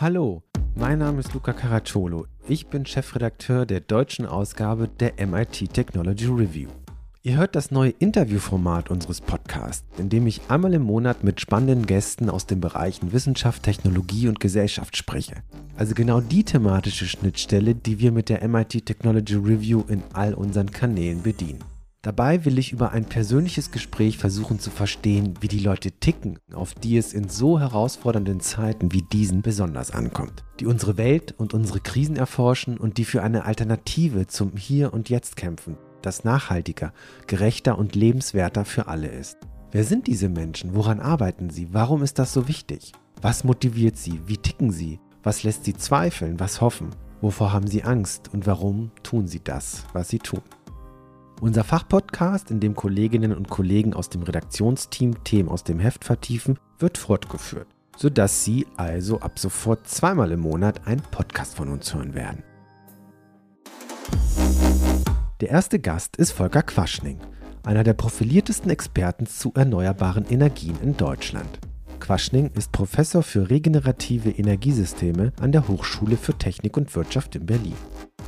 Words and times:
Hallo, 0.00 0.44
mein 0.76 1.00
Name 1.00 1.18
ist 1.18 1.34
Luca 1.34 1.52
Caracciolo. 1.52 2.26
Ich 2.46 2.68
bin 2.68 2.86
Chefredakteur 2.86 3.66
der 3.66 3.80
deutschen 3.80 4.26
Ausgabe 4.26 4.86
der 4.86 5.14
MIT 5.26 5.74
Technology 5.74 6.26
Review. 6.26 6.68
Ihr 7.24 7.36
hört 7.36 7.56
das 7.56 7.72
neue 7.72 7.90
Interviewformat 7.90 8.92
unseres 8.92 9.20
Podcasts, 9.20 9.84
in 9.98 10.08
dem 10.08 10.28
ich 10.28 10.40
einmal 10.46 10.72
im 10.74 10.82
Monat 10.82 11.24
mit 11.24 11.40
spannenden 11.40 11.84
Gästen 11.84 12.30
aus 12.30 12.46
den 12.46 12.60
Bereichen 12.60 13.12
Wissenschaft, 13.12 13.64
Technologie 13.64 14.28
und 14.28 14.38
Gesellschaft 14.38 14.96
spreche. 14.96 15.42
Also 15.76 15.94
genau 15.94 16.20
die 16.20 16.44
thematische 16.44 17.06
Schnittstelle, 17.06 17.74
die 17.74 17.98
wir 17.98 18.12
mit 18.12 18.28
der 18.28 18.46
MIT 18.46 18.86
Technology 18.86 19.34
Review 19.34 19.82
in 19.88 20.04
all 20.12 20.32
unseren 20.32 20.70
Kanälen 20.70 21.22
bedienen. 21.22 21.64
Dabei 22.02 22.44
will 22.44 22.58
ich 22.58 22.72
über 22.72 22.92
ein 22.92 23.06
persönliches 23.06 23.72
Gespräch 23.72 24.18
versuchen 24.18 24.60
zu 24.60 24.70
verstehen, 24.70 25.34
wie 25.40 25.48
die 25.48 25.58
Leute 25.58 25.90
ticken, 25.90 26.38
auf 26.54 26.72
die 26.72 26.96
es 26.96 27.12
in 27.12 27.28
so 27.28 27.58
herausfordernden 27.58 28.38
Zeiten 28.38 28.92
wie 28.92 29.02
diesen 29.02 29.42
besonders 29.42 29.90
ankommt, 29.90 30.44
die 30.60 30.66
unsere 30.66 30.96
Welt 30.96 31.34
und 31.36 31.54
unsere 31.54 31.80
Krisen 31.80 32.14
erforschen 32.14 32.78
und 32.78 32.98
die 32.98 33.04
für 33.04 33.24
eine 33.24 33.46
Alternative 33.46 34.28
zum 34.28 34.56
Hier 34.56 34.94
und 34.94 35.08
Jetzt 35.08 35.34
kämpfen, 35.34 35.76
das 36.00 36.22
nachhaltiger, 36.22 36.92
gerechter 37.26 37.76
und 37.76 37.96
lebenswerter 37.96 38.64
für 38.64 38.86
alle 38.86 39.08
ist. 39.08 39.38
Wer 39.72 39.82
sind 39.82 40.06
diese 40.06 40.28
Menschen? 40.28 40.76
Woran 40.76 41.00
arbeiten 41.00 41.50
sie? 41.50 41.74
Warum 41.74 42.04
ist 42.04 42.20
das 42.20 42.32
so 42.32 42.46
wichtig? 42.46 42.92
Was 43.20 43.42
motiviert 43.42 43.96
sie? 43.96 44.20
Wie 44.24 44.38
ticken 44.38 44.70
sie? 44.70 45.00
Was 45.24 45.42
lässt 45.42 45.64
sie 45.64 45.74
zweifeln? 45.74 46.38
Was 46.38 46.60
hoffen? 46.60 46.90
Wovor 47.20 47.52
haben 47.52 47.66
sie 47.66 47.82
Angst? 47.82 48.32
Und 48.32 48.46
warum 48.46 48.92
tun 49.02 49.26
sie 49.26 49.40
das, 49.40 49.82
was 49.92 50.08
sie 50.08 50.20
tun? 50.20 50.42
Unser 51.40 51.62
Fachpodcast, 51.62 52.50
in 52.50 52.58
dem 52.58 52.74
Kolleginnen 52.74 53.32
und 53.32 53.48
Kollegen 53.48 53.94
aus 53.94 54.08
dem 54.08 54.22
Redaktionsteam 54.22 55.22
Themen 55.22 55.48
aus 55.48 55.62
dem 55.62 55.78
Heft 55.78 56.04
vertiefen, 56.04 56.58
wird 56.80 56.98
fortgeführt, 56.98 57.68
sodass 57.96 58.44
Sie 58.44 58.66
also 58.76 59.20
ab 59.20 59.38
sofort 59.38 59.86
zweimal 59.86 60.32
im 60.32 60.40
Monat 60.40 60.88
einen 60.88 61.00
Podcast 61.00 61.54
von 61.54 61.68
uns 61.68 61.94
hören 61.94 62.14
werden. 62.14 62.42
Der 65.40 65.50
erste 65.50 65.78
Gast 65.78 66.16
ist 66.16 66.32
Volker 66.32 66.64
Quaschning, 66.64 67.20
einer 67.64 67.84
der 67.84 67.94
profiliertesten 67.94 68.72
Experten 68.72 69.26
zu 69.26 69.52
erneuerbaren 69.54 70.24
Energien 70.28 70.76
in 70.82 70.96
Deutschland. 70.96 71.60
Quaschning 71.98 72.50
ist 72.54 72.72
Professor 72.72 73.22
für 73.22 73.50
regenerative 73.50 74.30
Energiesysteme 74.30 75.32
an 75.40 75.52
der 75.52 75.68
Hochschule 75.68 76.16
für 76.16 76.34
Technik 76.34 76.76
und 76.76 76.94
Wirtschaft 76.94 77.36
in 77.36 77.46
Berlin. 77.46 77.76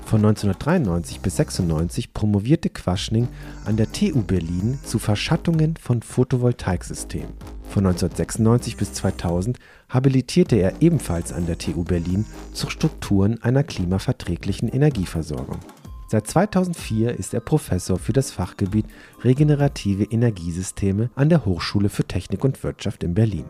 Von 0.04 0.24
1993 0.24 1.20
bis 1.20 1.38
1996 1.38 2.12
promovierte 2.12 2.68
Quaschning 2.68 3.28
an 3.64 3.76
der 3.76 3.92
TU 3.92 4.22
Berlin 4.22 4.78
zu 4.82 4.98
Verschattungen 4.98 5.76
von 5.76 6.02
Photovoltaiksystemen. 6.02 7.32
Von 7.62 7.86
1996 7.86 8.76
bis 8.76 8.92
2000 8.92 9.58
habilitierte 9.88 10.56
er 10.56 10.82
ebenfalls 10.82 11.32
an 11.32 11.46
der 11.46 11.58
TU 11.58 11.84
Berlin 11.84 12.26
zu 12.52 12.68
Strukturen 12.68 13.40
einer 13.42 13.62
klimaverträglichen 13.62 14.68
Energieversorgung. 14.68 15.60
Seit 16.08 16.26
2004 16.26 17.16
ist 17.16 17.32
er 17.34 17.40
Professor 17.40 17.96
für 17.96 18.12
das 18.12 18.32
Fachgebiet 18.32 18.86
Regenerative 19.22 20.02
Energiesysteme 20.02 21.10
an 21.14 21.28
der 21.28 21.44
Hochschule 21.44 21.88
für 21.88 22.02
Technik 22.02 22.42
und 22.42 22.64
Wirtschaft 22.64 23.04
in 23.04 23.14
Berlin. 23.14 23.44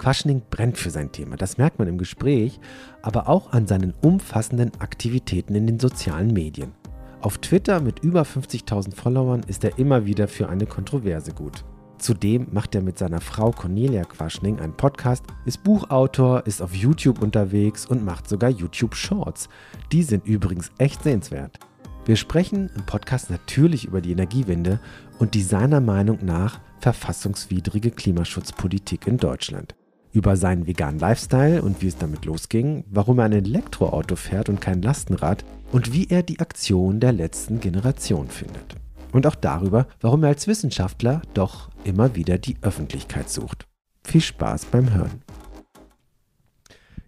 Quaschning 0.00 0.40
brennt 0.48 0.78
für 0.78 0.88
sein 0.88 1.12
Thema, 1.12 1.36
das 1.36 1.58
merkt 1.58 1.78
man 1.78 1.86
im 1.86 1.98
Gespräch, 1.98 2.58
aber 3.02 3.28
auch 3.28 3.52
an 3.52 3.66
seinen 3.66 3.92
umfassenden 4.00 4.72
Aktivitäten 4.80 5.54
in 5.54 5.66
den 5.66 5.78
sozialen 5.78 6.32
Medien. 6.32 6.72
Auf 7.20 7.36
Twitter 7.36 7.82
mit 7.82 7.98
über 7.98 8.22
50.000 8.22 8.94
Followern 8.94 9.42
ist 9.46 9.62
er 9.62 9.78
immer 9.78 10.06
wieder 10.06 10.26
für 10.26 10.48
eine 10.48 10.64
Kontroverse 10.64 11.34
gut. 11.34 11.66
Zudem 11.98 12.46
macht 12.50 12.74
er 12.74 12.80
mit 12.80 12.96
seiner 12.96 13.20
Frau 13.20 13.50
Cornelia 13.50 14.04
Quaschning 14.04 14.58
einen 14.58 14.74
Podcast, 14.74 15.22
ist 15.44 15.62
Buchautor, 15.64 16.46
ist 16.46 16.62
auf 16.62 16.74
YouTube 16.74 17.20
unterwegs 17.20 17.84
und 17.84 18.02
macht 18.02 18.26
sogar 18.26 18.48
YouTube 18.48 18.94
Shorts. 18.94 19.50
Die 19.92 20.02
sind 20.02 20.26
übrigens 20.26 20.70
echt 20.78 21.02
sehenswert. 21.02 21.58
Wir 22.06 22.16
sprechen 22.16 22.70
im 22.74 22.86
Podcast 22.86 23.28
natürlich 23.28 23.84
über 23.84 24.00
die 24.00 24.12
Energiewende 24.12 24.80
und 25.18 25.34
die 25.34 25.42
seiner 25.42 25.82
Meinung 25.82 26.24
nach 26.24 26.58
verfassungswidrige 26.78 27.90
Klimaschutzpolitik 27.90 29.06
in 29.06 29.18
Deutschland 29.18 29.74
über 30.12 30.36
seinen 30.36 30.66
veganen 30.66 30.98
Lifestyle 30.98 31.62
und 31.62 31.82
wie 31.82 31.88
es 31.88 31.96
damit 31.96 32.24
losging, 32.24 32.84
warum 32.90 33.18
er 33.18 33.26
ein 33.26 33.32
Elektroauto 33.32 34.16
fährt 34.16 34.48
und 34.48 34.60
kein 34.60 34.82
Lastenrad 34.82 35.44
und 35.72 35.92
wie 35.92 36.08
er 36.08 36.22
die 36.22 36.40
Aktion 36.40 37.00
der 37.00 37.12
letzten 37.12 37.60
Generation 37.60 38.28
findet. 38.28 38.76
Und 39.12 39.26
auch 39.26 39.34
darüber, 39.34 39.86
warum 40.00 40.22
er 40.22 40.30
als 40.30 40.46
Wissenschaftler 40.46 41.22
doch 41.34 41.70
immer 41.84 42.14
wieder 42.14 42.38
die 42.38 42.56
Öffentlichkeit 42.62 43.28
sucht. 43.28 43.66
Viel 44.04 44.20
Spaß 44.20 44.66
beim 44.66 44.92
Hören. 44.94 45.22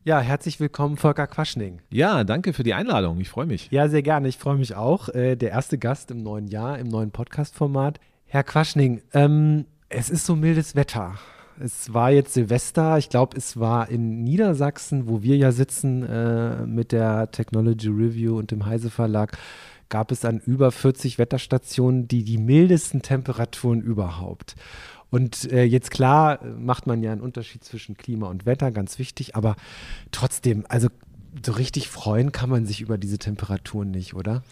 Ja, 0.05 0.19
herzlich 0.19 0.59
willkommen, 0.59 0.97
Volker 0.97 1.29
Quaschning. 1.29 1.81
Ja, 1.91 2.25
danke 2.25 2.53
für 2.53 2.65
die 2.65 2.75
Einladung. 2.75 3.21
Ich 3.21 3.29
freue 3.29 3.47
mich. 3.47 3.71
Ja, 3.71 3.89
sehr 3.89 4.03
gerne. 4.03 4.27
Ich 4.27 4.37
freue 4.37 4.57
mich 4.57 4.75
auch. 4.75 5.09
Äh, 5.11 5.37
der 5.37 5.51
erste 5.51 5.79
Gast 5.79 6.11
im 6.11 6.25
neuen 6.25 6.49
Jahr, 6.49 6.79
im 6.81 6.89
neuen 6.89 7.13
Podcast-Format. 7.13 8.01
Herr 8.25 8.43
Quaschning, 8.43 9.03
ähm, 9.13 9.67
es 9.89 10.11
ist 10.11 10.27
so 10.27 10.35
mildes 10.35 10.75
Wetter. 10.75 11.15
Es 11.61 11.93
war 11.93 12.11
jetzt 12.11 12.35
Silvester, 12.35 12.99
ich 12.99 13.09
glaube, 13.09 13.37
es 13.37 13.59
war 13.59 13.89
in 13.89 14.23
Niedersachsen, 14.23 15.09
wo 15.09 15.23
wir 15.23 15.37
ja 15.37 15.53
sitzen 15.53 16.03
äh, 16.03 16.67
mit 16.67 16.93
der 16.93 17.31
Technology 17.31 17.89
Review 17.89 18.39
und 18.39 18.51
dem 18.51 18.67
Heise 18.67 18.91
Verlag, 18.91 19.37
gab 19.89 20.11
es 20.11 20.25
an 20.25 20.41
über 20.41 20.73
40 20.73 21.19
Wetterstationen 21.19 22.09
die 22.09 22.25
die 22.25 22.39
mildesten 22.39 23.03
Temperaturen 23.03 23.83
überhaupt. 23.83 24.57
Und 25.11 25.53
äh, 25.53 25.65
jetzt 25.65 25.91
klar 25.91 26.43
macht 26.59 26.87
man 26.87 27.03
ja 27.03 27.13
einen 27.13 27.21
Unterschied 27.21 27.63
zwischen 27.63 27.99
Klima 27.99 28.29
und 28.29 28.47
Wetter, 28.47 28.71
ganz 28.71 28.99
wichtig, 28.99 29.37
aber 29.37 29.57
trotzdem, 30.11 30.65
also 30.69 30.89
so 31.45 31.53
richtig 31.53 31.89
freuen 31.89 32.33
kann 32.33 32.49
man 32.49 32.65
sich 32.65 32.81
über 32.81 32.97
diese 32.97 33.19
Temperaturen 33.19 33.91
nicht, 33.91 34.15
oder? 34.15 34.43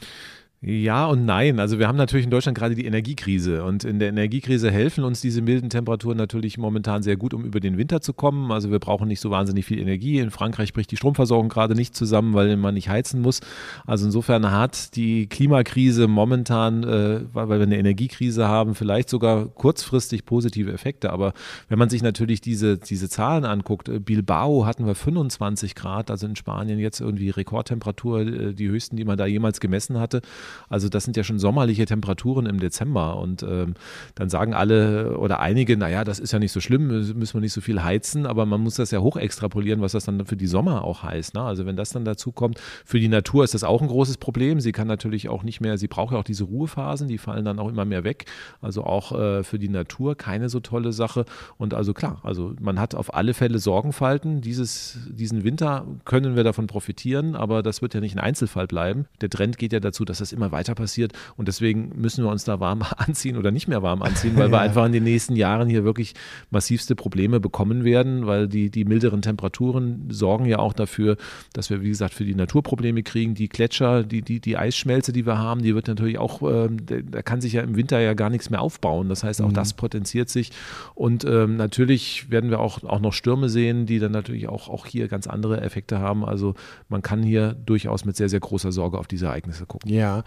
Ja 0.62 1.06
und 1.06 1.25
nein. 1.25 1.59
Also 1.59 1.78
wir 1.78 1.88
haben 1.88 1.97
natürlich 1.97 2.26
in 2.26 2.31
Deutschland 2.31 2.59
gerade 2.59 2.75
die 2.75 2.84
Energiekrise 2.84 3.65
und 3.65 3.82
in 3.82 3.98
der 3.98 4.10
Energiekrise 4.10 4.71
helfen 4.71 5.04
uns 5.04 5.22
diese 5.22 5.41
milden 5.41 5.71
Temperaturen 5.71 6.19
natürlich 6.19 6.59
momentan 6.59 7.03
sehr 7.03 7.16
gut, 7.16 7.32
um 7.32 7.47
über 7.47 7.60
den 7.60 7.78
Winter 7.78 8.03
zu 8.03 8.12
kommen. 8.12 8.53
Also 8.53 8.70
wir 8.70 8.78
brauchen 8.78 9.09
nicht 9.09 9.20
so 9.20 9.31
wahnsinnig 9.31 9.65
viel 9.65 9.78
Energie. 9.78 10.19
In 10.19 10.31
Frankreich 10.31 10.75
bricht 10.75 10.91
die 10.91 10.99
Stromversorgung 10.99 11.49
gerade 11.49 11.75
nicht 11.75 11.97
zusammen, 11.97 12.34
weil 12.34 12.59
man 12.59 12.75
nicht 12.75 12.91
heizen 12.91 13.22
muss. 13.22 13.41
Also 13.87 14.04
insofern 14.04 14.50
hat 14.50 14.97
die 14.97 15.28
Klimakrise 15.28 16.09
momentan, 16.09 16.84
äh, 16.84 17.20
weil 17.32 17.49
wir 17.49 17.62
eine 17.62 17.78
Energiekrise 17.78 18.47
haben, 18.47 18.75
vielleicht 18.75 19.09
sogar 19.09 19.47
kurzfristig 19.47 20.26
positive 20.26 20.75
Effekte. 20.75 21.10
Aber 21.10 21.32
wenn 21.70 21.78
man 21.78 21.88
sich 21.88 22.03
natürlich 22.03 22.43
diese, 22.43 22.76
diese 22.76 23.09
Zahlen 23.09 23.47
anguckt, 23.47 23.88
äh, 23.88 23.99
Bilbao 23.99 24.66
hatten 24.66 24.84
wir 24.84 24.94
25 24.94 25.75
Grad, 25.75 26.10
also 26.10 26.26
in 26.26 26.37
Spanien 26.37 26.78
jetzt 26.78 27.00
irgendwie 27.00 27.31
Rekordtemperatur, 27.31 28.20
äh, 28.20 28.53
die 28.53 28.69
höchsten, 28.69 28.99
die 28.99 29.06
man 29.06 29.16
da 29.16 29.25
jemals 29.25 29.59
gemessen 29.60 29.99
hatte. 29.99 30.20
Also 30.69 30.88
das 30.88 31.05
sind 31.05 31.16
ja 31.16 31.25
schon 31.25 31.38
sommerliche 31.38 31.87
Temperaturen 31.87 32.47
im 32.47 32.61
Dezember 32.61 33.16
und 33.16 33.43
ähm, 33.43 33.75
dann 34.15 34.28
sagen 34.28 34.55
alle 34.55 35.19
oder 35.19 35.41
einige, 35.41 35.77
naja, 35.77 36.05
das 36.05 36.19
ist 36.19 36.33
ja 36.33 36.38
nicht 36.38 36.53
so 36.53 36.61
schlimm, 36.61 36.88
müssen 36.88 37.34
wir 37.34 37.41
nicht 37.41 37.53
so 37.53 37.61
viel 37.61 37.83
heizen, 37.83 38.27
aber 38.27 38.47
man 38.47 38.61
muss 38.61 38.75
das 38.75 38.91
ja 38.91 39.00
hoch 39.00 39.16
extrapolieren, 39.16 39.81
was 39.81 39.93
das 39.93 40.05
dann 40.05 40.25
für 40.27 40.37
die 40.37 40.47
Sommer 40.47 40.84
auch 40.84 41.03
heißt. 41.03 41.34
Ne? 41.34 41.43
Also 41.43 41.66
wenn 41.66 41.77
das 41.77 41.91
dann 41.91 42.05
dazu 42.05 42.33
kommt, 42.33 42.61
für 42.84 43.00
die 43.00 43.09
Natur 43.09 43.44
ist 43.44 43.55
das 43.55 43.65
auch 43.65 43.83
ein 43.83 43.88
großes 43.88 44.19
Problem. 44.19 44.61
Sie 44.61 44.72
kann 44.72 44.88
natürlich 44.88 45.28
auch 45.28 45.43
nicht 45.43 45.61
mehr, 45.61 45.78
sie 45.78 45.88
braucht 45.88 46.12
ja 46.12 46.19
auch 46.19 46.25
diese 46.25 46.44
Ruhephasen, 46.44 47.09
die 47.09 47.19
fallen 47.19 47.44
dann 47.44 47.59
auch 47.59 47.69
immer 47.69 47.84
mehr 47.84 48.05
weg. 48.05 48.27
Also 48.61 48.84
auch 48.84 49.12
äh, 49.12 49.43
für 49.44 49.59
die 49.59 49.69
Natur 49.69 50.17
keine 50.17 50.49
so 50.49 50.61
tolle 50.61 50.93
Sache. 50.93 51.25
Und 51.59 51.75
also 51.75 51.94
klar, 51.94 52.21
also 52.22 52.55
man 52.61 52.81
hat 52.81 52.94
auf 52.94 53.15
alle 53.15 53.34
Fälle 53.34 53.59
Sorgenfalten. 53.59 54.41
Dieses, 54.41 54.99
diesen 55.09 55.44
Winter 55.44 55.87
können 56.05 56.37
wir 56.37 56.44
davon 56.44 56.67
profitieren, 56.67 57.37
aber 57.37 57.62
das 57.62 57.82
wird 57.82 57.94
ja 57.94 58.00
nicht 58.00 58.17
ein 58.17 58.21
Einzelfall 58.21 58.67
bleiben. 58.67 59.06
Der 59.21 59.31
Trend 59.31 59.59
geht 59.59 59.72
ja 59.72 59.81
dazu, 59.81 60.05
dass 60.05 60.19
das 60.19 60.32
immer 60.32 60.40
immer 60.41 60.53
weiter 60.53 60.75
passiert. 60.75 61.12
Und 61.37 61.49
deswegen 61.49 61.93
müssen 61.95 62.25
wir 62.25 62.31
uns 62.31 62.45
da 62.45 62.61
warm 62.61 62.83
anziehen 62.97 63.37
oder 63.37 63.51
nicht 63.51 63.69
mehr 63.69 63.83
warm 63.83 64.03
anziehen, 64.03 64.37
weil 64.37 64.47
ja. 64.47 64.53
wir 64.53 64.61
einfach 64.61 64.87
in 64.87 64.93
den 64.93 65.05
nächsten 65.05 65.37
Jahren 65.37 65.69
hier 65.69 65.84
wirklich 65.84 66.15
massivste 66.51 66.97
Probleme 66.97 67.41
bekommen 67.41 67.84
werden, 67.84 68.27
weil 68.27 68.49
die, 68.49 68.71
die 68.71 68.84
milderen 68.84 69.23
Temperaturen 69.23 70.09
sorgen 70.11 70.47
ja 70.47 70.59
auch 70.59 70.73
dafür, 70.73 71.17
dass 71.53 71.70
wir, 71.70 71.82
wie 71.82 71.88
gesagt, 71.88 72.14
für 72.14 72.25
die 72.25 72.35
Naturprobleme 72.35 73.03
kriegen. 73.03 73.35
Die 73.35 73.49
Gletscher, 73.49 74.03
die, 74.03 74.23
die, 74.23 74.41
die 74.41 74.56
Eisschmelze, 74.56 75.12
die 75.12 75.26
wir 75.26 75.38
haben, 75.38 75.62
die 75.62 75.75
wird 75.75 75.88
natürlich 75.88 76.19
auch, 76.19 76.43
ähm, 76.43 76.79
da 76.87 77.23
kann 77.23 77.41
sich 77.41 77.53
ja 77.53 77.62
im 77.62 77.76
Winter 77.76 78.00
ja 78.00 78.14
gar 78.14 78.31
nichts 78.31 78.50
mehr 78.50 78.61
aufbauen. 78.61 79.09
Das 79.09 79.23
heißt, 79.23 79.43
auch 79.43 79.49
mhm. 79.49 79.55
das 79.55 79.75
potenziert 79.75 80.29
sich. 80.29 80.50
Und 80.94 81.25
ähm, 81.25 81.56
natürlich 81.56 82.31
werden 82.31 82.50
wir 82.50 82.61
auch, 82.61 82.82
auch 82.85 83.00
noch 83.00 83.12
Stürme 83.12 83.49
sehen, 83.49 83.87
die 83.87 83.99
dann 83.99 84.12
natürlich 84.12 84.49
auch, 84.49 84.69
auch 84.69 84.87
hier 84.87 85.09
ganz 85.09 85.26
andere 85.26 85.61
Effekte 85.61 85.99
haben. 85.99 86.25
Also 86.25 86.55
man 86.88 87.03
kann 87.03 87.23
hier 87.23 87.55
durchaus 87.55 88.05
mit 88.05 88.17
sehr, 88.17 88.29
sehr 88.29 88.41
großer 88.41 88.73
Sorge 88.73 88.99
auf 88.99 89.06
diese 89.06 89.26
Ereignisse 89.26 89.67
gucken. 89.67 89.91
Ja, 89.91 90.25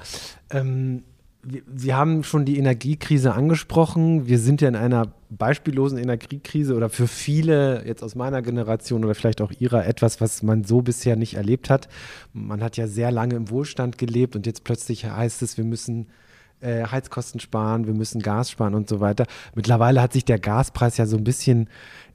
ähm, 0.49 1.03
Sie 1.75 1.93
haben 1.93 2.23
schon 2.23 2.45
die 2.45 2.57
Energiekrise 2.57 3.33
angesprochen. 3.33 4.27
Wir 4.27 4.39
sind 4.39 4.61
ja 4.61 4.69
in 4.69 4.77
einer 4.77 5.11
beispiellosen 5.29 5.97
Energiekrise 5.97 6.73
oder 6.73 6.89
für 6.89 7.07
viele 7.07 7.85
jetzt 7.85 8.01
aus 8.01 8.15
meiner 8.15 8.41
Generation 8.41 9.03
oder 9.03 9.13
vielleicht 9.13 9.41
auch 9.41 9.51
ihrer 9.59 9.85
etwas, 9.85 10.21
was 10.21 10.41
man 10.41 10.63
so 10.63 10.81
bisher 10.81 11.17
nicht 11.17 11.33
erlebt 11.33 11.69
hat. 11.69 11.89
Man 12.31 12.63
hat 12.63 12.77
ja 12.77 12.87
sehr 12.87 13.11
lange 13.11 13.35
im 13.35 13.49
Wohlstand 13.49 13.97
gelebt 13.97 14.37
und 14.37 14.45
jetzt 14.45 14.63
plötzlich 14.63 15.05
heißt 15.05 15.41
es, 15.41 15.57
wir 15.57 15.65
müssen 15.65 16.07
äh, 16.61 16.85
Heizkosten 16.85 17.41
sparen, 17.41 17.87
wir 17.87 17.93
müssen 17.93 18.21
Gas 18.21 18.49
sparen 18.49 18.73
und 18.73 18.87
so 18.87 19.01
weiter. 19.01 19.25
Mittlerweile 19.53 20.01
hat 20.01 20.13
sich 20.13 20.23
der 20.23 20.39
Gaspreis 20.39 20.95
ja 20.95 21.05
so 21.05 21.17
ein 21.17 21.25
bisschen 21.25 21.67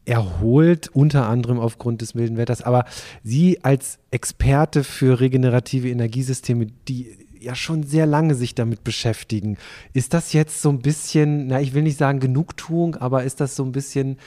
erholt, 0.06 0.88
unter 0.88 1.28
anderem 1.28 1.58
aufgrund 1.58 2.00
des 2.00 2.14
milden 2.14 2.38
Wetters. 2.38 2.62
Aber 2.62 2.86
Sie 3.22 3.62
als 3.62 3.98
Experte 4.10 4.84
für 4.84 5.20
regenerative 5.20 5.90
Energiesysteme, 5.90 6.68
die 6.88 7.27
ja 7.40 7.54
schon 7.54 7.82
sehr 7.82 8.06
lange 8.06 8.34
sich 8.34 8.54
damit 8.54 8.84
beschäftigen, 8.84 9.56
ist 9.92 10.14
das 10.14 10.32
jetzt 10.32 10.62
so 10.62 10.70
ein 10.70 10.80
bisschen, 10.80 11.48
na, 11.48 11.60
ich 11.60 11.74
will 11.74 11.82
nicht 11.82 11.98
sagen 11.98 12.20
Genugtuung, 12.20 12.96
aber 12.96 13.24
ist 13.24 13.40
das 13.40 13.56
so 13.56 13.64
ein 13.64 13.72
bisschen 13.72 14.18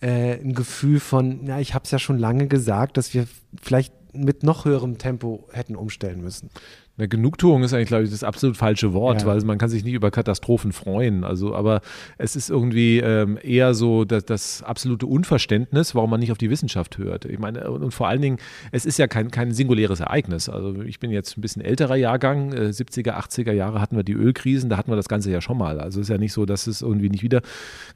äh, 0.00 0.34
ein 0.34 0.54
Gefühl 0.54 1.00
von, 1.00 1.40
na, 1.44 1.60
ich 1.60 1.74
habe 1.74 1.84
es 1.84 1.90
ja 1.90 1.98
schon 1.98 2.18
lange 2.18 2.48
gesagt, 2.48 2.96
dass 2.96 3.14
wir 3.14 3.26
vielleicht 3.60 3.92
mit 4.14 4.42
noch 4.42 4.64
höherem 4.64 4.98
Tempo 4.98 5.48
hätten 5.52 5.76
umstellen 5.76 6.20
müssen? 6.20 6.50
Eine 6.98 7.06
Genugtuung 7.06 7.62
ist 7.62 7.72
eigentlich, 7.72 7.88
glaube 7.88 8.04
ich, 8.04 8.10
das 8.10 8.24
absolut 8.24 8.56
falsche 8.56 8.92
Wort, 8.92 9.22
ja. 9.22 9.28
weil 9.28 9.40
man 9.42 9.56
kann 9.56 9.68
sich 9.68 9.84
nicht 9.84 9.94
über 9.94 10.10
Katastrophen 10.10 10.72
freuen. 10.72 11.22
Also, 11.22 11.54
aber 11.54 11.80
es 12.18 12.34
ist 12.34 12.50
irgendwie 12.50 12.98
ähm, 12.98 13.38
eher 13.40 13.74
so 13.74 14.04
das, 14.04 14.24
das, 14.24 14.64
absolute 14.64 15.06
Unverständnis, 15.06 15.94
warum 15.94 16.10
man 16.10 16.18
nicht 16.18 16.32
auf 16.32 16.38
die 16.38 16.50
Wissenschaft 16.50 16.98
hört. 16.98 17.24
Ich 17.24 17.38
meine, 17.38 17.70
und, 17.70 17.84
und, 17.84 17.92
vor 17.92 18.08
allen 18.08 18.20
Dingen, 18.20 18.38
es 18.72 18.84
ist 18.84 18.98
ja 18.98 19.06
kein, 19.06 19.30
kein 19.30 19.52
singuläres 19.52 20.00
Ereignis. 20.00 20.48
Also 20.48 20.82
ich 20.82 20.98
bin 20.98 21.12
jetzt 21.12 21.38
ein 21.38 21.40
bisschen 21.40 21.62
älterer 21.62 21.94
Jahrgang, 21.94 22.52
äh, 22.52 22.70
70er, 22.70 23.12
80er 23.12 23.52
Jahre 23.52 23.80
hatten 23.80 23.94
wir 23.94 24.02
die 24.02 24.14
Ölkrisen, 24.14 24.68
da 24.68 24.76
hatten 24.76 24.90
wir 24.90 24.96
das 24.96 25.08
Ganze 25.08 25.30
ja 25.30 25.40
schon 25.40 25.56
mal. 25.56 25.78
Also 25.78 26.00
es 26.00 26.06
ist 26.06 26.10
ja 26.10 26.18
nicht 26.18 26.32
so, 26.32 26.46
dass 26.46 26.66
es 26.66 26.82
irgendwie 26.82 27.10
nicht 27.10 27.22
wieder 27.22 27.42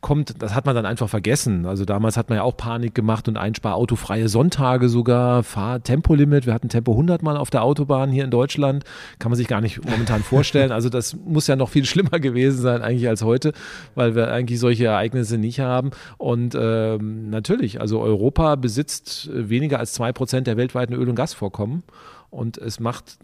kommt. 0.00 0.40
Das 0.40 0.54
hat 0.54 0.64
man 0.64 0.76
dann 0.76 0.86
einfach 0.86 1.08
vergessen. 1.08 1.66
Also 1.66 1.84
damals 1.84 2.16
hat 2.16 2.28
man 2.28 2.36
ja 2.36 2.44
auch 2.44 2.56
Panik 2.56 2.94
gemacht 2.94 3.26
und 3.26 3.36
einsparauto-freie 3.36 4.28
Sonntage 4.28 4.88
sogar, 4.88 5.42
Fahrtempolimit. 5.42 6.46
Wir 6.46 6.54
hatten 6.54 6.68
Tempo 6.68 6.92
100 6.92 7.24
mal 7.24 7.36
auf 7.36 7.50
der 7.50 7.64
Autobahn 7.64 8.12
hier 8.12 8.22
in 8.22 8.30
Deutschland 8.30 8.84
kann 9.18 9.30
man 9.30 9.36
sich 9.36 9.48
gar 9.48 9.60
nicht 9.60 9.84
momentan 9.84 10.22
vorstellen. 10.22 10.72
Also 10.72 10.88
das 10.88 11.14
muss 11.14 11.46
ja 11.46 11.56
noch 11.56 11.68
viel 11.68 11.84
schlimmer 11.92 12.20
gewesen 12.20 12.60
sein 12.60 12.82
eigentlich 12.82 13.08
als 13.08 13.22
heute, 13.22 13.52
weil 13.94 14.14
wir 14.14 14.32
eigentlich 14.32 14.60
solche 14.60 14.86
Ereignisse 14.86 15.38
nicht 15.38 15.60
haben. 15.60 15.90
Und 16.18 16.56
ähm, 16.58 17.30
natürlich, 17.30 17.80
also 17.80 18.00
Europa 18.00 18.56
besitzt 18.56 19.30
weniger 19.32 19.78
als 19.78 19.92
zwei 19.92 20.12
Prozent 20.12 20.46
der 20.46 20.56
weltweiten 20.56 20.94
Öl- 20.94 21.08
und 21.08 21.16
Gasvorkommen. 21.16 21.82
Und 22.32 22.56
es 22.56 22.80
macht 22.80 23.18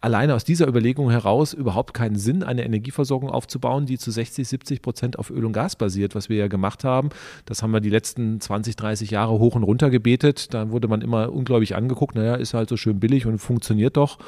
alleine 0.00 0.36
aus 0.36 0.44
dieser 0.44 0.68
Überlegung 0.68 1.10
heraus 1.10 1.52
überhaupt 1.52 1.94
keinen 1.94 2.14
Sinn, 2.14 2.44
eine 2.44 2.64
Energieversorgung 2.64 3.28
aufzubauen, 3.28 3.86
die 3.86 3.98
zu 3.98 4.12
60, 4.12 4.46
70 4.46 4.82
Prozent 4.82 5.18
auf 5.18 5.30
Öl 5.30 5.44
und 5.44 5.52
Gas 5.52 5.74
basiert, 5.74 6.14
was 6.14 6.28
wir 6.28 6.36
ja 6.36 6.46
gemacht 6.46 6.84
haben. 6.84 7.08
Das 7.44 7.64
haben 7.64 7.72
wir 7.72 7.80
die 7.80 7.90
letzten 7.90 8.40
20, 8.40 8.76
30 8.76 9.10
Jahre 9.10 9.40
hoch 9.40 9.56
und 9.56 9.64
runter 9.64 9.90
gebetet. 9.90 10.54
Da 10.54 10.70
wurde 10.70 10.86
man 10.86 11.00
immer 11.00 11.32
ungläubig 11.32 11.74
angeguckt, 11.74 12.14
naja, 12.14 12.36
ist 12.36 12.54
halt 12.54 12.68
so 12.68 12.76
schön 12.76 13.00
billig 13.00 13.26
und 13.26 13.38
funktioniert 13.38 13.96
doch. 13.96 14.18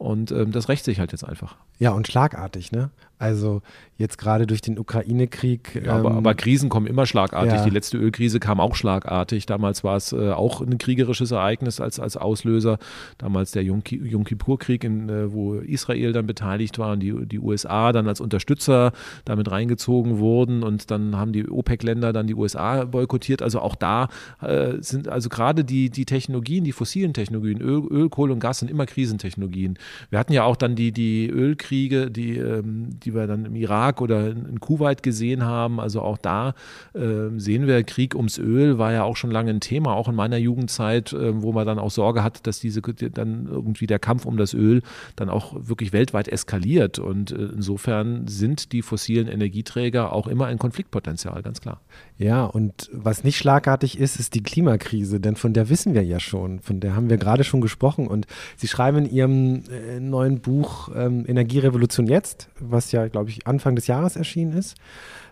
Und 0.00 0.32
ähm, 0.32 0.50
das 0.50 0.70
rächt 0.70 0.86
sich 0.86 0.98
halt 0.98 1.12
jetzt 1.12 1.24
einfach. 1.24 1.56
Ja, 1.78 1.90
und 1.90 2.06
schlagartig, 2.08 2.72
ne? 2.72 2.88
Also 3.18 3.60
jetzt 3.98 4.16
gerade 4.16 4.46
durch 4.46 4.62
den 4.62 4.78
Ukraine-Krieg. 4.78 5.82
Ja, 5.84 5.96
aber, 5.98 6.08
ähm, 6.08 6.16
aber, 6.16 6.34
Krisen 6.34 6.70
kommen 6.70 6.86
immer 6.86 7.04
schlagartig. 7.04 7.52
Ja. 7.52 7.64
Die 7.64 7.70
letzte 7.70 7.98
Ölkrise 7.98 8.40
kam 8.40 8.60
auch 8.60 8.74
schlagartig. 8.74 9.44
Damals 9.44 9.84
war 9.84 9.96
es 9.96 10.14
äh, 10.14 10.30
auch 10.30 10.62
ein 10.62 10.78
kriegerisches 10.78 11.32
Ereignis 11.32 11.82
als, 11.82 12.00
als 12.00 12.16
Auslöser. 12.16 12.78
Damals 13.18 13.50
der 13.50 13.62
Yom, 13.62 13.84
Kippur-Krieg, 13.84 14.84
äh, 14.84 15.32
wo 15.34 15.56
Israel 15.56 16.14
dann 16.14 16.26
beteiligt 16.26 16.78
war 16.78 16.92
und 16.92 17.00
die, 17.00 17.26
die 17.26 17.38
USA 17.38 17.92
dann 17.92 18.08
als 18.08 18.22
Unterstützer 18.22 18.92
damit 19.26 19.50
reingezogen 19.50 20.18
wurden. 20.18 20.62
Und 20.62 20.90
dann 20.90 21.14
haben 21.14 21.34
die 21.34 21.46
OPEC-Länder 21.46 22.14
dann 22.14 22.26
die 22.26 22.34
USA 22.34 22.86
boykottiert. 22.86 23.42
Also 23.42 23.60
auch 23.60 23.74
da 23.74 24.08
äh, 24.40 24.78
sind 24.80 25.08
also 25.08 25.28
gerade 25.28 25.62
die, 25.62 25.90
die 25.90 26.06
Technologien, 26.06 26.64
die 26.64 26.72
fossilen 26.72 27.12
Technologien, 27.12 27.60
Öl, 27.60 27.86
Öl, 27.90 28.08
Kohle 28.08 28.32
und 28.32 28.40
Gas 28.40 28.60
sind 28.60 28.70
immer 28.70 28.86
Krisentechnologien. 28.86 29.78
Wir 30.10 30.18
hatten 30.18 30.32
ja 30.32 30.44
auch 30.44 30.56
dann 30.56 30.74
die, 30.74 30.92
die 30.92 31.28
Ölkriege, 31.28 32.10
die, 32.10 32.36
ähm, 32.36 32.98
die 33.00 33.14
wir 33.14 33.26
dann 33.26 33.44
im 33.44 33.56
Irak 33.56 34.00
oder 34.00 34.30
in, 34.30 34.60
Kuwait 34.60 35.02
gesehen 35.02 35.44
haben. 35.44 35.80
Also 35.80 36.02
auch 36.02 36.18
da 36.18 36.54
äh, 36.94 37.28
sehen 37.36 37.66
wir, 37.66 37.82
Krieg 37.84 38.14
ums 38.14 38.38
Öl 38.38 38.78
war 38.78 38.92
ja 38.92 39.04
auch 39.04 39.16
schon 39.16 39.30
lange 39.30 39.50
ein 39.50 39.60
Thema, 39.60 39.94
auch 39.94 40.08
in 40.08 40.14
meiner 40.14 40.36
Jugendzeit, 40.36 41.12
äh, 41.12 41.42
wo 41.42 41.52
man 41.52 41.66
dann 41.66 41.78
auch 41.78 41.90
Sorge 41.90 42.22
hat, 42.22 42.46
dass 42.46 42.60
diese 42.60 42.80
dann 42.80 43.46
irgendwie 43.50 43.86
der 43.86 43.98
Kampf 43.98 44.26
um 44.26 44.36
das 44.36 44.54
Öl 44.54 44.82
dann 45.16 45.28
auch 45.28 45.54
wirklich 45.56 45.92
weltweit 45.92 46.28
eskaliert. 46.28 46.98
Und 46.98 47.32
äh, 47.32 47.50
insofern 47.54 48.26
sind 48.26 48.72
die 48.72 48.82
fossilen 48.82 49.28
Energieträger 49.28 50.12
auch 50.12 50.26
immer 50.26 50.46
ein 50.46 50.58
Konfliktpotenzial, 50.58 51.42
ganz 51.42 51.60
klar. 51.60 51.80
Ja, 52.18 52.44
und 52.44 52.90
was 52.92 53.24
nicht 53.24 53.38
schlagartig 53.38 53.98
ist, 53.98 54.20
ist 54.20 54.34
die 54.34 54.42
Klimakrise, 54.42 55.20
denn 55.20 55.36
von 55.36 55.54
der 55.54 55.70
wissen 55.70 55.94
wir 55.94 56.04
ja 56.04 56.20
schon, 56.20 56.60
von 56.60 56.80
der 56.80 56.94
haben 56.94 57.08
wir 57.08 57.16
gerade 57.16 57.44
schon 57.44 57.60
gesprochen. 57.60 58.06
Und 58.06 58.26
Sie 58.56 58.68
schreiben 58.68 58.98
in 58.98 59.10
Ihrem 59.10 59.62
äh, 59.80 60.00
neuen 60.00 60.40
Buch 60.40 60.90
ähm, 60.94 61.24
Energierevolution 61.26 62.06
jetzt, 62.06 62.48
was 62.58 62.92
ja, 62.92 63.08
glaube 63.08 63.30
ich, 63.30 63.46
Anfang 63.46 63.74
des 63.76 63.86
Jahres 63.86 64.16
erschienen 64.16 64.52
ist, 64.52 64.76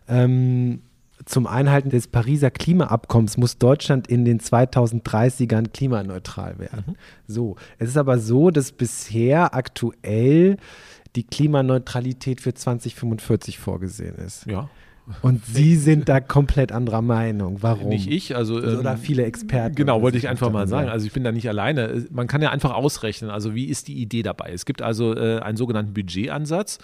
ähm, 0.09 0.83
zum 1.25 1.47
Einhalten 1.47 1.91
des 1.91 2.07
Pariser 2.07 2.51
Klimaabkommens 2.51 3.37
muss 3.37 3.59
Deutschland 3.59 4.07
in 4.07 4.25
den 4.25 4.41
2030ern 4.41 5.69
klimaneutral 5.71 6.59
werden. 6.59 6.85
Mhm. 6.87 6.97
So, 7.27 7.57
es 7.79 7.91
ist 7.91 7.97
aber 7.97 8.19
so, 8.19 8.51
dass 8.51 8.73
bisher 8.73 9.55
aktuell 9.55 10.57
die 11.17 11.25
Klimaneutralität 11.25 12.41
für 12.41 12.55
2045 12.55 13.59
vorgesehen 13.59 14.17
ist. 14.17 14.47
Ja. 14.47 14.71
Und 15.23 15.45
Sie 15.47 15.77
sind 15.77 16.09
da 16.09 16.21
komplett 16.21 16.73
anderer 16.73 17.03
Meinung. 17.03 17.59
Warum? 17.61 17.89
Nicht 17.89 18.11
ich, 18.11 18.37
also. 18.37 18.57
Oder 18.57 18.93
ähm, 18.93 18.99
viele 18.99 19.25
Experten. 19.25 19.75
Genau, 19.75 20.03
wollte 20.03 20.19
ich 20.19 20.29
einfach 20.29 20.51
mal 20.51 20.69
sagen. 20.69 20.89
Also 20.89 21.07
ich 21.07 21.13
bin 21.13 21.25
da 21.25 21.33
nicht 21.33 21.49
alleine. 21.49 22.07
Man 22.11 22.27
kann 22.27 22.43
ja 22.43 22.51
einfach 22.51 22.75
ausrechnen, 22.75 23.31
also 23.31 23.55
wie 23.55 23.67
ist 23.67 23.89
die 23.89 23.95
Idee 23.95 24.23
dabei? 24.23 24.51
Es 24.53 24.67
gibt 24.67 24.83
also 24.83 25.15
äh, 25.15 25.41
einen 25.41 25.57
sogenannten 25.57 25.95
Budgetansatz. 25.95 26.79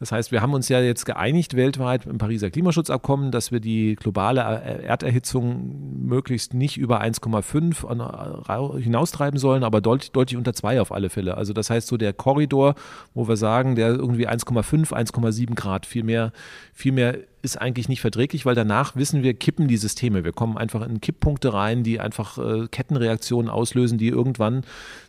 Das 0.00 0.12
heißt, 0.12 0.32
wir 0.32 0.40
haben 0.40 0.54
uns 0.54 0.70
ja 0.70 0.80
jetzt 0.80 1.04
geeinigt 1.04 1.54
weltweit 1.54 2.06
im 2.06 2.16
Pariser 2.16 2.50
Klimaschutzabkommen, 2.50 3.30
dass 3.30 3.52
wir 3.52 3.60
die 3.60 3.96
globale 3.96 4.40
äh, 4.40 4.86
Erderhitzung 4.86 6.06
möglichst 6.06 6.54
nicht 6.54 6.78
über 6.78 7.02
1,5 7.02 8.78
äh, 8.78 8.82
hinaustreiben 8.82 9.38
sollen, 9.38 9.62
aber 9.62 9.82
deutlich, 9.82 10.10
deutlich 10.12 10.38
unter 10.38 10.54
2 10.54 10.80
auf 10.80 10.90
alle 10.90 11.10
Fälle. 11.10 11.36
Also 11.36 11.52
das 11.52 11.68
heißt 11.68 11.86
so 11.86 11.98
der 11.98 12.14
Korridor, 12.14 12.76
wo 13.12 13.28
wir 13.28 13.36
sagen, 13.36 13.74
der 13.76 13.88
irgendwie 13.88 14.26
1,5, 14.26 14.90
1,7 14.92 15.54
Grad, 15.54 15.84
viel 15.84 16.02
mehr, 16.02 16.32
viel 16.72 16.92
mehr 16.92 17.18
ist 17.42 17.60
eigentlich 17.60 17.88
nicht 17.88 18.00
verträglich, 18.00 18.44
weil 18.46 18.54
danach 18.54 18.96
wissen 18.96 19.22
wir, 19.22 19.34
kippen 19.34 19.68
die 19.68 19.76
Systeme. 19.76 20.24
Wir 20.24 20.32
kommen 20.32 20.58
einfach 20.58 20.86
in 20.86 21.00
Kipppunkte 21.00 21.52
rein, 21.52 21.82
die 21.82 22.00
einfach 22.00 22.38
äh, 22.38 22.66
Kettenreaktionen 22.68 23.50
auslösen, 23.50 23.98
die 23.98 24.08
irgendwann 24.08 24.62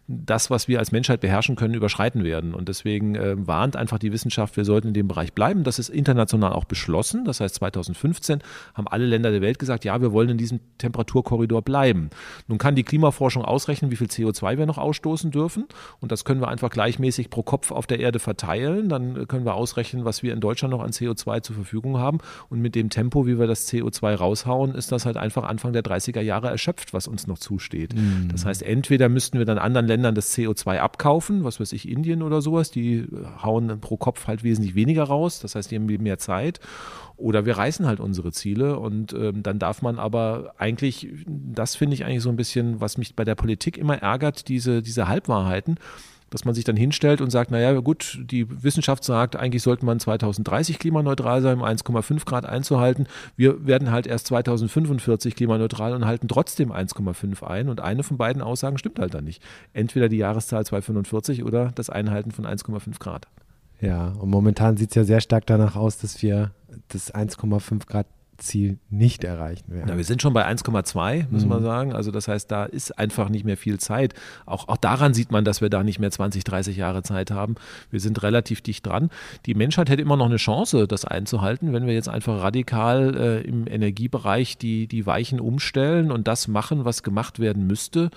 das, 0.08 0.50
was 0.50 0.68
wir 0.68 0.80
als 0.80 0.92
Menschheit 0.92 1.22
beherrschen 1.22 1.56
können, 1.56 1.74
überschreiten 1.74 2.24
werden. 2.24 2.54
Und 2.54 2.68
deswegen 2.68 3.16
äh, 3.16 3.36
warnt 3.36 3.76
einfach 3.76 4.00
die 4.00 4.12
Wissenschaft, 4.12 4.58
wir 4.58 4.66
sollten 4.66 4.90
in 4.90 4.94
dem 4.94 5.08
Bereich 5.08 5.34
bleiben. 5.34 5.64
Das 5.64 5.80
ist 5.80 5.90
international 5.90 6.54
auch 6.54 6.66
beschlossen. 6.66 7.24
Das 7.26 7.40
heißt, 7.40 7.56
2015 7.56 8.40
haben 8.74 8.88
alle 8.88 9.06
Länder 9.06 9.32
der 9.32 9.42
Welt 9.42 9.60
gesagt, 9.60 9.86
ja, 9.86 10.02
wir 10.02 10.12
wollen 10.12 10.30
in 10.30 10.38
diesem 10.38 10.60
Temperaturkorridor 10.78 11.62
bleiben. 11.62 12.10
Nun 12.48 12.58
kann 12.58 12.76
die 12.76 12.84
Klimaforschung 12.84 13.46
ausrechnen, 13.46 13.92
wie 13.92 13.96
viel 13.96 14.08
CO2 14.08 14.58
wir 14.58 14.66
noch 14.66 14.78
ausstoßen 14.78 15.32
dürfen. 15.32 15.66
Und 16.00 16.12
das 16.12 16.26
können 16.26 16.42
wir 16.42 16.50
einfach 16.50 16.70
gleichmäßig 16.70 17.30
pro 17.30 17.44
Kopf 17.44 17.72
auf 17.72 17.88
der 17.88 18.00
Erde 18.00 18.20
verteilen. 18.20 18.90
Dann 18.90 19.28
können 19.28 19.46
wir 19.46 19.56
ausrechnen, 19.56 20.04
was 20.04 20.24
wir 20.24 20.34
in 20.34 20.40
Deutschland 20.42 20.72
noch 20.72 20.82
an 20.82 20.92
CO2 20.92 21.42
zur 21.42 21.56
Verfügung 21.56 22.00
haben. 22.00 22.18
Und 22.50 22.60
mit 22.62 22.76
dem 22.76 22.90
Tempo, 22.90 23.26
wie 23.28 23.40
wir 23.40 23.48
das 23.48 23.72
CO2 23.72 24.16
raushauen, 24.16 24.76
ist 24.76 24.92
das 24.92 25.06
halt 25.06 25.18
einfach 25.18 25.44
Anfang 25.44 25.74
der 25.74 25.84
30er 25.84 26.22
Jahre 26.22 26.50
erschöpft, 26.50 26.94
was 26.94 27.08
uns 27.08 27.28
noch 27.28 27.40
zusteht. 27.40 27.96
Mhm. 27.96 28.30
Das 28.32 28.46
heißt, 28.46 28.64
entweder 28.64 29.08
müssten 29.08 29.38
wir 29.38 29.46
dann 29.46 29.58
anderen 29.58 29.88
Ländern 29.92 30.16
das 30.16 30.36
CO2 30.38 30.78
abkaufen, 30.78 31.44
was 31.44 31.60
weiß 31.60 31.74
ich, 31.74 31.88
Indien 31.88 32.22
oder 32.22 32.42
sowas, 32.42 32.72
die 32.72 33.08
hauen 33.44 33.80
pro 33.82 33.98
Kopf 33.98 34.28
halt 34.28 34.44
wesentlich 34.44 34.74
weniger 34.74 35.04
raus, 35.04 35.40
das 35.40 35.56
heißt, 35.56 35.70
die 35.70 35.76
haben 35.76 35.86
mehr 35.86 36.18
Zeit. 36.18 36.60
Oder 37.18 37.46
wir 37.46 37.58
reißen 37.58 37.86
halt 37.86 38.00
unsere 38.00 38.32
Ziele. 38.32 38.80
Und 38.80 39.14
ähm, 39.14 39.44
dann 39.44 39.60
darf 39.60 39.82
man 39.82 40.00
aber 40.00 40.56
eigentlich, 40.58 41.10
das 41.28 41.76
finde 41.76 41.94
ich 41.94 42.06
eigentlich 42.06 42.24
so 42.24 42.30
ein 42.30 42.36
bisschen, 42.36 42.82
was 42.82 42.98
mich 42.98 43.16
bei 43.16 43.24
der 43.24 43.36
Politik 43.36 43.78
immer 43.78 43.98
ärgert, 43.98 44.48
diese, 44.48 44.82
diese 44.82 45.08
Halbwahrheiten 45.08 45.78
dass 46.32 46.46
man 46.46 46.56
sich 46.56 46.64
dann 46.64 46.76
hinstellt 46.76 47.22
und 47.22 47.30
sagt, 47.30 47.52
naja 47.52 47.80
gut, 47.80 48.20
die 48.24 48.48
Wissenschaft 48.64 49.04
sagt, 49.04 49.36
eigentlich 49.36 49.62
sollte 49.62 49.86
man 49.86 50.00
2030 50.00 50.80
klimaneutral 50.80 51.42
sein, 51.42 51.60
um 51.60 51.64
1,5 51.64 52.26
Grad 52.26 52.46
einzuhalten. 52.46 53.06
Wir 53.36 53.68
werden 53.68 53.92
halt 53.92 54.08
erst 54.08 54.28
2045 54.28 55.36
klimaneutral 55.36 55.94
und 55.94 56.06
halten 56.06 56.28
trotzdem 56.28 56.72
1,5 56.72 57.44
ein. 57.44 57.70
Und 57.70 57.82
eine 57.82 58.02
von 58.04 58.18
beiden 58.18 58.42
Aussagen 58.42 58.78
stimmt 58.78 58.98
halt 58.98 59.14
dann 59.14 59.26
nicht. 59.26 59.44
Entweder 59.74 60.10
die 60.10 60.18
Jahreszahl 60.18 60.66
245 60.66 61.44
oder 61.44 61.72
das 61.76 61.90
Einhalten 61.90 62.32
von 62.32 62.46
1,5 62.46 62.98
Grad. 63.00 63.28
Ja, 63.82 64.14
und 64.20 64.30
momentan 64.30 64.78
sieht 64.78 64.90
es 64.90 64.96
ja 64.96 65.04
sehr 65.04 65.22
stark 65.22 65.46
danach 65.48 65.76
aus, 65.76 65.98
dass 65.98 66.22
wir 66.22 66.52
das 66.88 67.14
1,5 67.14 67.88
Grad 67.88 68.08
Ziel 68.42 68.78
nicht 68.90 69.24
erreichen 69.24 69.72
werden. 69.72 69.86
Na, 69.88 69.98
wir 69.98 70.04
sind 70.04 70.22
schon 70.22 70.34
bei 70.34 70.48
1,2, 70.48 71.26
müssen 71.30 71.48
mhm. 71.48 71.52
wir 71.52 71.62
sagen. 71.62 71.94
Also 71.94 72.12
das 72.12 72.28
heißt, 72.28 72.52
da 72.52 72.66
ist 72.66 72.98
einfach 72.98 73.30
nicht 73.30 73.46
mehr 73.46 73.58
viel 73.58 73.80
Zeit. 73.80 74.14
Auch, 74.46 74.68
auch 74.68 74.78
daran 74.78 75.14
sieht 75.14 75.32
man, 75.32 75.46
dass 75.46 75.62
wir 75.62 75.70
da 75.70 75.84
nicht 75.84 76.00
mehr 76.00 76.12
20, 76.12 76.44
30 76.44 76.78
Jahre 76.78 77.04
Zeit 77.04 77.32
haben. 77.32 77.56
Wir 77.90 78.00
sind 78.00 78.22
relativ 78.24 78.62
dicht 78.62 78.86
dran. 78.86 79.10
Die 79.46 79.54
Menschheit 79.54 79.90
hätte 79.90 80.02
immer 80.02 80.18
noch 80.18 80.26
eine 80.26 80.38
Chance, 80.38 80.88
das 80.88 81.06
einzuhalten, 81.06 81.74
wenn 81.74 81.88
wir 81.88 81.94
jetzt 81.94 82.10
einfach 82.10 82.42
radikal 82.42 83.16
äh, 83.16 83.42
im 83.42 83.68
Energiebereich 83.68 84.58
die, 84.58 84.88
die 84.88 85.06
Weichen 85.06 85.40
umstellen 85.40 86.12
und 86.12 86.28
das 86.28 86.48
machen, 86.48 86.86
was 86.86 87.04
gemacht 87.04 87.40
werden 87.40 87.68
müsste, 87.68 88.10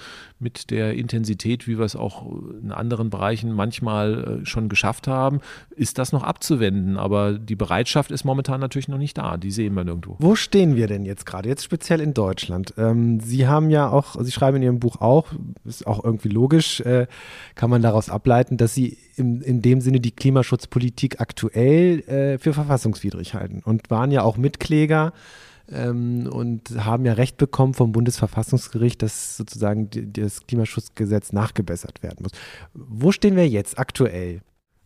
mit 0.44 0.70
der 0.70 0.94
Intensität, 0.94 1.66
wie 1.66 1.78
wir 1.78 1.84
es 1.84 1.96
auch 1.96 2.24
in 2.62 2.70
anderen 2.70 3.10
Bereichen 3.10 3.52
manchmal 3.52 4.40
äh, 4.42 4.46
schon 4.46 4.68
geschafft 4.68 5.08
haben, 5.08 5.40
ist 5.74 5.98
das 5.98 6.12
noch 6.12 6.22
abzuwenden. 6.22 6.96
Aber 6.96 7.32
die 7.32 7.56
Bereitschaft 7.56 8.12
ist 8.12 8.22
momentan 8.22 8.60
natürlich 8.60 8.86
noch 8.86 8.98
nicht 8.98 9.18
da. 9.18 9.36
Die 9.36 9.50
sehen 9.50 9.74
wir 9.74 9.82
nirgendwo. 9.82 10.16
Wo 10.20 10.36
stehen 10.36 10.76
wir 10.76 10.86
denn 10.86 11.04
jetzt 11.04 11.26
gerade, 11.26 11.48
jetzt 11.48 11.64
speziell 11.64 12.00
in 12.00 12.14
Deutschland? 12.14 12.74
Ähm, 12.76 13.18
Sie 13.18 13.48
haben 13.48 13.70
ja 13.70 13.88
auch, 13.88 14.14
Sie 14.20 14.30
schreiben 14.30 14.58
in 14.58 14.62
Ihrem 14.62 14.78
Buch 14.78 15.00
auch, 15.00 15.32
ist 15.64 15.86
auch 15.86 16.04
irgendwie 16.04 16.28
logisch, 16.28 16.80
äh, 16.80 17.08
kann 17.56 17.70
man 17.70 17.82
daraus 17.82 18.10
ableiten, 18.10 18.56
dass 18.56 18.74
Sie 18.74 18.98
im, 19.16 19.42
in 19.42 19.62
dem 19.62 19.80
Sinne 19.80 19.98
die 19.98 20.12
Klimaschutzpolitik 20.12 21.20
aktuell 21.20 22.00
äh, 22.00 22.38
für 22.38 22.52
verfassungswidrig 22.52 23.34
halten 23.34 23.62
und 23.64 23.90
waren 23.90 24.10
ja 24.10 24.22
auch 24.22 24.36
Mitkläger 24.36 25.12
ähm, 25.71 26.28
und 26.30 26.85
haben 26.85 27.04
ja 27.04 27.14
Recht 27.14 27.37
bekommen 27.37 27.75
vom 27.75 27.92
Bundesverfassungsgericht, 27.92 29.02
dass 29.02 29.37
sozusagen 29.37 29.90
die, 29.90 30.12
das 30.12 30.47
Klimaschutzgesetz 30.47 31.33
nachgebessert 31.33 32.02
werden 32.02 32.18
muss. 32.23 32.33
Wo 32.75 33.12
stehen 33.12 33.37
wir 33.37 33.49
jetzt 33.49 33.78
aktuell? 33.78 34.42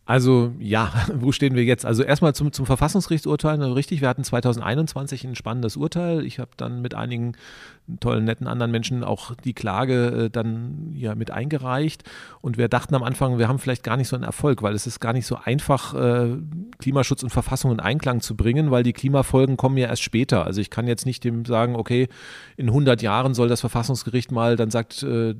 Also 0.08 0.52
ja, 0.58 0.90
wo 1.14 1.32
stehen 1.32 1.54
wir 1.54 1.64
jetzt? 1.64 1.84
Also 1.84 2.02
erstmal 2.02 2.34
zum, 2.34 2.52
zum 2.52 2.64
Verfassungsgerichtsurteil. 2.64 3.60
Also 3.60 3.74
richtig, 3.74 4.00
wir 4.00 4.08
hatten 4.08 4.24
2021 4.24 5.24
ein 5.24 5.34
spannendes 5.34 5.76
Urteil. 5.76 6.24
Ich 6.24 6.38
habe 6.38 6.50
dann 6.56 6.80
mit 6.80 6.94
einigen 6.94 7.32
tollen, 8.00 8.24
netten 8.24 8.46
anderen 8.46 8.70
Menschen 8.70 9.04
auch 9.04 9.34
die 9.34 9.54
Klage 9.54 10.24
äh, 10.26 10.30
dann 10.30 10.92
ja 10.94 11.14
mit 11.14 11.30
eingereicht. 11.30 12.04
Und 12.40 12.58
wir 12.58 12.68
dachten 12.68 12.94
am 12.94 13.02
Anfang, 13.02 13.38
wir 13.38 13.48
haben 13.48 13.58
vielleicht 13.58 13.82
gar 13.82 13.96
nicht 13.96 14.08
so 14.08 14.16
einen 14.16 14.24
Erfolg, 14.24 14.62
weil 14.62 14.74
es 14.74 14.86
ist 14.86 15.00
gar 15.00 15.12
nicht 15.12 15.26
so 15.26 15.36
einfach, 15.42 15.94
äh, 15.94 16.36
Klimaschutz 16.78 17.22
und 17.22 17.30
Verfassung 17.30 17.72
in 17.72 17.80
Einklang 17.80 18.20
zu 18.20 18.36
bringen, 18.36 18.70
weil 18.70 18.82
die 18.82 18.92
Klimafolgen 18.92 19.56
kommen 19.56 19.76
ja 19.76 19.88
erst 19.88 20.02
später. 20.02 20.44
Also 20.44 20.60
ich 20.60 20.70
kann 20.70 20.86
jetzt 20.86 21.06
nicht 21.06 21.24
dem 21.24 21.44
sagen, 21.44 21.76
okay, 21.76 22.08
in 22.56 22.68
100 22.68 23.02
Jahren 23.02 23.34
soll 23.34 23.48
das 23.48 23.60
Verfassungsgericht 23.60 24.32
mal, 24.32 24.56
dann 24.56 24.70
sagt 24.70 25.02
äh, 25.02 25.34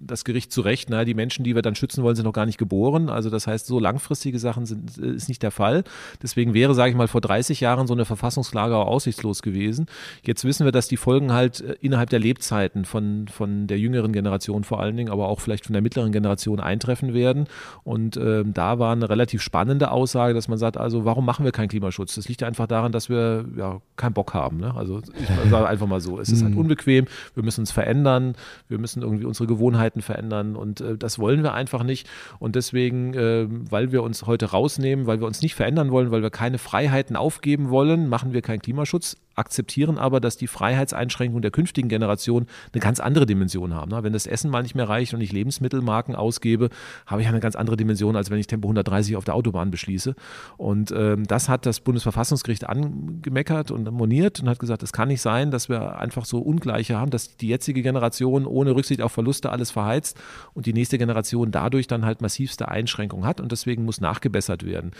das 0.00 0.24
Gericht 0.24 0.52
zu 0.52 0.60
Recht, 0.60 0.90
na, 0.90 1.04
die 1.04 1.14
Menschen, 1.14 1.44
die 1.44 1.54
wir 1.54 1.62
dann 1.62 1.74
schützen 1.74 2.02
wollen, 2.04 2.16
sind 2.16 2.24
noch 2.24 2.32
gar 2.32 2.46
nicht 2.46 2.58
geboren. 2.58 3.08
Also 3.08 3.30
das 3.30 3.46
heißt, 3.46 3.66
so 3.66 3.78
langfristige 3.78 4.38
Sachen 4.38 4.66
sind, 4.66 4.98
äh, 4.98 5.14
ist 5.14 5.28
nicht 5.28 5.42
der 5.42 5.50
Fall. 5.50 5.84
Deswegen 6.22 6.54
wäre, 6.54 6.74
sage 6.74 6.90
ich 6.90 6.96
mal, 6.96 7.08
vor 7.08 7.20
30 7.20 7.60
Jahren 7.60 7.86
so 7.86 7.94
eine 7.94 8.04
Verfassungsklage 8.04 8.76
auch 8.76 8.86
aussichtslos 8.86 9.42
gewesen. 9.42 9.86
Jetzt 10.22 10.44
wissen 10.44 10.64
wir, 10.64 10.72
dass 10.72 10.88
die 10.88 10.96
Folgen 10.96 11.32
halt 11.32 11.63
innerhalb 11.80 12.10
der 12.10 12.18
Lebzeiten 12.18 12.84
von, 12.84 13.28
von 13.28 13.66
der 13.66 13.78
jüngeren 13.78 14.12
Generation 14.12 14.64
vor 14.64 14.80
allen 14.80 14.96
Dingen, 14.96 15.10
aber 15.10 15.28
auch 15.28 15.40
vielleicht 15.40 15.66
von 15.66 15.72
der 15.72 15.82
mittleren 15.82 16.12
Generation 16.12 16.60
eintreffen 16.60 17.14
werden. 17.14 17.46
Und 17.82 18.16
ähm, 18.16 18.54
da 18.54 18.78
war 18.78 18.92
eine 18.92 19.08
relativ 19.08 19.42
spannende 19.42 19.90
Aussage, 19.90 20.34
dass 20.34 20.48
man 20.48 20.58
sagt, 20.58 20.76
also 20.76 21.04
warum 21.04 21.24
machen 21.24 21.44
wir 21.44 21.52
keinen 21.52 21.68
Klimaschutz? 21.68 22.14
Das 22.14 22.28
liegt 22.28 22.42
einfach 22.42 22.66
daran, 22.66 22.92
dass 22.92 23.08
wir 23.08 23.44
ja 23.56 23.80
keinen 23.96 24.14
Bock 24.14 24.34
haben. 24.34 24.58
Ne? 24.58 24.74
Also 24.74 25.00
ich 25.00 25.50
sage 25.50 25.68
einfach 25.68 25.86
mal 25.86 26.00
so, 26.00 26.18
es 26.18 26.30
ist 26.30 26.42
halt 26.42 26.54
mhm. 26.54 26.60
unbequem, 26.60 27.06
wir 27.34 27.42
müssen 27.42 27.60
uns 27.60 27.70
verändern, 27.70 28.34
wir 28.68 28.78
müssen 28.78 29.02
irgendwie 29.02 29.24
unsere 29.24 29.46
Gewohnheiten 29.46 30.02
verändern 30.02 30.56
und 30.56 30.80
äh, 30.80 30.96
das 30.96 31.18
wollen 31.18 31.42
wir 31.42 31.54
einfach 31.54 31.82
nicht. 31.82 32.08
Und 32.38 32.56
deswegen, 32.56 33.14
äh, 33.14 33.46
weil 33.48 33.92
wir 33.92 34.02
uns 34.02 34.26
heute 34.26 34.46
rausnehmen, 34.46 35.06
weil 35.06 35.20
wir 35.20 35.26
uns 35.26 35.42
nicht 35.42 35.54
verändern 35.54 35.90
wollen, 35.90 36.10
weil 36.10 36.22
wir 36.22 36.30
keine 36.30 36.58
Freiheiten 36.58 37.16
aufgeben 37.16 37.70
wollen, 37.70 38.08
machen 38.08 38.32
wir 38.32 38.42
keinen 38.42 38.60
Klimaschutz 38.60 39.16
akzeptieren 39.34 39.98
aber, 39.98 40.20
dass 40.20 40.36
die 40.36 40.46
Freiheitseinschränkungen 40.46 41.42
der 41.42 41.50
künftigen 41.50 41.88
Generation 41.88 42.46
eine 42.72 42.80
ganz 42.80 43.00
andere 43.00 43.26
Dimension 43.26 43.74
haben. 43.74 43.90
Wenn 44.02 44.12
das 44.12 44.26
Essen 44.26 44.50
mal 44.50 44.62
nicht 44.62 44.74
mehr 44.74 44.88
reicht 44.88 45.14
und 45.14 45.20
ich 45.20 45.32
Lebensmittelmarken 45.32 46.14
ausgebe, 46.14 46.70
habe 47.06 47.22
ich 47.22 47.28
eine 47.28 47.40
ganz 47.40 47.56
andere 47.56 47.76
Dimension, 47.76 48.16
als 48.16 48.30
wenn 48.30 48.38
ich 48.38 48.46
Tempo 48.46 48.68
130 48.68 49.16
auf 49.16 49.24
der 49.24 49.34
Autobahn 49.34 49.70
beschließe. 49.70 50.14
Und 50.56 50.92
ähm, 50.96 51.26
das 51.26 51.48
hat 51.48 51.66
das 51.66 51.80
Bundesverfassungsgericht 51.80 52.68
angemeckert 52.68 53.70
und 53.70 53.90
moniert 53.90 54.40
und 54.40 54.48
hat 54.48 54.58
gesagt, 54.58 54.82
es 54.82 54.92
kann 54.92 55.08
nicht 55.08 55.20
sein, 55.20 55.50
dass 55.50 55.68
wir 55.68 55.98
einfach 55.98 56.24
so 56.24 56.38
Ungleiche 56.38 56.96
haben, 56.96 57.10
dass 57.10 57.36
die 57.36 57.48
jetzige 57.48 57.82
Generation 57.82 58.46
ohne 58.46 58.74
Rücksicht 58.74 59.00
auf 59.00 59.12
Verluste 59.12 59.50
alles 59.50 59.70
verheizt 59.70 60.18
und 60.54 60.66
die 60.66 60.72
nächste 60.72 60.98
Generation 60.98 61.50
dadurch 61.50 61.86
dann 61.86 62.04
halt 62.04 62.20
massivste 62.20 62.68
Einschränkungen 62.68 63.26
hat 63.26 63.40
und 63.40 63.52
deswegen 63.52 63.84
muss 63.84 64.00
nachgebessert 64.00 64.64
werden. 64.64 64.92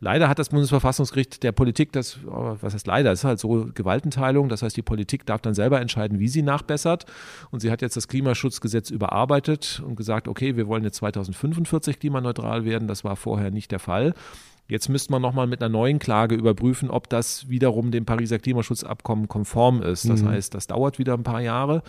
Leider 0.00 0.28
hat 0.28 0.38
das 0.38 0.50
Bundesverfassungsgericht 0.50 1.42
der 1.42 1.52
Politik 1.52 1.92
das, 1.92 2.18
was 2.24 2.74
heißt 2.74 2.86
leider, 2.86 3.12
ist 3.12 3.24
halt 3.24 3.38
so 3.38 3.66
Gewaltenteilung. 3.80 4.48
Das 4.48 4.62
heißt, 4.62 4.76
die 4.76 4.82
Politik 4.82 5.26
darf 5.26 5.40
dann 5.40 5.54
selber 5.54 5.80
entscheiden, 5.80 6.18
wie 6.18 6.28
sie 6.28 6.42
nachbessert. 6.42 7.06
Und 7.50 7.60
sie 7.60 7.70
hat 7.70 7.82
jetzt 7.82 7.96
das 7.96 8.08
Klimaschutzgesetz 8.08 8.90
überarbeitet 8.90 9.82
und 9.84 9.96
gesagt, 9.96 10.28
okay, 10.28 10.56
wir 10.56 10.68
wollen 10.68 10.84
jetzt 10.84 10.96
2045 10.96 11.98
klimaneutral 11.98 12.64
werden. 12.64 12.88
Das 12.88 13.04
war 13.04 13.16
vorher 13.16 13.50
nicht 13.50 13.70
der 13.70 13.78
Fall. 13.78 14.14
Jetzt 14.70 14.88
müsste 14.88 15.12
man 15.12 15.20
nochmal 15.20 15.46
mit 15.46 15.60
einer 15.60 15.68
neuen 15.68 15.98
Klage 15.98 16.36
überprüfen, 16.36 16.90
ob 16.90 17.08
das 17.08 17.48
wiederum 17.48 17.90
dem 17.90 18.04
Pariser 18.04 18.38
Klimaschutzabkommen 18.38 19.28
konform 19.28 19.82
ist. 19.82 20.08
Das 20.08 20.22
mhm. 20.22 20.28
heißt, 20.28 20.54
das 20.54 20.68
dauert 20.68 20.98
wieder 20.98 21.14
ein 21.14 21.24
paar 21.24 21.40
Jahre. 21.40 21.82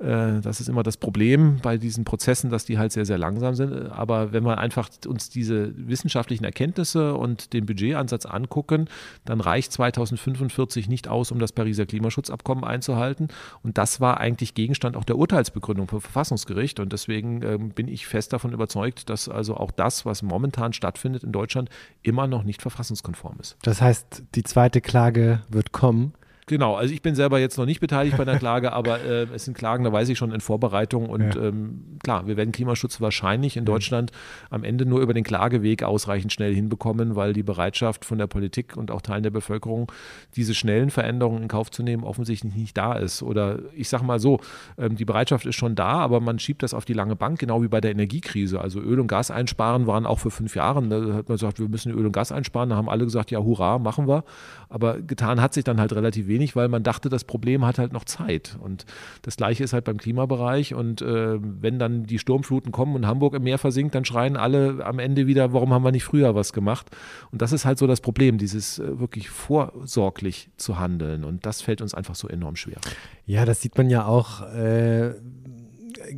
Äh, 0.00 0.40
das 0.40 0.60
ist 0.60 0.68
immer 0.68 0.82
das 0.82 0.96
Problem 0.96 1.58
bei 1.62 1.78
diesen 1.78 2.04
Prozessen, 2.04 2.50
dass 2.50 2.64
die 2.64 2.76
halt 2.78 2.92
sehr, 2.92 3.06
sehr 3.06 3.18
langsam 3.18 3.54
sind. 3.54 3.72
Aber 3.92 4.32
wenn 4.32 4.44
wir 4.44 4.58
einfach 4.58 4.88
uns 5.06 5.30
diese 5.30 5.72
wissenschaftlichen 5.76 6.44
Erkenntnisse 6.44 7.14
und 7.14 7.52
den 7.52 7.66
Budgetansatz 7.66 8.26
angucken, 8.26 8.88
dann 9.24 9.40
reicht 9.40 9.72
2045 9.72 10.88
nicht 10.88 11.08
aus, 11.08 11.30
um 11.30 11.38
das 11.38 11.52
Pariser 11.52 11.86
Klimaschutzabkommen 11.86 12.64
einzuhalten. 12.64 13.28
Und 13.62 13.78
das 13.78 14.00
war 14.00 14.18
eigentlich 14.18 14.54
Gegenstand 14.54 14.96
auch 14.96 15.04
der 15.04 15.16
Urteilsbegründung 15.16 15.86
vom 15.86 16.00
Verfassungsgericht. 16.00 16.80
Und 16.80 16.92
deswegen 16.92 17.42
ähm, 17.42 17.70
bin 17.70 17.86
ich 17.86 18.06
fest 18.06 18.32
davon 18.32 18.52
überzeugt, 18.52 19.08
dass 19.08 19.28
also 19.28 19.56
auch 19.56 19.70
das, 19.70 20.04
was 20.04 20.22
momentan 20.22 20.72
stattfindet 20.72 21.22
in 21.22 21.30
Deutschland, 21.30 21.70
immer 22.02 22.23
noch 22.26 22.44
nicht 22.44 22.62
verfassungskonform 22.62 23.38
ist. 23.40 23.56
Das 23.62 23.80
heißt, 23.80 24.24
die 24.34 24.42
zweite 24.42 24.80
Klage 24.80 25.42
wird 25.48 25.72
kommen. 25.72 26.14
Genau, 26.46 26.74
also 26.74 26.92
ich 26.92 27.00
bin 27.00 27.14
selber 27.14 27.38
jetzt 27.38 27.56
noch 27.56 27.64
nicht 27.64 27.80
beteiligt 27.80 28.18
bei 28.18 28.24
der 28.26 28.38
Klage, 28.38 28.72
aber 28.74 29.00
äh, 29.02 29.26
es 29.34 29.46
sind 29.46 29.56
Klagen, 29.56 29.82
da 29.82 29.92
weiß 29.92 30.08
ich 30.10 30.18
schon 30.18 30.30
in 30.30 30.40
Vorbereitung 30.40 31.08
und 31.08 31.34
ja. 31.34 31.42
ähm, 31.42 31.98
klar, 32.02 32.26
wir 32.26 32.36
werden 32.36 32.52
Klimaschutz 32.52 33.00
wahrscheinlich 33.00 33.56
in 33.56 33.64
Deutschland 33.64 34.12
am 34.50 34.62
Ende 34.62 34.84
nur 34.84 35.00
über 35.00 35.14
den 35.14 35.24
Klageweg 35.24 35.82
ausreichend 35.82 36.32
schnell 36.32 36.54
hinbekommen, 36.54 37.16
weil 37.16 37.32
die 37.32 37.42
Bereitschaft 37.42 38.04
von 38.04 38.18
der 38.18 38.26
Politik 38.26 38.76
und 38.76 38.90
auch 38.90 39.00
Teilen 39.00 39.22
der 39.22 39.30
Bevölkerung, 39.30 39.90
diese 40.36 40.54
schnellen 40.54 40.90
Veränderungen 40.90 41.42
in 41.42 41.48
Kauf 41.48 41.70
zu 41.70 41.82
nehmen, 41.82 42.04
offensichtlich 42.04 42.54
nicht 42.54 42.76
da 42.76 42.94
ist. 42.94 43.22
Oder 43.22 43.60
ich 43.74 43.88
sage 43.88 44.04
mal 44.04 44.18
so, 44.18 44.40
ähm, 44.76 44.96
die 44.96 45.06
Bereitschaft 45.06 45.46
ist 45.46 45.56
schon 45.56 45.74
da, 45.74 45.92
aber 45.92 46.20
man 46.20 46.38
schiebt 46.38 46.62
das 46.62 46.74
auf 46.74 46.84
die 46.84 46.92
lange 46.92 47.16
Bank, 47.16 47.38
genau 47.38 47.62
wie 47.62 47.68
bei 47.68 47.80
der 47.80 47.92
Energiekrise. 47.92 48.60
Also 48.60 48.80
Öl 48.80 49.00
und 49.00 49.06
Gas 49.06 49.30
einsparen 49.30 49.86
waren 49.86 50.04
auch 50.04 50.18
für 50.18 50.30
fünf 50.30 50.54
Jahre. 50.56 50.82
Da 50.88 50.96
hat 51.14 51.28
man 51.28 51.36
gesagt, 51.36 51.58
wir 51.58 51.68
müssen 51.68 51.90
Öl 51.92 52.04
und 52.04 52.12
Gas 52.12 52.32
einsparen. 52.32 52.68
Da 52.68 52.76
haben 52.76 52.90
alle 52.90 53.04
gesagt, 53.04 53.30
ja, 53.30 53.38
hurra, 53.38 53.78
machen 53.78 54.06
wir. 54.06 54.24
Aber 54.68 55.00
getan 55.00 55.40
hat 55.40 55.54
sich 55.54 55.64
dann 55.64 55.80
halt 55.80 55.94
relativ 55.94 56.26
wenig 56.26 56.33
wenig, 56.34 56.56
weil 56.56 56.68
man 56.68 56.82
dachte, 56.82 57.08
das 57.08 57.24
Problem 57.24 57.64
hat 57.64 57.78
halt 57.78 57.92
noch 57.92 58.04
Zeit. 58.04 58.56
Und 58.60 58.84
das 59.22 59.36
Gleiche 59.36 59.64
ist 59.64 59.72
halt 59.72 59.84
beim 59.84 59.98
Klimabereich. 59.98 60.74
Und 60.74 61.00
äh, 61.02 61.38
wenn 61.40 61.78
dann 61.78 62.04
die 62.04 62.18
Sturmfluten 62.18 62.72
kommen 62.72 62.94
und 62.96 63.06
Hamburg 63.06 63.34
im 63.34 63.44
Meer 63.44 63.58
versinkt, 63.58 63.94
dann 63.94 64.04
schreien 64.04 64.36
alle 64.36 64.84
am 64.84 64.98
Ende 64.98 65.26
wieder, 65.26 65.52
warum 65.52 65.72
haben 65.72 65.84
wir 65.84 65.92
nicht 65.92 66.04
früher 66.04 66.34
was 66.34 66.52
gemacht? 66.52 66.90
Und 67.30 67.40
das 67.42 67.52
ist 67.52 67.64
halt 67.64 67.78
so 67.78 67.86
das 67.86 68.00
Problem, 68.00 68.38
dieses 68.38 68.78
äh, 68.78 68.98
wirklich 68.98 69.30
vorsorglich 69.30 70.50
zu 70.56 70.78
handeln. 70.78 71.24
Und 71.24 71.46
das 71.46 71.62
fällt 71.62 71.80
uns 71.80 71.94
einfach 71.94 72.14
so 72.14 72.28
enorm 72.28 72.56
schwer. 72.56 72.78
Ja, 73.26 73.44
das 73.44 73.62
sieht 73.62 73.76
man 73.78 73.88
ja 73.88 74.06
auch. 74.06 74.42
Äh 74.52 75.14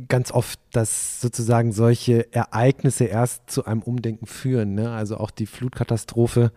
ganz 0.07 0.31
oft, 0.31 0.59
dass 0.71 1.21
sozusagen 1.21 1.71
solche 1.71 2.31
Ereignisse 2.33 3.05
erst 3.05 3.49
zu 3.49 3.65
einem 3.65 3.81
Umdenken 3.81 4.25
führen. 4.25 4.73
Ne? 4.75 4.89
Also 4.91 5.17
auch 5.17 5.31
die 5.31 5.45
Flutkatastrophe 5.45 6.51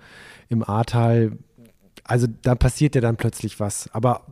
im 0.49 0.63
Ahrtal 0.63 1.33
also 2.05 2.27
da 2.43 2.55
passiert 2.55 2.95
ja 2.95 3.01
dann 3.01 3.17
plötzlich 3.17 3.61
was. 3.61 3.89
Aber 3.93 4.27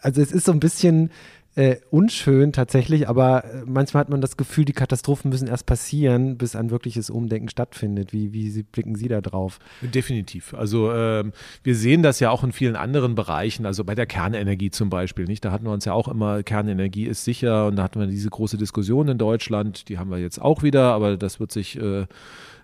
also 0.00 0.20
es 0.20 0.32
ist 0.32 0.46
so 0.46 0.52
ein 0.52 0.60
bisschen 0.60 1.10
äh, 1.56 1.76
unschön 1.90 2.52
tatsächlich, 2.52 3.08
aber 3.08 3.44
äh, 3.44 3.62
manchmal 3.66 4.02
hat 4.02 4.08
man 4.08 4.20
das 4.20 4.36
Gefühl, 4.36 4.64
die 4.64 4.72
Katastrophen 4.72 5.30
müssen 5.30 5.48
erst 5.48 5.66
passieren, 5.66 6.38
bis 6.38 6.54
ein 6.54 6.70
wirkliches 6.70 7.10
Umdenken 7.10 7.48
stattfindet. 7.48 8.12
Wie, 8.12 8.32
wie 8.32 8.62
blicken 8.62 8.94
Sie 8.94 9.08
da 9.08 9.20
drauf? 9.20 9.58
Definitiv. 9.82 10.54
Also 10.54 10.92
ähm, 10.92 11.32
wir 11.64 11.74
sehen 11.74 12.04
das 12.04 12.20
ja 12.20 12.30
auch 12.30 12.44
in 12.44 12.52
vielen 12.52 12.76
anderen 12.76 13.16
Bereichen, 13.16 13.66
also 13.66 13.82
bei 13.82 13.96
der 13.96 14.06
Kernenergie 14.06 14.70
zum 14.70 14.90
Beispiel. 14.90 15.24
Nicht? 15.24 15.44
Da 15.44 15.50
hatten 15.50 15.64
wir 15.64 15.72
uns 15.72 15.84
ja 15.84 15.92
auch 15.92 16.06
immer, 16.06 16.44
Kernenergie 16.44 17.06
ist 17.06 17.24
sicher 17.24 17.66
und 17.66 17.76
da 17.76 17.82
hatten 17.82 17.98
wir 17.98 18.06
diese 18.06 18.30
große 18.30 18.56
Diskussion 18.56 19.08
in 19.08 19.18
Deutschland, 19.18 19.88
die 19.88 19.98
haben 19.98 20.10
wir 20.10 20.18
jetzt 20.18 20.40
auch 20.40 20.62
wieder, 20.62 20.92
aber 20.92 21.16
das 21.16 21.40
wird 21.40 21.50
sich 21.50 21.76
äh, 21.80 22.06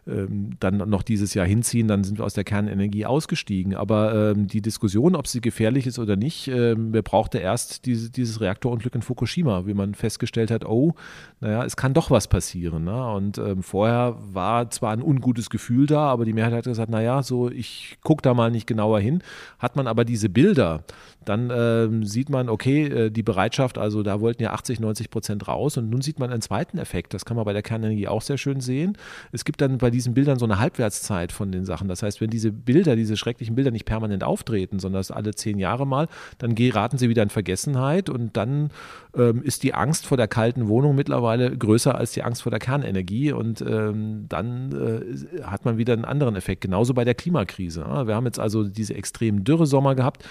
ähm, 0.07 0.51
dann 0.61 0.77
noch 0.89 1.03
dieses 1.03 1.35
Jahr 1.35 1.47
hinziehen, 1.47 1.89
dann 1.89 2.05
sind 2.05 2.19
wir 2.19 2.25
aus 2.25 2.35
der 2.35 2.45
Kernenergie 2.45 3.07
ausgestiegen. 3.07 3.75
Aber 3.75 4.33
ähm, 4.33 4.47
die 4.47 4.63
Diskussion, 4.63 5.17
ob 5.17 5.27
sie 5.27 5.41
gefährlich 5.41 5.87
ist 5.87 5.99
oder 5.99 6.17
nicht, 6.17 6.49
ähm, 6.49 6.93
wir 6.93 7.03
brauchte 7.03 7.39
erst 7.39 7.87
diese, 7.87 8.11
dieses 8.11 8.41
Reaktorunglück 8.41 8.95
in 8.95 9.03
Fukushima, 9.03 9.67
wie 9.67 9.75
man 9.75 9.95
festgestellt 9.95 10.51
hat, 10.51 10.65
oh, 10.65 10.95
naja, 11.41 11.65
es 11.65 11.77
kann 11.77 11.95
doch 11.95 12.11
was 12.11 12.29
passieren. 12.29 12.85
Ne? 12.85 13.13
Und 13.13 13.39
ähm, 13.39 13.63
vorher 13.63 14.17
war 14.33 14.71
zwar 14.71 14.93
ein 14.93 15.03
ungutes 15.03 15.51
Gefühl 15.51 15.87
da, 15.87 16.07
aber 16.07 16.25
die 16.25 16.33
Mehrheit 16.33 16.53
hat 16.53 16.65
gesagt, 16.65 16.91
naja, 16.91 17.23
so 17.23 17.51
ich 17.51 17.99
gucke 18.03 18.23
da 18.23 18.35
mal 18.35 18.51
nicht 18.51 18.67
genauer 18.67 19.01
hin. 19.01 19.23
Hat 19.59 19.77
man 19.77 19.87
aber 19.87 20.05
diese 20.05 20.29
Bilder, 20.29 20.85
dann 21.27 21.51
ähm, 21.53 22.05
sieht 22.05 22.31
man, 22.31 22.49
okay, 22.49 22.87
äh, 22.87 23.11
die 23.11 23.23
Bereitschaft, 23.23 23.79
also 23.79 24.03
da 24.03 24.21
wollten 24.21 24.43
ja 24.43 24.53
80, 24.53 24.81
90 24.81 25.11
Prozent 25.11 25.49
raus 25.49 25.77
und 25.77 25.91
nun 25.91 26.01
sieht 26.01 26.19
man 26.19 26.31
einen 26.31 26.41
zweiten 26.41 26.79
Effekt, 26.79 27.13
das 27.15 27.25
kann 27.25 27.37
man 27.37 27.45
bei 27.45 27.53
der 27.53 27.63
Kernenergie 27.63 28.09
auch 28.09 28.23
sehr 28.23 28.39
schön 28.39 28.61
sehen. 28.61 28.97
Es 29.33 29.45
gibt 29.45 29.61
dann 29.61 29.79
bei 29.79 29.91
diesen 29.91 30.15
Bildern 30.15 30.39
so 30.39 30.45
eine 30.45 30.59
Halbwertszeit 30.59 31.33
von 31.33 31.51
den 31.51 31.65
Sachen. 31.65 31.89
Das 31.89 32.03
heißt, 32.03 32.21
wenn 32.21 32.31
diese 32.31 32.53
Bilder, 32.53 32.97
diese 32.97 33.17
schrecklichen 33.17 33.57
Bilder 33.57 33.73
nicht 33.73 33.85
permanent 33.85 34.23
auftreten, 34.23 34.79
sondern 34.79 35.01
das 35.01 35.11
alle 35.11 35.35
zehn 35.35 35.59
Jahre 35.59 35.87
mal, 35.87 36.09
dann 36.39 36.55
geraten 36.55 36.97
sie 36.97 37.09
wieder 37.09 37.25
in 37.25 37.31
Vergessenheit 37.31 38.09
und 38.09 38.37
dann 38.37 38.71
ähm, 39.17 39.43
ist 39.43 39.63
die 39.65 39.75
Angst 39.75 40.07
vor 40.07 40.17
der 40.17 40.29
kalten 40.29 40.69
Wohnung 40.69 40.95
mittlerweile 40.95 41.57
größer 41.57 41.95
als 41.95 42.13
die 42.13 42.23
Angst 42.23 42.43
vor 42.43 42.51
der 42.51 42.61
Kernenergie 42.61 43.33
und 43.33 43.61
ähm, 43.63 44.27
dann 44.29 44.73
äh, 44.73 45.43
hat 45.43 45.65
man 45.65 45.77
wieder 45.77 45.93
einen 45.93 46.05
anderen 46.05 46.37
Effekt. 46.37 46.61
Genauso 46.61 46.95
bei 46.95 47.05
der 47.05 47.15
Klimakrise. 47.15 47.81
Ja. 47.81 48.07
Wir 48.07 48.15
haben 48.15 48.27
jetzt 48.27 48.39
also 48.39 48.65
diese 48.65 48.95
extremen 48.95 49.43
Dürresommer 49.43 49.95
gehabt. 49.95 50.25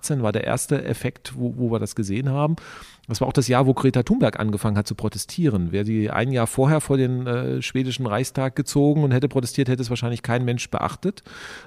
2018 0.00 0.22
war 0.22 0.32
der 0.32 0.44
erste 0.44 0.84
Effekt, 0.84 1.32
wo, 1.36 1.54
wo 1.56 1.70
wir 1.70 1.78
das 1.78 1.94
gesehen 1.94 2.30
haben. 2.30 2.56
Das 3.08 3.20
war 3.20 3.28
auch 3.28 3.32
das 3.32 3.48
Jahr, 3.48 3.66
wo 3.66 3.74
Greta 3.74 4.02
Thunberg 4.02 4.38
angefangen 4.38 4.76
hat 4.76 4.86
zu 4.86 4.94
protestieren. 4.94 5.72
Wäre 5.72 5.84
sie 5.84 6.10
ein 6.10 6.30
Jahr 6.32 6.46
vorher 6.46 6.80
vor 6.80 6.96
den 6.96 7.26
äh, 7.26 7.62
schwedischen 7.62 8.06
Reichstag 8.06 8.54
gezogen 8.54 9.02
und 9.02 9.10
hätte 9.12 9.28
protestiert, 9.28 9.68
hätte 9.68 9.82
es 9.82 9.90
wahrscheinlich 9.90 10.22
kein 10.22 10.44
Mensch 10.44 10.70
beachtet. 10.70 11.22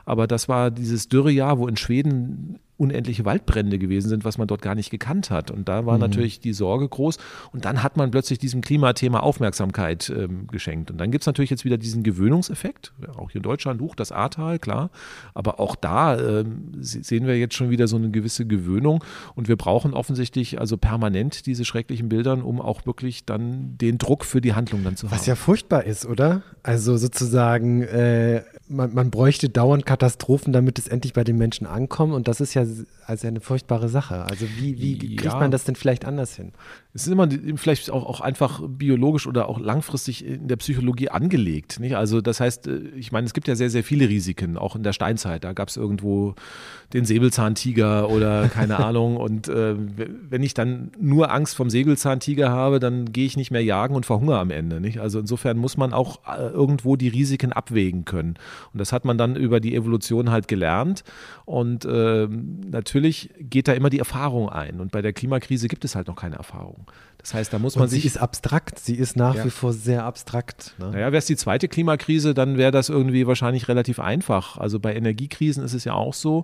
Aber 0.06 0.28
das 0.28 0.48
war 0.48 0.72
dieses 0.72 1.10
Dürrejahr, 1.10 1.60
wo 1.60 1.68
in 1.68 1.76
Schweden 1.76 2.60
unendliche 2.78 3.26
Waldbrände 3.26 3.78
gewesen 3.78 4.10
sind, 4.10 4.26
was 4.26 4.38
man 4.38 4.48
dort 4.48 4.62
gar 4.62 4.76
nicht 4.76 4.90
gekannt 4.90 5.30
hat. 5.30 5.52
Und 5.52 5.70
da 5.70 5.86
war 5.86 5.96
mhm. 5.96 6.02
natürlich 6.02 6.40
die 6.40 6.54
Sorge 6.54 6.88
groß. 6.88 7.18
Und 7.52 7.66
dann 7.66 7.84
hat 7.84 7.98
man 7.98 8.12
plötzlich 8.12 8.40
diesem 8.40 8.62
Klimathema 8.62 9.20
Aufmerksamkeit 9.20 10.10
ähm, 10.10 10.48
geschenkt. 10.48 10.92
Und 10.92 10.98
dann 10.98 11.12
gibt 11.12 11.24
es 11.24 11.28
natürlich 11.28 11.50
jetzt 11.50 11.66
wieder 11.66 11.78
diesen 11.78 12.04
Gewöhnungseffekt, 12.04 12.94
auch 13.16 13.30
hier 13.30 13.40
in 13.40 13.44
Deutschland, 13.44 13.82
hoch 13.82 13.96
das 13.96 14.12
Ahrtal, 14.12 14.60
klar. 14.60 14.90
Aber 15.34 15.60
auch 15.60 15.76
da 15.76 16.20
ähm, 16.20 16.72
sehen 16.80 17.28
wir 17.28 17.38
jetzt 17.38 17.54
schon 17.56 17.70
wieder 17.70 17.88
so 17.88 17.96
eine 17.96 18.10
gewisse 18.10 18.46
Gewöhnung. 18.46 19.04
Und 19.36 19.48
wir 19.48 19.56
brauchen 19.56 19.94
offensichtlich 19.94 20.60
also 20.60 20.78
permanent 20.78 21.46
diese 21.46 21.66
schrecklichen 21.66 22.10
Bildern, 22.10 22.42
um 22.42 22.60
auch 22.60 22.86
wirklich 22.86 23.26
dann 23.26 23.78
den 23.78 23.98
Druck 23.98 24.26
für 24.26 24.42
die 24.42 24.54
Handlung 24.54 24.84
dann 24.84 24.96
zu 24.96 25.06
was 25.08 25.12
haben. 25.12 25.20
Was 25.20 25.26
ja 25.28 25.36
furchtbar 25.36 25.84
ist, 25.84 26.06
oder? 26.06 26.42
Also 26.64 26.98
sozusagen, 26.98 27.84
äh, 27.84 28.44
man, 28.74 28.94
man 28.94 29.12
bräuchte 29.12 29.50
dauernd 29.50 29.86
Katastrophen, 29.86 30.54
damit 30.54 30.80
es 30.80 30.88
endlich 30.88 31.14
bei 31.14 31.24
den 31.24 31.38
Menschen 31.38 31.68
ankommt. 31.68 32.14
Und 32.14 32.28
das 32.28 32.42
ist 32.42 32.54
ja 32.54 32.66
also 33.06 33.28
eine 33.28 33.42
furchtbare 33.42 33.90
Sache. 33.90 34.24
Also 34.26 34.46
wie, 34.58 34.80
wie 34.80 35.16
kriegt 35.16 35.34
ja. 35.34 35.40
man 35.40 35.52
das 35.52 35.64
denn 35.64 35.76
vielleicht 35.76 36.06
anders 36.06 36.36
hin? 36.36 36.52
Es 36.96 37.08
ist 37.08 37.12
immer 37.12 37.28
vielleicht 37.56 37.90
auch, 37.90 38.06
auch 38.06 38.22
einfach 38.22 38.62
biologisch 38.68 39.26
oder 39.26 39.50
auch 39.50 39.60
langfristig 39.60 40.24
in 40.24 40.48
der 40.48 40.58
Psychologie 40.58 41.10
angelegt. 41.10 41.80
Nicht? 41.80 41.96
Also 41.96 42.22
das 42.22 42.40
heißt, 42.40 42.68
äh, 42.68 42.90
ich 42.96 43.12
meine, 43.12 43.26
es 43.26 43.34
gibt 43.34 43.48
ja 43.48 43.56
sehr, 43.56 43.72
sehr 43.72 43.84
viele 43.84 44.10
Risiken, 44.10 44.58
auch 44.58 44.76
in 44.76 44.84
der 44.84 44.94
Steinzeit. 44.94 45.44
Da 45.44 45.54
gab 45.54 45.70
es 45.70 45.78
irgendwo 45.78 46.36
den 46.94 47.06
Säbelzahntiger 47.06 48.10
oder 48.10 48.48
keine 48.48 48.78
Ahnung. 48.86 49.18
Und 49.18 49.48
äh, 49.48 49.76
wenn 50.30 50.44
ich 50.44 50.54
dann 50.54 50.92
nur 51.00 51.32
Angst 51.32 51.56
vom 51.56 51.72
Säbelzahntiger 51.72 52.52
habe, 52.52 52.80
dann 52.80 53.12
gehe 53.12 53.26
ich 53.26 53.38
nicht 53.38 53.50
mehr 53.50 53.64
jagen 53.64 53.96
und 53.96 54.06
verhungere 54.06 54.38
am 54.38 54.52
Ende. 54.52 54.80
Nicht? 54.80 55.00
Also 55.00 55.20
insofern 55.20 55.58
muss 55.58 55.78
man 55.78 55.94
auch 55.94 56.20
äh, 56.28 56.50
irgendwo 56.50 56.96
die 56.96 57.08
Risiken 57.08 57.54
abwägen 57.54 58.06
können. 58.06 58.36
Und 58.72 58.80
das 58.80 58.94
hat 58.94 59.04
man 59.04 59.18
dann 59.18 59.36
über 59.36 59.60
die 59.60 59.76
Evolution 59.76 60.30
halt 60.30 60.48
gelernt. 60.48 61.04
Und 61.46 61.86
äh, 61.86 62.28
natürlich 62.28 63.32
geht 63.40 63.68
da 63.68 63.74
immer 63.74 63.90
die 63.90 64.00
Erfahrung 64.00 64.50
ein. 64.50 64.80
Und 64.80 64.92
bei 64.92 65.02
der 65.02 65.14
Klimakrise 65.14 65.68
gibt 65.68 65.86
es 65.86 65.96
halt 65.96 66.08
noch 66.08 66.16
keine 66.16 66.36
Erfahrung. 66.36 66.83
Das 67.24 67.34
heißt, 67.34 67.54
da 67.54 67.60
muss 67.60 67.76
man 67.76 67.84
und 67.84 67.90
sich. 67.90 68.02
Sie 68.02 68.08
ist 68.08 68.18
abstrakt, 68.18 68.80
sie 68.80 68.96
ist 68.96 69.16
nach 69.16 69.36
ja. 69.36 69.46
wie 69.46 69.50
vor 69.50 69.72
sehr 69.72 70.04
abstrakt. 70.04 70.76
Ne? 70.78 70.92
Naja, 70.92 71.06
wäre 71.06 71.18
es 71.18 71.26
die 71.26 71.38
zweite 71.38 71.70
Klimakrise, 71.70 72.34
dann 72.34 72.58
wäre 72.58 72.72
das 72.72 72.90
irgendwie 72.90 73.26
wahrscheinlich 73.28 73.70
relativ 73.70 74.00
einfach. 74.00 74.58
Also 74.58 74.80
bei 74.80 74.94
Energiekrisen 74.94 75.64
ist 75.64 75.74
es 75.74 75.86
ja 75.86 75.94
auch 75.94 76.14
so. 76.14 76.44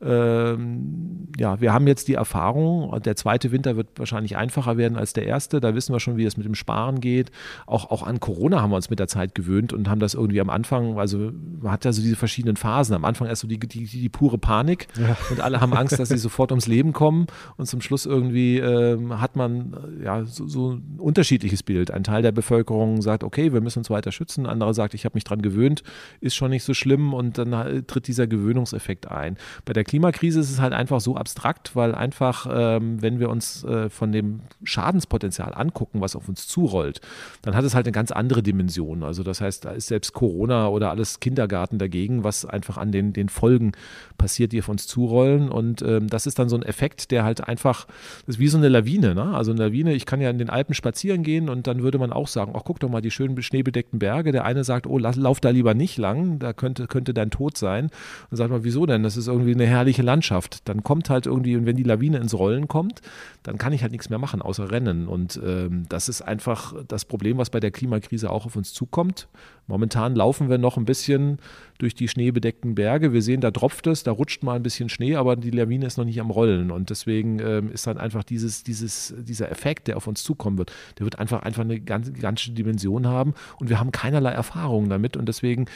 Ähm, 0.00 1.28
ja, 1.38 1.60
wir 1.60 1.72
haben 1.72 1.86
jetzt 1.86 2.08
die 2.08 2.14
Erfahrung, 2.14 3.00
der 3.02 3.16
zweite 3.16 3.50
Winter 3.50 3.76
wird 3.76 3.88
wahrscheinlich 3.96 4.36
einfacher 4.36 4.76
werden 4.76 4.96
als 4.96 5.12
der 5.12 5.26
erste. 5.26 5.60
Da 5.60 5.74
wissen 5.74 5.92
wir 5.92 6.00
schon, 6.00 6.16
wie 6.16 6.24
es 6.24 6.36
mit 6.36 6.46
dem 6.46 6.54
Sparen 6.54 7.00
geht. 7.00 7.30
Auch, 7.66 7.90
auch 7.90 8.02
an 8.02 8.20
Corona 8.20 8.62
haben 8.62 8.70
wir 8.70 8.76
uns 8.76 8.90
mit 8.90 8.98
der 8.98 9.08
Zeit 9.08 9.34
gewöhnt 9.34 9.72
und 9.72 9.88
haben 9.88 10.00
das 10.00 10.14
irgendwie 10.14 10.40
am 10.40 10.50
Anfang, 10.50 10.98
also 10.98 11.32
man 11.60 11.72
hat 11.72 11.84
ja 11.84 11.92
so 11.92 12.02
diese 12.02 12.16
verschiedenen 12.16 12.56
Phasen. 12.56 12.94
Am 12.94 13.04
Anfang 13.04 13.28
erst 13.28 13.42
so 13.42 13.48
die, 13.48 13.58
die, 13.58 13.84
die 13.84 14.08
pure 14.08 14.38
Panik 14.38 14.88
ja. 14.96 15.16
und 15.30 15.40
alle 15.40 15.60
haben 15.60 15.72
Angst, 15.74 15.98
dass 15.98 16.08
sie 16.08 16.18
sofort 16.18 16.52
ums 16.52 16.66
Leben 16.66 16.92
kommen. 16.92 17.26
Und 17.56 17.66
zum 17.66 17.80
Schluss 17.80 18.06
irgendwie 18.06 18.58
ähm, 18.58 19.20
hat 19.20 19.36
man 19.36 19.74
ja 20.02 20.24
so, 20.24 20.46
so, 20.46 20.72
ein 20.72 20.98
unterschiedliches 20.98 21.62
Bild. 21.62 21.90
Ein 21.90 22.04
Teil 22.04 22.22
der 22.22 22.32
Bevölkerung 22.32 23.02
sagt, 23.02 23.24
okay, 23.24 23.52
wir 23.52 23.60
müssen 23.60 23.80
uns 23.80 23.90
weiter 23.90 24.12
schützen. 24.12 24.46
Ein 24.46 24.52
anderer 24.52 24.74
sagt, 24.74 24.94
ich 24.94 25.04
habe 25.04 25.14
mich 25.14 25.24
daran 25.24 25.42
gewöhnt, 25.42 25.82
ist 26.20 26.36
schon 26.36 26.50
nicht 26.50 26.64
so 26.64 26.74
schlimm 26.74 27.14
und 27.14 27.38
dann 27.38 27.52
äh, 27.52 27.82
tritt 27.82 28.06
dieser 28.06 28.26
Gewöhnungseffekt 28.26 29.10
ein. 29.10 29.36
Bei 29.64 29.72
der 29.72 29.84
Klimakrise 29.88 30.38
ist 30.38 30.50
es 30.50 30.60
halt 30.60 30.74
einfach 30.74 31.00
so 31.00 31.16
abstrakt, 31.16 31.74
weil 31.74 31.94
einfach, 31.94 32.46
ähm, 32.50 33.00
wenn 33.00 33.18
wir 33.18 33.30
uns 33.30 33.64
äh, 33.64 33.88
von 33.88 34.12
dem 34.12 34.40
Schadenspotenzial 34.62 35.54
angucken, 35.54 36.00
was 36.02 36.14
auf 36.14 36.28
uns 36.28 36.46
zurollt, 36.46 37.00
dann 37.42 37.56
hat 37.56 37.64
es 37.64 37.74
halt 37.74 37.86
eine 37.86 37.92
ganz 37.92 38.12
andere 38.12 38.42
Dimension. 38.42 39.02
Also 39.02 39.22
das 39.22 39.40
heißt, 39.40 39.64
da 39.64 39.70
ist 39.70 39.86
selbst 39.86 40.12
Corona 40.12 40.68
oder 40.68 40.90
alles 40.90 41.20
Kindergarten 41.20 41.78
dagegen, 41.78 42.22
was 42.22 42.44
einfach 42.44 42.76
an 42.76 42.92
den, 42.92 43.14
den 43.14 43.30
Folgen 43.30 43.72
passiert, 44.18 44.52
die 44.52 44.60
auf 44.60 44.68
uns 44.68 44.86
zurollen. 44.86 45.48
Und 45.48 45.80
ähm, 45.80 46.08
das 46.08 46.26
ist 46.26 46.38
dann 46.38 46.50
so 46.50 46.56
ein 46.56 46.62
Effekt, 46.62 47.10
der 47.10 47.24
halt 47.24 47.48
einfach, 47.48 47.86
das 48.26 48.36
ist 48.36 48.38
wie 48.38 48.48
so 48.48 48.58
eine 48.58 48.68
Lawine. 48.68 49.14
Ne? 49.14 49.34
Also 49.34 49.52
eine 49.52 49.64
Lawine, 49.64 49.94
ich 49.94 50.04
kann 50.04 50.20
ja 50.20 50.28
in 50.28 50.38
den 50.38 50.50
Alpen 50.50 50.74
spazieren 50.74 51.22
gehen 51.22 51.48
und 51.48 51.66
dann 51.66 51.82
würde 51.82 51.98
man 51.98 52.12
auch 52.12 52.28
sagen, 52.28 52.52
ach 52.54 52.62
guck 52.64 52.78
doch 52.80 52.90
mal 52.90 53.00
die 53.00 53.10
schönen 53.10 53.40
schneebedeckten 53.40 53.98
Berge. 53.98 54.32
Der 54.32 54.44
eine 54.44 54.64
sagt, 54.64 54.86
oh, 54.86 54.98
lauf 54.98 55.40
da 55.40 55.48
lieber 55.48 55.72
nicht 55.72 55.96
lang, 55.96 56.38
da 56.38 56.52
könnte, 56.52 56.86
könnte 56.88 57.14
dein 57.14 57.30
Tod 57.30 57.56
sein. 57.56 57.88
Dann 58.28 58.36
sagt 58.36 58.50
man, 58.50 58.64
wieso 58.64 58.84
denn? 58.84 59.02
Das 59.02 59.16
ist 59.16 59.28
irgendwie 59.28 59.54
eine 59.54 59.64
herrliche 59.78 60.02
Landschaft. 60.02 60.68
Dann 60.68 60.82
kommt 60.82 61.10
halt 61.10 61.26
irgendwie, 61.26 61.56
und 61.56 61.66
wenn 61.66 61.76
die 61.76 61.82
Lawine 61.82 62.18
ins 62.18 62.34
Rollen 62.34 62.68
kommt, 62.68 63.00
dann 63.42 63.58
kann 63.58 63.72
ich 63.72 63.82
halt 63.82 63.92
nichts 63.92 64.10
mehr 64.10 64.18
machen, 64.18 64.42
außer 64.42 64.70
rennen. 64.70 65.08
Und 65.08 65.40
ähm, 65.44 65.86
das 65.88 66.08
ist 66.08 66.22
einfach 66.22 66.74
das 66.86 67.04
Problem, 67.04 67.38
was 67.38 67.50
bei 67.50 67.60
der 67.60 67.70
Klimakrise 67.70 68.30
auch 68.30 68.46
auf 68.46 68.56
uns 68.56 68.72
zukommt. 68.72 69.28
Momentan 69.66 70.14
laufen 70.14 70.48
wir 70.48 70.58
noch 70.58 70.76
ein 70.78 70.86
bisschen 70.86 71.38
durch 71.78 71.94
die 71.94 72.08
schneebedeckten 72.08 72.74
Berge. 72.74 73.12
Wir 73.12 73.22
sehen, 73.22 73.40
da 73.40 73.50
tropft 73.50 73.86
es, 73.86 74.02
da 74.02 74.10
rutscht 74.10 74.42
mal 74.42 74.56
ein 74.56 74.62
bisschen 74.62 74.88
Schnee, 74.88 75.14
aber 75.14 75.36
die 75.36 75.50
Lawine 75.50 75.86
ist 75.86 75.98
noch 75.98 76.06
nicht 76.06 76.20
am 76.20 76.30
Rollen. 76.30 76.70
Und 76.70 76.90
deswegen 76.90 77.38
ähm, 77.38 77.70
ist 77.70 77.86
dann 77.86 77.98
einfach 77.98 78.24
dieses, 78.24 78.64
dieses, 78.64 79.14
dieser 79.18 79.50
Effekt, 79.50 79.86
der 79.86 79.96
auf 79.96 80.06
uns 80.06 80.22
zukommen 80.24 80.58
wird, 80.58 80.72
der 80.98 81.04
wird 81.04 81.18
einfach, 81.18 81.42
einfach 81.42 81.62
eine 81.62 81.80
ganz, 81.80 82.12
ganze 82.14 82.50
Dimension 82.52 83.06
haben. 83.06 83.34
Und 83.60 83.68
wir 83.68 83.78
haben 83.78 83.92
keinerlei 83.92 84.32
Erfahrungen 84.32 84.88
damit. 84.88 85.16
Und 85.16 85.26
deswegen 85.28 85.66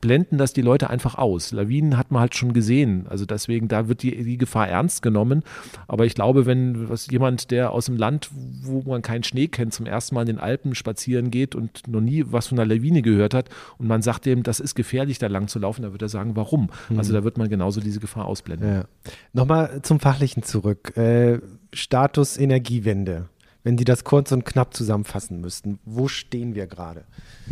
blenden 0.00 0.38
das 0.38 0.52
die 0.52 0.62
Leute 0.62 0.88
einfach 0.88 1.16
aus. 1.16 1.50
Lawinen 1.50 1.98
hat 1.98 2.12
man 2.12 2.20
halt 2.20 2.36
schon 2.36 2.52
gesehen. 2.52 3.06
Also 3.08 3.26
deswegen, 3.50 3.68
da 3.68 3.88
wird 3.88 4.02
die, 4.02 4.22
die 4.22 4.38
Gefahr 4.38 4.68
ernst 4.68 5.02
genommen. 5.02 5.42
Aber 5.88 6.06
ich 6.06 6.14
glaube, 6.14 6.46
wenn 6.46 6.88
was 6.88 7.10
jemand, 7.10 7.50
der 7.50 7.72
aus 7.72 7.86
dem 7.86 7.96
Land, 7.96 8.30
wo 8.62 8.82
man 8.82 9.02
keinen 9.02 9.24
Schnee 9.24 9.48
kennt, 9.48 9.74
zum 9.74 9.86
ersten 9.86 10.14
Mal 10.14 10.22
in 10.22 10.28
den 10.28 10.38
Alpen 10.38 10.74
spazieren 10.74 11.30
geht 11.30 11.54
und 11.54 11.86
noch 11.88 12.00
nie 12.00 12.24
was 12.28 12.48
von 12.48 12.58
einer 12.58 12.72
Lawine 12.72 13.02
gehört 13.02 13.34
hat, 13.34 13.48
und 13.78 13.88
man 13.88 14.02
sagt 14.02 14.26
dem, 14.26 14.42
das 14.42 14.60
ist 14.60 14.74
gefährlich, 14.74 15.18
da 15.18 15.26
lang 15.26 15.48
zu 15.48 15.58
laufen, 15.58 15.82
dann 15.82 15.92
wird 15.92 16.02
er 16.02 16.08
sagen, 16.08 16.36
warum. 16.36 16.70
Mhm. 16.88 16.98
Also 16.98 17.12
da 17.12 17.24
wird 17.24 17.38
man 17.38 17.48
genauso 17.48 17.80
diese 17.80 18.00
Gefahr 18.00 18.26
ausblenden. 18.26 18.68
Ja. 18.68 18.84
Nochmal 19.32 19.82
zum 19.82 20.00
Fachlichen 20.00 20.42
zurück. 20.42 20.96
Äh, 20.96 21.40
Status 21.72 22.36
Energiewende. 22.36 23.28
Wenn 23.62 23.76
Sie 23.76 23.84
das 23.84 24.04
kurz 24.04 24.32
und 24.32 24.44
knapp 24.44 24.74
zusammenfassen 24.74 25.40
müssten, 25.40 25.78
wo 25.84 26.08
stehen 26.08 26.54
wir 26.54 26.66
gerade? 26.66 27.04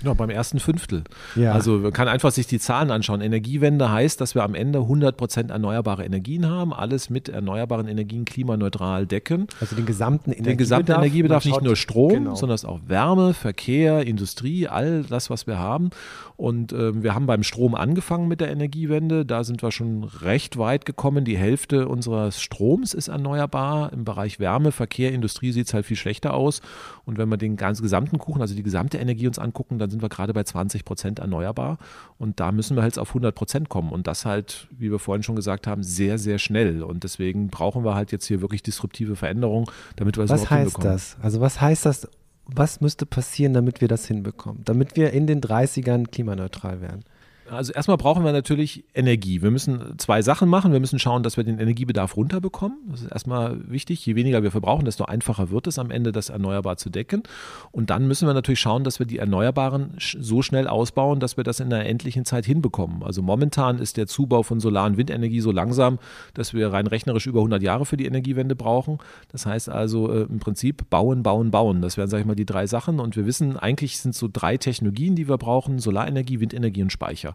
Ja, 0.03 0.14
beim 0.14 0.31
ersten 0.31 0.59
Fünftel. 0.59 1.05
Ja. 1.35 1.53
Also 1.53 1.79
man 1.79 1.92
kann 1.92 2.09
einfach 2.09 2.31
sich 2.31 2.47
die 2.47 2.59
Zahlen 2.59 2.90
anschauen. 2.90 3.21
Energiewende 3.21 3.90
heißt, 3.90 4.21
dass 4.21 4.35
wir 4.35 4.42
am 4.44 4.55
Ende 4.55 4.79
100 4.81 5.16
Prozent 5.16 5.51
erneuerbare 5.51 6.05
Energien 6.05 6.49
haben, 6.49 6.73
alles 6.73 7.11
mit 7.11 7.29
erneuerbaren 7.29 7.88
Energien 7.88 8.25
klimaneutral 8.25 9.07
decken. 9.07 9.49
Also 9.61 9.77
den 9.77 9.87
gesamten 9.87 10.31
Energiebedarf. 10.31 10.57
Den 10.57 10.59
gesamten 10.59 10.92
Energiebedarf, 10.92 11.44
nicht 11.44 11.62
nur 11.62 11.77
Strom, 11.77 12.12
genau. 12.12 12.35
sondern 12.37 12.59
auch 12.64 12.81
Wärme, 12.87 13.35
Verkehr, 13.35 14.07
Industrie, 14.07 14.66
all 14.68 15.03
das, 15.03 15.31
was 15.31 15.47
wir 15.47 15.59
haben. 15.59 15.90
Und 16.37 16.73
äh, 16.73 17.03
wir 17.03 17.16
haben 17.16 17.27
beim 17.27 17.42
Strom 17.42 17.75
angefangen 17.75 18.29
mit 18.29 18.40
der 18.40 18.51
Energiewende. 18.51 19.27
Da 19.27 19.42
sind 19.42 19.61
wir 19.61 19.73
schon 19.73 20.05
recht 20.05 20.57
weit 20.57 20.87
gekommen. 20.87 21.25
Die 21.25 21.37
Hälfte 21.37 21.88
unseres 21.88 22.40
Stroms 22.40 22.94
ist 22.94 23.09
erneuerbar. 23.09 23.92
Im 23.92 24.05
Bereich 24.05 24.38
Wärme, 24.38 24.71
Verkehr, 24.71 25.12
Industrie 25.12 25.51
sieht 25.51 25.66
es 25.66 25.75
halt 25.75 25.85
viel 25.85 25.97
schlechter 25.99 26.35
aus. 26.35 26.61
Und 27.05 27.19
wenn 27.19 27.29
wir 27.29 27.37
den 27.37 27.57
ganzen 27.57 27.83
gesamten 27.83 28.19
Kuchen, 28.19 28.41
also 28.41 28.55
die 28.55 28.63
gesamte 28.63 28.99
Energie 28.99 29.27
uns 29.27 29.39
angucken, 29.39 29.79
dann 29.79 29.91
sind 29.91 30.03
wir 30.03 30.09
gerade 30.09 30.33
bei 30.33 30.45
20 30.45 30.85
Prozent 30.85 31.19
erneuerbar. 31.19 31.79
Und 32.19 32.41
da 32.41 32.53
müssen 32.53 32.77
wir 32.77 32.83
halt 32.83 32.99
auf 32.99 33.11
100 33.11 33.35
Prozent 33.35 33.69
kommen. 33.69 33.93
Und 33.93 34.07
das 34.07 34.25
halt, 34.25 34.69
wie 34.71 34.91
wir 34.91 34.99
vorhin 34.99 35.23
schon 35.23 35.37
gesagt 35.37 35.67
haben, 35.67 35.83
sehr, 35.83 36.19
sehr 36.19 36.39
schnell. 36.39 36.83
Und 36.83 37.05
deswegen 37.05 37.49
brauchen 37.49 37.85
wir 37.85 37.95
halt 37.95 38.13
jetzt 38.13 38.27
hier 38.27 38.41
wirklich 38.41 38.63
disruptive 38.63 39.17
Veränderungen, 39.17 39.67
damit 39.97 40.17
wir 40.17 40.25
es 40.25 40.31
Was 40.31 40.51
heißt 40.51 40.85
das? 40.85 41.17
Also 41.21 41.41
was 41.41 41.61
heißt 41.61 41.85
das 41.87 42.09
was 42.49 42.81
müsste 42.81 43.05
passieren, 43.05 43.53
damit 43.53 43.81
wir 43.81 43.89
das 43.89 44.07
hinbekommen? 44.07 44.63
Damit 44.65 44.97
wir 44.97 45.13
in 45.13 45.27
den 45.27 45.41
30ern 45.41 46.07
klimaneutral 46.11 46.81
werden? 46.81 47.05
Also 47.51 47.73
erstmal 47.73 47.97
brauchen 47.97 48.25
wir 48.25 48.33
natürlich 48.33 48.85
Energie. 48.95 49.43
Wir 49.43 49.51
müssen 49.51 49.99
zwei 49.99 50.23
Sachen 50.23 50.49
machen. 50.49 50.73
Wir 50.73 50.81
müssen 50.81 50.99
schauen, 50.99 51.23
dass 51.23 51.37
wir 51.37 51.45
den 51.45 51.59
Energiebedarf 51.59 52.17
runterbekommen. 52.17 52.79
Das 52.91 53.03
ist 53.03 53.11
erstmal 53.11 53.59
wichtig. 53.71 54.05
Je 54.05 54.15
weniger 54.15 54.43
wir 54.43 54.51
verbrauchen, 54.51 54.85
desto 54.85 55.05
einfacher 55.05 55.51
wird 55.51 55.67
es 55.67 55.79
am 55.79 55.91
Ende, 55.91 56.13
das 56.13 56.29
erneuerbar 56.29 56.77
zu 56.77 56.91
decken. 56.91 57.23
Und 57.73 57.91
dann 57.91 58.07
müssen 58.07 58.27
wir 58.27 58.35
natürlich 58.35 58.61
schauen, 58.61 58.85
dass 58.85 58.99
wir 58.99 59.07
die 59.07 59.19
Erneuerbaren 59.19 59.95
so 59.99 60.43
schnell 60.43 60.69
ausbauen, 60.69 61.21
dass 61.21 61.37
wir 61.37 61.45
das 61.45 61.61
in 61.61 61.71
der 61.71 61.87
endlichen 61.87 62.25
Zeit 62.25 62.45
hinbekommen. 62.45 63.03
Also 63.03 63.23
momentan 63.23 63.79
ist 63.79 63.97
der 63.97 64.07
Zubau 64.07 64.43
von 64.43 64.61
Solar- 64.61 64.87
und 64.87 64.97
Windenergie 64.97 65.41
so 65.41 65.51
langsam, 65.51 65.99
dass 66.35 66.55
wir 66.55 66.73
rein 66.73 66.87
rechnerisch 66.87 67.27
über 67.27 67.41
100 67.41 67.63
Jahre 67.63 67.87
für 67.87 67.97
die 67.97 68.07
Energiewende 68.07 68.57
brauchen. 68.57 68.99
Das 69.33 69.47
heißt 69.47 69.69
also 69.69 70.13
äh, 70.13 70.23
im 70.23 70.39
Prinzip 70.39 70.91
bauen, 70.91 71.23
bauen, 71.23 71.51
bauen. 71.51 71.83
Das 71.83 71.97
wären, 71.97 72.09
sage 72.09 72.23
ich 72.23 72.27
mal, 72.27 72.37
die 72.37 72.47
drei 72.47 72.67
Sachen. 72.67 73.01
Und 73.01 73.17
wir 73.17 73.27
wissen, 73.27 73.57
eigentlich 73.57 73.99
sind 73.99 74.15
so 74.15 74.29
drei 74.31 74.57
Technologien, 74.57 75.17
die 75.17 75.29
wir 75.29 75.39
brauchen: 75.39 75.79
Solarenergie, 75.79 76.41
Windenergie 76.41 76.83
und 76.83 76.93
Speicher. 76.93 77.35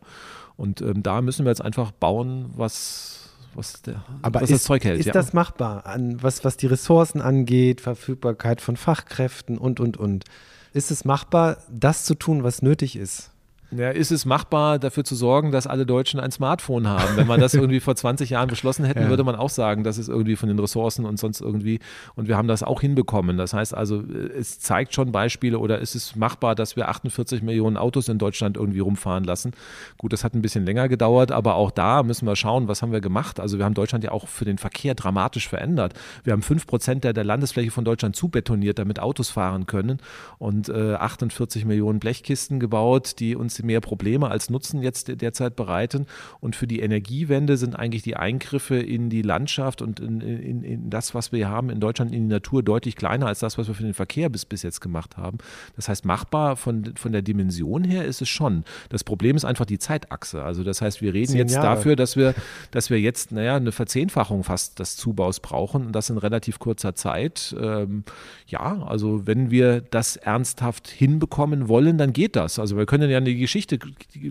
Und 0.55 0.81
ähm, 0.81 1.03
da 1.03 1.21
müssen 1.21 1.45
wir 1.45 1.49
jetzt 1.51 1.61
einfach 1.61 1.91
bauen, 1.91 2.51
was, 2.55 3.29
was, 3.55 3.81
der, 3.81 4.03
was 4.21 4.43
ist, 4.43 4.51
das 4.51 4.63
Zeug 4.63 4.83
hält. 4.83 4.99
Ist 4.99 5.07
ja. 5.07 5.13
das 5.13 5.33
machbar, 5.33 5.85
an, 5.85 6.21
was, 6.21 6.45
was 6.45 6.57
die 6.57 6.67
Ressourcen 6.67 7.21
angeht, 7.21 7.81
Verfügbarkeit 7.81 8.61
von 8.61 8.77
Fachkräften 8.77 9.57
und, 9.57 9.79
und, 9.79 9.97
und? 9.97 10.25
Ist 10.73 10.91
es 10.91 11.05
machbar, 11.05 11.57
das 11.69 12.05
zu 12.05 12.15
tun, 12.15 12.43
was 12.43 12.61
nötig 12.61 12.95
ist? 12.95 13.32
Ja, 13.75 13.89
ist 13.89 14.11
es 14.11 14.25
machbar, 14.25 14.77
dafür 14.79 15.03
zu 15.03 15.15
sorgen, 15.15 15.51
dass 15.51 15.67
alle 15.67 15.85
Deutschen 15.85 16.19
ein 16.19 16.31
Smartphone 16.31 16.87
haben? 16.87 17.15
Wenn 17.17 17.27
man 17.27 17.39
das 17.39 17.53
irgendwie 17.53 17.79
vor 17.79 17.95
20 17.95 18.29
Jahren 18.29 18.47
beschlossen 18.49 18.85
hätten, 18.85 18.99
Ja. 19.03 19.09
würde 19.09 19.23
man 19.23 19.35
auch 19.35 19.49
sagen, 19.49 19.83
das 19.83 19.97
ist 19.97 20.09
irgendwie 20.09 20.35
von 20.35 20.47
den 20.49 20.59
Ressourcen 20.59 21.05
und 21.05 21.17
sonst 21.17 21.41
irgendwie. 21.41 21.79
Und 22.15 22.27
wir 22.27 22.37
haben 22.37 22.47
das 22.47 22.61
auch 22.63 22.81
hinbekommen. 22.81 23.37
Das 23.37 23.53
heißt 23.53 23.73
also, 23.73 24.03
es 24.37 24.59
zeigt 24.59 24.93
schon 24.93 25.11
Beispiele 25.11 25.57
oder 25.59 25.79
ist 25.79 25.95
es 25.95 26.15
machbar, 26.15 26.55
dass 26.55 26.75
wir 26.75 26.89
48 26.89 27.41
Millionen 27.41 27.77
Autos 27.77 28.07
in 28.09 28.17
Deutschland 28.17 28.57
irgendwie 28.57 28.79
rumfahren 28.79 29.23
lassen? 29.23 29.51
Gut, 29.97 30.13
das 30.13 30.23
hat 30.23 30.33
ein 30.35 30.41
bisschen 30.41 30.65
länger 30.65 30.87
gedauert, 30.87 31.31
aber 31.31 31.55
auch 31.55 31.71
da 31.71 32.03
müssen 32.03 32.27
wir 32.27 32.35
schauen, 32.35 32.67
was 32.67 32.81
haben 32.81 32.91
wir 32.91 33.01
gemacht? 33.01 33.39
Also 33.39 33.57
wir 33.57 33.65
haben 33.65 33.73
Deutschland 33.73 34.03
ja 34.03 34.11
auch 34.11 34.27
für 34.27 34.45
den 34.45 34.57
Verkehr 34.57 34.93
dramatisch 34.95 35.47
verändert. 35.49 35.93
Wir 36.23 36.33
haben 36.33 36.41
5 36.43 36.67
Prozent 36.67 37.03
der, 37.03 37.13
der 37.13 37.23
Landesfläche 37.23 37.71
von 37.71 37.85
Deutschland 37.85 38.15
zubetoniert, 38.15 38.77
damit 38.77 38.99
Autos 38.99 39.29
fahren 39.29 39.65
können 39.65 39.97
und 40.37 40.69
äh, 40.69 40.93
48 40.95 41.65
Millionen 41.65 41.99
Blechkisten 41.99 42.59
gebaut, 42.59 43.19
die 43.19 43.35
uns 43.35 43.62
mehr 43.63 43.81
Probleme 43.81 44.29
als 44.29 44.49
Nutzen 44.49 44.81
jetzt 44.81 45.21
derzeit 45.21 45.55
bereiten. 45.55 46.05
Und 46.39 46.55
für 46.55 46.67
die 46.67 46.79
Energiewende 46.79 47.57
sind 47.57 47.75
eigentlich 47.75 48.03
die 48.03 48.15
Eingriffe 48.15 48.75
in 48.75 49.09
die 49.09 49.21
Landschaft 49.21 49.81
und 49.81 49.99
in, 49.99 50.21
in, 50.21 50.63
in 50.63 50.89
das, 50.89 51.15
was 51.15 51.31
wir 51.31 51.49
haben 51.49 51.69
in 51.69 51.79
Deutschland, 51.79 52.13
in 52.13 52.27
die 52.27 52.33
Natur 52.33 52.63
deutlich 52.63 52.95
kleiner 52.95 53.27
als 53.27 53.39
das, 53.39 53.57
was 53.57 53.67
wir 53.67 53.75
für 53.75 53.83
den 53.83 53.93
Verkehr 53.93 54.29
bis, 54.29 54.45
bis 54.45 54.63
jetzt 54.63 54.81
gemacht 54.81 55.17
haben. 55.17 55.37
Das 55.75 55.89
heißt, 55.89 56.05
machbar 56.05 56.55
von, 56.55 56.93
von 56.95 57.11
der 57.11 57.21
Dimension 57.21 57.83
her 57.83 58.05
ist 58.05 58.21
es 58.21 58.29
schon. 58.29 58.63
Das 58.89 59.03
Problem 59.03 59.35
ist 59.35 59.45
einfach 59.45 59.65
die 59.65 59.79
Zeitachse. 59.79 60.43
Also 60.43 60.63
das 60.63 60.81
heißt, 60.81 61.01
wir 61.01 61.13
reden 61.13 61.35
jetzt 61.35 61.55
dafür, 61.55 61.95
dass 61.95 62.15
wir, 62.15 62.33
dass 62.71 62.89
wir 62.89 62.99
jetzt, 62.99 63.31
naja, 63.31 63.55
eine 63.55 63.71
Verzehnfachung 63.71 64.43
fast 64.43 64.79
des 64.79 64.95
Zubaus 64.97 65.39
brauchen 65.39 65.87
und 65.87 65.91
das 65.93 66.09
in 66.09 66.17
relativ 66.17 66.59
kurzer 66.59 66.95
Zeit. 66.95 67.55
Ähm, 67.59 68.03
ja, 68.47 68.83
also 68.83 69.25
wenn 69.25 69.51
wir 69.51 69.81
das 69.81 70.15
ernsthaft 70.15 70.87
hinbekommen 70.87 71.67
wollen, 71.67 71.97
dann 71.97 72.13
geht 72.13 72.35
das. 72.35 72.59
Also 72.59 72.77
wir 72.77 72.85
können 72.85 73.09
ja 73.09 73.19
die 73.19 73.35
Geschichte 73.53 73.79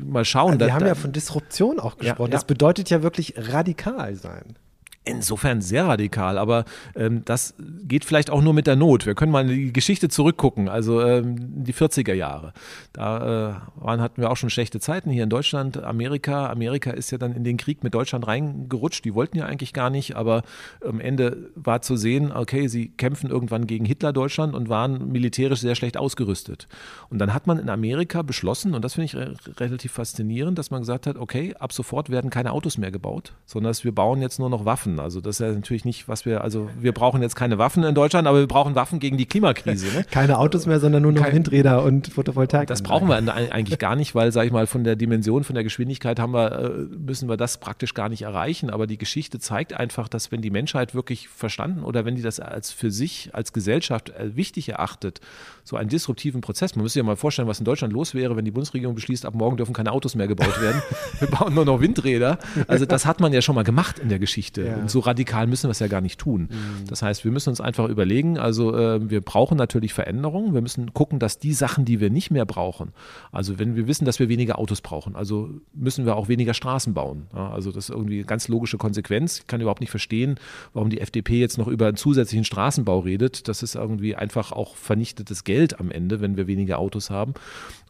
mal 0.04 0.24
schauen. 0.24 0.58
Wir 0.58 0.66
Da- 0.66 0.72
haben 0.74 0.80
da- 0.80 0.86
ja 0.88 0.94
von 0.94 1.12
Disruption 1.12 1.78
auch 1.78 1.92
Ja, 1.94 2.10
gesprochen. 2.10 2.30
ja. 2.30 2.36
Das 2.36 2.44
bedeutet 2.44 2.90
ja 2.90 3.02
wirklich 3.02 3.34
radikal 3.36 4.14
sein. 4.16 4.56
Insofern 5.04 5.62
sehr 5.62 5.86
radikal, 5.88 6.38
aber 6.38 6.64
ähm, 6.94 7.24
das 7.24 7.54
geht 7.58 8.04
vielleicht 8.04 8.30
auch 8.30 8.40
nur 8.40 8.54
mit 8.54 8.68
der 8.68 8.76
Not. 8.76 9.04
Wir 9.04 9.16
können 9.16 9.32
mal 9.32 9.42
in 9.42 9.48
die 9.48 9.72
Geschichte 9.72 10.08
zurückgucken, 10.08 10.68
also 10.68 11.02
ähm, 11.02 11.64
die 11.64 11.74
40er 11.74 12.14
Jahre. 12.14 12.52
Da 12.92 13.16
äh, 13.16 13.82
waren, 13.82 14.00
hatten 14.00 14.20
wir 14.20 14.30
auch 14.30 14.36
schon 14.36 14.48
schlechte 14.48 14.78
Zeiten 14.78 15.10
hier 15.10 15.24
in 15.24 15.28
Deutschland. 15.28 15.82
Amerika, 15.82 16.48
Amerika 16.48 16.92
ist 16.92 17.10
ja 17.10 17.18
dann 17.18 17.32
in 17.32 17.42
den 17.42 17.56
Krieg 17.56 17.82
mit 17.82 17.94
Deutschland 17.94 18.28
reingerutscht. 18.28 19.04
Die 19.04 19.12
wollten 19.16 19.36
ja 19.38 19.46
eigentlich 19.46 19.72
gar 19.72 19.90
nicht, 19.90 20.14
aber 20.14 20.44
am 20.86 21.00
Ende 21.00 21.50
war 21.56 21.82
zu 21.82 21.96
sehen, 21.96 22.30
okay, 22.30 22.68
sie 22.68 22.88
kämpfen 22.90 23.28
irgendwann 23.28 23.66
gegen 23.66 23.84
Hitler-Deutschland 23.84 24.54
und 24.54 24.68
waren 24.68 25.10
militärisch 25.10 25.62
sehr 25.62 25.74
schlecht 25.74 25.96
ausgerüstet. 25.96 26.68
Und 27.10 27.18
dann 27.18 27.34
hat 27.34 27.48
man 27.48 27.58
in 27.58 27.70
Amerika 27.70 28.22
beschlossen, 28.22 28.72
und 28.72 28.84
das 28.84 28.94
finde 28.94 29.06
ich 29.06 29.16
re 29.16 29.34
relativ 29.58 29.90
faszinierend, 29.90 30.58
dass 30.58 30.70
man 30.70 30.82
gesagt 30.82 31.08
hat, 31.08 31.16
okay, 31.16 31.56
ab 31.58 31.72
sofort 31.72 32.08
werden 32.08 32.30
keine 32.30 32.52
Autos 32.52 32.78
mehr 32.78 32.92
gebaut, 32.92 33.32
sondern 33.46 33.72
wir 33.82 33.92
bauen 33.92 34.20
jetzt 34.20 34.38
nur 34.38 34.50
noch 34.50 34.64
Waffen. 34.64 34.91
Also 35.00 35.20
das 35.20 35.40
ist 35.40 35.46
ja 35.46 35.52
natürlich 35.52 35.84
nicht, 35.84 36.08
was 36.08 36.24
wir, 36.24 36.42
also 36.42 36.70
wir 36.78 36.92
brauchen 36.92 37.22
jetzt 37.22 37.36
keine 37.36 37.58
Waffen 37.58 37.84
in 37.84 37.94
Deutschland, 37.94 38.26
aber 38.26 38.38
wir 38.40 38.46
brauchen 38.46 38.74
Waffen 38.74 38.98
gegen 38.98 39.16
die 39.16 39.26
Klimakrise. 39.26 39.86
Ne? 39.96 40.04
Keine 40.10 40.38
Autos 40.38 40.66
mehr, 40.66 40.80
sondern 40.80 41.02
nur 41.02 41.12
noch 41.12 41.22
Kein- 41.22 41.34
Windräder 41.34 41.82
und 41.82 42.08
Photovoltaik. 42.08 42.68
Das 42.68 42.82
brauchen 42.82 43.08
wir 43.08 43.16
eigentlich 43.34 43.78
gar 43.78 43.96
nicht, 43.96 44.14
weil, 44.14 44.32
sage 44.32 44.46
ich 44.46 44.52
mal, 44.52 44.66
von 44.66 44.84
der 44.84 44.96
Dimension, 44.96 45.44
von 45.44 45.54
der 45.54 45.64
Geschwindigkeit 45.64 46.18
haben 46.20 46.32
wir, 46.34 46.52
äh, 46.52 46.68
müssen 46.96 47.28
wir 47.28 47.36
das 47.36 47.58
praktisch 47.58 47.94
gar 47.94 48.08
nicht 48.08 48.22
erreichen. 48.22 48.70
Aber 48.70 48.86
die 48.86 48.98
Geschichte 48.98 49.38
zeigt 49.38 49.74
einfach, 49.74 50.08
dass 50.08 50.32
wenn 50.32 50.42
die 50.42 50.50
Menschheit 50.50 50.94
wirklich 50.94 51.28
verstanden 51.28 51.82
oder 51.84 52.04
wenn 52.04 52.16
die 52.16 52.22
das 52.22 52.40
als 52.40 52.72
für 52.72 52.90
sich, 52.90 53.30
als 53.32 53.52
Gesellschaft 53.52 54.10
äh, 54.10 54.36
wichtig 54.36 54.68
erachtet, 54.68 55.20
so 55.64 55.76
einen 55.76 55.88
disruptiven 55.88 56.40
Prozess, 56.40 56.74
man 56.74 56.82
müsste 56.82 56.94
sich 56.94 57.00
ja 57.00 57.06
mal 57.06 57.16
vorstellen, 57.16 57.48
was 57.48 57.58
in 57.58 57.64
Deutschland 57.64 57.92
los 57.92 58.14
wäre, 58.14 58.36
wenn 58.36 58.44
die 58.44 58.50
Bundesregierung 58.50 58.94
beschließt, 58.94 59.24
ab 59.24 59.34
morgen 59.34 59.56
dürfen 59.56 59.72
keine 59.72 59.92
Autos 59.92 60.14
mehr 60.14 60.26
gebaut 60.26 60.60
werden. 60.60 60.82
wir 61.20 61.28
bauen 61.28 61.54
nur 61.54 61.64
noch 61.64 61.80
Windräder. 61.80 62.38
Also 62.66 62.84
das 62.84 63.06
hat 63.06 63.20
man 63.20 63.32
ja 63.32 63.42
schon 63.42 63.54
mal 63.54 63.62
gemacht 63.62 63.98
in 63.98 64.08
der 64.08 64.18
Geschichte. 64.18 64.66
Ja. 64.66 64.76
Und 64.76 64.90
so 64.90 65.00
radikal 65.00 65.46
müssen 65.46 65.68
wir 65.68 65.72
es 65.72 65.78
ja 65.78 65.86
gar 65.86 66.00
nicht 66.00 66.18
tun. 66.18 66.48
Das 66.88 67.02
heißt, 67.02 67.24
wir 67.24 67.30
müssen 67.30 67.50
uns 67.50 67.60
einfach 67.60 67.88
überlegen, 67.88 68.38
also 68.38 68.76
äh, 68.76 69.08
wir 69.08 69.20
brauchen 69.20 69.56
natürlich 69.56 69.94
Veränderungen. 69.94 70.54
Wir 70.54 70.60
müssen 70.60 70.92
gucken, 70.94 71.18
dass 71.18 71.38
die 71.38 71.52
Sachen, 71.52 71.84
die 71.84 72.00
wir 72.00 72.10
nicht 72.10 72.30
mehr 72.30 72.44
brauchen, 72.44 72.92
also 73.30 73.58
wenn 73.58 73.76
wir 73.76 73.86
wissen, 73.86 74.04
dass 74.04 74.18
wir 74.18 74.28
weniger 74.28 74.58
Autos 74.58 74.80
brauchen, 74.80 75.14
also 75.14 75.50
müssen 75.74 76.06
wir 76.06 76.16
auch 76.16 76.28
weniger 76.28 76.54
Straßen 76.54 76.94
bauen. 76.94 77.26
Ja, 77.34 77.50
also 77.50 77.70
das 77.70 77.88
ist 77.88 77.94
irgendwie 77.94 78.16
eine 78.16 78.24
ganz 78.24 78.48
logische 78.48 78.78
Konsequenz. 78.78 79.40
Ich 79.40 79.46
kann 79.46 79.60
überhaupt 79.60 79.80
nicht 79.80 79.90
verstehen, 79.90 80.36
warum 80.72 80.90
die 80.90 81.00
FDP 81.00 81.38
jetzt 81.38 81.58
noch 81.58 81.68
über 81.68 81.86
einen 81.86 81.96
zusätzlichen 81.96 82.44
Straßenbau 82.44 83.00
redet. 83.00 83.48
Das 83.48 83.62
ist 83.62 83.74
irgendwie 83.74 84.16
einfach 84.16 84.52
auch 84.52 84.76
vernichtetes 84.76 85.44
Geld 85.44 85.51
am 85.80 85.90
Ende, 85.90 86.20
wenn 86.20 86.36
wir 86.36 86.46
weniger 86.46 86.78
Autos 86.78 87.10
haben. 87.10 87.34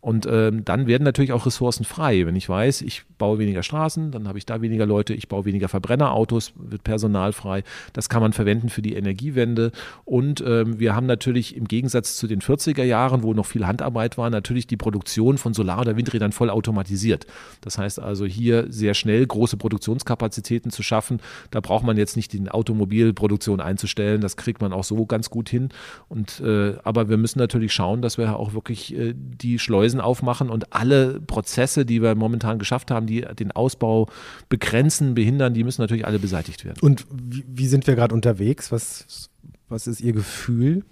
Und 0.03 0.27
ähm, 0.27 0.65
dann 0.65 0.89
werden 0.89 1.05
natürlich 1.05 1.33
auch 1.33 1.47
Ressourcen 1.47 1.85
frei. 1.85 2.27
Wenn 2.27 2.35
ich 2.35 2.49
weiß, 2.49 2.83
ich 2.83 3.05
baue 3.19 3.39
weniger 3.39 3.63
Straßen, 3.63 4.11
dann 4.11 4.27
habe 4.27 4.37
ich 4.37 4.45
da 4.45 4.61
weniger 4.61 4.85
Leute, 4.85 5.15
ich 5.15 5.29
baue 5.29 5.45
weniger 5.45 5.69
Verbrennerautos, 5.69 6.55
wird 6.57 6.83
Personal 6.83 7.33
frei. 7.33 7.63
Das 7.93 8.09
kann 8.09 8.21
man 8.21 8.33
verwenden 8.33 8.69
für 8.69 8.83
die 8.83 8.95
Energiewende. 8.95 9.71
Und 10.05 10.43
ähm, 10.45 10.81
wir 10.81 10.97
haben 10.97 11.07
natürlich 11.07 11.57
im 11.57 11.69
Gegensatz 11.69 12.17
zu 12.17 12.27
den 12.27 12.41
40er 12.41 12.83
Jahren, 12.83 13.23
wo 13.23 13.33
noch 13.33 13.47
viel 13.47 13.65
Handarbeit 13.65 14.19
war, 14.19 14.29
natürlich 14.29 14.67
die 14.67 14.77
Produktion 14.77 15.39
von 15.39 15.55
Solar- 15.55 15.83
oder 15.83 15.97
Windrädern 15.97 16.33
voll 16.33 16.51
automatisiert. 16.51 17.27
Das 17.61 17.79
heißt 17.79 18.01
also 18.01 18.25
hier 18.25 18.67
sehr 18.71 18.95
schnell 18.95 19.25
große 19.25 19.57
Produktionskapazitäten 19.57 20.73
zu 20.73 20.83
schaffen. 20.83 21.21
Da 21.53 21.61
braucht 21.61 21.85
man 21.85 21.97
jetzt 21.97 22.17
nicht 22.17 22.33
die 22.33 22.51
Automobilproduktion 22.51 23.61
einzustellen. 23.61 24.21
Das 24.21 24.37
kriegt 24.37 24.61
man 24.61 24.73
auch 24.73 24.83
so 24.83 25.07
ganz 25.07 25.31
gut 25.31 25.49
hin. 25.49 25.69
Und 26.09 26.41
äh, 26.41 26.75
aber 26.83 27.09
wir 27.09 27.19
müssen 27.19 27.39
natürlich 27.39 27.73
schauen, 27.73 28.03
dass 28.03 28.19
wir 28.19 28.37
auch 28.37 28.53
wirklich 28.53 28.99
äh, 28.99 29.15
die 29.15 29.61
Schleusen 29.61 29.92
aufmachen 30.01 30.51
und 30.51 30.73
alle 30.73 31.21
Prozesse, 31.21 31.85
die 31.85 32.03
wir 32.03 32.15
momentan 32.15 32.59
geschafft 32.59 32.91
haben, 32.91 33.07
die 33.07 33.23
den 33.23 33.53
Ausbau 33.53 34.09
begrenzen, 34.49 35.15
behindern, 35.15 35.55
die 35.55 35.65
müssen 35.65 35.81
natürlich 35.81 36.07
alle 36.07 36.19
beseitigt 36.19 36.65
werden. 36.65 36.79
Und 36.81 37.07
wie, 37.11 37.45
wie 37.47 37.67
sind 37.67 37.87
wir 37.87 37.95
gerade 37.95 38.15
unterwegs? 38.15 38.73
Was, 38.73 39.31
was 39.69 39.87
ist 39.87 40.01
Ihr 40.01 40.13
Gefühl? 40.13 40.85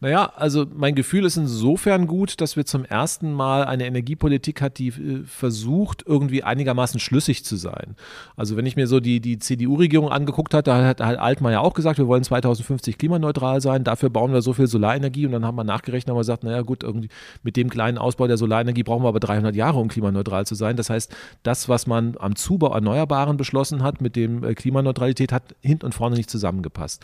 Naja, 0.00 0.32
also 0.36 0.66
mein 0.74 0.94
Gefühl 0.94 1.24
ist 1.24 1.38
insofern 1.38 2.06
gut, 2.06 2.40
dass 2.42 2.56
wir 2.56 2.66
zum 2.66 2.84
ersten 2.84 3.32
Mal 3.32 3.64
eine 3.64 3.86
Energiepolitik 3.86 4.60
hat, 4.60 4.78
die 4.78 4.88
äh, 4.88 5.22
versucht, 5.24 6.04
irgendwie 6.06 6.42
einigermaßen 6.42 7.00
schlüssig 7.00 7.44
zu 7.44 7.56
sein. 7.56 7.96
Also 8.36 8.56
wenn 8.56 8.66
ich 8.66 8.76
mir 8.76 8.86
so 8.86 9.00
die, 9.00 9.20
die 9.20 9.38
CDU-Regierung 9.38 10.10
angeguckt 10.10 10.52
habe, 10.52 10.62
da 10.62 10.84
hat 10.84 11.00
halt 11.00 11.18
Altmaier 11.18 11.62
auch 11.62 11.72
gesagt, 11.72 11.98
wir 11.98 12.06
wollen 12.06 12.22
2050 12.22 12.98
klimaneutral 12.98 13.62
sein, 13.62 13.82
dafür 13.82 14.10
bauen 14.10 14.32
wir 14.32 14.42
so 14.42 14.52
viel 14.52 14.66
Solarenergie 14.66 15.24
und 15.24 15.32
dann 15.32 15.46
haben 15.46 15.56
wir 15.56 15.64
nachgerechnet 15.64 16.12
und 16.12 16.18
gesagt, 16.18 16.44
naja 16.44 16.60
gut, 16.60 16.82
irgendwie 16.82 17.08
mit 17.42 17.56
dem 17.56 17.70
kleinen 17.70 17.96
Ausbau 17.96 18.26
der 18.26 18.36
Solarenergie 18.36 18.82
brauchen 18.82 19.04
wir 19.04 19.08
aber 19.08 19.20
300 19.20 19.56
Jahre, 19.56 19.78
um 19.78 19.88
klimaneutral 19.88 20.44
zu 20.44 20.54
sein. 20.54 20.76
Das 20.76 20.90
heißt, 20.90 21.14
das, 21.44 21.68
was 21.70 21.86
man 21.86 22.16
am 22.18 22.36
Zubau 22.36 22.74
Erneuerbaren 22.74 23.38
beschlossen 23.38 23.82
hat 23.82 24.00
mit 24.00 24.16
dem 24.16 24.44
äh, 24.44 24.54
Klimaneutralität, 24.54 25.32
hat 25.32 25.54
hinten 25.62 25.86
und 25.86 25.94
vorne 25.94 26.16
nicht 26.16 26.28
zusammengepasst. 26.28 27.02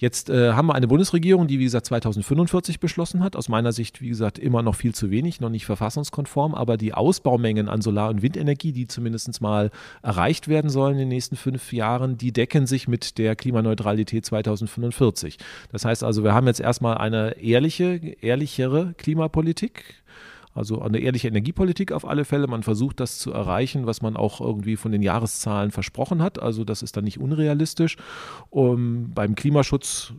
Jetzt 0.00 0.30
äh, 0.30 0.54
haben 0.54 0.66
wir 0.66 0.74
eine 0.74 0.88
Bundesregierung, 0.88 1.46
die, 1.46 1.58
wie 1.58 1.64
gesagt, 1.64 1.84
2045 1.84 2.80
beschlossen 2.80 3.22
hat. 3.22 3.36
Aus 3.36 3.50
meiner 3.50 3.70
Sicht, 3.70 4.00
wie 4.00 4.08
gesagt, 4.08 4.38
immer 4.38 4.62
noch 4.62 4.74
viel 4.74 4.94
zu 4.94 5.10
wenig, 5.10 5.42
noch 5.42 5.50
nicht 5.50 5.66
verfassungskonform. 5.66 6.54
Aber 6.54 6.78
die 6.78 6.94
Ausbaumengen 6.94 7.68
an 7.68 7.82
Solar- 7.82 8.08
und 8.08 8.22
Windenergie, 8.22 8.72
die 8.72 8.86
zumindest 8.86 9.42
mal 9.42 9.70
erreicht 10.02 10.48
werden 10.48 10.70
sollen 10.70 10.94
in 10.94 11.00
den 11.00 11.08
nächsten 11.08 11.36
fünf 11.36 11.74
Jahren, 11.74 12.16
die 12.16 12.32
decken 12.32 12.66
sich 12.66 12.88
mit 12.88 13.18
der 13.18 13.36
Klimaneutralität 13.36 14.24
2045. 14.24 15.36
Das 15.70 15.84
heißt 15.84 16.02
also, 16.02 16.24
wir 16.24 16.32
haben 16.32 16.46
jetzt 16.46 16.60
erstmal 16.60 16.96
eine 16.96 17.32
ehrliche, 17.32 18.00
ehrlichere 18.22 18.94
Klimapolitik. 18.96 19.99
Also 20.60 20.82
eine 20.82 20.98
ehrliche 20.98 21.26
Energiepolitik 21.26 21.90
auf 21.90 22.06
alle 22.06 22.26
Fälle. 22.26 22.46
Man 22.46 22.62
versucht 22.62 23.00
das 23.00 23.18
zu 23.18 23.32
erreichen, 23.32 23.86
was 23.86 24.02
man 24.02 24.14
auch 24.14 24.42
irgendwie 24.42 24.76
von 24.76 24.92
den 24.92 25.00
Jahreszahlen 25.00 25.70
versprochen 25.70 26.20
hat. 26.20 26.38
Also 26.38 26.64
das 26.64 26.82
ist 26.82 26.98
dann 26.98 27.04
nicht 27.04 27.18
unrealistisch. 27.18 27.96
Um, 28.50 29.10
beim 29.14 29.36
Klimaschutz 29.36 30.12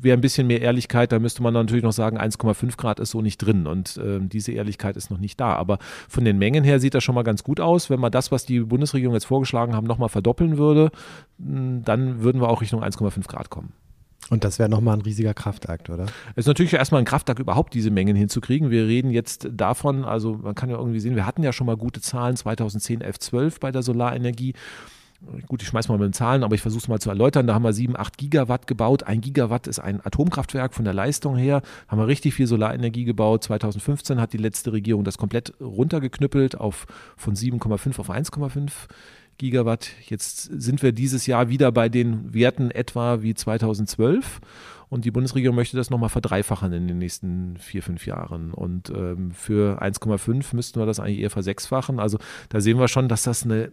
wäre 0.00 0.16
ein 0.16 0.20
bisschen 0.20 0.46
mehr 0.46 0.60
Ehrlichkeit, 0.60 1.10
da 1.10 1.18
müsste 1.18 1.42
man 1.42 1.54
natürlich 1.54 1.82
noch 1.82 1.92
sagen, 1.92 2.16
1,5 2.16 2.76
Grad 2.76 3.00
ist 3.00 3.10
so 3.10 3.22
nicht 3.22 3.38
drin 3.38 3.66
und 3.66 3.96
äh, 3.96 4.20
diese 4.20 4.52
Ehrlichkeit 4.52 4.96
ist 4.96 5.10
noch 5.10 5.18
nicht 5.18 5.40
da. 5.40 5.54
Aber 5.54 5.78
von 6.08 6.24
den 6.24 6.38
Mengen 6.38 6.62
her 6.62 6.78
sieht 6.78 6.94
das 6.94 7.02
schon 7.02 7.16
mal 7.16 7.22
ganz 7.24 7.42
gut 7.42 7.58
aus. 7.58 7.90
Wenn 7.90 7.98
man 7.98 8.12
das, 8.12 8.30
was 8.30 8.46
die 8.46 8.60
Bundesregierung 8.60 9.14
jetzt 9.14 9.26
vorgeschlagen 9.26 9.74
haben, 9.74 9.88
nochmal 9.88 10.10
verdoppeln 10.10 10.58
würde, 10.58 10.92
dann 11.38 12.22
würden 12.22 12.40
wir 12.40 12.48
auch 12.48 12.60
Richtung 12.60 12.84
1,5 12.84 13.26
Grad 13.26 13.50
kommen. 13.50 13.72
Und 14.32 14.44
das 14.44 14.58
wäre 14.58 14.70
nochmal 14.70 14.96
ein 14.96 15.02
riesiger 15.02 15.34
Kraftakt, 15.34 15.90
oder? 15.90 16.06
Es 16.30 16.44
ist 16.44 16.46
natürlich 16.46 16.72
erstmal 16.72 17.02
ein 17.02 17.04
Kraftakt, 17.04 17.38
überhaupt 17.38 17.74
diese 17.74 17.90
Mengen 17.90 18.16
hinzukriegen. 18.16 18.70
Wir 18.70 18.86
reden 18.86 19.10
jetzt 19.10 19.46
davon, 19.52 20.06
also 20.06 20.38
man 20.42 20.54
kann 20.54 20.70
ja 20.70 20.78
irgendwie 20.78 21.00
sehen, 21.00 21.16
wir 21.16 21.26
hatten 21.26 21.42
ja 21.42 21.52
schon 21.52 21.66
mal 21.66 21.76
gute 21.76 22.00
Zahlen 22.00 22.34
2010, 22.34 23.02
11, 23.02 23.18
12 23.18 23.60
bei 23.60 23.70
der 23.70 23.82
Solarenergie. 23.82 24.54
Gut, 25.48 25.60
ich 25.60 25.68
schmeiß 25.68 25.88
mal 25.88 25.98
mit 25.98 26.06
den 26.06 26.12
Zahlen, 26.14 26.44
aber 26.44 26.54
ich 26.54 26.62
versuche 26.62 26.80
es 26.80 26.88
mal 26.88 26.98
zu 26.98 27.10
erläutern. 27.10 27.46
Da 27.46 27.52
haben 27.52 27.62
wir 27.62 27.74
7, 27.74 27.94
8 27.94 28.16
Gigawatt 28.16 28.66
gebaut. 28.66 29.02
Ein 29.02 29.20
Gigawatt 29.20 29.66
ist 29.66 29.80
ein 29.80 30.00
Atomkraftwerk 30.02 30.72
von 30.72 30.86
der 30.86 30.94
Leistung 30.94 31.36
her. 31.36 31.60
Haben 31.86 32.00
wir 32.00 32.06
richtig 32.06 32.32
viel 32.32 32.46
Solarenergie 32.46 33.04
gebaut. 33.04 33.44
2015 33.44 34.18
hat 34.18 34.32
die 34.32 34.38
letzte 34.38 34.72
Regierung 34.72 35.04
das 35.04 35.18
komplett 35.18 35.52
runtergeknüppelt 35.60 36.58
auf 36.58 36.86
von 37.18 37.34
7,5 37.34 38.00
auf 38.00 38.10
1,5 38.10 38.72
Gigawatt. 39.38 39.90
Jetzt 40.08 40.44
sind 40.44 40.82
wir 40.82 40.92
dieses 40.92 41.26
Jahr 41.26 41.48
wieder 41.48 41.72
bei 41.72 41.88
den 41.88 42.32
Werten 42.32 42.70
etwa 42.70 43.22
wie 43.22 43.34
2012. 43.34 44.40
Und 44.92 45.06
die 45.06 45.10
Bundesregierung 45.10 45.56
möchte 45.56 45.74
das 45.78 45.88
nochmal 45.88 46.10
verdreifachen 46.10 46.70
in 46.74 46.86
den 46.86 46.98
nächsten 46.98 47.56
vier, 47.56 47.82
fünf 47.82 48.06
Jahren. 48.06 48.52
Und 48.52 48.90
ähm, 48.90 49.30
für 49.30 49.82
1,5 49.82 50.54
müssten 50.54 50.78
wir 50.78 50.84
das 50.84 51.00
eigentlich 51.00 51.20
eher 51.20 51.30
versechsfachen. 51.30 51.98
Also 51.98 52.18
da 52.50 52.60
sehen 52.60 52.78
wir 52.78 52.88
schon, 52.88 53.08
dass 53.08 53.22
das 53.22 53.42
eine 53.42 53.70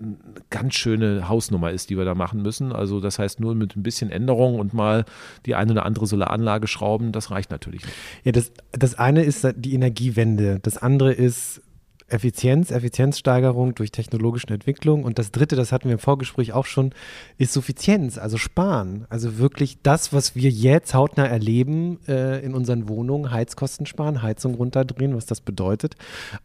ganz 0.50 0.76
schöne 0.76 1.28
Hausnummer 1.28 1.72
ist, 1.72 1.90
die 1.90 1.98
wir 1.98 2.06
da 2.06 2.16
machen 2.16 2.42
müssen. 2.42 2.72
Also 2.72 3.02
das 3.02 3.20
heißt, 3.20 3.42
nur 3.42 3.54
mit 3.54 3.76
ein 3.76 3.84
bisschen 3.84 4.10
Änderung 4.12 4.60
und 4.60 4.74
mal 4.74 5.04
die 5.46 5.56
eine 5.56 5.74
oder 5.74 5.86
andere 5.86 6.08
Solaranlage 6.08 6.68
schrauben, 6.68 7.12
das 7.12 7.32
reicht 7.32 7.52
natürlich 7.52 7.84
nicht. 7.84 7.98
Ja, 8.24 8.32
das, 8.32 8.54
das 8.72 8.96
eine 8.96 9.24
ist 9.24 9.46
die 9.58 9.74
Energiewende. 9.74 10.60
Das 10.62 10.78
andere 10.78 11.12
ist 11.12 11.62
Effizienz, 12.10 12.72
Effizienzsteigerung 12.72 13.76
durch 13.76 13.92
technologische 13.92 14.48
Entwicklung. 14.48 15.04
Und 15.04 15.20
das 15.20 15.32
dritte, 15.32 15.56
das 15.56 15.72
hatten 15.72 15.86
wir 15.86 15.94
im 15.94 16.00
Vorgespräch 16.00 16.54
auch 16.54 16.66
schon, 16.66 16.92
ist 17.38 17.54
Suffizienz, 17.54 18.18
also 18.18 18.38
Sparen. 18.38 19.06
Also 19.10 19.38
wirklich 19.38 19.78
das, 19.84 20.14
was 20.14 20.36
wir 20.36 20.50
jetzt 20.50 20.94
hautnah 20.94 21.26
erleben 21.26 22.00
äh, 22.08 22.44
in 22.44 22.54
unseren 22.54 22.88
Wohnungen, 22.90 23.32
Heizkosten 23.32 23.86
sparen, 23.86 24.22
Heizung 24.22 24.56
runterdrehen, 24.56 25.16
was 25.16 25.26
das 25.26 25.42
bedeutet. 25.42 25.96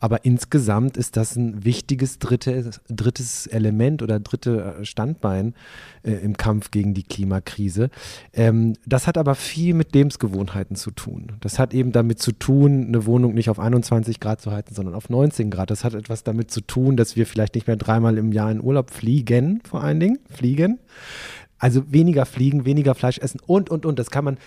Aber 0.00 0.24
insgesamt 0.24 0.96
ist 0.96 1.16
das 1.16 1.37
ein 1.37 1.64
wichtiges 1.64 2.18
drittes, 2.18 2.81
drittes 2.88 3.46
Element 3.46 4.03
oder 4.03 4.20
dritte 4.20 4.77
äh, 4.81 4.85
Standbein 4.85 5.55
äh, 6.03 6.12
im 6.12 6.37
Kampf 6.37 6.70
gegen 6.70 6.94
die 6.94 7.03
Klimakrise. 7.03 7.90
Ähm, 8.33 8.74
das 8.87 9.07
hat 9.07 9.18
aber 9.18 9.35
viel 9.35 9.74
mit 9.74 9.94
Lebensgewohnheiten 9.94 10.77
zu 10.77 10.90
tun. 10.90 11.33
Das 11.40 11.59
hat 11.59 11.74
eben 11.74 11.92
damit 11.92 12.20
zu 12.20 12.33
tun, 12.33 12.87
eine 12.88 13.07
Wohnung 13.07 13.35
nicht 13.35 13.50
auf 13.50 13.59
21 13.59 14.20
Grad 14.20 14.40
zu 14.40 14.53
heizen, 14.53 14.74
sondern 14.74 14.94
auf 14.94 15.09
19 15.09 15.50
Grad. 15.54 15.70
Das 15.70 15.84
hat 15.84 15.94
etwas 15.94 16.24
damit 16.24 16.50
zu 16.50 16.60
tun, 16.60 16.96
dass 16.96 17.16
wir 17.16 17.26
vielleicht 17.26 17.54
nicht 17.54 17.66
mehr 17.66 17.76
dreimal 17.76 18.18
im 18.18 18.32
Jahr 18.32 18.50
in 18.50 18.62
Urlaub 18.62 18.90
fliegen, 18.90 19.60
vor 19.68 19.82
allen 19.82 20.00
Dingen, 20.00 20.18
fliegen. 20.30 20.78
Also 21.58 21.90
weniger 21.90 22.26
fliegen, 22.26 22.64
weniger 22.64 22.94
Fleisch 22.94 23.18
essen 23.18 23.40
und, 23.46 23.70
und, 23.70 23.86
und. 23.86 23.98
Das 23.98 24.10
kann 24.10 24.24
man, 24.24 24.38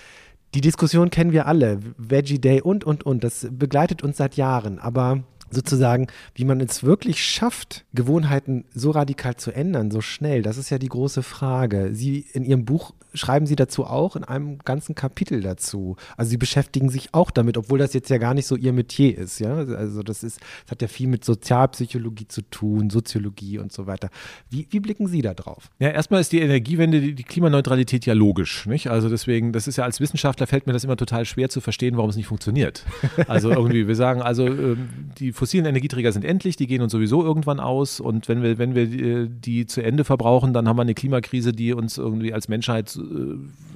die 0.54 0.62
Diskussion 0.62 1.10
kennen 1.10 1.32
wir 1.32 1.48
alle. 1.48 1.80
Veggie 1.98 2.40
Day 2.40 2.62
und, 2.62 2.84
und, 2.84 3.06
und. 3.06 3.24
Das 3.24 3.48
begleitet 3.50 4.04
uns 4.04 4.18
seit 4.18 4.36
Jahren. 4.36 4.80
Aber 4.80 5.24
sozusagen, 5.50 6.08
wie 6.36 6.46
man 6.46 6.60
es 6.62 6.84
wirklich 6.84 7.24
schafft, 7.24 7.86
Gewohnheiten 7.94 8.66
so 8.74 8.92
radikal 8.92 9.36
zu 9.36 9.52
ändern, 9.52 9.92
so 9.92 10.02
schnell, 10.02 10.42
das 10.42 10.58
ist 10.58 10.70
ja 10.70 10.78
die 10.78 10.90
große 10.90 11.24
Frage. 11.24 11.90
Sie 11.94 12.26
in 12.34 12.44
Ihrem 12.44 12.66
Buch 12.66 12.94
schreiben 13.18 13.46
Sie 13.46 13.56
dazu 13.56 13.86
auch 13.86 14.16
in 14.16 14.24
einem 14.24 14.60
ganzen 14.60 14.96
Kapitel 14.96 15.42
dazu. 15.42 15.96
Also 16.16 16.30
Sie 16.30 16.38
beschäftigen 16.38 16.90
sich 16.90 17.14
auch 17.14 17.32
damit, 17.32 17.58
obwohl 17.58 17.80
das 17.80 17.94
jetzt 17.94 18.10
ja 18.10 18.18
gar 18.18 18.34
nicht 18.34 18.48
so 18.48 18.56
Ihr 18.56 18.74
Metier 18.74 19.18
ist. 19.18 19.40
Ja, 19.40 19.56
also 19.56 20.04
das 20.04 20.24
ist, 20.24 20.40
das 20.64 20.72
hat 20.72 20.82
ja 20.82 20.88
viel 20.88 21.08
mit 21.08 21.26
Sozialpsychologie 21.26 22.28
zu 22.28 22.42
tun, 22.42 22.90
Soziologie 22.90 23.60
und 23.60 23.72
so 23.72 23.88
weiter. 23.88 24.10
Wie, 24.50 24.68
wie 24.70 24.80
blicken 24.80 25.08
Sie 25.08 25.22
da 25.22 25.34
drauf? 25.34 25.70
Ja, 25.80 25.90
erstmal 25.90 26.22
ist 26.22 26.32
die 26.32 26.40
Energiewende, 26.40 27.02
die, 27.02 27.14
die 27.14 27.24
Klimaneutralität 27.24 28.06
ja 28.06 28.14
logisch, 28.14 28.66
nicht? 28.66 28.88
Also 28.90 29.10
deswegen, 29.10 29.54
das 29.54 29.68
ist 29.68 29.78
ja 29.78 29.84
als 29.84 30.00
Wissenschaftler 30.00 30.48
fällt 30.48 30.68
mir 30.68 30.74
das 30.74 30.84
immer 30.84 30.98
total 30.98 31.26
schwer 31.26 31.50
zu 31.50 31.62
verstehen, 31.62 31.98
warum 31.98 32.10
es 32.10 32.16
nicht 32.16 32.28
funktioniert. 32.28 32.86
Also 33.28 33.50
irgendwie, 33.50 33.88
wir 33.88 33.96
sagen, 33.96 34.22
also 34.22 34.48
ähm, 34.48 34.90
die 35.18 35.32
fossilen 35.32 35.66
Energieträger 35.66 36.12
sind 36.12 36.24
endlich, 36.24 36.56
die 36.56 36.68
gehen 36.68 36.82
uns 36.82 36.92
sowieso 36.92 37.24
irgendwann 37.24 37.60
aus 37.60 38.00
und 38.00 38.28
wenn 38.30 38.42
wir, 38.42 38.58
wenn 38.58 38.74
wir 38.74 38.86
die, 38.86 39.02
äh, 39.02 39.28
die 39.30 39.66
zu 39.66 39.82
Ende 39.82 40.04
verbrauchen, 40.04 40.54
dann 40.54 40.68
haben 40.68 40.78
wir 40.78 40.84
eine 40.84 40.94
Klimakrise, 40.94 41.52
die 41.52 41.74
uns 41.74 41.98
irgendwie 41.98 42.34
als 42.34 42.48
Menschheit 42.48 42.98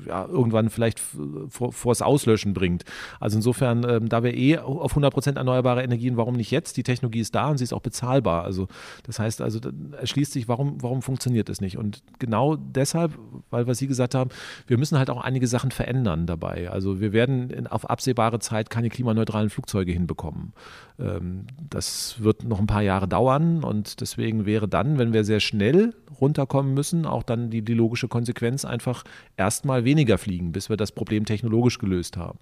ja, 0.05 0.25
irgendwann 0.25 0.69
vielleicht 0.69 0.99
vor, 0.99 1.71
vors 1.71 2.01
Auslöschen 2.01 2.53
bringt. 2.53 2.83
Also 3.19 3.37
insofern, 3.37 3.85
ähm, 3.87 4.09
da 4.09 4.23
wir 4.23 4.33
eh 4.35 4.57
auf 4.57 4.91
100 4.91 5.13
Prozent 5.13 5.37
erneuerbare 5.37 5.83
Energien, 5.83 6.17
warum 6.17 6.35
nicht 6.35 6.51
jetzt? 6.51 6.77
Die 6.77 6.83
Technologie 6.83 7.19
ist 7.19 7.35
da 7.35 7.49
und 7.49 7.57
sie 7.57 7.63
ist 7.63 7.73
auch 7.73 7.81
bezahlbar. 7.81 8.43
Also 8.43 8.67
das 9.03 9.19
heißt, 9.19 9.41
also 9.41 9.59
erschließt 9.99 10.31
sich, 10.31 10.47
warum, 10.47 10.81
warum 10.81 11.01
funktioniert 11.01 11.49
es 11.49 11.61
nicht? 11.61 11.77
Und 11.77 12.03
genau 12.19 12.55
deshalb, 12.55 13.17
weil 13.49 13.67
was 13.67 13.77
Sie 13.77 13.87
gesagt 13.87 14.15
haben, 14.15 14.29
wir 14.67 14.77
müssen 14.77 14.97
halt 14.97 15.09
auch 15.09 15.21
einige 15.21 15.47
Sachen 15.47 15.71
verändern 15.71 16.25
dabei. 16.25 16.69
Also 16.69 16.99
wir 16.99 17.13
werden 17.13 17.49
in, 17.49 17.67
auf 17.67 17.89
absehbare 17.89 18.39
Zeit 18.39 18.69
keine 18.69 18.89
klimaneutralen 18.89 19.49
Flugzeuge 19.49 19.91
hinbekommen. 19.91 20.53
Ähm, 20.99 21.47
das 21.69 22.15
wird 22.19 22.43
noch 22.43 22.59
ein 22.59 22.67
paar 22.67 22.81
Jahre 22.81 23.07
dauern 23.07 23.63
und 23.63 24.01
deswegen 24.01 24.45
wäre 24.45 24.67
dann, 24.67 24.97
wenn 24.97 25.13
wir 25.13 25.23
sehr 25.23 25.39
schnell 25.39 25.93
runterkommen 26.19 26.73
müssen, 26.73 27.05
auch 27.05 27.23
dann 27.23 27.49
die, 27.49 27.61
die 27.61 27.73
logische 27.73 28.07
Konsequenz 28.07 28.65
einfach 28.65 29.03
erstmal 29.37 29.85
weniger 29.85 30.17
fliegen, 30.17 30.51
bis 30.51 30.69
wir 30.69 30.77
das 30.77 30.91
Problem 30.91 31.25
technologisch 31.25 31.79
gelöst 31.79 32.17
haben. 32.17 32.39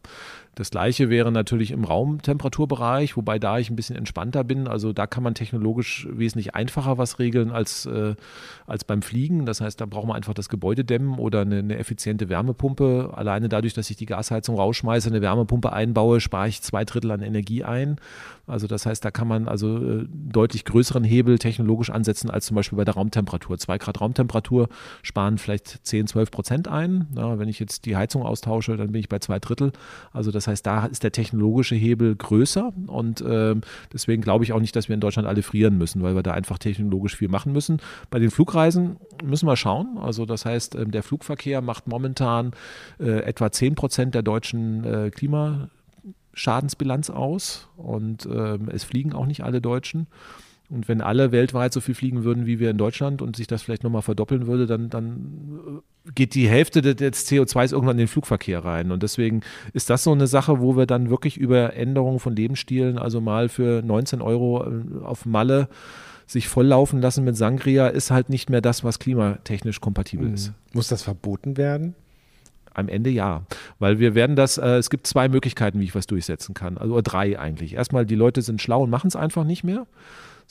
Das 0.55 0.71
gleiche 0.71 1.09
wäre 1.09 1.31
natürlich 1.31 1.71
im 1.71 1.85
Raumtemperaturbereich, 1.85 3.15
wobei 3.15 3.39
da 3.39 3.59
ich 3.59 3.69
ein 3.69 3.77
bisschen 3.77 3.95
entspannter 3.95 4.43
bin. 4.43 4.67
Also 4.67 4.91
da 4.91 5.07
kann 5.07 5.23
man 5.23 5.33
technologisch 5.33 6.05
wesentlich 6.11 6.53
einfacher 6.53 6.97
was 6.97 7.17
regeln 7.17 7.51
als, 7.51 7.85
äh, 7.85 8.15
als 8.67 8.83
beim 8.83 9.01
Fliegen. 9.01 9.45
Das 9.45 9.61
heißt, 9.61 9.79
da 9.79 9.85
braucht 9.85 10.07
man 10.07 10.17
einfach 10.17 10.33
das 10.33 10.49
Gebäude 10.49 10.83
dämmen 10.83 11.17
oder 11.17 11.41
eine, 11.41 11.59
eine 11.59 11.77
effiziente 11.77 12.27
Wärmepumpe. 12.27 13.13
Alleine 13.15 13.47
dadurch, 13.47 13.73
dass 13.73 13.89
ich 13.89 13.95
die 13.95 14.05
Gasheizung 14.05 14.57
rausschmeiße, 14.57 15.07
eine 15.07 15.21
Wärmepumpe 15.21 15.71
einbaue, 15.71 16.19
spare 16.19 16.49
ich 16.49 16.61
zwei 16.61 16.83
Drittel 16.83 17.11
an 17.11 17.21
Energie 17.21 17.63
ein. 17.63 17.95
Also 18.45 18.67
das 18.67 18.85
heißt, 18.85 19.05
da 19.05 19.11
kann 19.11 19.27
man 19.27 19.47
also 19.47 19.77
äh, 19.77 20.07
deutlich 20.09 20.65
größeren 20.65 21.05
Hebel 21.05 21.39
technologisch 21.39 21.91
ansetzen 21.91 22.29
als 22.29 22.47
zum 22.47 22.55
Beispiel 22.55 22.77
bei 22.77 22.85
der 22.85 22.95
Raumtemperatur. 22.95 23.57
Zwei 23.59 23.77
Grad 23.77 24.01
Raumtemperatur 24.01 24.67
sparen 25.03 25.37
vielleicht 25.37 25.85
10, 25.85 26.07
12 26.07 26.31
Prozent 26.31 26.58
ein. 26.67 27.07
Ja, 27.15 27.39
wenn 27.39 27.49
ich 27.49 27.59
jetzt 27.59 27.85
die 27.85 27.95
Heizung 27.95 28.23
austausche, 28.23 28.77
dann 28.77 28.91
bin 28.91 28.99
ich 28.99 29.09
bei 29.09 29.19
zwei 29.19 29.39
Drittel. 29.39 29.71
Also 30.11 30.31
das 30.31 30.47
heißt, 30.47 30.65
da 30.65 30.85
ist 30.85 31.03
der 31.03 31.11
technologische 31.11 31.75
Hebel 31.75 32.15
größer 32.15 32.73
und 32.87 33.21
äh, 33.21 33.55
deswegen 33.93 34.21
glaube 34.21 34.43
ich 34.43 34.53
auch 34.53 34.59
nicht, 34.59 34.75
dass 34.75 34.89
wir 34.89 34.93
in 34.93 34.99
Deutschland 34.99 35.27
alle 35.27 35.43
frieren 35.43 35.77
müssen, 35.77 36.03
weil 36.03 36.15
wir 36.15 36.23
da 36.23 36.31
einfach 36.31 36.57
technologisch 36.57 37.15
viel 37.15 37.29
machen 37.29 37.53
müssen. 37.53 37.79
Bei 38.09 38.19
den 38.19 38.31
Flugreisen 38.31 38.97
müssen 39.23 39.47
wir 39.47 39.55
schauen. 39.55 39.97
Also 39.97 40.25
das 40.25 40.45
heißt, 40.45 40.75
äh, 40.75 40.85
der 40.85 41.03
Flugverkehr 41.03 41.61
macht 41.61 41.87
momentan 41.87 42.51
äh, 42.99 43.21
etwa 43.21 43.51
10 43.51 43.75
Prozent 43.75 44.15
der 44.15 44.23
deutschen 44.23 44.83
äh, 44.83 45.11
Klima 45.11 45.69
Schadensbilanz 46.33 47.09
aus 47.09 47.67
und 47.75 48.27
ähm, 48.31 48.69
es 48.71 48.83
fliegen 48.83 49.13
auch 49.13 49.25
nicht 49.25 49.43
alle 49.43 49.61
Deutschen. 49.61 50.07
Und 50.69 50.87
wenn 50.87 51.01
alle 51.01 51.31
weltweit 51.31 51.73
so 51.73 51.81
viel 51.81 51.95
fliegen 51.95 52.23
würden 52.23 52.45
wie 52.45 52.59
wir 52.59 52.69
in 52.69 52.77
Deutschland 52.77 53.23
und 53.23 53.35
sich 53.35 53.47
das 53.47 53.63
vielleicht 53.63 53.83
nochmal 53.83 54.03
verdoppeln 54.03 54.45
würde, 54.45 54.67
dann, 54.67 54.89
dann 54.89 55.59
äh, 55.67 55.79
geht 56.15 56.35
die 56.35 56.47
Hälfte 56.47 56.81
des 56.81 57.29
CO2s 57.29 57.71
irgendwann 57.71 57.95
in 57.95 58.05
den 58.05 58.07
Flugverkehr 58.07 58.63
rein. 58.63 58.91
Und 58.91 59.03
deswegen 59.03 59.41
ist 59.73 59.89
das 59.89 60.03
so 60.03 60.11
eine 60.11 60.27
Sache, 60.27 60.59
wo 60.59 60.75
wir 60.75 60.85
dann 60.85 61.09
wirklich 61.09 61.37
über 61.37 61.73
Änderungen 61.75 62.19
von 62.19 62.35
Lebensstilen, 62.35 62.97
also 62.97 63.21
mal 63.21 63.49
für 63.49 63.81
19 63.81 64.21
Euro 64.21 64.65
äh, 64.65 65.03
auf 65.03 65.25
Malle 65.25 65.67
sich 66.25 66.47
volllaufen 66.47 67.01
lassen 67.01 67.23
mit 67.23 67.35
Sangria, 67.35 67.87
ist 67.87 68.11
halt 68.11 68.29
nicht 68.29 68.49
mehr 68.49 68.61
das, 68.61 68.83
was 68.83 68.99
klimatechnisch 68.99 69.81
kompatibel 69.81 70.27
mhm. 70.27 70.33
ist. 70.35 70.53
Muss 70.73 70.87
das 70.87 71.01
verboten 71.01 71.57
werden? 71.57 71.95
Am 72.73 72.87
Ende 72.87 73.09
ja, 73.09 73.43
weil 73.79 73.99
wir 73.99 74.13
werden 74.13 74.35
das, 74.35 74.57
äh, 74.57 74.77
es 74.77 74.89
gibt 74.89 75.07
zwei 75.07 75.27
Möglichkeiten, 75.27 75.79
wie 75.79 75.85
ich 75.85 75.95
was 75.95 76.05
durchsetzen 76.05 76.53
kann, 76.53 76.77
also 76.77 77.01
drei 77.01 77.37
eigentlich. 77.39 77.73
Erstmal, 77.73 78.05
die 78.05 78.15
Leute 78.15 78.41
sind 78.41 78.61
schlau 78.61 78.83
und 78.83 78.89
machen 78.89 79.07
es 79.07 79.15
einfach 79.15 79.43
nicht 79.43 79.63
mehr. 79.63 79.87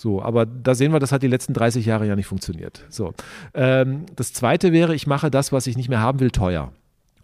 So, 0.00 0.22
aber 0.22 0.46
da 0.46 0.76
sehen 0.76 0.92
wir, 0.92 1.00
das 1.00 1.10
hat 1.10 1.24
die 1.24 1.26
letzten 1.26 1.54
30 1.54 1.84
Jahre 1.84 2.06
ja 2.06 2.14
nicht 2.14 2.28
funktioniert. 2.28 2.84
So, 2.88 3.14
ähm, 3.52 4.06
das 4.14 4.32
zweite 4.32 4.72
wäre, 4.72 4.94
ich 4.94 5.08
mache 5.08 5.28
das, 5.28 5.50
was 5.50 5.66
ich 5.66 5.76
nicht 5.76 5.88
mehr 5.88 5.98
haben 5.98 6.20
will, 6.20 6.30
teuer. 6.30 6.70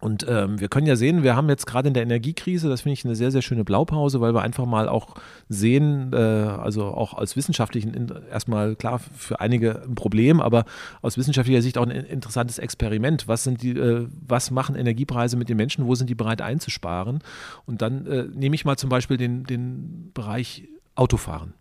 Und 0.00 0.26
ähm, 0.28 0.58
wir 0.58 0.66
können 0.66 0.88
ja 0.88 0.96
sehen, 0.96 1.22
wir 1.22 1.36
haben 1.36 1.48
jetzt 1.48 1.66
gerade 1.66 1.86
in 1.86 1.94
der 1.94 2.02
Energiekrise, 2.02 2.68
das 2.68 2.80
finde 2.80 2.94
ich 2.94 3.04
eine 3.04 3.14
sehr, 3.14 3.30
sehr 3.30 3.42
schöne 3.42 3.62
Blaupause, 3.62 4.20
weil 4.20 4.34
wir 4.34 4.42
einfach 4.42 4.66
mal 4.66 4.88
auch 4.88 5.14
sehen, 5.48 6.12
äh, 6.12 6.16
also 6.16 6.86
auch 6.86 7.14
aus 7.14 7.36
wissenschaftlichen, 7.36 8.12
erstmal 8.28 8.74
klar 8.74 8.98
für 8.98 9.38
einige 9.38 9.84
ein 9.84 9.94
Problem, 9.94 10.40
aber 10.40 10.64
aus 11.00 11.16
wissenschaftlicher 11.16 11.62
Sicht 11.62 11.78
auch 11.78 11.86
ein 11.86 11.92
interessantes 11.92 12.58
Experiment. 12.58 13.28
Was 13.28 13.44
sind 13.44 13.62
die, 13.62 13.70
äh, 13.70 14.08
was 14.26 14.50
machen 14.50 14.74
Energiepreise 14.74 15.36
mit 15.36 15.48
den 15.48 15.58
Menschen? 15.58 15.86
Wo 15.86 15.94
sind 15.94 16.10
die 16.10 16.16
bereit 16.16 16.42
einzusparen? 16.42 17.20
Und 17.66 17.82
dann 17.82 18.04
äh, 18.06 18.24
nehme 18.34 18.56
ich 18.56 18.64
mal 18.64 18.76
zum 18.76 18.90
Beispiel 18.90 19.16
den, 19.16 19.44
den 19.44 20.10
Bereich 20.12 20.64
Autofahren. 20.96 21.54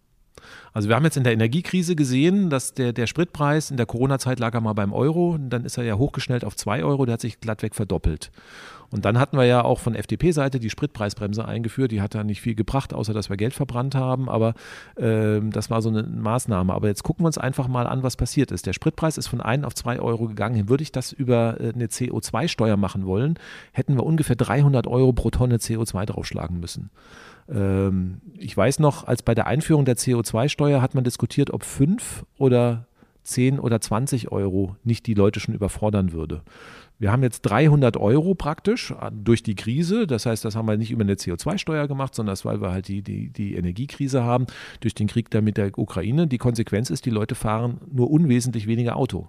Also 0.74 0.90
wir 0.90 0.96
haben 0.96 1.04
jetzt 1.04 1.18
in 1.18 1.24
der 1.24 1.34
Energiekrise 1.34 1.96
gesehen, 1.96 2.50
dass 2.50 2.74
der, 2.74 2.94
der 2.94 3.08
Spritpreis 3.08 3.72
in 3.72 3.78
der 3.78 3.86
Corona-Zeit 3.86 4.40
lag 4.40 4.54
er 4.54 4.62
mal 4.62 4.74
beim 4.74 4.94
Euro, 4.94 5.38
dann 5.40 5.66
ist 5.66 5.78
er 5.78 5.84
ja 5.84 5.96
hochgeschnellt 5.96 6.44
auf 6.44 6.56
2 6.56 6.84
Euro, 6.84 7.06
der 7.06 7.14
hat 7.14 7.22
sich 7.22 7.40
glattweg 7.40 7.76
verdoppelt. 7.76 8.32
Und 8.94 9.06
dann 9.06 9.18
hatten 9.18 9.38
wir 9.38 9.46
ja 9.46 9.64
auch 9.64 9.80
von 9.80 9.96
FDP-Seite 9.96 10.60
die 10.60 10.70
Spritpreisbremse 10.70 11.44
eingeführt. 11.44 11.92
Die 11.92 12.00
hat 12.00 12.14
da 12.14 12.24
nicht 12.24 12.42
viel 12.42 12.54
gebracht, 12.54 12.94
außer 12.94 13.12
dass 13.12 13.28
wir 13.28 13.38
Geld 13.38 13.56
verbrannt 13.56 13.96
haben. 13.96 14.30
Aber 14.30 14.54
äh, 14.98 15.40
das 15.42 15.72
war 15.72 15.82
so 15.82 15.90
eine 15.90 16.04
Maßnahme. 16.04 16.72
Aber 16.72 16.90
jetzt 16.90 17.02
gucken 17.02 17.24
wir 17.24 17.28
uns 17.28 17.40
einfach 17.40 17.68
mal 17.68 17.88
an, 17.88 18.04
was 18.04 18.18
passiert 18.18 18.52
ist. 18.52 18.68
Der 18.68 18.74
Spritpreis 18.74 19.18
ist 19.18 19.26
von 19.26 19.42
1 19.42 19.66
auf 19.66 19.74
2 19.74 20.00
Euro 20.00 20.28
gegangen. 20.28 20.70
Würde 20.70 20.84
ich 20.84 20.92
das 20.92 21.12
über 21.12 21.60
äh, 21.60 21.74
eine 21.74 21.88
CO2-Steuer 21.88 22.78
machen 22.78 23.08
wollen, 23.08 23.40
hätten 23.72 23.96
wir 23.96 24.06
ungefähr 24.06 24.36
300 24.36 24.86
Euro 24.86 25.12
pro 25.12 25.32
Tonne 25.32 25.58
CO2 25.58 26.06
draufschlagen 26.06 26.60
müssen. 26.60 26.92
Ähm, 27.50 28.22
ich 28.38 28.56
weiß 28.56 28.78
noch, 28.78 29.08
als 29.08 29.24
bei 29.24 29.34
der 29.34 29.48
Einführung 29.48 29.86
der 29.86 29.98
CO2-Steuer 29.98 30.84
hat 30.84 30.94
man 30.94 31.04
diskutiert, 31.04 31.50
ob 31.52 31.64
5 31.64 32.26
oder 32.38 32.86
10 33.24 33.60
oder 33.60 33.82
20 33.82 34.32
Euro 34.32 34.76
nicht 34.84 35.08
die 35.08 35.14
Leute 35.14 35.40
schon 35.40 35.56
überfordern 35.56 36.12
würde. 36.12 36.42
Wir 37.00 37.12
haben 37.12 37.24
jetzt 37.24 37.42
300 37.42 37.98
Euro 37.98 38.36
praktisch 38.36 38.92
äh, 38.92 39.12
durch 39.12 39.44
die 39.44 39.56
Krise. 39.56 40.08
Das 40.08 40.26
heißt, 40.26 40.46
das 40.46 40.56
haben 40.56 40.68
wir 40.68 40.78
nicht 40.78 40.92
über 40.92 41.04
eine 41.04 41.16
CO2-Steuer 41.16 41.88
gemacht, 41.88 42.16
sondern 42.16 42.34
das, 42.34 42.46
weil 42.46 42.62
wir 42.62 42.72
halt 42.72 42.88
die, 42.88 43.02
die, 43.02 43.30
die 43.30 43.56
Energiekrise 43.56 44.24
haben 44.24 44.46
durch 44.80 44.96
den 44.96 45.08
Krieg 45.08 45.30
da 45.30 45.42
mit 45.42 45.58
der 45.58 45.78
Ukraine. 45.78 46.28
Die 46.28 46.38
Konsequenz 46.38 46.90
ist, 46.90 47.06
die 47.06 47.10
Leute 47.10 47.36
fahren 47.36 47.82
nur 47.92 48.10
unwesentlich 48.10 48.68
weniger 48.68 48.96
Auto. 48.96 49.28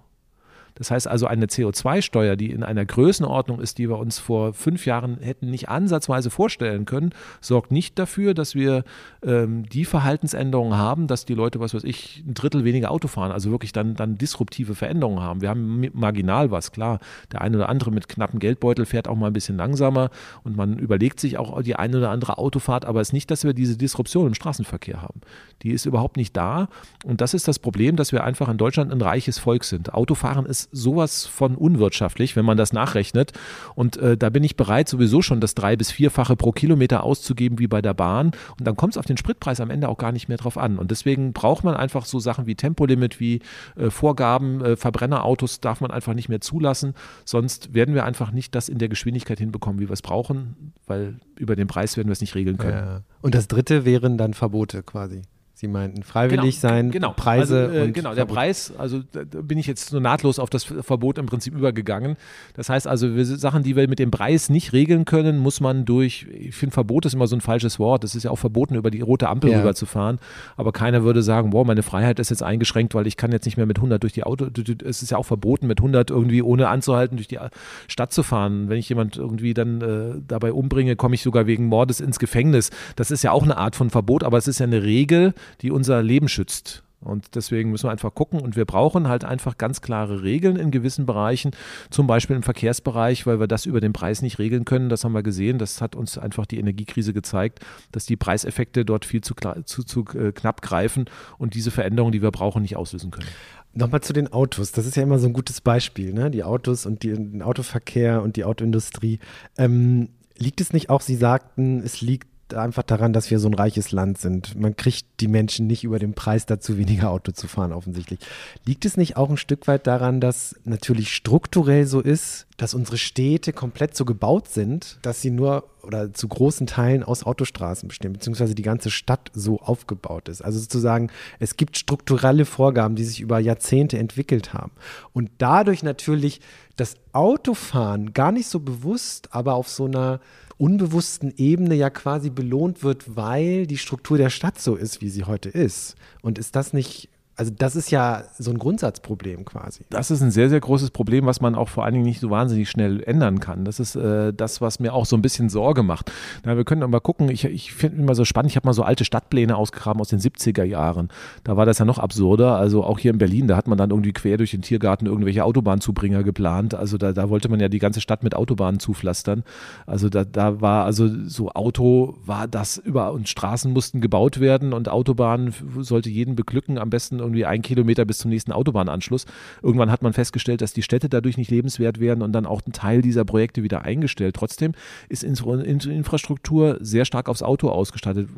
Das 0.75 0.91
heißt 0.91 1.07
also, 1.07 1.25
eine 1.25 1.45
CO2-Steuer, 1.45 2.35
die 2.35 2.51
in 2.51 2.63
einer 2.63 2.85
Größenordnung 2.85 3.61
ist, 3.61 3.77
die 3.77 3.89
wir 3.89 3.97
uns 3.97 4.19
vor 4.19 4.53
fünf 4.53 4.85
Jahren 4.85 5.17
hätten 5.19 5.49
nicht 5.49 5.69
ansatzweise 5.69 6.29
vorstellen 6.29 6.85
können, 6.85 7.11
sorgt 7.39 7.71
nicht 7.71 7.97
dafür, 7.97 8.33
dass 8.33 8.55
wir 8.55 8.83
ähm, 9.23 9.67
die 9.69 9.85
Verhaltensänderungen 9.85 10.77
haben, 10.77 11.07
dass 11.07 11.25
die 11.25 11.33
Leute, 11.33 11.61
was 11.61 11.73
weiß 11.73 11.85
ich, 11.85 12.23
ein 12.27 12.33
Drittel 12.33 12.65
weniger 12.65 12.91
Auto 12.91 13.07
fahren, 13.07 13.31
also 13.31 13.51
wirklich 13.51 13.71
dann, 13.71 13.95
dann 13.95 14.17
disruptive 14.17 14.75
Veränderungen 14.75 15.21
haben. 15.21 15.41
Wir 15.41 15.49
haben 15.49 15.89
marginal 15.93 16.51
was, 16.51 16.73
klar. 16.73 16.99
Der 17.31 17.41
eine 17.41 17.55
oder 17.57 17.69
andere 17.69 17.91
mit 17.91 18.09
knappen 18.09 18.39
Geldbeutel 18.39 18.85
fährt 18.85 19.07
auch 19.07 19.15
mal 19.15 19.27
ein 19.27 19.33
bisschen 19.33 19.55
langsamer 19.55 20.09
und 20.43 20.57
man 20.57 20.77
überlegt 20.77 21.21
sich 21.21 21.37
auch 21.37 21.61
die 21.61 21.77
eine 21.77 21.97
oder 21.97 22.09
andere 22.09 22.37
Autofahrt, 22.37 22.83
aber 22.83 22.99
es 22.99 23.09
ist 23.09 23.13
nicht, 23.13 23.31
dass 23.31 23.45
wir 23.45 23.53
diese 23.53 23.77
Disruption 23.77 24.27
im 24.27 24.33
Straßenverkehr 24.33 25.01
haben. 25.01 25.21
Die 25.61 25.71
ist 25.71 25.85
überhaupt 25.85 26.17
nicht 26.17 26.35
da 26.35 26.67
und 27.05 27.21
das 27.21 27.33
ist 27.33 27.47
das 27.47 27.59
Problem, 27.59 27.95
dass 27.95 28.11
wir 28.11 28.25
einfach 28.25 28.49
in 28.49 28.57
Deutschland 28.57 28.91
ein 28.91 29.01
reiches 29.01 29.39
Volk 29.39 29.63
sind. 29.63 29.93
Autofahren 29.93 30.45
ist 30.45 30.64
sowas 30.71 31.25
von 31.25 31.55
unwirtschaftlich, 31.55 32.35
wenn 32.35 32.45
man 32.45 32.57
das 32.57 32.73
nachrechnet. 32.73 33.31
Und 33.75 33.97
äh, 33.97 34.17
da 34.17 34.29
bin 34.29 34.43
ich 34.43 34.55
bereit, 34.55 34.89
sowieso 34.89 35.21
schon 35.21 35.41
das 35.41 35.55
drei- 35.55 35.75
bis 35.75 35.91
vierfache 35.91 36.35
pro 36.35 36.51
Kilometer 36.51 37.03
auszugeben 37.03 37.59
wie 37.59 37.67
bei 37.67 37.81
der 37.81 37.93
Bahn. 37.93 38.31
Und 38.57 38.67
dann 38.67 38.75
kommt 38.75 38.93
es 38.93 38.97
auf 38.97 39.05
den 39.05 39.17
Spritpreis 39.17 39.59
am 39.59 39.69
Ende 39.69 39.89
auch 39.89 39.97
gar 39.97 40.11
nicht 40.11 40.27
mehr 40.27 40.37
drauf 40.37 40.57
an. 40.57 40.77
Und 40.77 40.91
deswegen 40.91 41.33
braucht 41.33 41.63
man 41.63 41.75
einfach 41.75 42.05
so 42.05 42.19
Sachen 42.19 42.45
wie 42.45 42.55
Tempolimit, 42.55 43.19
wie 43.19 43.41
äh, 43.75 43.89
Vorgaben, 43.89 44.63
äh, 44.63 44.75
Verbrennerautos 44.75 45.59
darf 45.59 45.81
man 45.81 45.91
einfach 45.91 46.13
nicht 46.13 46.29
mehr 46.29 46.41
zulassen. 46.41 46.93
Sonst 47.23 47.73
werden 47.73 47.95
wir 47.95 48.05
einfach 48.05 48.31
nicht 48.31 48.55
das 48.55 48.69
in 48.69 48.77
der 48.77 48.89
Geschwindigkeit 48.89 49.39
hinbekommen, 49.39 49.79
wie 49.79 49.89
wir 49.89 49.93
es 49.93 50.01
brauchen, 50.01 50.73
weil 50.87 51.19
über 51.37 51.55
den 51.55 51.67
Preis 51.67 51.97
werden 51.97 52.07
wir 52.07 52.13
es 52.13 52.21
nicht 52.21 52.35
regeln 52.35 52.57
können. 52.57 52.77
Ja. 52.77 53.01
Und 53.21 53.35
das 53.35 53.47
dritte 53.47 53.85
wären 53.85 54.17
dann 54.17 54.33
Verbote 54.33 54.83
quasi. 54.83 55.21
Sie 55.57 55.69
meinten 55.69 56.03
freiwillig 56.03 56.59
genau, 56.59 56.73
sein, 56.73 56.91
genau. 56.91 57.13
Preise 57.13 57.69
also, 57.69 57.75
äh, 57.77 57.91
Genau, 57.91 58.13
der 58.13 58.25
Preis, 58.25 58.73
also 58.77 59.01
da 59.09 59.23
bin 59.41 59.57
ich 59.57 59.67
jetzt 59.67 59.87
so 59.87 60.01
nahtlos 60.01 60.37
auf 60.37 60.49
das 60.49 60.65
Verbot 60.65 61.17
im 61.17 61.27
Prinzip 61.27 61.55
übergegangen. 61.55 62.17
Das 62.55 62.67
heißt 62.67 62.85
also, 62.89 63.07
Sachen, 63.23 63.63
die 63.63 63.77
wir 63.77 63.87
mit 63.87 63.99
dem 63.99 64.11
Preis 64.11 64.49
nicht 64.49 64.73
regeln 64.73 65.05
können, 65.05 65.37
muss 65.37 65.61
man 65.61 65.85
durch, 65.85 66.27
ich 66.29 66.55
finde 66.55 66.73
Verbot 66.73 67.05
ist 67.05 67.13
immer 67.13 67.27
so 67.27 67.37
ein 67.37 67.41
falsches 67.41 67.79
Wort. 67.79 68.03
Es 68.03 68.15
ist 68.15 68.23
ja 68.23 68.31
auch 68.31 68.35
verboten, 68.35 68.75
über 68.75 68.91
die 68.91 68.99
rote 68.99 69.29
Ampel 69.29 69.49
ja. 69.49 69.59
rüberzufahren. 69.59 70.19
Aber 70.57 70.73
keiner 70.73 71.05
würde 71.05 71.23
sagen, 71.23 71.53
wow, 71.53 71.65
meine 71.65 71.83
Freiheit 71.83 72.19
ist 72.19 72.31
jetzt 72.31 72.43
eingeschränkt, 72.43 72.93
weil 72.93 73.07
ich 73.07 73.15
kann 73.15 73.31
jetzt 73.31 73.45
nicht 73.45 73.55
mehr 73.55 73.65
mit 73.65 73.77
100 73.77 74.03
durch 74.03 74.11
die 74.11 74.25
Auto, 74.25 74.47
es 74.83 75.01
ist 75.01 75.09
ja 75.09 75.17
auch 75.17 75.25
verboten, 75.25 75.67
mit 75.67 75.79
100 75.79 76.09
irgendwie 76.09 76.41
ohne 76.41 76.67
anzuhalten 76.67 77.15
durch 77.15 77.29
die 77.29 77.39
Stadt 77.87 78.11
zu 78.11 78.23
fahren. 78.23 78.67
Wenn 78.67 78.77
ich 78.77 78.89
jemand 78.89 79.15
irgendwie 79.15 79.53
dann 79.53 79.79
äh, 79.79 80.21
dabei 80.27 80.51
umbringe, 80.51 80.97
komme 80.97 81.15
ich 81.15 81.23
sogar 81.23 81.47
wegen 81.47 81.67
Mordes 81.67 82.01
ins 82.01 82.19
Gefängnis. 82.19 82.71
Das 82.97 83.09
ist 83.09 83.23
ja 83.23 83.31
auch 83.31 83.43
eine 83.43 83.55
Art 83.55 83.77
von 83.77 83.89
Verbot, 83.89 84.25
aber 84.25 84.37
es 84.37 84.49
ist 84.49 84.59
ja 84.59 84.65
eine 84.65 84.83
Regel, 84.83 85.33
die 85.61 85.71
unser 85.71 86.01
Leben 86.01 86.27
schützt. 86.27 86.83
Und 87.05 87.35
deswegen 87.35 87.69
müssen 87.69 87.85
wir 87.85 87.91
einfach 87.91 88.15
gucken 88.15 88.41
und 88.41 88.55
wir 88.55 88.65
brauchen 88.65 89.07
halt 89.07 89.23
einfach 89.23 89.57
ganz 89.57 89.81
klare 89.81 90.23
Regeln 90.23 90.55
in 90.55 90.71
gewissen 90.71 91.05
Bereichen, 91.05 91.51
zum 91.91 92.07
Beispiel 92.07 92.35
im 92.35 92.43
Verkehrsbereich, 92.43 93.27
weil 93.27 93.39
wir 93.39 93.47
das 93.47 93.65
über 93.65 93.79
den 93.79 93.93
Preis 93.93 94.21
nicht 94.21 94.39
regeln 94.39 94.65
können. 94.65 94.89
Das 94.89 95.03
haben 95.03 95.13
wir 95.13 95.21
gesehen. 95.21 95.59
Das 95.59 95.81
hat 95.81 95.95
uns 95.95 96.17
einfach 96.17 96.47
die 96.47 96.57
Energiekrise 96.57 97.13
gezeigt, 97.13 97.59
dass 97.91 98.05
die 98.05 98.15
Preiseffekte 98.15 98.85
dort 98.85 99.05
viel 99.05 99.21
zu, 99.21 99.35
zu, 99.65 99.83
zu 99.83 100.05
äh, 100.15 100.31
knapp 100.31 100.61
greifen 100.61 101.05
und 101.37 101.53
diese 101.53 101.69
Veränderungen, 101.69 102.11
die 102.11 102.23
wir 102.23 102.31
brauchen, 102.31 102.63
nicht 102.63 102.75
auslösen 102.75 103.11
können. 103.11 103.27
Nochmal 103.73 104.01
zu 104.01 104.13
den 104.13 104.31
Autos. 104.31 104.71
Das 104.71 104.87
ist 104.87 104.95
ja 104.95 105.03
immer 105.03 105.19
so 105.19 105.27
ein 105.27 105.33
gutes 105.33 105.61
Beispiel, 105.61 106.13
ne? 106.13 106.31
Die 106.31 106.43
Autos 106.43 106.85
und 106.85 107.03
die, 107.03 107.13
den 107.13 107.41
Autoverkehr 107.41 108.23
und 108.23 108.37
die 108.37 108.45
Autoindustrie. 108.45 109.19
Ähm, 109.57 110.09
liegt 110.37 110.61
es 110.61 110.73
nicht 110.73 110.89
auch, 110.89 111.01
Sie 111.01 111.15
sagten, 111.15 111.83
es 111.83 112.01
liegt 112.01 112.29
einfach 112.53 112.83
daran, 112.83 113.13
dass 113.13 113.31
wir 113.31 113.39
so 113.39 113.47
ein 113.47 113.53
reiches 113.53 113.91
Land 113.91 114.19
sind. 114.19 114.59
Man 114.59 114.75
kriegt 114.75 115.05
die 115.19 115.27
Menschen 115.27 115.67
nicht 115.67 115.83
über 115.83 115.99
den 115.99 116.13
Preis 116.13 116.45
dazu, 116.45 116.77
weniger 116.77 117.09
Auto 117.09 117.31
zu 117.31 117.47
fahren, 117.47 117.73
offensichtlich. 117.73 118.19
Liegt 118.65 118.85
es 118.85 118.97
nicht 118.97 119.17
auch 119.17 119.29
ein 119.29 119.37
Stück 119.37 119.67
weit 119.67 119.87
daran, 119.87 120.21
dass 120.21 120.55
natürlich 120.63 121.13
strukturell 121.13 121.85
so 121.87 122.01
ist, 122.01 122.45
dass 122.57 122.73
unsere 122.73 122.97
Städte 122.97 123.51
komplett 123.51 123.97
so 123.97 124.05
gebaut 124.05 124.47
sind, 124.47 124.99
dass 125.01 125.21
sie 125.21 125.31
nur 125.31 125.65
oder 125.81 126.13
zu 126.13 126.27
großen 126.27 126.67
Teilen 126.67 127.03
aus 127.03 127.23
Autostraßen 127.23 127.87
bestehen, 127.87 128.13
beziehungsweise 128.13 128.55
die 128.55 128.63
ganze 128.63 128.89
Stadt 128.89 129.31
so 129.33 129.59
aufgebaut 129.59 130.29
ist. 130.29 130.41
Also 130.41 130.59
sozusagen, 130.59 131.11
es 131.39 131.57
gibt 131.57 131.77
strukturelle 131.77 132.45
Vorgaben, 132.45 132.95
die 132.95 133.03
sich 133.03 133.21
über 133.21 133.39
Jahrzehnte 133.39 133.99
entwickelt 133.99 134.53
haben. 134.53 134.71
Und 135.13 135.29
dadurch 135.37 135.83
natürlich 135.83 136.41
das 136.75 136.95
Autofahren 137.13 138.13
gar 138.13 138.31
nicht 138.31 138.47
so 138.47 138.59
bewusst, 138.59 139.29
aber 139.31 139.53
auf 139.53 139.69
so 139.69 139.85
einer 139.85 140.19
unbewussten 140.57 141.33
Ebene 141.37 141.75
ja 141.75 141.89
quasi 141.89 142.29
belohnt 142.29 142.83
wird, 142.83 143.15
weil 143.15 143.67
die 143.67 143.77
Struktur 143.77 144.17
der 144.17 144.29
Stadt 144.29 144.59
so 144.59 144.75
ist, 144.75 145.01
wie 145.01 145.09
sie 145.09 145.25
heute 145.25 145.49
ist. 145.49 145.95
Und 146.21 146.39
ist 146.39 146.55
das 146.55 146.73
nicht 146.73 147.09
also 147.37 147.51
das 147.55 147.75
ist 147.75 147.91
ja 147.91 148.23
so 148.37 148.51
ein 148.51 148.57
Grundsatzproblem 148.57 149.43
quasi. 149.43 149.83
Das 149.89 150.09
ist 150.09 150.21
ein 150.21 150.31
sehr, 150.31 150.49
sehr 150.49 150.61
großes 150.61 150.91
Problem, 150.91 151.25
was 151.25 151.41
man 151.41 151.55
auch 151.55 151.67
vor 151.67 151.83
allen 151.83 151.93
Dingen 151.93 152.05
nicht 152.05 152.21
so 152.21 152.29
wahnsinnig 152.29 152.69
schnell 152.69 153.03
ändern 153.03 153.41
kann. 153.41 153.65
Das 153.65 153.81
ist 153.81 153.95
äh, 153.95 154.33
das, 154.33 154.61
was 154.61 154.79
mir 154.79 154.93
auch 154.93 155.05
so 155.05 155.17
ein 155.17 155.21
bisschen 155.21 155.49
Sorge 155.49 155.83
macht. 155.83 156.11
Na, 156.45 156.55
wir 156.55 156.63
können 156.63 156.89
mal 156.89 157.01
gucken, 157.01 157.29
ich, 157.29 157.43
ich 157.43 157.73
finde 157.73 158.01
immer 158.01 158.15
so 158.15 158.23
spannend, 158.23 158.51
ich 158.51 158.55
habe 158.55 158.67
mal 158.67 158.73
so 158.73 158.83
alte 158.83 159.03
Stadtpläne 159.03 159.57
ausgegraben 159.57 159.99
aus 159.99 160.07
den 160.07 160.19
70er 160.19 160.63
Jahren. 160.63 161.09
Da 161.43 161.57
war 161.57 161.65
das 161.65 161.79
ja 161.79 161.85
noch 161.85 161.99
absurder. 161.99 162.55
Also 162.55 162.85
auch 162.85 162.99
hier 162.99 163.11
in 163.11 163.17
Berlin, 163.17 163.47
da 163.47 163.57
hat 163.57 163.67
man 163.67 163.77
dann 163.77 163.89
irgendwie 163.89 164.13
quer 164.13 164.37
durch 164.37 164.51
den 164.51 164.61
Tiergarten 164.61 165.05
irgendwelche 165.05 165.43
Autobahnzubringer 165.43 166.23
geplant. 166.23 166.73
Also 166.73 166.97
da, 166.97 167.11
da 167.11 167.29
wollte 167.29 167.49
man 167.49 167.59
ja 167.59 167.67
die 167.67 167.79
ganze 167.79 167.99
Stadt 167.99 168.23
mit 168.23 168.33
Autobahnen 168.33 168.79
zupflastern. 168.79 169.43
Also 169.85 170.07
da, 170.07 170.23
da 170.23 170.61
war 170.61 170.85
also 170.85 171.09
so 171.25 171.49
Auto 171.51 172.15
war 172.25 172.47
das 172.47 172.77
über 172.77 173.11
und 173.11 173.27
Straßen 173.27 173.73
mussten 173.73 173.99
gebaut 173.99 174.39
werden 174.39 174.71
und 174.71 174.87
Autobahnen 174.87 175.53
sollte 175.79 176.09
jeden 176.09 176.35
beglücken, 176.35 176.77
am 176.77 176.89
besten 176.89 177.24
irgendwie 177.25 177.45
ein 177.45 177.61
Kilometer 177.61 178.05
bis 178.05 178.19
zum 178.19 178.29
nächsten 178.29 178.51
Autobahnanschluss. 178.51 179.25
Irgendwann 179.61 179.91
hat 179.91 180.01
man 180.01 180.13
festgestellt, 180.13 180.61
dass 180.61 180.73
die 180.73 180.81
Städte 180.81 181.09
dadurch 181.09 181.37
nicht 181.37 181.51
lebenswert 181.51 181.99
werden 181.99 182.21
und 182.21 182.31
dann 182.31 182.45
auch 182.45 182.61
ein 182.65 182.71
Teil 182.71 183.01
dieser 183.01 183.25
Projekte 183.25 183.63
wieder 183.63 183.83
eingestellt. 183.83 184.35
Trotzdem 184.35 184.73
ist 185.09 185.23
Infrastruktur 185.23 186.77
sehr 186.79 187.05
stark 187.05 187.29
aufs 187.29 187.43
Auto 187.43 187.69
ausgestattet. 187.69 188.29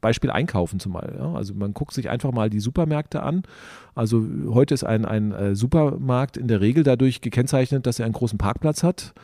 Beispiel 0.00 0.30
Einkaufen 0.30 0.80
zum 0.80 0.92
Beispiel. 0.92 1.16
Ja? 1.18 1.32
Also 1.34 1.54
man 1.54 1.74
guckt 1.74 1.94
sich 1.94 2.10
einfach 2.10 2.32
mal 2.32 2.50
die 2.50 2.60
Supermärkte 2.60 3.22
an. 3.22 3.42
Also 3.94 4.26
heute 4.48 4.74
ist 4.74 4.84
ein, 4.84 5.04
ein 5.04 5.32
äh, 5.32 5.54
Supermarkt 5.54 6.36
in 6.36 6.48
der 6.48 6.60
Regel 6.60 6.82
dadurch 6.82 7.20
gekennzeichnet, 7.20 7.86
dass 7.86 7.98
er 7.98 8.06
einen 8.06 8.14
großen 8.14 8.38
Parkplatz 8.38 8.82
hat 8.82 9.14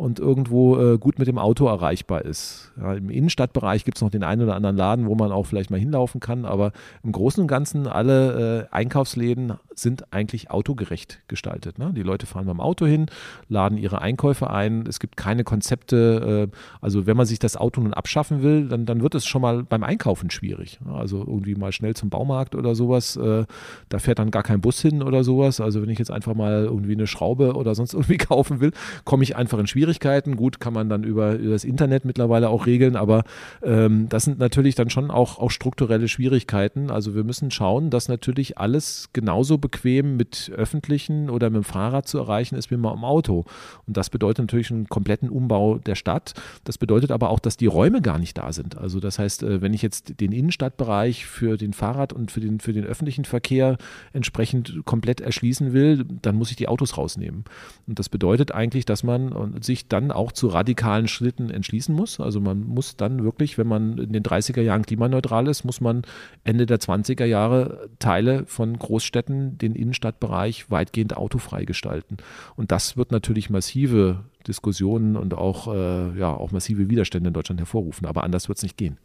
und 0.00 0.18
irgendwo 0.18 0.78
äh, 0.78 0.98
gut 0.98 1.18
mit 1.18 1.28
dem 1.28 1.36
Auto 1.36 1.66
erreichbar 1.66 2.24
ist. 2.24 2.72
Ja, 2.80 2.94
Im 2.94 3.10
Innenstadtbereich 3.10 3.84
gibt 3.84 3.98
es 3.98 4.02
noch 4.02 4.08
den 4.08 4.24
einen 4.24 4.40
oder 4.40 4.54
anderen 4.54 4.74
Laden, 4.74 5.06
wo 5.06 5.14
man 5.14 5.30
auch 5.30 5.44
vielleicht 5.44 5.70
mal 5.70 5.78
hinlaufen 5.78 6.20
kann, 6.20 6.46
aber 6.46 6.72
im 7.02 7.12
Großen 7.12 7.42
und 7.42 7.48
Ganzen 7.48 7.86
alle 7.86 8.68
äh, 8.70 8.74
Einkaufsläden 8.74 9.52
sind 9.74 10.10
eigentlich 10.10 10.50
autogerecht 10.50 11.20
gestaltet. 11.28 11.78
Ne? 11.78 11.92
Die 11.94 12.02
Leute 12.02 12.24
fahren 12.24 12.46
beim 12.46 12.60
Auto 12.60 12.86
hin, 12.86 13.06
laden 13.50 13.76
ihre 13.76 14.00
Einkäufe 14.00 14.48
ein. 14.48 14.86
Es 14.86 15.00
gibt 15.00 15.18
keine 15.18 15.44
Konzepte. 15.44 16.48
Äh, 16.50 16.56
also 16.80 17.06
wenn 17.06 17.16
man 17.18 17.26
sich 17.26 17.38
das 17.38 17.58
Auto 17.58 17.82
nun 17.82 17.92
abschaffen 17.92 18.42
will, 18.42 18.68
dann, 18.68 18.86
dann 18.86 19.02
wird 19.02 19.14
es 19.14 19.26
schon 19.26 19.42
mal 19.42 19.64
beim 19.64 19.82
Einkaufen 19.82 20.30
schwierig. 20.30 20.80
Also 20.90 21.18
irgendwie 21.18 21.56
mal 21.56 21.72
schnell 21.72 21.94
zum 21.94 22.08
Baumarkt 22.08 22.54
oder 22.54 22.74
sowas. 22.74 23.16
Äh, 23.16 23.44
da 23.90 23.98
fährt 23.98 24.18
dann 24.18 24.30
gar 24.30 24.44
kein 24.44 24.62
Bus 24.62 24.80
hin 24.80 25.02
oder 25.02 25.24
sowas. 25.24 25.60
Also 25.60 25.82
wenn 25.82 25.90
ich 25.90 25.98
jetzt 25.98 26.10
einfach 26.10 26.34
mal 26.34 26.64
irgendwie 26.64 26.94
eine 26.94 27.06
Schraube 27.06 27.54
oder 27.54 27.74
sonst 27.74 27.92
irgendwie 28.00 28.16
kaufen 28.16 28.60
will, 28.60 28.72
komme 29.04 29.24
ich 29.24 29.36
einfach 29.36 29.58
in 29.58 29.66
Schwierigkeiten 29.66 29.89
Schwierigkeiten. 29.90 30.36
Gut, 30.36 30.60
kann 30.60 30.72
man 30.72 30.88
dann 30.88 31.04
über, 31.04 31.34
über 31.34 31.52
das 31.52 31.64
Internet 31.64 32.04
mittlerweile 32.04 32.48
auch 32.48 32.66
regeln, 32.66 32.96
aber 32.96 33.24
ähm, 33.62 34.08
das 34.08 34.24
sind 34.24 34.38
natürlich 34.38 34.74
dann 34.74 34.90
schon 34.90 35.10
auch, 35.10 35.38
auch 35.38 35.50
strukturelle 35.50 36.08
Schwierigkeiten. 36.08 36.90
Also 36.90 37.14
wir 37.14 37.24
müssen 37.24 37.50
schauen, 37.50 37.90
dass 37.90 38.08
natürlich 38.08 38.58
alles 38.58 39.10
genauso 39.12 39.58
bequem 39.58 40.16
mit 40.16 40.52
öffentlichen 40.54 41.28
oder 41.28 41.50
mit 41.50 41.62
dem 41.62 41.64
Fahrrad 41.64 42.06
zu 42.06 42.18
erreichen 42.18 42.54
ist 42.54 42.70
wie 42.70 42.76
mit 42.76 42.90
dem 42.90 43.04
Auto. 43.04 43.44
Und 43.86 43.96
das 43.96 44.10
bedeutet 44.10 44.46
natürlich 44.46 44.70
einen 44.70 44.88
kompletten 44.88 45.28
Umbau 45.28 45.78
der 45.78 45.96
Stadt. 45.96 46.34
Das 46.64 46.78
bedeutet 46.78 47.10
aber 47.10 47.30
auch, 47.30 47.40
dass 47.40 47.56
die 47.56 47.66
Räume 47.66 48.00
gar 48.00 48.18
nicht 48.18 48.38
da 48.38 48.52
sind. 48.52 48.78
Also 48.78 49.00
das 49.00 49.18
heißt, 49.18 49.42
äh, 49.42 49.60
wenn 49.60 49.74
ich 49.74 49.82
jetzt 49.82 50.20
den 50.20 50.32
Innenstadtbereich 50.32 51.26
für 51.26 51.56
den 51.56 51.72
Fahrrad 51.72 52.12
und 52.12 52.30
für 52.30 52.40
den, 52.40 52.60
für 52.60 52.72
den 52.72 52.84
öffentlichen 52.84 53.24
Verkehr 53.24 53.76
entsprechend 54.12 54.84
komplett 54.84 55.20
erschließen 55.20 55.72
will, 55.72 56.04
dann 56.22 56.36
muss 56.36 56.50
ich 56.50 56.56
die 56.56 56.68
Autos 56.68 56.96
rausnehmen. 56.96 57.44
Und 57.86 57.98
das 57.98 58.08
bedeutet 58.08 58.52
eigentlich, 58.52 58.84
dass 58.84 59.02
man 59.02 59.60
sich 59.60 59.79
dann 59.88 60.10
auch 60.10 60.32
zu 60.32 60.48
radikalen 60.48 61.08
Schritten 61.08 61.50
entschließen 61.50 61.94
muss. 61.94 62.20
Also 62.20 62.40
man 62.40 62.60
muss 62.62 62.96
dann 62.96 63.24
wirklich, 63.24 63.58
wenn 63.58 63.66
man 63.66 63.98
in 63.98 64.12
den 64.12 64.22
30er 64.22 64.60
Jahren 64.60 64.84
klimaneutral 64.84 65.48
ist, 65.48 65.64
muss 65.64 65.80
man 65.80 66.02
Ende 66.44 66.66
der 66.66 66.78
20er 66.78 67.24
Jahre 67.24 67.88
Teile 67.98 68.44
von 68.46 68.78
Großstädten, 68.78 69.58
den 69.58 69.74
Innenstadtbereich 69.74 70.70
weitgehend 70.70 71.16
autofrei 71.16 71.64
gestalten. 71.64 72.18
Und 72.56 72.72
das 72.72 72.96
wird 72.96 73.12
natürlich 73.12 73.50
massive 73.50 74.24
Diskussionen 74.46 75.16
und 75.16 75.34
auch, 75.34 75.72
äh, 75.72 76.18
ja, 76.18 76.32
auch 76.32 76.52
massive 76.52 76.88
Widerstände 76.88 77.28
in 77.28 77.34
Deutschland 77.34 77.60
hervorrufen. 77.60 78.06
Aber 78.06 78.24
anders 78.24 78.48
wird 78.48 78.58
es 78.58 78.62
nicht 78.62 78.76
gehen. 78.76 78.98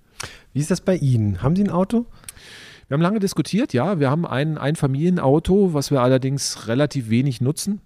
Wie 0.54 0.60
ist 0.60 0.72
das 0.72 0.82
bei 0.82 0.96
Ihnen? 0.96 1.42
Haben 1.42 1.56
Sie 1.56 1.64
ein 1.64 1.70
Auto? 1.70 2.06
Wir 2.88 2.96
haben 2.96 3.02
lange 3.02 3.20
diskutiert, 3.20 3.74
ja. 3.74 4.00
Wir 4.00 4.10
haben 4.10 4.26
ein, 4.26 4.58
ein 4.58 4.76
Familienauto, 4.76 5.74
was 5.74 5.90
wir 5.92 6.02
allerdings 6.02 6.68
relativ 6.68 7.10
wenig 7.10 7.42
nutzen. 7.42 7.82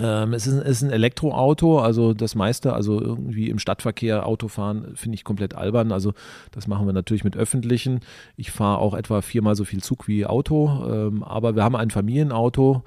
Ähm, 0.00 0.32
es 0.32 0.46
ist, 0.46 0.62
ist, 0.62 0.82
ein 0.82 0.90
Elektroauto, 0.90 1.80
also 1.80 2.14
das 2.14 2.34
meiste, 2.34 2.72
also 2.72 3.00
irgendwie 3.00 3.50
im 3.50 3.58
Stadtverkehr 3.58 4.26
Autofahren 4.26 4.94
finde 4.94 5.16
ich 5.16 5.24
komplett 5.24 5.54
albern. 5.54 5.92
Also 5.92 6.12
das 6.52 6.66
machen 6.68 6.86
wir 6.86 6.92
natürlich 6.92 7.24
mit 7.24 7.36
öffentlichen. 7.36 8.00
Ich 8.36 8.50
fahre 8.50 8.78
auch 8.78 8.94
etwa 8.94 9.22
viermal 9.22 9.56
so 9.56 9.64
viel 9.64 9.82
Zug 9.82 10.06
wie 10.06 10.24
Auto, 10.24 10.84
ähm, 10.88 11.22
aber 11.22 11.56
wir 11.56 11.64
haben 11.64 11.76
ein 11.76 11.90
Familienauto. 11.90 12.84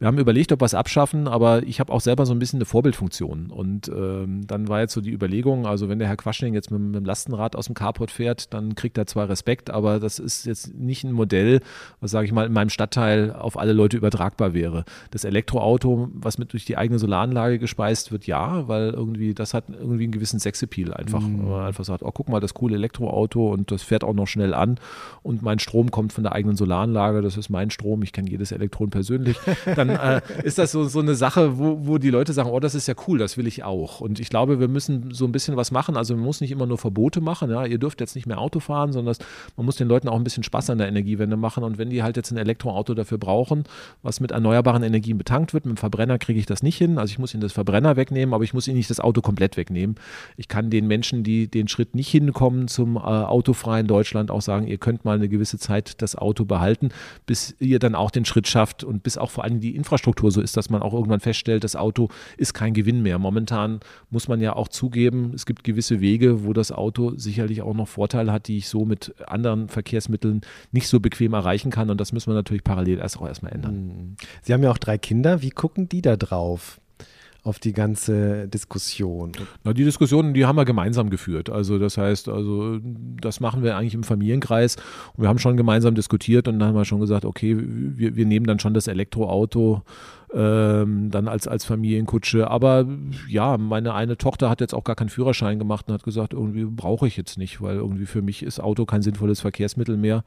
Wir 0.00 0.06
haben 0.06 0.16
überlegt, 0.16 0.50
ob 0.50 0.62
wir 0.62 0.64
es 0.64 0.72
abschaffen, 0.72 1.28
aber 1.28 1.62
ich 1.64 1.78
habe 1.78 1.92
auch 1.92 2.00
selber 2.00 2.24
so 2.24 2.32
ein 2.32 2.38
bisschen 2.38 2.56
eine 2.56 2.64
Vorbildfunktion. 2.64 3.50
Und 3.50 3.88
ähm, 3.94 4.46
dann 4.46 4.66
war 4.66 4.80
jetzt 4.80 4.94
so 4.94 5.02
die 5.02 5.12
Überlegung, 5.12 5.66
also 5.66 5.90
wenn 5.90 5.98
der 5.98 6.08
Herr 6.08 6.16
Quaschning 6.16 6.54
jetzt 6.54 6.70
mit, 6.70 6.80
mit 6.80 6.94
dem 6.94 7.04
Lastenrad 7.04 7.54
aus 7.54 7.66
dem 7.66 7.74
Carport 7.74 8.10
fährt, 8.10 8.54
dann 8.54 8.74
kriegt 8.74 8.96
er 8.96 9.06
zwar 9.06 9.28
Respekt, 9.28 9.68
aber 9.68 10.00
das 10.00 10.18
ist 10.18 10.46
jetzt 10.46 10.74
nicht 10.74 11.04
ein 11.04 11.12
Modell, 11.12 11.60
was, 12.00 12.12
sage 12.12 12.24
ich 12.24 12.32
mal, 12.32 12.46
in 12.46 12.52
meinem 12.54 12.70
Stadtteil 12.70 13.30
auf 13.30 13.58
alle 13.58 13.74
Leute 13.74 13.98
übertragbar 13.98 14.54
wäre. 14.54 14.86
Das 15.10 15.24
Elektroauto, 15.24 16.08
was 16.14 16.38
mit 16.38 16.54
durch 16.54 16.64
die 16.64 16.78
eigene 16.78 16.98
Solaranlage 16.98 17.58
gespeist 17.58 18.10
wird, 18.10 18.26
ja, 18.26 18.66
weil 18.68 18.92
irgendwie, 18.94 19.34
das 19.34 19.52
hat 19.52 19.64
irgendwie 19.68 20.04
einen 20.04 20.12
gewissen 20.12 20.40
Sexappeal 20.40 20.94
einfach. 20.94 21.20
Mhm. 21.20 21.40
Wenn 21.40 21.50
man 21.50 21.66
einfach 21.66 21.84
sagt, 21.84 22.02
oh, 22.04 22.10
guck 22.10 22.30
mal, 22.30 22.40
das 22.40 22.54
coole 22.54 22.76
Elektroauto 22.76 23.52
und 23.52 23.70
das 23.70 23.82
fährt 23.82 24.02
auch 24.04 24.14
noch 24.14 24.28
schnell 24.28 24.54
an 24.54 24.80
und 25.22 25.42
mein 25.42 25.58
Strom 25.58 25.90
kommt 25.90 26.14
von 26.14 26.24
der 26.24 26.32
eigenen 26.32 26.56
Solaranlage, 26.56 27.20
das 27.20 27.36
ist 27.36 27.50
mein 27.50 27.70
Strom, 27.70 28.02
ich 28.02 28.14
kenne 28.14 28.30
jedes 28.30 28.50
Elektron 28.50 28.88
persönlich. 28.88 29.36
Dann 29.76 29.89
äh, 29.90 30.20
ist 30.42 30.58
das 30.58 30.72
so, 30.72 30.84
so 30.84 31.00
eine 31.00 31.14
Sache, 31.14 31.58
wo, 31.58 31.86
wo 31.86 31.98
die 31.98 32.10
Leute 32.10 32.32
sagen, 32.32 32.50
oh, 32.50 32.60
das 32.60 32.74
ist 32.74 32.86
ja 32.86 32.94
cool, 33.06 33.18
das 33.18 33.36
will 33.36 33.46
ich 33.46 33.64
auch. 33.64 34.00
Und 34.00 34.20
ich 34.20 34.28
glaube, 34.30 34.60
wir 34.60 34.68
müssen 34.68 35.12
so 35.12 35.24
ein 35.24 35.32
bisschen 35.32 35.56
was 35.56 35.70
machen. 35.70 35.96
Also 35.96 36.14
man 36.14 36.24
muss 36.24 36.40
nicht 36.40 36.50
immer 36.50 36.66
nur 36.66 36.78
Verbote 36.78 37.20
machen, 37.20 37.50
ja, 37.50 37.64
ihr 37.64 37.78
dürft 37.78 38.00
jetzt 38.00 38.14
nicht 38.14 38.26
mehr 38.26 38.38
Auto 38.38 38.60
fahren, 38.60 38.92
sondern 38.92 39.14
man 39.56 39.66
muss 39.66 39.76
den 39.76 39.88
Leuten 39.88 40.08
auch 40.08 40.16
ein 40.16 40.24
bisschen 40.24 40.42
Spaß 40.42 40.70
an 40.70 40.78
der 40.78 40.88
Energiewende 40.88 41.36
machen. 41.36 41.64
Und 41.64 41.78
wenn 41.78 41.90
die 41.90 42.02
halt 42.02 42.16
jetzt 42.16 42.30
ein 42.30 42.36
Elektroauto 42.36 42.94
dafür 42.94 43.18
brauchen, 43.18 43.64
was 44.02 44.20
mit 44.20 44.30
erneuerbaren 44.30 44.82
Energien 44.82 45.18
betankt 45.18 45.54
wird, 45.54 45.66
mit 45.66 45.76
dem 45.76 45.78
Verbrenner 45.78 46.18
kriege 46.18 46.38
ich 46.38 46.46
das 46.46 46.62
nicht 46.62 46.76
hin. 46.76 46.98
Also 46.98 47.12
ich 47.12 47.18
muss 47.18 47.34
ihnen 47.34 47.40
das 47.40 47.52
Verbrenner 47.52 47.96
wegnehmen, 47.96 48.34
aber 48.34 48.44
ich 48.44 48.54
muss 48.54 48.68
ihnen 48.68 48.76
nicht 48.76 48.90
das 48.90 49.00
Auto 49.00 49.20
komplett 49.20 49.56
wegnehmen. 49.56 49.96
Ich 50.36 50.48
kann 50.48 50.70
den 50.70 50.86
Menschen, 50.86 51.22
die 51.22 51.48
den 51.48 51.68
Schritt 51.68 51.94
nicht 51.94 52.08
hinkommen 52.08 52.68
zum 52.68 52.96
äh, 52.96 53.00
autofreien 53.00 53.86
Deutschland, 53.86 54.30
auch 54.30 54.42
sagen, 54.42 54.66
ihr 54.66 54.78
könnt 54.78 55.04
mal 55.04 55.16
eine 55.16 55.28
gewisse 55.28 55.58
Zeit 55.58 56.00
das 56.02 56.16
Auto 56.16 56.44
behalten, 56.44 56.90
bis 57.26 57.54
ihr 57.58 57.78
dann 57.78 57.94
auch 57.94 58.10
den 58.10 58.24
Schritt 58.24 58.46
schafft 58.48 58.84
und 58.84 59.02
bis 59.02 59.18
auch 59.18 59.30
vor 59.30 59.44
allem 59.44 59.60
die 59.60 59.74
Infrastruktur 59.80 60.30
so 60.30 60.40
ist, 60.40 60.56
dass 60.56 60.70
man 60.70 60.82
auch 60.82 60.94
irgendwann 60.94 61.20
feststellt, 61.20 61.64
das 61.64 61.76
Auto 61.76 62.08
ist 62.36 62.54
kein 62.54 62.74
Gewinn 62.74 63.02
mehr. 63.02 63.18
Momentan 63.18 63.80
muss 64.10 64.28
man 64.28 64.40
ja 64.40 64.54
auch 64.54 64.68
zugeben, 64.68 65.32
es 65.34 65.46
gibt 65.46 65.64
gewisse 65.64 66.00
Wege, 66.00 66.44
wo 66.44 66.52
das 66.52 66.70
Auto 66.72 67.12
sicherlich 67.16 67.62
auch 67.62 67.74
noch 67.74 67.88
Vorteile 67.88 68.32
hat, 68.32 68.48
die 68.48 68.58
ich 68.58 68.68
so 68.68 68.84
mit 68.84 69.14
anderen 69.26 69.68
Verkehrsmitteln 69.68 70.42
nicht 70.72 70.88
so 70.88 71.00
bequem 71.00 71.32
erreichen 71.32 71.70
kann. 71.70 71.90
Und 71.90 72.00
das 72.00 72.12
müssen 72.12 72.30
wir 72.30 72.34
natürlich 72.34 72.64
parallel 72.64 72.98
erst 72.98 73.18
auch 73.18 73.26
erstmal 73.26 73.52
ändern. 73.52 73.74
Hm. 73.74 74.16
Sie 74.42 74.52
haben 74.52 74.62
ja 74.62 74.70
auch 74.70 74.78
drei 74.78 74.98
Kinder. 74.98 75.42
Wie 75.42 75.50
gucken 75.50 75.88
die 75.88 76.02
da 76.02 76.16
drauf? 76.16 76.80
Auf 77.42 77.58
die 77.58 77.72
ganze 77.72 78.48
Diskussion? 78.48 79.32
Na, 79.64 79.72
die 79.72 79.84
Diskussionen, 79.84 80.34
die 80.34 80.46
haben 80.46 80.56
wir 80.56 80.64
gemeinsam 80.64 81.10
geführt. 81.10 81.50
Also 81.50 81.78
das 81.78 81.96
heißt, 81.96 82.28
also 82.28 82.78
das 82.82 83.40
machen 83.40 83.62
wir 83.62 83.76
eigentlich 83.76 83.94
im 83.94 84.02
Familienkreis. 84.02 84.76
Und 85.14 85.22
wir 85.22 85.28
haben 85.28 85.38
schon 85.38 85.56
gemeinsam 85.56 85.94
diskutiert 85.94 86.48
und 86.48 86.58
dann 86.58 86.68
haben 86.68 86.76
wir 86.76 86.84
schon 86.84 87.00
gesagt, 87.00 87.24
okay, 87.24 87.56
wir, 87.58 88.16
wir 88.16 88.26
nehmen 88.26 88.46
dann 88.46 88.58
schon 88.58 88.74
das 88.74 88.86
Elektroauto 88.86 89.82
ähm, 90.32 91.10
dann 91.10 91.28
als, 91.28 91.48
als 91.48 91.64
Familienkutsche. 91.64 92.50
Aber 92.50 92.86
ja, 93.28 93.56
meine 93.58 93.94
eine 93.94 94.16
Tochter 94.16 94.50
hat 94.50 94.60
jetzt 94.60 94.74
auch 94.74 94.84
gar 94.84 94.96
keinen 94.96 95.08
Führerschein 95.08 95.58
gemacht 95.58 95.88
und 95.88 95.94
hat 95.94 96.02
gesagt, 96.02 96.32
irgendwie 96.32 96.64
brauche 96.64 97.06
ich 97.06 97.16
jetzt 97.16 97.38
nicht, 97.38 97.60
weil 97.60 97.76
irgendwie 97.76 98.06
für 98.06 98.22
mich 98.22 98.42
ist 98.42 98.60
Auto 98.60 98.84
kein 98.84 99.02
sinnvolles 99.02 99.40
Verkehrsmittel 99.40 99.96
mehr. 99.96 100.24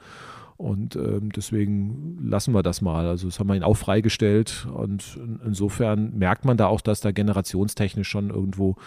Und 0.64 0.96
ähm, 0.96 1.30
deswegen 1.36 2.20
lassen 2.24 2.54
wir 2.54 2.64
das 2.64 2.80
mal. 2.80 3.06
Also 3.06 3.28
das 3.28 3.38
haben 3.38 3.48
wir 3.48 3.56
ihn 3.56 3.64
auch 3.64 3.76
freigestellt. 3.76 4.66
Und 4.74 5.18
in, 5.18 5.42
insofern 5.46 6.18
merkt 6.18 6.46
man 6.46 6.56
da 6.56 6.68
auch, 6.68 6.80
dass 6.80 7.02
da 7.02 7.12
generationstechnisch 7.12 8.08
schon 8.08 8.30
irgendwo 8.30 8.78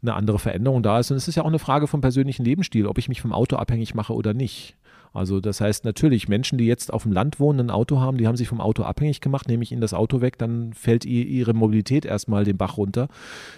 eine 0.00 0.14
andere 0.14 0.38
Veränderung 0.38 0.84
da 0.84 1.00
ist. 1.00 1.10
Und 1.10 1.16
es 1.16 1.26
ist 1.26 1.34
ja 1.34 1.42
auch 1.42 1.48
eine 1.48 1.58
Frage 1.58 1.88
vom 1.88 2.00
persönlichen 2.00 2.44
Lebensstil, 2.44 2.86
ob 2.86 2.98
ich 2.98 3.08
mich 3.08 3.20
vom 3.20 3.32
Auto 3.32 3.56
abhängig 3.56 3.96
mache 3.96 4.14
oder 4.14 4.32
nicht. 4.32 4.76
Also 5.14 5.40
das 5.40 5.60
heißt 5.60 5.84
natürlich, 5.84 6.28
Menschen, 6.28 6.58
die 6.58 6.66
jetzt 6.66 6.92
auf 6.92 7.04
dem 7.04 7.12
Land 7.12 7.38
wohnen, 7.38 7.60
ein 7.60 7.70
Auto 7.70 8.00
haben, 8.00 8.18
die 8.18 8.26
haben 8.26 8.36
sich 8.36 8.48
vom 8.48 8.60
Auto 8.60 8.82
abhängig 8.82 9.20
gemacht, 9.20 9.46
nehme 9.48 9.62
ich 9.62 9.70
ihnen 9.70 9.80
das 9.80 9.94
Auto 9.94 10.20
weg, 10.20 10.38
dann 10.38 10.72
fällt 10.72 11.04
ihre 11.04 11.54
Mobilität 11.54 12.04
erstmal 12.04 12.42
den 12.42 12.56
Bach 12.56 12.76
runter. 12.76 13.06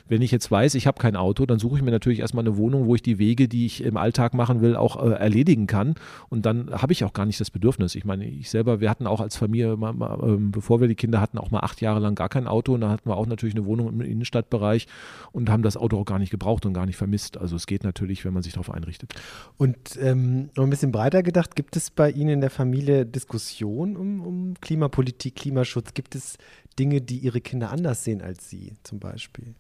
Wenn 0.07 0.21
ich 0.21 0.31
jetzt 0.31 0.51
weiß, 0.51 0.75
ich 0.75 0.87
habe 0.87 1.01
kein 1.01 1.17
Auto, 1.17 1.47
dann 1.47 1.59
suche 1.59 1.79
ich 1.79 1.83
mir 1.83 1.91
natürlich 1.91 2.21
erstmal 2.21 2.45
eine 2.45 2.59
Wohnung, 2.59 2.87
wo 2.87 2.95
ich 2.95 3.03
die 3.03 3.19
Wege, 3.19 3.49
die 3.49 3.65
ich 3.65 3.83
im 3.83 3.97
Alltag 3.97 4.35
machen 4.35 4.61
will, 4.61 4.77
auch 4.77 5.03
äh, 5.03 5.15
erledigen 5.15 5.67
kann. 5.67 5.95
Und 6.29 6.45
dann 6.45 6.71
habe 6.71 6.93
ich 6.93 7.05
auch 7.05 7.15
gar 7.15 7.25
nicht 7.25 7.41
das 7.41 7.51
Bedürfnis. 7.51 7.95
Ich 7.95 8.05
meine, 8.05 8.27
ich 8.27 8.51
selber, 8.51 8.81
wir 8.81 8.91
hatten 8.91 9.07
auch 9.07 9.23
als 9.23 9.37
Familie, 9.37 9.79
mal, 9.79 9.95
mal, 9.95 10.19
äh, 10.23 10.37
bevor 10.39 10.83
wir 10.83 10.89
die 10.89 10.95
Kinder 10.95 11.23
hatten, 11.23 11.39
auch 11.39 11.51
mal 11.51 11.61
acht 11.61 11.81
Jahre 11.81 12.01
lang 12.01 12.15
gar 12.15 12.29
kein 12.29 12.47
Auto. 12.47 12.75
Und 12.75 12.83
da 12.83 12.91
hatten 12.91 13.09
wir 13.09 13.17
auch 13.17 13.27
natürlich 13.27 13.55
eine 13.55 13.65
Wohnung 13.65 13.89
im 13.89 14.03
Innenstadtbereich 14.03 14.89
und 15.33 15.49
haben 15.49 15.63
das 15.63 15.79
Auto 15.79 15.99
auch 15.99 16.05
gar 16.05 16.19
nicht 16.19 16.31
gebraucht 16.31 16.67
und 16.67 16.75
gar 16.75 16.85
nicht 16.85 16.97
vermisst. 16.97 17.39
Also 17.39 17.57
es 17.57 17.67
geht 17.67 17.83
natürlich, 17.83 18.27
wenn 18.27 18.35
man 18.35 18.43
sich 18.43 18.53
darauf 18.53 18.71
einrichtet. 18.71 19.15
Und 19.57 19.77
ähm, 20.01 20.51
noch 20.55 20.65
ein 20.65 20.71
bisschen 20.71 20.93
breiter 20.93 21.23
gedacht, 21.23 21.46
gedacht, 21.47 21.57
gibt 21.57 21.77
es 21.77 21.91
bei 21.91 22.11
Ihnen 22.11 22.31
in 22.31 22.41
der 22.41 22.51
Familie 22.51 23.07
Diskussionen 23.07 23.97
um, 23.97 24.21
um 24.21 24.55
Klimapolitik, 24.61 25.37
Klimaschutz? 25.37 25.95
Gibt 25.95 26.15
es 26.15 26.39
Dinge, 26.79 27.01
die 27.01 27.19
Ihre 27.19 27.41
Kinder 27.41 27.71
anders 27.71 28.05
sehen 28.05 28.23
als 28.23 28.51
Sie 28.51 28.75
zum 28.83 28.99
Beispiel? 28.99 29.55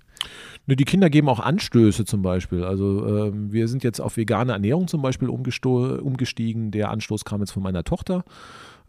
Ne, 0.66 0.76
die 0.76 0.84
Kinder 0.84 1.10
geben 1.10 1.28
auch 1.28 1.40
Anstöße 1.40 2.04
zum 2.04 2.22
Beispiel. 2.22 2.64
Also 2.64 3.06
ähm, 3.06 3.52
wir 3.52 3.68
sind 3.68 3.84
jetzt 3.84 4.00
auf 4.00 4.16
vegane 4.16 4.52
Ernährung 4.52 4.88
zum 4.88 5.02
Beispiel 5.02 5.28
umgestiegen. 5.28 6.70
Der 6.70 6.90
Anstoß 6.90 7.24
kam 7.24 7.40
jetzt 7.40 7.52
von 7.52 7.62
meiner 7.62 7.84
Tochter. 7.84 8.24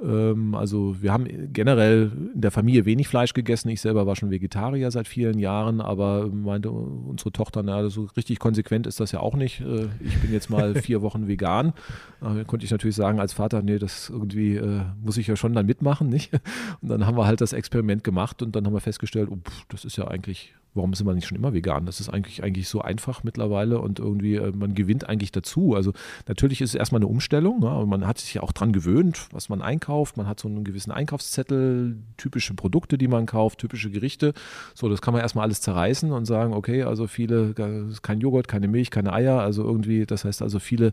Ähm, 0.01 0.55
also 0.55 1.01
wir 1.01 1.11
haben 1.11 1.27
generell 1.53 2.11
in 2.33 2.41
der 2.41 2.51
Familie 2.51 2.85
wenig 2.85 3.07
Fleisch 3.07 3.33
gegessen. 3.33 3.69
Ich 3.69 3.81
selber 3.81 4.05
war 4.05 4.15
schon 4.15 4.29
Vegetarier 4.29 4.91
seit 4.91 5.07
vielen 5.07 5.39
Jahren, 5.39 5.81
aber 5.81 6.27
meinte 6.27 6.71
unsere 6.71 7.31
Tochter, 7.31 7.63
na, 7.63 7.89
so 7.89 8.07
richtig 8.15 8.39
konsequent 8.39 8.87
ist 8.87 8.99
das 8.99 9.11
ja 9.11 9.19
auch 9.19 9.35
nicht. 9.35 9.61
Äh, 9.61 9.87
ich 10.01 10.17
bin 10.19 10.31
jetzt 10.31 10.49
mal 10.49 10.75
vier 10.81 11.01
Wochen 11.01 11.27
vegan. 11.27 11.73
Da 12.21 12.43
konnte 12.43 12.65
ich 12.65 12.71
natürlich 12.71 12.95
sagen 12.95 13.19
als 13.19 13.33
Vater, 13.33 13.61
nee, 13.61 13.79
das 13.79 14.09
irgendwie 14.09 14.55
äh, 14.55 14.81
muss 15.03 15.17
ich 15.17 15.27
ja 15.27 15.35
schon 15.35 15.53
dann 15.53 15.65
mitmachen, 15.65 16.09
nicht? 16.09 16.33
Und 16.81 16.89
dann 16.89 17.05
haben 17.05 17.17
wir 17.17 17.25
halt 17.25 17.41
das 17.41 17.53
Experiment 17.53 18.03
gemacht 18.03 18.41
und 18.41 18.55
dann 18.55 18.65
haben 18.65 18.73
wir 18.73 18.81
festgestellt, 18.81 19.29
oh, 19.31 19.37
pff, 19.37 19.65
das 19.69 19.85
ist 19.85 19.97
ja 19.97 20.07
eigentlich 20.07 20.53
warum 20.77 20.93
sind 20.93 21.05
wir 21.05 21.13
nicht 21.13 21.27
schon 21.27 21.37
immer 21.37 21.53
vegan? 21.53 21.85
Das 21.85 21.99
ist 21.99 22.09
eigentlich, 22.09 22.43
eigentlich 22.43 22.69
so 22.69 22.81
einfach 22.81 23.23
mittlerweile 23.23 23.79
und 23.79 23.99
irgendwie, 23.99 24.35
äh, 24.35 24.51
man 24.55 24.73
gewinnt 24.73 25.09
eigentlich 25.09 25.31
dazu. 25.31 25.75
Also 25.75 25.93
natürlich 26.27 26.61
ist 26.61 26.69
es 26.69 26.75
erstmal 26.75 26.99
eine 26.99 27.07
Umstellung, 27.07 27.61
ja, 27.63 27.85
man 27.85 28.07
hat 28.07 28.19
sich 28.19 28.33
ja 28.35 28.43
auch 28.43 28.51
dran 28.51 28.71
gewöhnt, 28.71 29.27
was 29.31 29.49
man 29.49 29.61
einkauft. 29.61 30.17
Man 30.17 30.27
hat 30.27 30.39
so 30.39 30.47
einen 30.47 30.63
gewissen 30.63 30.91
Einkaufszettel, 30.91 31.97
typische 32.17 32.53
Produkte, 32.53 32.97
die 32.97 33.07
man 33.07 33.25
kauft, 33.25 33.59
typische 33.59 33.89
Gerichte. 33.89 34.33
So, 34.73 34.89
das 34.89 35.01
kann 35.01 35.13
man 35.13 35.21
erstmal 35.21 35.43
alles 35.43 35.61
zerreißen 35.61 36.11
und 36.11 36.25
sagen, 36.25 36.53
okay, 36.53 36.83
also 36.83 37.07
viele, 37.07 37.53
kein 37.53 38.19
Joghurt, 38.19 38.47
keine 38.47 38.67
Milch, 38.67 38.91
keine 38.91 39.13
Eier, 39.13 39.41
also 39.41 39.63
irgendwie, 39.63 40.05
das 40.05 40.25
heißt 40.25 40.41
also 40.41 40.59
viele 40.59 40.91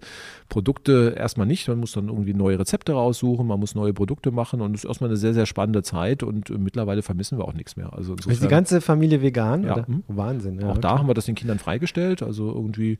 Produkte 0.49 1.15
erstmal 1.17 1.47
nicht. 1.47 1.69
Man 1.69 1.79
muss 1.79 1.93
dann 1.93 2.09
irgendwie 2.09 2.35
neue 2.35 2.59
Rezepte 2.59 2.93
raussuchen, 2.93 3.47
man 3.47 3.61
muss 3.61 3.75
neue 3.75 3.93
Produkte 3.93 4.31
machen 4.31 4.61
und 4.61 4.75
es 4.75 4.85
ist 4.85 4.89
erstmal 4.89 5.11
eine 5.11 5.17
sehr, 5.17 5.35
sehr 5.35 5.47
spannende 5.47 5.83
Zeit 5.83 6.23
und 6.23 6.51
mittlerweile 6.59 7.03
vermissen 7.03 7.39
wir 7.39 7.45
auch 7.45 7.55
nichts 7.55 7.77
mehr. 7.77 7.93
Also 7.93 8.15
ist 8.15 8.43
die 8.43 8.49
ganze 8.49 8.81
Familie 8.81 9.23
vegan? 9.23 9.65
Ja, 9.65 9.74
ja. 9.79 9.87
Hm? 9.87 10.05
Wahnsinn. 10.09 10.61
Ja, 10.61 10.67
auch 10.67 10.71
okay. 10.73 10.81
da 10.81 10.99
haben 10.99 11.09
wir 11.09 11.15
das 11.15 11.27
den 11.27 11.35
Kindern 11.35 11.59
freigestellt. 11.59 12.23
Also 12.23 12.53
irgendwie, 12.53 12.99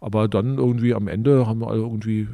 aber 0.00 0.28
dann 0.28 0.58
irgendwie 0.58 0.94
am 0.94 1.08
Ende 1.08 1.46
haben 1.46 1.60
wir 1.60 1.68
alle 1.68 1.80
irgendwie 1.80 2.28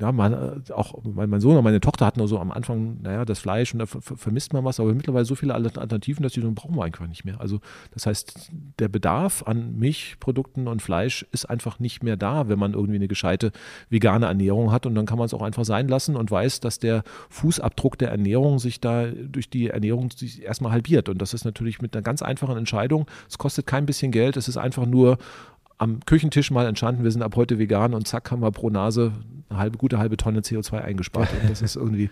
ja, 0.00 0.12
man, 0.12 0.32
äh, 0.32 0.72
auch 0.72 0.94
mein, 1.04 1.40
Sohn 1.40 1.56
und 1.56 1.64
meine 1.64 1.80
Tochter 1.80 2.06
hatten 2.06 2.26
so 2.26 2.38
am 2.38 2.50
Anfang, 2.50 3.00
naja, 3.02 3.24
das 3.24 3.38
Fleisch 3.38 3.72
und 3.72 3.80
da 3.80 3.86
vermisst 3.86 4.52
man 4.52 4.64
was, 4.64 4.80
aber 4.80 4.94
mittlerweile 4.94 5.24
so 5.24 5.34
viele 5.34 5.54
Alternativen, 5.54 6.22
dass 6.22 6.32
die 6.32 6.40
so 6.40 6.50
brauchen 6.52 6.76
wir 6.76 6.84
einfach 6.84 7.06
nicht 7.06 7.24
mehr. 7.24 7.40
Also 7.40 7.60
das 7.92 8.06
heißt, 8.06 8.50
der 8.78 8.88
Bedarf 8.88 9.42
an 9.46 9.78
Milchprodukten 9.78 10.68
und 10.68 10.82
Fleisch 10.82 11.26
ist 11.32 11.48
einfach 11.48 11.78
nicht 11.78 12.02
mehr 12.02 12.16
da, 12.16 12.48
wenn 12.48 12.58
man 12.58 12.74
irgendwie 12.74 12.96
eine 12.96 13.08
gescheite 13.08 13.52
vegane 13.88 14.26
Ernährung 14.26 14.72
hat 14.72 14.86
und 14.86 14.94
dann 14.94 15.06
kann 15.06 15.18
man 15.18 15.26
es 15.26 15.34
auch 15.34 15.42
einfach 15.42 15.64
sein 15.64 15.88
lassen 15.88 16.16
und 16.16 16.30
weiß, 16.30 16.60
dass 16.60 16.78
der 16.78 17.02
Fußabdruck 17.28 17.98
der 17.98 18.10
Ernährung 18.10 18.58
sich 18.58 18.80
da 18.80 19.06
durch 19.06 19.50
die 19.50 19.68
Ernährung 19.68 20.10
sich 20.10 20.42
erstmal 20.42 20.72
halbiert 20.72 21.08
und 21.08 21.20
das 21.20 21.34
ist 21.34 21.44
natürlich 21.44 21.82
mit 21.82 21.94
einer 21.94 22.02
ganz 22.02 22.22
einfachen 22.22 22.56
Entscheidung. 22.56 23.06
Es 23.28 23.38
kostet 23.38 23.66
kein 23.66 23.86
bisschen 23.86 24.12
Geld, 24.12 24.36
es 24.36 24.48
ist 24.48 24.56
einfach 24.56 24.86
nur 24.86 25.18
am 25.80 26.00
Küchentisch 26.04 26.50
mal 26.50 26.66
entstanden, 26.66 27.04
wir 27.04 27.10
sind 27.10 27.22
ab 27.22 27.36
heute 27.36 27.58
vegan 27.58 27.94
und 27.94 28.06
zack 28.06 28.30
haben 28.30 28.42
wir 28.42 28.50
pro 28.50 28.68
Nase 28.68 29.12
eine 29.48 29.58
halbe, 29.58 29.78
gute 29.78 29.98
halbe 29.98 30.18
Tonne 30.18 30.40
CO2 30.40 30.78
eingespart. 30.78 31.30
Und 31.40 31.50
das 31.50 31.62
ist 31.62 31.74
irgendwie, 31.74 32.10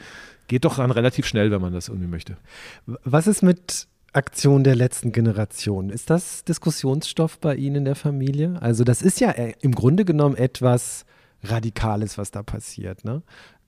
geht 0.49 0.65
doch 0.65 0.77
dann 0.77 0.91
relativ 0.91 1.27
schnell, 1.27 1.51
wenn 1.51 1.61
man 1.61 1.75
das 1.75 1.89
irgendwie 1.89 2.09
möchte. 2.09 2.39
Was 2.87 3.27
ist 3.27 3.43
mit 3.43 3.87
Aktion 4.15 4.65
der 4.65 4.75
letzten 4.75 5.13
Generation? 5.13 5.91
Ist 5.91 6.09
das 6.09 6.45
Diskussionsstoff 6.45 7.39
bei 7.41 7.57
Ihnen 7.57 7.77
in 7.77 7.85
der 7.85 7.95
Familie? 7.95 8.57
Also 8.63 8.85
das 8.85 9.03
ist 9.03 9.21
ja 9.21 9.33
äh, 9.33 9.53
im 9.61 9.75
Grunde 9.75 10.07
genommen 10.07 10.35
etwas 10.35 11.05
Radikales, 11.43 12.17
was 12.17 12.31
da 12.31 12.43
passiert. 12.43 13.05
Ne? 13.05 13.23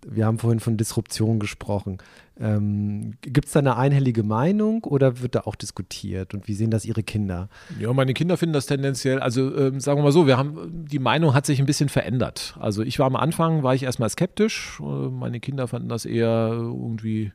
Wir 0.07 0.27
haben 0.27 0.39
vorhin 0.39 0.61
von 0.61 0.77
Disruption 0.77 1.39
gesprochen. 1.39 1.99
Ähm, 2.39 3.15
Gibt 3.21 3.47
es 3.47 3.53
da 3.53 3.59
eine 3.61 3.77
einhellige 3.77 4.23
Meinung 4.23 4.85
oder 4.85 5.21
wird 5.21 5.35
da 5.35 5.41
auch 5.41 5.55
diskutiert? 5.55 6.33
Und 6.33 6.49
wie 6.49 6.55
sehen 6.55 6.71
das 6.71 6.85
Ihre 6.85 7.03
Kinder? 7.03 7.49
Ja, 7.79 7.93
meine 7.93 8.15
Kinder 8.15 8.37
finden 8.37 8.55
das 8.55 8.67
tendenziell, 8.67 9.21
also 9.21 9.55
ähm, 9.57 9.81
sagen 9.81 9.99
wir 9.99 10.05
mal 10.05 10.13
so, 10.13 10.27
wir 10.27 10.39
haben, 10.39 10.87
die 10.87 10.99
Meinung 10.99 11.35
hat 11.35 11.45
sich 11.45 11.61
ein 11.61 11.67
bisschen 11.67 11.89
verändert. 11.91 12.57
Also 12.59 12.83
ich 12.83 12.99
war 12.99 13.07
am 13.07 13.17
Anfang, 13.17 13.63
war 13.63 13.75
ich 13.75 13.83
erstmal 13.83 14.09
skeptisch. 14.09 14.81
Äh, 14.81 14.85
meine 14.85 15.41
Kinder 15.41 15.69
fanden 15.69 15.89
das 15.89 16.07
eher 16.07 16.49
irgendwie 16.53 17.33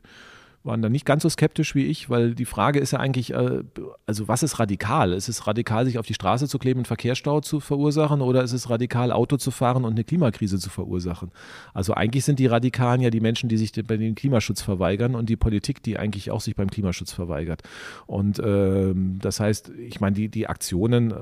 waren 0.66 0.82
da 0.82 0.88
nicht 0.88 1.06
ganz 1.06 1.22
so 1.22 1.28
skeptisch 1.28 1.74
wie 1.74 1.86
ich, 1.86 2.10
weil 2.10 2.34
die 2.34 2.44
Frage 2.44 2.80
ist 2.80 2.90
ja 2.90 2.98
eigentlich, 2.98 3.32
äh, 3.32 3.62
also 4.04 4.28
was 4.28 4.42
ist 4.42 4.58
radikal? 4.58 5.12
Ist 5.12 5.28
es 5.28 5.46
radikal, 5.46 5.86
sich 5.86 5.98
auf 5.98 6.06
die 6.06 6.14
Straße 6.14 6.48
zu 6.48 6.58
kleben 6.58 6.80
und 6.80 6.86
Verkehrsstau 6.86 7.40
zu 7.40 7.60
verursachen 7.60 8.20
oder 8.20 8.42
ist 8.42 8.52
es 8.52 8.68
radikal, 8.68 9.12
Auto 9.12 9.36
zu 9.36 9.50
fahren 9.50 9.84
und 9.84 9.92
eine 9.92 10.04
Klimakrise 10.04 10.58
zu 10.58 10.68
verursachen? 10.68 11.30
Also 11.72 11.94
eigentlich 11.94 12.24
sind 12.24 12.38
die 12.38 12.46
Radikalen 12.46 13.00
ja 13.00 13.10
die 13.10 13.20
Menschen, 13.20 13.48
die 13.48 13.56
sich 13.56 13.72
bei 13.86 13.96
den 13.96 14.14
Klimaschutz 14.14 14.60
verweigern 14.62 15.14
und 15.14 15.28
die 15.28 15.36
Politik, 15.36 15.82
die 15.82 15.98
eigentlich 15.98 16.30
auch 16.30 16.40
sich 16.40 16.56
beim 16.56 16.70
Klimaschutz 16.70 17.12
verweigert. 17.12 17.62
Und 18.06 18.40
ähm, 18.44 19.18
das 19.20 19.40
heißt, 19.40 19.70
ich 19.78 20.00
meine, 20.00 20.16
die, 20.16 20.28
die 20.28 20.48
Aktionen 20.48 21.12
äh, 21.12 21.14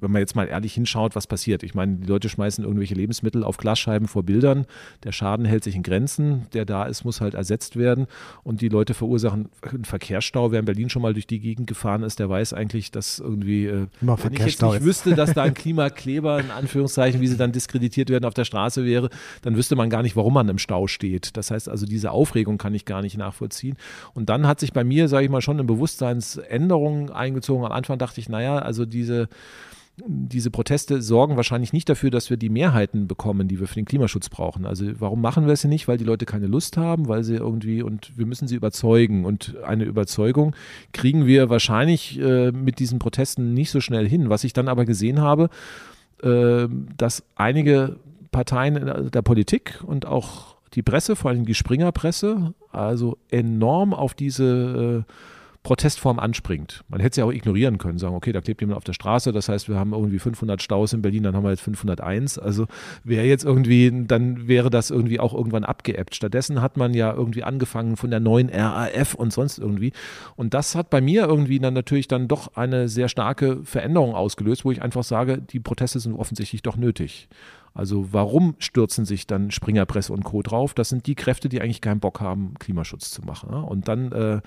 wenn 0.00 0.10
man 0.10 0.20
jetzt 0.20 0.36
mal 0.36 0.46
ehrlich 0.46 0.74
hinschaut, 0.74 1.16
was 1.16 1.26
passiert. 1.26 1.62
Ich 1.62 1.74
meine, 1.74 1.96
die 1.96 2.06
Leute 2.06 2.28
schmeißen 2.28 2.64
irgendwelche 2.64 2.94
Lebensmittel 2.94 3.44
auf 3.44 3.56
Glasscheiben 3.56 4.08
vor 4.08 4.22
Bildern. 4.22 4.66
Der 5.04 5.12
Schaden 5.12 5.46
hält 5.46 5.64
sich 5.64 5.76
in 5.76 5.82
Grenzen. 5.82 6.46
Der 6.52 6.64
da 6.64 6.84
ist, 6.84 7.04
muss 7.04 7.20
halt 7.20 7.34
ersetzt 7.34 7.76
werden. 7.76 8.06
Und 8.42 8.60
die 8.60 8.68
Leute 8.68 8.94
verursachen 8.94 9.48
einen 9.62 9.84
Verkehrsstau. 9.84 10.52
Wer 10.52 10.60
in 10.60 10.66
Berlin 10.66 10.90
schon 10.90 11.02
mal 11.02 11.14
durch 11.14 11.26
die 11.26 11.40
Gegend 11.40 11.66
gefahren 11.66 12.02
ist, 12.02 12.18
der 12.18 12.28
weiß 12.28 12.52
eigentlich, 12.52 12.90
dass 12.90 13.18
irgendwie, 13.18 13.66
äh, 13.66 13.86
wenn 14.00 14.32
ich 14.32 14.38
jetzt 14.40 14.62
nicht 14.62 14.84
wüsste, 14.84 15.14
dass 15.14 15.32
da 15.32 15.42
ein 15.42 15.54
Klimakleber, 15.64 16.40
in 16.40 16.50
Anführungszeichen, 16.50 17.20
wie 17.20 17.28
sie 17.28 17.36
dann 17.36 17.52
diskreditiert 17.52 18.10
werden, 18.10 18.24
auf 18.24 18.34
der 18.34 18.44
Straße 18.44 18.84
wäre, 18.84 19.10
dann 19.42 19.56
wüsste 19.56 19.76
man 19.76 19.90
gar 19.90 20.02
nicht, 20.02 20.16
warum 20.16 20.34
man 20.34 20.48
im 20.48 20.58
Stau 20.58 20.86
steht. 20.86 21.36
Das 21.36 21.50
heißt 21.50 21.68
also, 21.68 21.86
diese 21.86 22.10
Aufregung 22.10 22.58
kann 22.58 22.74
ich 22.74 22.84
gar 22.84 23.00
nicht 23.00 23.16
nachvollziehen. 23.16 23.76
Und 24.12 24.28
dann 24.28 24.46
hat 24.46 24.60
sich 24.60 24.72
bei 24.72 24.84
mir, 24.84 25.08
sage 25.08 25.24
ich 25.24 25.30
mal, 25.30 25.40
schon 25.40 25.56
eine 25.56 25.64
Bewusstseinsänderung 25.64 27.10
eingezogen. 27.10 27.64
Am 27.64 27.72
Anfang 27.72 27.98
dachte 27.98 28.20
ich, 28.20 28.28
naja, 28.28 28.58
also 28.58 28.84
diese 28.84 29.28
diese 29.96 30.50
Proteste 30.50 31.00
sorgen 31.00 31.36
wahrscheinlich 31.36 31.72
nicht 31.72 31.88
dafür, 31.88 32.10
dass 32.10 32.28
wir 32.28 32.36
die 32.36 32.48
Mehrheiten 32.48 33.06
bekommen, 33.06 33.46
die 33.46 33.60
wir 33.60 33.68
für 33.68 33.76
den 33.76 33.84
Klimaschutz 33.84 34.28
brauchen. 34.28 34.66
Also 34.66 34.86
warum 34.98 35.20
machen 35.20 35.46
wir 35.46 35.52
es 35.52 35.62
nicht? 35.64 35.86
Weil 35.86 35.98
die 35.98 36.04
Leute 36.04 36.26
keine 36.26 36.48
Lust 36.48 36.76
haben, 36.76 37.06
weil 37.06 37.22
sie 37.22 37.36
irgendwie 37.36 37.82
und 37.82 38.16
wir 38.18 38.26
müssen 38.26 38.48
sie 38.48 38.56
überzeugen. 38.56 39.24
Und 39.24 39.56
eine 39.64 39.84
Überzeugung 39.84 40.56
kriegen 40.92 41.26
wir 41.26 41.48
wahrscheinlich 41.48 42.18
äh, 42.18 42.50
mit 42.50 42.80
diesen 42.80 42.98
Protesten 42.98 43.54
nicht 43.54 43.70
so 43.70 43.80
schnell 43.80 44.08
hin. 44.08 44.30
Was 44.30 44.42
ich 44.42 44.52
dann 44.52 44.68
aber 44.68 44.84
gesehen 44.84 45.20
habe, 45.20 45.48
äh, 46.22 46.66
dass 46.96 47.22
einige 47.36 47.96
Parteien 48.32 49.10
der 49.12 49.22
Politik 49.22 49.80
und 49.86 50.06
auch 50.06 50.56
die 50.74 50.82
Presse, 50.82 51.14
vor 51.14 51.30
allem 51.30 51.46
die 51.46 51.54
Springerpresse, 51.54 52.52
also 52.72 53.16
enorm 53.30 53.94
auf 53.94 54.14
diese 54.14 55.04
äh, 55.06 55.12
Protestform 55.64 56.18
anspringt. 56.18 56.84
Man 56.88 57.00
hätte 57.00 57.12
es 57.12 57.16
ja 57.16 57.24
auch 57.24 57.32
ignorieren 57.32 57.78
können, 57.78 57.96
sagen, 57.96 58.14
okay, 58.14 58.32
da 58.32 58.42
klebt 58.42 58.60
jemand 58.60 58.76
auf 58.76 58.84
der 58.84 58.92
Straße, 58.92 59.32
das 59.32 59.48
heißt, 59.48 59.66
wir 59.70 59.76
haben 59.76 59.94
irgendwie 59.94 60.18
500 60.18 60.62
Staus 60.62 60.92
in 60.92 61.00
Berlin, 61.00 61.22
dann 61.22 61.34
haben 61.34 61.42
wir 61.42 61.50
jetzt 61.50 61.62
501. 61.62 62.38
Also 62.38 62.66
wäre 63.02 63.24
jetzt 63.24 63.44
irgendwie, 63.44 64.04
dann 64.06 64.46
wäre 64.46 64.68
das 64.68 64.90
irgendwie 64.90 65.18
auch 65.18 65.32
irgendwann 65.32 65.64
abgeebbt. 65.64 66.14
Stattdessen 66.14 66.60
hat 66.60 66.76
man 66.76 66.92
ja 66.92 67.14
irgendwie 67.14 67.44
angefangen 67.44 67.96
von 67.96 68.10
der 68.10 68.20
neuen 68.20 68.50
RAF 68.50 69.14
und 69.14 69.32
sonst 69.32 69.58
irgendwie. 69.58 69.92
Und 70.36 70.52
das 70.52 70.74
hat 70.74 70.90
bei 70.90 71.00
mir 71.00 71.24
irgendwie 71.24 71.58
dann 71.58 71.72
natürlich 71.72 72.08
dann 72.08 72.28
doch 72.28 72.56
eine 72.56 72.90
sehr 72.90 73.08
starke 73.08 73.64
Veränderung 73.64 74.14
ausgelöst, 74.14 74.66
wo 74.66 74.70
ich 74.70 74.82
einfach 74.82 75.02
sage, 75.02 75.38
die 75.38 75.60
Proteste 75.60 75.98
sind 75.98 76.14
offensichtlich 76.14 76.62
doch 76.62 76.76
nötig. 76.76 77.28
Also 77.74 78.12
warum 78.12 78.54
stürzen 78.60 79.04
sich 79.04 79.26
dann 79.26 79.50
Springerpresse 79.50 80.12
und 80.12 80.22
Co. 80.22 80.42
drauf? 80.42 80.74
Das 80.74 80.88
sind 80.88 81.08
die 81.08 81.16
Kräfte, 81.16 81.48
die 81.48 81.60
eigentlich 81.60 81.80
keinen 81.80 81.98
Bock 81.98 82.20
haben, 82.20 82.54
Klimaschutz 82.60 83.10
zu 83.10 83.22
machen. 83.22 83.50
Und 83.52 83.88
dann, 83.88 84.12
äh, 84.12 84.40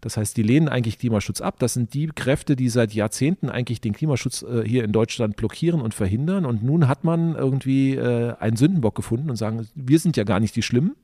das 0.00 0.16
heißt, 0.16 0.34
die 0.34 0.42
lehnen 0.42 0.68
eigentlich 0.68 0.98
Klimaschutz 0.98 1.42
ab. 1.42 1.56
Das 1.58 1.74
sind 1.74 1.92
die 1.92 2.06
Kräfte, 2.06 2.56
die 2.56 2.70
seit 2.70 2.94
Jahrzehnten 2.94 3.50
eigentlich 3.50 3.82
den 3.82 3.92
Klimaschutz 3.92 4.42
äh, 4.42 4.62
hier 4.66 4.82
in 4.82 4.92
Deutschland 4.92 5.36
blockieren 5.36 5.82
und 5.82 5.92
verhindern. 5.92 6.46
Und 6.46 6.62
nun 6.62 6.88
hat 6.88 7.04
man 7.04 7.34
irgendwie 7.34 7.96
äh, 7.96 8.34
einen 8.40 8.56
Sündenbock 8.56 8.94
gefunden 8.94 9.28
und 9.28 9.36
sagen, 9.36 9.68
wir 9.74 9.98
sind 9.98 10.16
ja 10.16 10.24
gar 10.24 10.40
nicht 10.40 10.56
die 10.56 10.62
Schlimmen 10.62 10.96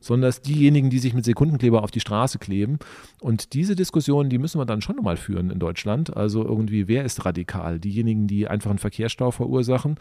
sondern 0.00 0.28
dass 0.28 0.42
diejenigen, 0.42 0.90
die 0.90 0.98
sich 0.98 1.14
mit 1.14 1.24
Sekundenkleber 1.24 1.82
auf 1.82 1.90
die 1.90 2.00
Straße 2.00 2.38
kleben. 2.38 2.78
Und 3.20 3.52
diese 3.54 3.74
Diskussion, 3.74 4.28
die 4.28 4.38
müssen 4.38 4.60
wir 4.60 4.66
dann 4.66 4.80
schon 4.80 4.96
nochmal 4.96 5.16
führen 5.16 5.50
in 5.50 5.58
Deutschland. 5.58 6.16
Also 6.16 6.44
irgendwie, 6.44 6.88
wer 6.88 7.04
ist 7.04 7.24
radikal? 7.24 7.80
Diejenigen, 7.80 8.26
die 8.26 8.48
einfach 8.48 8.70
einen 8.70 8.78
Verkehrsstau 8.78 9.30
verursachen. 9.30 9.96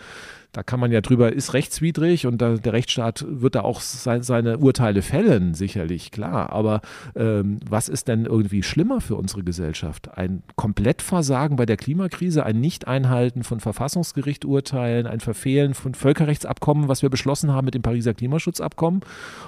Da 0.52 0.64
kann 0.64 0.80
man 0.80 0.92
ja 0.92 1.02
drüber, 1.02 1.34
ist 1.34 1.54
rechtswidrig 1.54 2.26
und 2.26 2.42
da, 2.42 2.56
der 2.56 2.74
Rechtsstaat 2.74 3.26
wird 3.28 3.56
da 3.56 3.62
auch 3.62 3.82
sein, 3.82 4.24
seine 4.24 4.58
Urteile 4.58 5.02
fällen, 5.02 5.54
sicherlich, 5.54 6.12
klar. 6.12 6.52
Aber 6.52 6.82
ähm, 7.16 7.60
was 7.70 7.90
ist 7.90 8.08
denn 8.08 8.26
irgendwie 8.26 8.64
schlimmer 8.64 9.02
für 9.02 9.16
unsere 9.16 9.44
Gesellschaft? 9.44 10.18
Ein 10.18 10.44
Komplettversagen 10.56 11.58
bei 11.58 11.66
der 11.66 11.78
Klimakrise, 11.78 12.46
ein 12.46 12.60
Nicht-Einhalten 12.60 13.44
von 13.44 13.60
Verfassungsgerichturteilen, 13.60 15.06
ein 15.06 15.20
Verfehlen 15.20 15.74
von 15.74 15.94
Völkerrechtsabkommen, 15.94 16.88
was 16.88 17.02
wir 17.02 17.10
beschlossen 17.10 17.52
haben 17.52 17.66
mit 17.66 17.76
dem 17.76 17.82
Pariser 17.82 18.14
Klimaschutzabkommen 18.14 19.02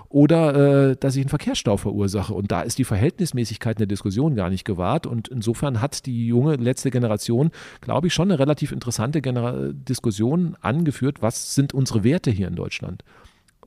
oder 0.09 0.89
äh, 0.89 0.95
dass 0.95 1.15
ich 1.15 1.21
einen 1.21 1.29
Verkehrsstau 1.29 1.77
verursache. 1.77 2.33
Und 2.33 2.51
da 2.51 2.61
ist 2.61 2.77
die 2.77 2.83
Verhältnismäßigkeit 2.83 3.77
in 3.77 3.81
der 3.81 3.87
Diskussion 3.87 4.35
gar 4.35 4.49
nicht 4.49 4.65
gewahrt. 4.65 5.07
Und 5.07 5.27
insofern 5.27 5.81
hat 5.81 6.05
die 6.05 6.27
junge 6.27 6.55
letzte 6.55 6.91
Generation, 6.91 7.51
glaube 7.81 8.07
ich, 8.07 8.13
schon 8.13 8.29
eine 8.29 8.39
relativ 8.39 8.71
interessante 8.71 9.21
Genera 9.21 9.69
Diskussion 9.71 10.55
angeführt, 10.61 10.98
was 11.21 11.55
sind 11.55 11.73
unsere 11.73 12.03
Werte 12.03 12.31
hier 12.31 12.47
in 12.47 12.55
Deutschland 12.55 13.03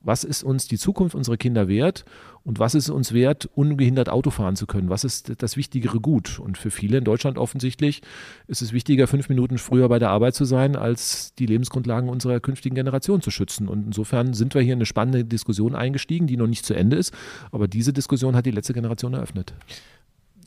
was 0.03 0.23
ist 0.23 0.43
uns 0.43 0.67
die 0.67 0.77
Zukunft 0.77 1.15
unserer 1.15 1.37
Kinder 1.37 1.67
wert 1.67 2.03
und 2.43 2.59
was 2.59 2.75
ist 2.75 2.89
uns 2.89 3.13
wert, 3.13 3.49
ungehindert 3.55 4.09
Auto 4.09 4.29
fahren 4.29 4.57
zu 4.57 4.67
können? 4.67 4.89
Was 4.89 5.05
ist 5.05 5.41
das 5.41 5.55
wichtigere 5.55 5.99
Gut? 6.01 6.39
Und 6.39 6.57
für 6.57 6.71
viele 6.71 6.97
in 6.97 7.05
Deutschland 7.05 7.37
offensichtlich 7.37 8.01
ist 8.47 8.61
es 8.61 8.73
wichtiger, 8.73 9.07
fünf 9.07 9.29
Minuten 9.29 9.57
früher 9.57 9.87
bei 9.87 9.99
der 9.99 10.09
Arbeit 10.09 10.35
zu 10.35 10.43
sein, 10.43 10.75
als 10.75 11.33
die 11.35 11.45
Lebensgrundlagen 11.45 12.09
unserer 12.09 12.41
künftigen 12.41 12.75
Generation 12.75 13.21
zu 13.21 13.31
schützen. 13.31 13.69
Und 13.69 13.87
insofern 13.87 14.33
sind 14.33 14.53
wir 14.53 14.61
hier 14.61 14.73
in 14.73 14.79
eine 14.79 14.85
spannende 14.85 15.23
Diskussion 15.23 15.73
eingestiegen, 15.73 16.27
die 16.27 16.35
noch 16.35 16.47
nicht 16.47 16.65
zu 16.65 16.73
Ende 16.73 16.97
ist. 16.97 17.13
Aber 17.51 17.69
diese 17.69 17.93
Diskussion 17.93 18.35
hat 18.35 18.45
die 18.45 18.51
letzte 18.51 18.73
Generation 18.73 19.13
eröffnet. 19.13 19.53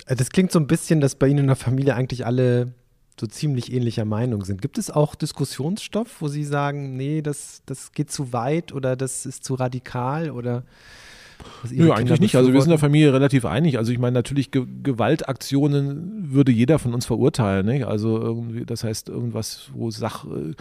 Das 0.06 0.28
klingt 0.28 0.52
so 0.52 0.58
ein 0.58 0.66
bisschen, 0.66 1.00
dass 1.00 1.14
bei 1.14 1.28
Ihnen 1.28 1.40
in 1.40 1.46
der 1.46 1.56
Familie 1.56 1.94
eigentlich 1.94 2.26
alle 2.26 2.74
so 3.18 3.26
ziemlich 3.26 3.72
ähnlicher 3.72 4.04
Meinung 4.04 4.44
sind. 4.44 4.60
Gibt 4.60 4.78
es 4.78 4.90
auch 4.90 5.14
Diskussionsstoff, 5.14 6.20
wo 6.20 6.28
Sie 6.28 6.44
sagen, 6.44 6.96
nee, 6.96 7.22
das, 7.22 7.62
das 7.66 7.92
geht 7.92 8.10
zu 8.10 8.32
weit 8.32 8.72
oder 8.72 8.96
das 8.96 9.26
ist 9.26 9.44
zu 9.44 9.54
radikal 9.54 10.30
oder 10.30 10.64
Nö, 11.70 11.92
eigentlich 11.92 12.20
nicht. 12.20 12.36
Also 12.36 12.52
wir 12.52 12.60
sind 12.60 12.68
in 12.68 12.72
der 12.72 12.78
Familie 12.78 13.12
relativ 13.12 13.44
einig. 13.44 13.78
Also 13.78 13.92
ich 13.92 13.98
meine, 13.98 14.14
natürlich 14.14 14.50
Ge 14.50 14.66
Gewaltaktionen 14.82 16.32
würde 16.32 16.52
jeder 16.52 16.78
von 16.78 16.94
uns 16.94 17.06
verurteilen. 17.06 17.66
Nicht? 17.66 17.86
Also 17.86 18.18
irgendwie, 18.18 18.64
das 18.64 18.84
heißt 18.84 19.08
irgendwas, 19.08 19.70
wo 19.74 19.90
Sach 19.90 20.24
äh, 20.24 20.54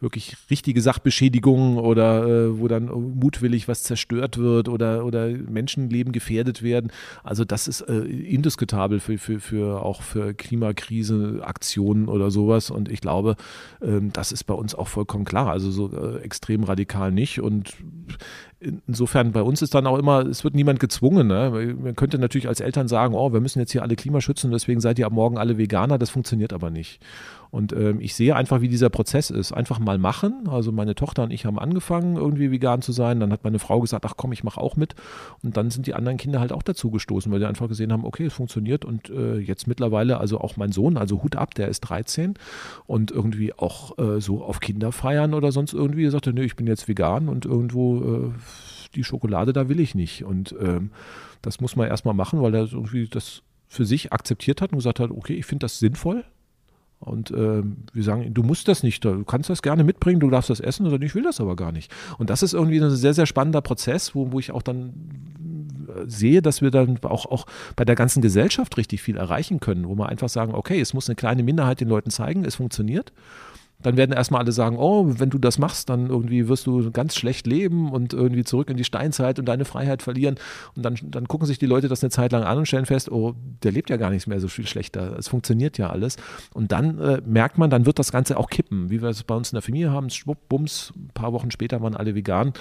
wirklich 0.00 0.36
richtige 0.50 0.80
Sachbeschädigungen 0.80 1.78
oder 1.78 2.26
äh, 2.26 2.58
wo 2.58 2.68
dann 2.68 2.86
mutwillig 2.86 3.68
was 3.68 3.82
zerstört 3.82 4.38
wird 4.38 4.68
oder, 4.68 5.04
oder 5.04 5.28
Menschenleben 5.28 6.12
gefährdet 6.12 6.62
werden. 6.62 6.90
Also 7.22 7.44
das 7.44 7.68
ist 7.68 7.82
äh, 7.82 7.98
indiskutabel 8.00 9.00
für, 9.00 9.18
für, 9.18 9.40
für 9.40 9.82
auch 9.84 10.02
für 10.02 10.34
Klimakrise-Aktionen 10.34 12.08
oder 12.08 12.30
sowas. 12.30 12.70
Und 12.70 12.90
ich 12.90 13.00
glaube, 13.00 13.36
ähm, 13.82 14.12
das 14.12 14.32
ist 14.32 14.44
bei 14.44 14.54
uns 14.54 14.74
auch 14.74 14.88
vollkommen 14.88 15.24
klar. 15.24 15.50
Also 15.50 15.70
so 15.70 15.90
äh, 15.92 16.18
extrem 16.22 16.64
radikal 16.64 17.12
nicht. 17.12 17.40
Und 17.40 17.74
insofern 18.86 19.32
bei 19.32 19.42
uns 19.42 19.62
ist 19.62 19.74
dann 19.74 19.86
auch 19.86 19.98
immer, 19.98 20.26
es 20.26 20.44
wird 20.44 20.54
niemand 20.54 20.80
gezwungen. 20.80 21.26
Ne? 21.26 21.76
Man 21.80 21.96
könnte 21.96 22.18
natürlich 22.18 22.48
als 22.48 22.60
Eltern 22.60 22.88
sagen, 22.88 23.14
oh, 23.14 23.32
wir 23.32 23.40
müssen 23.40 23.58
jetzt 23.58 23.72
hier 23.72 23.82
alle 23.82 23.96
Klima 23.96 24.20
schützen, 24.20 24.50
deswegen 24.50 24.80
seid 24.80 24.98
ihr 24.98 25.06
ab 25.06 25.12
morgen 25.12 25.38
alle 25.38 25.58
Veganer. 25.58 25.98
Das 25.98 26.10
funktioniert 26.10 26.52
aber 26.52 26.70
nicht. 26.70 27.00
Und 27.50 27.72
ähm, 27.72 28.00
ich 28.00 28.14
sehe 28.14 28.36
einfach, 28.36 28.60
wie 28.60 28.68
dieser 28.68 28.90
Prozess 28.90 29.30
ist. 29.30 29.52
Einfach 29.52 29.78
mal 29.78 29.98
machen. 29.98 30.48
Also 30.48 30.70
meine 30.70 30.94
Tochter 30.94 31.24
und 31.24 31.32
ich 31.32 31.46
haben 31.46 31.58
angefangen, 31.58 32.16
irgendwie 32.16 32.50
vegan 32.50 32.80
zu 32.82 32.92
sein. 32.92 33.20
Dann 33.20 33.32
hat 33.32 33.44
meine 33.44 33.58
Frau 33.58 33.80
gesagt, 33.80 34.04
ach 34.06 34.14
komm, 34.16 34.32
ich 34.32 34.44
mache 34.44 34.60
auch 34.60 34.76
mit. 34.76 34.94
Und 35.42 35.56
dann 35.56 35.70
sind 35.70 35.86
die 35.86 35.94
anderen 35.94 36.16
Kinder 36.16 36.40
halt 36.40 36.52
auch 36.52 36.62
dazu 36.62 36.90
gestoßen, 36.90 37.30
weil 37.32 37.40
die 37.40 37.46
einfach 37.46 37.68
gesehen 37.68 37.92
haben, 37.92 38.04
okay, 38.04 38.26
es 38.26 38.32
funktioniert. 38.32 38.84
Und 38.84 39.10
äh, 39.10 39.38
jetzt 39.38 39.66
mittlerweile, 39.66 40.18
also 40.18 40.40
auch 40.40 40.56
mein 40.56 40.72
Sohn, 40.72 40.96
also 40.96 41.22
Hut 41.22 41.36
ab, 41.36 41.54
der 41.54 41.68
ist 41.68 41.80
13 41.80 42.34
und 42.86 43.10
irgendwie 43.10 43.52
auch 43.52 43.98
äh, 43.98 44.20
so 44.20 44.44
auf 44.44 44.60
Kinder 44.60 44.92
feiern 44.92 45.34
oder 45.34 45.50
sonst 45.50 45.72
irgendwie 45.72 46.08
sagte, 46.10 46.32
nee, 46.32 46.42
ich 46.42 46.56
bin 46.56 46.66
jetzt 46.66 46.86
vegan 46.86 47.28
und 47.28 47.46
irgendwo 47.46 48.00
äh, 48.00 48.32
die 48.94 49.04
Schokolade, 49.04 49.52
da 49.52 49.68
will 49.68 49.80
ich 49.80 49.94
nicht. 49.94 50.24
Und 50.24 50.54
ähm, 50.60 50.90
das 51.42 51.60
muss 51.60 51.76
man 51.76 51.88
erstmal 51.88 52.14
machen, 52.14 52.42
weil 52.42 52.54
er 52.54 52.72
irgendwie 52.72 53.08
das 53.08 53.42
für 53.68 53.84
sich 53.84 54.12
akzeptiert 54.12 54.60
hat 54.60 54.72
und 54.72 54.78
gesagt 54.78 55.00
hat, 55.00 55.10
okay, 55.10 55.34
ich 55.34 55.46
finde 55.46 55.64
das 55.64 55.78
sinnvoll. 55.78 56.24
Und 57.00 57.30
äh, 57.30 57.62
wir 57.92 58.02
sagen, 58.02 58.34
du 58.34 58.42
musst 58.42 58.68
das 58.68 58.82
nicht, 58.82 59.04
du 59.04 59.24
kannst 59.24 59.48
das 59.48 59.62
gerne 59.62 59.84
mitbringen, 59.84 60.20
du 60.20 60.28
darfst 60.28 60.50
das 60.50 60.60
essen, 60.60 60.86
oder 60.86 61.00
ich 61.02 61.14
will 61.14 61.22
das 61.22 61.40
aber 61.40 61.56
gar 61.56 61.72
nicht. 61.72 61.90
Und 62.18 62.28
das 62.28 62.42
ist 62.42 62.52
irgendwie 62.52 62.78
ein 62.78 62.90
sehr, 62.90 63.14
sehr 63.14 63.24
spannender 63.24 63.62
Prozess, 63.62 64.14
wo, 64.14 64.32
wo 64.32 64.38
ich 64.38 64.52
auch 64.52 64.62
dann 64.62 64.92
äh, 65.88 66.02
sehe, 66.06 66.42
dass 66.42 66.60
wir 66.60 66.70
dann 66.70 66.98
auch, 67.02 67.24
auch 67.24 67.46
bei 67.74 67.86
der 67.86 67.94
ganzen 67.94 68.20
Gesellschaft 68.20 68.76
richtig 68.76 69.00
viel 69.00 69.16
erreichen 69.16 69.60
können, 69.60 69.88
wo 69.88 69.94
wir 69.94 70.10
einfach 70.10 70.28
sagen, 70.28 70.54
okay, 70.54 70.78
es 70.78 70.92
muss 70.92 71.08
eine 71.08 71.16
kleine 71.16 71.42
Minderheit 71.42 71.80
den 71.80 71.88
Leuten 71.88 72.10
zeigen, 72.10 72.44
es 72.44 72.56
funktioniert 72.56 73.12
dann 73.82 73.96
werden 73.96 74.12
erstmal 74.12 74.42
alle 74.42 74.52
sagen, 74.52 74.76
oh, 74.78 75.06
wenn 75.18 75.30
du 75.30 75.38
das 75.38 75.58
machst, 75.58 75.88
dann 75.88 76.08
irgendwie 76.08 76.48
wirst 76.48 76.66
du 76.66 76.90
ganz 76.90 77.16
schlecht 77.16 77.46
leben 77.46 77.90
und 77.90 78.12
irgendwie 78.12 78.44
zurück 78.44 78.70
in 78.70 78.76
die 78.76 78.84
Steinzeit 78.84 79.38
und 79.38 79.46
deine 79.46 79.64
Freiheit 79.64 80.02
verlieren. 80.02 80.36
Und 80.76 80.84
dann, 80.84 80.96
dann 81.02 81.28
gucken 81.28 81.46
sich 81.46 81.58
die 81.58 81.66
Leute 81.66 81.88
das 81.88 82.02
eine 82.02 82.10
Zeit 82.10 82.32
lang 82.32 82.42
an 82.42 82.58
und 82.58 82.66
stellen 82.66 82.86
fest, 82.86 83.10
oh, 83.10 83.34
der 83.62 83.72
lebt 83.72 83.90
ja 83.90 83.96
gar 83.96 84.10
nichts 84.10 84.26
mehr 84.26 84.40
so 84.40 84.48
viel 84.48 84.66
schlechter. 84.66 85.16
Es 85.18 85.28
funktioniert 85.28 85.78
ja 85.78 85.90
alles. 85.90 86.16
Und 86.52 86.72
dann 86.72 86.98
äh, 86.98 87.22
merkt 87.24 87.58
man, 87.58 87.70
dann 87.70 87.86
wird 87.86 87.98
das 87.98 88.12
Ganze 88.12 88.36
auch 88.36 88.50
kippen, 88.50 88.90
wie 88.90 89.02
wir 89.02 89.08
es 89.08 89.22
bei 89.22 89.34
uns 89.34 89.52
in 89.52 89.56
der 89.56 89.62
Familie 89.62 89.90
haben. 89.90 90.10
Schwupp, 90.10 90.48
bums, 90.48 90.92
ein 90.96 91.10
paar 91.14 91.32
Wochen 91.32 91.50
später 91.50 91.80
waren 91.80 91.96
alle 91.96 92.14
vegan. 92.14 92.52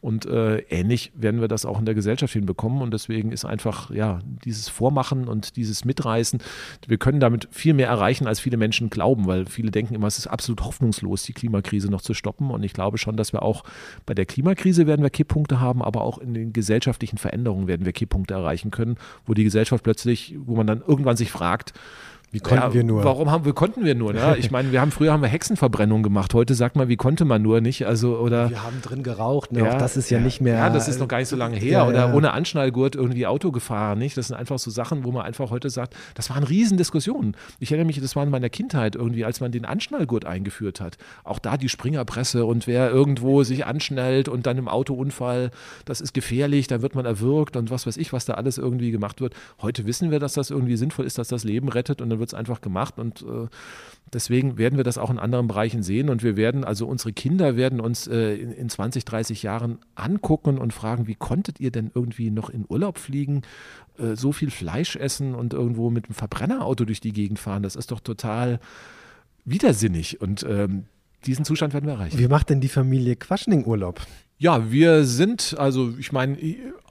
Und 0.00 0.26
äh, 0.26 0.58
ähnlich 0.68 1.12
werden 1.14 1.40
wir 1.40 1.48
das 1.48 1.64
auch 1.64 1.78
in 1.78 1.84
der 1.84 1.94
Gesellschaft 1.94 2.32
hinbekommen. 2.32 2.82
Und 2.82 2.92
deswegen 2.92 3.32
ist 3.32 3.44
einfach, 3.44 3.90
ja, 3.90 4.20
dieses 4.44 4.68
Vormachen 4.68 5.26
und 5.26 5.56
dieses 5.56 5.84
Mitreißen, 5.84 6.40
wir 6.86 6.98
können 6.98 7.20
damit 7.20 7.48
viel 7.50 7.74
mehr 7.74 7.88
erreichen, 7.88 8.26
als 8.26 8.40
viele 8.40 8.56
Menschen 8.56 8.90
glauben, 8.90 9.26
weil 9.26 9.46
viele 9.46 9.70
denken 9.70 9.94
immer, 9.94 10.06
es 10.06 10.18
ist 10.18 10.26
absolut 10.26 10.65
hoffnungslos, 10.66 11.22
die 11.22 11.32
Klimakrise 11.32 11.90
noch 11.90 12.02
zu 12.02 12.14
stoppen. 12.14 12.50
Und 12.50 12.62
ich 12.62 12.72
glaube 12.72 12.98
schon, 12.98 13.16
dass 13.16 13.32
wir 13.32 13.42
auch 13.42 13.64
bei 14.04 14.14
der 14.14 14.26
Klimakrise 14.26 14.86
werden 14.86 15.02
wir 15.02 15.10
Kipppunkte 15.10 15.60
haben, 15.60 15.82
aber 15.82 16.02
auch 16.02 16.18
in 16.18 16.34
den 16.34 16.52
gesellschaftlichen 16.52 17.18
Veränderungen 17.18 17.66
werden 17.66 17.86
wir 17.86 17.92
Kipppunkte 17.92 18.34
erreichen 18.34 18.70
können, 18.70 18.96
wo 19.24 19.34
die 19.34 19.44
Gesellschaft 19.44 19.84
plötzlich, 19.84 20.36
wo 20.38 20.56
man 20.56 20.66
dann 20.66 20.82
irgendwann 20.86 21.16
sich 21.16 21.30
fragt, 21.30 21.72
wie 22.36 22.40
konnten 22.40 22.64
ja, 22.64 22.74
wir 22.74 22.84
nur? 22.84 23.02
Warum 23.02 23.30
haben 23.30 23.46
wir 23.46 23.54
konnten 23.54 23.82
wir 23.82 23.94
nur? 23.94 24.12
Ne? 24.12 24.36
Ich 24.38 24.50
meine, 24.50 24.70
wir 24.70 24.82
haben 24.82 24.90
früher 24.90 25.10
haben 25.10 25.22
wir 25.22 25.28
Hexenverbrennung 25.28 26.02
gemacht. 26.02 26.34
Heute 26.34 26.54
sagt 26.54 26.76
man, 26.76 26.88
wie 26.88 26.96
konnte 26.96 27.24
man 27.24 27.40
nur 27.40 27.62
nicht? 27.62 27.86
Also 27.86 28.18
oder 28.18 28.50
wir 28.50 28.62
haben 28.62 28.82
drin 28.82 29.02
geraucht. 29.02 29.52
Ne? 29.52 29.60
Ja, 29.60 29.72
auch 29.72 29.78
das 29.78 29.96
ist 29.96 30.10
ja, 30.10 30.18
ja, 30.18 30.24
nicht 30.24 30.42
mehr. 30.42 30.56
Ja, 30.56 30.68
das 30.68 30.86
ist 30.86 31.00
noch 31.00 31.08
gar 31.08 31.18
nicht 31.18 31.28
so 31.28 31.36
lange 31.36 31.56
her. 31.56 31.86
oder 31.86 32.14
ohne 32.14 32.34
Anschnallgurt 32.34 32.94
irgendwie 32.94 33.26
Auto 33.26 33.52
gefahren. 33.52 33.98
Nicht? 33.98 34.18
Das 34.18 34.26
sind 34.26 34.36
einfach 34.36 34.58
so 34.58 34.70
Sachen, 34.70 35.04
wo 35.04 35.12
man 35.12 35.24
einfach 35.24 35.50
heute 35.50 35.70
sagt, 35.70 35.96
das 36.14 36.28
waren 36.28 36.42
Riesendiskussionen. 36.42 37.36
Ich 37.58 37.70
erinnere 37.70 37.86
mich, 37.86 37.98
das 38.02 38.14
war 38.16 38.24
in 38.24 38.28
meiner 38.28 38.50
Kindheit 38.50 38.96
irgendwie, 38.96 39.24
als 39.24 39.40
man 39.40 39.50
den 39.50 39.64
Anschnallgurt 39.64 40.26
eingeführt 40.26 40.82
hat. 40.82 40.98
Auch 41.24 41.38
da 41.38 41.56
die 41.56 41.70
Springerpresse 41.70 42.44
und 42.44 42.66
wer 42.66 42.90
irgendwo 42.90 43.44
sich 43.44 43.64
anschnallt 43.64 44.28
und 44.28 44.46
dann 44.46 44.58
im 44.58 44.68
Autounfall, 44.68 45.50
das 45.86 46.02
ist 46.02 46.12
gefährlich, 46.12 46.66
dann 46.66 46.82
wird 46.82 46.94
man 46.94 47.06
erwürgt 47.06 47.56
und 47.56 47.70
was 47.70 47.86
weiß 47.86 47.96
ich, 47.96 48.12
was 48.12 48.26
da 48.26 48.34
alles 48.34 48.58
irgendwie 48.58 48.90
gemacht 48.90 49.22
wird. 49.22 49.34
Heute 49.62 49.86
wissen 49.86 50.10
wir, 50.10 50.18
dass 50.18 50.34
das 50.34 50.50
irgendwie 50.50 50.76
sinnvoll 50.76 51.06
ist, 51.06 51.16
dass 51.16 51.28
das 51.28 51.42
Leben 51.42 51.70
rettet 51.70 52.02
und 52.02 52.10
dann 52.10 52.18
wird 52.18 52.25
wird 52.26 52.32
es 52.32 52.38
einfach 52.38 52.60
gemacht 52.60 52.98
und 52.98 53.22
äh, 53.22 53.46
deswegen 54.12 54.58
werden 54.58 54.76
wir 54.76 54.84
das 54.84 54.98
auch 54.98 55.10
in 55.10 55.18
anderen 55.18 55.46
Bereichen 55.46 55.82
sehen 55.82 56.08
und 56.08 56.22
wir 56.22 56.36
werden, 56.36 56.64
also 56.64 56.86
unsere 56.86 57.12
Kinder 57.12 57.56
werden 57.56 57.80
uns 57.80 58.08
äh, 58.08 58.34
in, 58.34 58.50
in 58.50 58.68
20, 58.68 59.04
30 59.04 59.42
Jahren 59.42 59.78
angucken 59.94 60.58
und 60.58 60.72
fragen, 60.72 61.06
wie 61.06 61.14
konntet 61.14 61.60
ihr 61.60 61.70
denn 61.70 61.90
irgendwie 61.94 62.30
noch 62.30 62.50
in 62.50 62.64
Urlaub 62.68 62.98
fliegen, 62.98 63.42
äh, 63.98 64.16
so 64.16 64.32
viel 64.32 64.50
Fleisch 64.50 64.96
essen 64.96 65.34
und 65.34 65.52
irgendwo 65.54 65.90
mit 65.90 66.06
einem 66.06 66.14
Verbrennerauto 66.14 66.84
durch 66.84 67.00
die 67.00 67.12
Gegend 67.12 67.38
fahren? 67.38 67.62
Das 67.62 67.76
ist 67.76 67.92
doch 67.92 68.00
total 68.00 68.58
widersinnig 69.44 70.20
und 70.20 70.44
ähm, 70.48 70.86
diesen 71.24 71.44
Zustand 71.44 71.74
werden 71.74 71.86
wir 71.86 71.94
erreichen. 71.94 72.18
Wie 72.18 72.28
macht 72.28 72.50
denn 72.50 72.60
die 72.60 72.68
Familie 72.68 73.16
Quaschning 73.16 73.64
Urlaub? 73.64 74.00
Ja, 74.38 74.70
wir 74.70 75.04
sind, 75.04 75.56
also 75.58 75.94
ich 75.98 76.12
meine, 76.12 76.36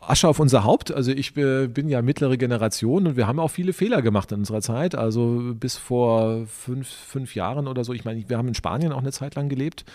Asche 0.10 0.28
auf 0.28 0.40
unser 0.40 0.64
Haupt. 0.64 0.92
Also 0.94 1.12
ich 1.12 1.34
bin 1.34 1.90
ja 1.90 2.02
mittlere 2.02 2.38
Generation 2.38 3.08
und 3.08 3.18
wir 3.18 3.28
haben 3.28 3.40
auch 3.40 3.50
viele 3.50 3.74
Fehler 3.74 4.02
gemacht 4.02 4.32
in 4.32 4.40
unserer 4.40 4.62
Zeit. 4.62 4.96
Also 4.96 5.54
bis 5.54 5.78
vor 5.78 6.46
fünf, 6.48 6.88
fünf 6.88 7.36
Jahren 7.36 7.68
oder 7.68 7.84
so. 7.84 7.94
Ich 7.94 8.06
meine, 8.06 8.28
wir 8.28 8.38
haben 8.38 8.48
in 8.48 8.56
Spanien 8.56 8.92
auch 8.92 9.00
eine 9.00 9.12
Zeit 9.12 9.36
lang 9.36 9.50
gelebt. 9.50 9.86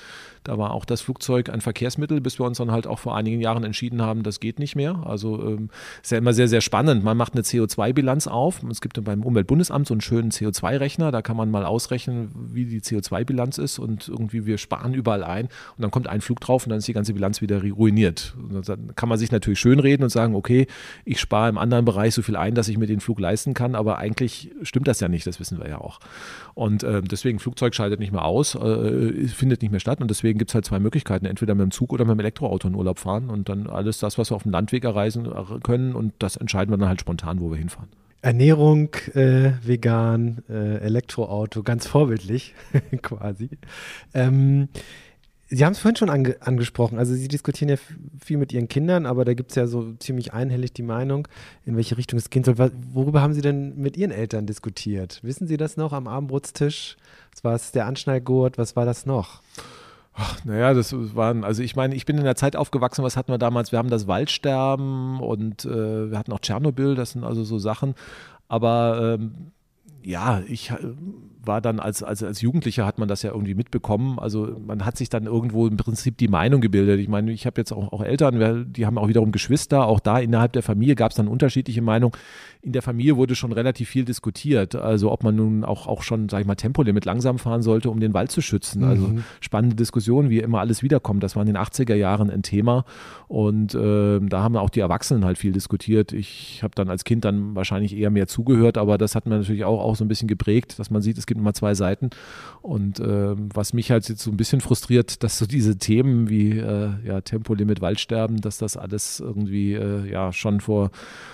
Da 0.45 0.57
war 0.57 0.72
auch 0.72 0.84
das 0.84 1.01
Flugzeug 1.03 1.51
ein 1.51 1.61
Verkehrsmittel, 1.61 2.20
bis 2.20 2.38
wir 2.38 2.47
uns 2.47 2.59
dann 2.59 2.70
halt 2.70 2.86
auch 2.86 2.99
vor 2.99 3.16
einigen 3.16 3.41
Jahren 3.41 3.64
entschieden 3.64 4.01
haben, 4.03 4.22
das 4.22 4.41
geht 4.41 4.59
nicht 4.59 4.74
mehr. 4.74 5.03
Also 5.05 5.41
ähm, 5.47 5.70
ist 6.03 6.12
ja 6.12 6.18
immer 6.18 6.32
sehr, 6.32 6.49
sehr 6.49 6.61
spannend. 6.61 7.05
Man 7.05 7.16
macht 7.16 7.34
eine 7.34 7.43
CO2-Bilanz 7.43 8.26
auf. 8.26 8.62
Es 8.70 8.80
gibt 8.80 9.03
beim 9.05 9.22
Umweltbundesamt 9.22 9.86
so 9.86 9.95
einen 9.95 10.01
schönen 10.01 10.30
CO2-Rechner. 10.30 11.11
Da 11.11 11.22
kann 11.22 11.36
man 11.36 11.51
mal 11.51 11.64
ausrechnen, 11.64 12.30
wie 12.53 12.64
die 12.64 12.80
CO2-Bilanz 12.80 13.59
ist 13.59 13.78
und 13.78 14.09
irgendwie 14.09 14.47
wir 14.47 14.59
sparen 14.59 14.95
überall 14.95 15.24
ein. 15.24 15.47
Und 15.47 15.82
dann 15.82 15.91
kommt 15.91 16.09
ein 16.09 16.20
Flug 16.20 16.41
drauf 16.41 16.64
und 16.64 16.70
dann 16.70 16.78
ist 16.78 16.88
die 16.88 16.93
ganze 16.93 17.12
Bilanz 17.12 17.41
wieder 17.41 17.62
ruiniert. 17.62 18.34
Und 18.38 18.68
dann 18.68 18.95
kann 18.95 19.09
man 19.09 19.18
sich 19.18 19.30
natürlich 19.30 19.61
schönreden 19.61 20.05
und 20.05 20.11
sagen, 20.11 20.34
okay, 20.34 20.66
ich 21.05 21.20
spare 21.20 21.49
im 21.49 21.59
anderen 21.59 21.84
Bereich 21.84 22.14
so 22.14 22.22
viel 22.22 22.36
ein, 22.36 22.55
dass 22.55 22.68
ich 22.68 22.78
mir 22.78 22.86
den 22.86 23.01
Flug 23.01 23.20
leisten 23.20 23.53
kann. 23.53 23.74
Aber 23.74 23.99
eigentlich 23.99 24.53
stimmt 24.62 24.88
das 24.88 25.01
ja 25.01 25.09
nicht. 25.09 25.26
Das 25.26 25.41
wissen 25.41 25.59
wir 25.59 25.68
ja 25.68 25.78
auch. 25.78 26.01
Und 26.55 26.82
äh, 26.82 27.03
deswegen 27.03 27.38
Flugzeug 27.38 27.74
schaltet 27.74 28.01
nicht 28.01 28.12
mehr 28.12 28.24
aus, 28.24 28.55
äh, 28.55 29.28
findet 29.28 29.62
nicht 29.62 29.70
mehr 29.70 29.80
statt. 29.80 30.01
Und 30.01 30.09
deswegen 30.09 30.30
deswegen 30.31 30.39
gibt 30.39 30.53
es 30.53 30.55
halt 30.55 30.64
zwei 30.64 30.78
Möglichkeiten, 30.78 31.26
entweder 31.26 31.57
mit 31.57 31.64
dem 31.64 31.70
Zug 31.72 31.93
oder 31.93 32.05
mit 32.05 32.14
dem 32.14 32.20
Elektroauto 32.20 32.68
in 32.68 32.76
Urlaub 32.76 33.01
fahren 33.01 33.31
und 33.31 33.49
dann 33.49 33.66
alles 33.66 33.99
das, 33.99 34.16
was 34.16 34.31
wir 34.31 34.37
auf 34.37 34.45
dem 34.45 34.53
Landweg 34.53 34.85
erreisen 34.85 35.28
können 35.64 35.97
und 35.97 36.12
das 36.20 36.37
entscheiden 36.37 36.72
wir 36.72 36.78
dann 36.78 36.89
halt 36.89 37.01
spontan, 37.01 37.41
wo 37.41 37.51
wir 37.51 37.59
hinfahren. 37.59 37.89
Ernährung, 38.22 38.95
äh, 39.14 39.53
vegan, 39.64 40.45
äh, 40.49 40.76
Elektroauto, 40.78 41.64
ganz 41.64 41.89
vorbildlich 41.89 42.55
quasi. 43.03 43.51
Ähm, 44.14 44.68
Sie 45.53 45.64
haben 45.64 45.72
es 45.72 45.81
vorhin 45.81 45.97
schon 45.97 46.11
ange 46.11 46.37
angesprochen. 46.43 46.97
Also 46.97 47.12
Sie 47.12 47.26
diskutieren 47.26 47.70
ja 47.70 47.76
viel 48.24 48.37
mit 48.37 48.53
Ihren 48.53 48.68
Kindern, 48.68 49.05
aber 49.05 49.24
da 49.24 49.35
gibt 49.35 49.51
es 49.51 49.57
ja 49.57 49.66
so 49.66 49.95
ziemlich 49.95 50.33
einhellig 50.33 50.74
die 50.74 50.85
Meinung, 50.85 51.26
in 51.66 51.74
welche 51.74 51.97
Richtung 51.97 52.20
es 52.20 52.31
gehen 52.31 52.45
soll. 52.45 52.55
Worüber 52.93 53.20
haben 53.20 53.35
Sie 53.35 53.41
denn 53.41 53.76
mit 53.76 53.97
Ihren 53.97 54.12
Eltern 54.12 54.47
diskutiert? 54.47 55.18
Wissen 55.24 55.49
Sie 55.49 55.57
das 55.57 55.76
noch 55.76 55.93
am 55.93 56.07
Abendbrotstisch? 56.07 56.97
Was 57.33 57.43
war 57.43 57.55
es 57.57 57.72
der 57.72 57.87
Anschnallgurt? 57.87 58.59
Was 58.59 58.76
war 58.76 58.85
das 58.85 59.07
noch? 59.07 59.43
Ach, 60.23 60.45
naja, 60.45 60.75
das 60.75 60.95
waren, 61.16 61.45
also 61.45 61.62
ich 61.62 61.77
meine, 61.77 61.95
ich 61.95 62.05
bin 62.05 62.18
in 62.18 62.25
der 62.25 62.37
Zeit 62.37 62.55
aufgewachsen, 62.55 63.03
was 63.03 63.16
hatten 63.16 63.33
wir 63.33 63.39
damals? 63.39 63.73
Wir 63.73 63.79
haben 63.79 63.89
das 63.89 64.07
Waldsterben 64.07 65.18
und 65.18 65.64
äh, 65.64 66.11
wir 66.11 66.18
hatten 66.18 66.33
auch 66.33 66.41
Tschernobyl, 66.41 66.95
das 66.95 67.12
sind 67.12 67.25
also 67.25 67.43
so 67.43 67.59
Sachen. 67.59 67.95
Aber 68.47 69.16
ähm, 69.18 69.53
ja, 70.03 70.43
ich 70.47 70.73
war 71.43 71.62
dann 71.62 71.81
als, 71.81 72.03
als, 72.03 72.23
als 72.23 72.43
Jugendlicher 72.43 72.85
hat 72.85 72.99
man 72.99 73.09
das 73.09 73.23
ja 73.23 73.31
irgendwie 73.31 73.55
mitbekommen. 73.55 74.18
Also 74.18 74.57
man 74.66 74.85
hat 74.85 74.99
sich 74.99 75.09
dann 75.09 75.25
irgendwo 75.25 75.66
im 75.66 75.79
Prinzip 75.79 76.18
die 76.18 76.29
Meinung 76.29 76.61
gebildet. 76.61 77.01
Ich 77.01 77.09
meine, 77.09 77.33
ich 77.33 77.47
habe 77.47 77.59
jetzt 77.59 77.73
auch, 77.73 77.93
auch 77.93 78.03
Eltern, 78.03 78.73
die 78.73 78.85
haben 78.85 78.99
auch 78.99 79.09
wiederum 79.09 79.33
Geschwister. 79.33 79.87
Auch 79.87 80.01
da 80.01 80.18
innerhalb 80.18 80.53
der 80.53 80.62
Familie 80.62 80.97
gab 80.97 81.12
es 81.12 81.16
dann 81.16 81.29
unterschiedliche 81.29 81.81
Meinungen. 81.81 82.12
In 82.63 82.73
der 82.73 82.83
Familie 82.83 83.17
wurde 83.17 83.35
schon 83.35 83.53
relativ 83.53 83.89
viel 83.89 84.05
diskutiert. 84.05 84.75
Also 84.75 85.11
ob 85.11 85.25
man 85.25 85.35
nun 85.35 85.65
auch, 85.65 85.87
auch 85.87 86.03
schon, 86.03 86.29
sag 86.29 86.41
ich 86.41 86.47
mal, 86.47 86.57
Tempolimit 86.57 87.05
langsam 87.05 87.39
fahren 87.39 87.63
sollte, 87.63 87.91
um 87.91 88.01
den 88.01 88.13
Wald 88.13 88.31
zu 88.31 88.43
schützen. 88.43 88.85
Also 88.85 89.09
mhm. 89.09 89.25
spannende 89.41 89.77
Diskussionen, 89.77 90.29
wie 90.31 90.41
immer 90.41 90.61
alles 90.61 90.83
wiederkommt. 90.83 91.23
Das 91.23 91.37
war 91.37 91.43
in 91.43 91.47
den 91.47 91.57
80er 91.57 91.95
Jahren 91.95 92.31
ein 92.31 92.43
Thema. 92.43 92.85
Und 93.29 93.75
äh, 93.75 94.21
da 94.21 94.43
haben 94.43 94.57
auch 94.57 94.71
die 94.71 94.81
Erwachsenen 94.81 95.25
halt 95.25 95.39
viel 95.39 95.53
diskutiert. 95.53 96.13
Ich 96.13 96.63
habe 96.63 96.75
dann 96.75 96.91
als 96.91 97.05
Kind 97.05 97.25
dann 97.25 97.55
wahrscheinlich 97.55 97.97
eher 97.97 98.11
mehr 98.11 98.27
zugehört, 98.27 98.77
aber 98.77 98.99
das 98.99 99.15
hat 99.15 99.27
mir 99.27 99.39
natürlich 99.39 99.65
auch, 99.65 99.81
auch 99.81 99.97
so 99.97 100.05
ein 100.05 100.09
bisschen 100.09 100.29
geprägt, 100.29 100.79
dass 100.79 100.91
man 100.91 101.01
sieht, 101.01 101.17
es 101.17 101.27
gibt 101.27 101.41
immer 101.41 101.55
zwei 101.55 101.75
Seiten. 101.75 102.11
Und 102.61 103.01
äh, 103.01 103.35
was 103.55 103.73
mich 103.73 103.91
halt 103.91 104.09
jetzt 104.09 104.23
so 104.23 104.31
ein 104.31 104.37
bisschen 104.37 104.61
frustriert, 104.61 105.23
dass 105.23 105.39
so 105.39 105.47
diese 105.47 105.79
Themen 105.79 106.29
wie 106.29 106.59
äh, 106.59 106.91
ja, 107.05 107.21
Tempolimit, 107.21 107.81
Waldsterben, 107.81 108.41
dass 108.41 108.59
das 108.59 108.77
alles 108.77 109.21
irgendwie 109.21 109.75
äh, 109.75 110.11
ja 110.11 110.33
schon 110.33 110.61
vor, 110.61 110.91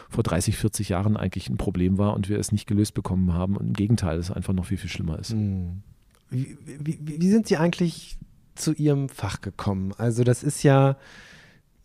vor 0.09 0.22
30, 0.22 0.57
40 0.57 0.91
Jahren 0.91 1.16
eigentlich 1.17 1.49
ein 1.49 1.57
Problem 1.57 1.99
war 1.99 2.14
und 2.14 2.29
wir 2.29 2.39
es 2.39 2.53
nicht 2.53 2.67
gelöst 2.67 2.95
bekommen 2.95 3.33
haben. 3.33 3.57
Und 3.57 3.69
im 3.69 3.73
Gegenteil, 3.73 4.19
es 4.19 4.31
einfach 4.31 4.53
noch 4.53 4.67
viel, 4.67 4.79
viel 4.79 4.91
schlimmer 4.91 5.19
ist. 5.19 5.33
Hm. 5.33 5.83
Wie, 6.31 6.57
wie, 6.64 6.99
wie 7.03 7.29
sind 7.29 7.47
Sie 7.47 7.57
eigentlich 7.57 8.19
zu 8.55 8.73
Ihrem 8.73 9.09
Fach 9.09 9.41
gekommen? 9.41 9.93
Also 9.97 10.25
das 10.25 10.43
ist 10.43 10.62
ja, 10.62 10.97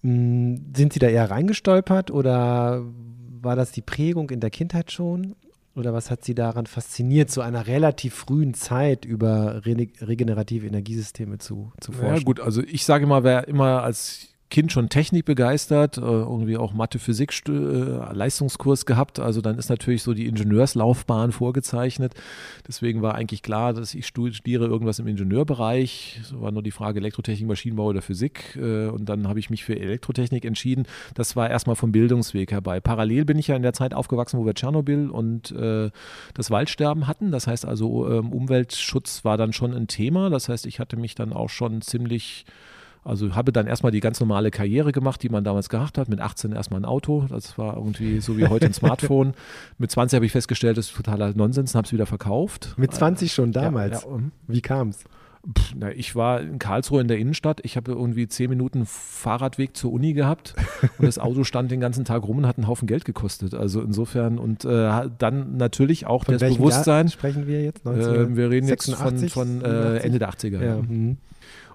mh, 0.01 0.11
hm, 0.11 0.73
sind 0.75 0.93
Sie 0.93 0.99
da 0.99 1.07
eher 1.07 1.29
reingestolpert 1.29 2.11
oder 2.11 2.83
war 3.41 3.55
das 3.55 3.71
die 3.71 3.81
Prägung 3.81 4.29
in 4.29 4.39
der 4.39 4.49
Kindheit 4.49 4.91
schon? 4.91 5.35
Oder 5.73 5.93
was 5.93 6.11
hat 6.11 6.25
Sie 6.25 6.35
daran 6.35 6.65
fasziniert, 6.65 7.29
zu 7.29 7.41
einer 7.41 7.65
relativ 7.65 8.13
frühen 8.13 8.53
Zeit 8.53 9.05
über 9.05 9.65
re 9.65 9.87
regenerative 10.01 10.67
Energiesysteme 10.67 11.37
zu, 11.37 11.71
zu 11.79 11.93
forschen? 11.93 12.17
Ja 12.17 12.23
gut, 12.23 12.39
also 12.41 12.61
ich 12.61 12.83
sage 12.83 13.05
immer, 13.05 13.23
wer 13.23 13.47
immer 13.47 13.83
als 13.83 14.27
Kind 14.51 14.71
schon 14.71 14.89
Technik 14.89 15.25
begeistert, 15.25 15.97
äh, 15.97 16.01
irgendwie 16.01 16.57
auch 16.57 16.73
Mathe, 16.73 16.99
Physik, 16.99 17.31
äh, 17.47 17.51
Leistungskurs 18.13 18.85
gehabt. 18.85 19.19
Also 19.19 19.41
dann 19.41 19.57
ist 19.57 19.69
natürlich 19.69 20.03
so 20.03 20.13
die 20.13 20.27
Ingenieurslaufbahn 20.27 21.31
vorgezeichnet. 21.31 22.13
Deswegen 22.67 23.01
war 23.01 23.15
eigentlich 23.15 23.41
klar, 23.41 23.73
dass 23.73 23.95
ich 23.95 24.05
studiere 24.05 24.65
irgendwas 24.65 24.99
im 24.99 25.07
Ingenieurbereich. 25.07 26.21
So 26.23 26.41
war 26.41 26.51
nur 26.51 26.61
die 26.61 26.71
Frage 26.71 26.99
Elektrotechnik, 26.99 27.47
Maschinenbau 27.47 27.85
oder 27.87 28.01
Physik. 28.01 28.55
Äh, 28.57 28.87
und 28.87 29.09
dann 29.09 29.27
habe 29.27 29.39
ich 29.39 29.49
mich 29.49 29.63
für 29.63 29.79
Elektrotechnik 29.79 30.45
entschieden. 30.45 30.85
Das 31.15 31.35
war 31.35 31.49
erstmal 31.49 31.77
vom 31.77 31.91
Bildungsweg 31.91 32.51
herbei. 32.51 32.81
Parallel 32.81 33.25
bin 33.25 33.39
ich 33.39 33.47
ja 33.47 33.55
in 33.55 33.63
der 33.63 33.73
Zeit 33.73 33.93
aufgewachsen, 33.93 34.37
wo 34.37 34.45
wir 34.45 34.53
Tschernobyl 34.53 35.09
und 35.09 35.53
das 36.33 36.51
Waldsterben 36.51 37.07
hatten. 37.07 37.31
Das 37.31 37.47
heißt 37.47 37.65
also, 37.65 38.09
ähm, 38.09 38.31
Umweltschutz 38.31 39.23
war 39.23 39.37
dann 39.37 39.53
schon 39.53 39.73
ein 39.73 39.87
Thema. 39.87 40.29
Das 40.29 40.49
heißt, 40.49 40.65
ich 40.65 40.79
hatte 40.79 40.97
mich 40.97 41.15
dann 41.15 41.33
auch 41.33 41.49
schon 41.49 41.81
ziemlich 41.81 42.45
also 43.03 43.35
habe 43.35 43.51
dann 43.51 43.67
erstmal 43.67 43.91
die 43.91 43.99
ganz 43.99 44.19
normale 44.19 44.51
Karriere 44.51 44.91
gemacht, 44.91 45.23
die 45.23 45.29
man 45.29 45.43
damals 45.43 45.69
gehabt 45.69 45.97
hat. 45.97 46.07
Mit 46.07 46.21
18 46.21 46.51
erstmal 46.51 46.81
ein 46.81 46.85
Auto. 46.85 47.25
Das 47.29 47.57
war 47.57 47.75
irgendwie 47.75 48.19
so 48.19 48.37
wie 48.37 48.47
heute 48.47 48.67
ein 48.67 48.73
Smartphone. 48.75 49.33
Mit 49.77 49.91
20 49.91 50.17
habe 50.17 50.25
ich 50.25 50.31
festgestellt, 50.31 50.77
das 50.77 50.87
ist 50.87 50.95
totaler 50.95 51.33
Nonsens 51.33 51.73
und 51.73 51.77
habe 51.77 51.85
es 51.85 51.93
wieder 51.93 52.05
verkauft. 52.05 52.75
Mit 52.77 52.93
20 52.93 53.33
schon 53.33 53.51
damals? 53.51 54.03
Ja, 54.03 54.09
ja. 54.09 54.19
Wie 54.47 54.61
kam 54.61 54.89
es? 54.89 55.03
na, 55.75 55.91
ich 55.91 56.15
war 56.15 56.39
in 56.41 56.59
Karlsruhe 56.59 57.01
in 57.01 57.07
der 57.07 57.17
Innenstadt. 57.17 57.61
Ich 57.63 57.75
habe 57.75 57.91
irgendwie 57.91 58.27
zehn 58.27 58.49
Minuten 58.49 58.85
Fahrradweg 58.85 59.75
zur 59.75 59.91
Uni 59.91 60.13
gehabt 60.13 60.53
und 60.99 61.05
das 61.05 61.17
Auto 61.17 61.43
stand 61.43 61.71
den 61.71 61.79
ganzen 61.79 62.05
Tag 62.05 62.23
rum 62.23 62.39
und 62.39 62.47
hat 62.47 62.57
einen 62.57 62.67
Haufen 62.67 62.87
Geld 62.87 63.05
gekostet. 63.05 63.53
Also 63.53 63.81
insofern 63.81 64.37
und 64.37 64.65
äh, 64.65 65.09
dann 65.17 65.57
natürlich 65.57 66.05
auch 66.05 66.25
von 66.25 66.37
das 66.37 66.53
Bewusstsein. 66.53 67.07
Jahr 67.07 67.11
sprechen 67.11 67.47
wir 67.47 67.63
jetzt? 67.63 67.85
19, 67.85 68.03
äh, 68.03 68.35
wir 68.35 68.49
reden 68.51 68.67
86, 68.67 69.21
jetzt 69.23 69.33
von, 69.33 69.61
von 69.61 69.65
äh, 69.65 69.97
Ende 69.97 70.19
der 70.19 70.29
80er. 70.29 70.63
Ja. 70.63 70.75
Mhm. 70.77 71.17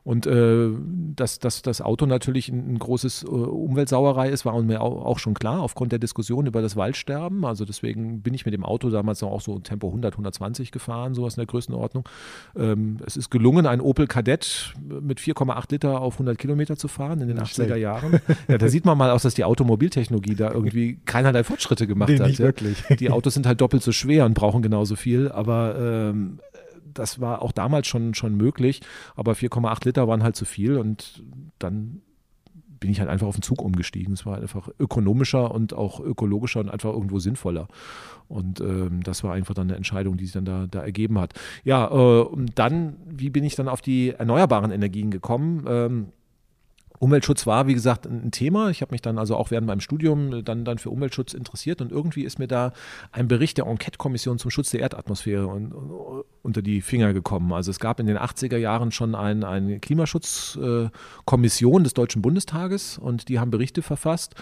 Und 0.06 0.24
äh, 0.28 0.68
dass, 1.16 1.40
dass 1.40 1.62
das 1.62 1.80
Auto 1.80 2.06
natürlich 2.06 2.48
ein, 2.48 2.74
ein 2.74 2.78
großes 2.78 3.24
äh, 3.24 3.26
Umweltsauerei 3.26 4.30
ist, 4.30 4.44
war 4.44 4.56
mir 4.62 4.80
auch, 4.80 5.04
auch, 5.04 5.18
schon 5.18 5.34
klar, 5.34 5.60
aufgrund 5.60 5.90
der 5.90 5.98
Diskussion 5.98 6.46
über 6.46 6.62
das 6.62 6.76
Waldsterben. 6.76 7.44
Also 7.44 7.64
deswegen 7.64 8.22
bin 8.22 8.32
ich 8.32 8.44
mit 8.44 8.54
dem 8.54 8.64
Auto 8.64 8.90
damals 8.90 9.20
auch 9.24 9.40
so 9.40 9.58
Tempo 9.58 9.88
100, 9.88 10.14
120 10.14 10.70
gefahren, 10.70 11.14
sowas 11.14 11.34
in 11.34 11.40
der 11.40 11.46
Größenordnung. 11.46 12.08
Ähm, 12.54 12.98
es 13.04 13.16
ist 13.16 13.30
gelungen, 13.30 13.66
ein 13.66 13.80
Opel 13.80 14.06
Kadett 14.06 14.74
mit 14.80 15.18
4,8 15.18 15.72
Liter 15.72 16.00
auf 16.00 16.14
100 16.14 16.38
Kilometer 16.38 16.76
zu 16.76 16.86
fahren 16.86 17.20
in 17.20 17.26
den 17.26 17.38
Nicht 17.38 17.54
80er 17.54 17.64
schlecht. 17.64 17.76
Jahren. 17.78 18.20
Ja, 18.46 18.58
da 18.58 18.68
sieht 18.68 18.84
man 18.84 18.96
mal 18.96 19.10
aus, 19.10 19.24
dass 19.24 19.34
die 19.34 19.42
Automobiltechnologie 19.42 20.36
da 20.36 20.52
irgendwie 20.52 21.00
keinerlei 21.04 21.42
Fortschritte 21.42 21.88
gemacht 21.88 22.10
nee, 22.10 22.20
hat. 22.20 22.28
Nicht 22.28 22.38
ja. 22.38 22.44
wirklich. 22.44 22.84
Die 23.00 23.10
Autos 23.10 23.34
sind 23.34 23.44
halt 23.44 23.60
doppelt 23.60 23.82
so 23.82 23.90
schwer 23.90 24.24
und 24.24 24.34
brauchen 24.34 24.62
genauso 24.62 24.94
viel, 24.94 25.32
aber 25.32 25.74
ähm, 25.76 26.38
das 26.92 27.20
war 27.20 27.42
auch 27.42 27.52
damals 27.52 27.86
schon, 27.86 28.14
schon 28.14 28.36
möglich, 28.36 28.80
aber 29.14 29.32
4,8 29.32 29.84
Liter 29.84 30.08
waren 30.08 30.22
halt 30.22 30.36
zu 30.36 30.44
viel 30.44 30.78
und 30.78 31.22
dann 31.58 32.02
bin 32.80 32.90
ich 32.90 33.00
halt 33.00 33.08
einfach 33.08 33.26
auf 33.26 33.36
den 33.36 33.42
Zug 33.42 33.62
umgestiegen. 33.62 34.12
Es 34.12 34.26
war 34.26 34.38
einfach 34.38 34.68
ökonomischer 34.78 35.50
und 35.50 35.74
auch 35.74 36.00
ökologischer 36.00 36.60
und 36.60 36.70
einfach 36.70 36.92
irgendwo 36.92 37.18
sinnvoller. 37.18 37.68
Und 38.28 38.60
ähm, 38.60 39.02
das 39.02 39.24
war 39.24 39.32
einfach 39.32 39.54
dann 39.54 39.68
eine 39.68 39.76
Entscheidung, 39.76 40.16
die 40.16 40.24
sich 40.24 40.34
dann 40.34 40.44
da, 40.44 40.66
da 40.66 40.82
ergeben 40.82 41.18
hat. 41.18 41.34
Ja, 41.64 41.88
äh, 41.90 42.22
und 42.22 42.58
dann, 42.58 42.96
wie 43.06 43.30
bin 43.30 43.44
ich 43.44 43.54
dann 43.54 43.68
auf 43.68 43.80
die 43.80 44.10
erneuerbaren 44.10 44.70
Energien 44.70 45.10
gekommen? 45.10 45.64
Ähm, 45.66 46.06
Umweltschutz 46.98 47.46
war, 47.46 47.66
wie 47.66 47.74
gesagt, 47.74 48.06
ein 48.06 48.30
Thema. 48.30 48.70
Ich 48.70 48.80
habe 48.82 48.92
mich 48.92 49.02
dann 49.02 49.18
also 49.18 49.36
auch 49.36 49.50
während 49.50 49.66
meinem 49.66 49.80
Studium 49.80 50.44
dann, 50.44 50.64
dann 50.64 50.78
für 50.78 50.90
Umweltschutz 50.90 51.34
interessiert 51.34 51.80
und 51.80 51.90
irgendwie 51.92 52.22
ist 52.22 52.38
mir 52.38 52.48
da 52.48 52.72
ein 53.12 53.28
Bericht 53.28 53.58
der 53.58 53.66
Enquete-Kommission 53.66 54.38
zum 54.38 54.50
Schutz 54.50 54.70
der 54.70 54.80
Erdatmosphäre 54.80 55.46
und, 55.46 55.74
unter 56.42 56.62
die 56.62 56.80
Finger 56.80 57.12
gekommen. 57.12 57.52
Also 57.52 57.70
es 57.70 57.78
gab 57.80 58.00
in 58.00 58.06
den 58.06 58.18
80er 58.18 58.56
Jahren 58.56 58.92
schon 58.92 59.14
ein, 59.14 59.44
eine 59.44 59.80
Klimaschutzkommission 59.80 61.84
des 61.84 61.94
Deutschen 61.94 62.22
Bundestages 62.22 62.98
und 62.98 63.28
die 63.28 63.40
haben 63.40 63.50
Berichte 63.50 63.82
verfasst 63.82 64.34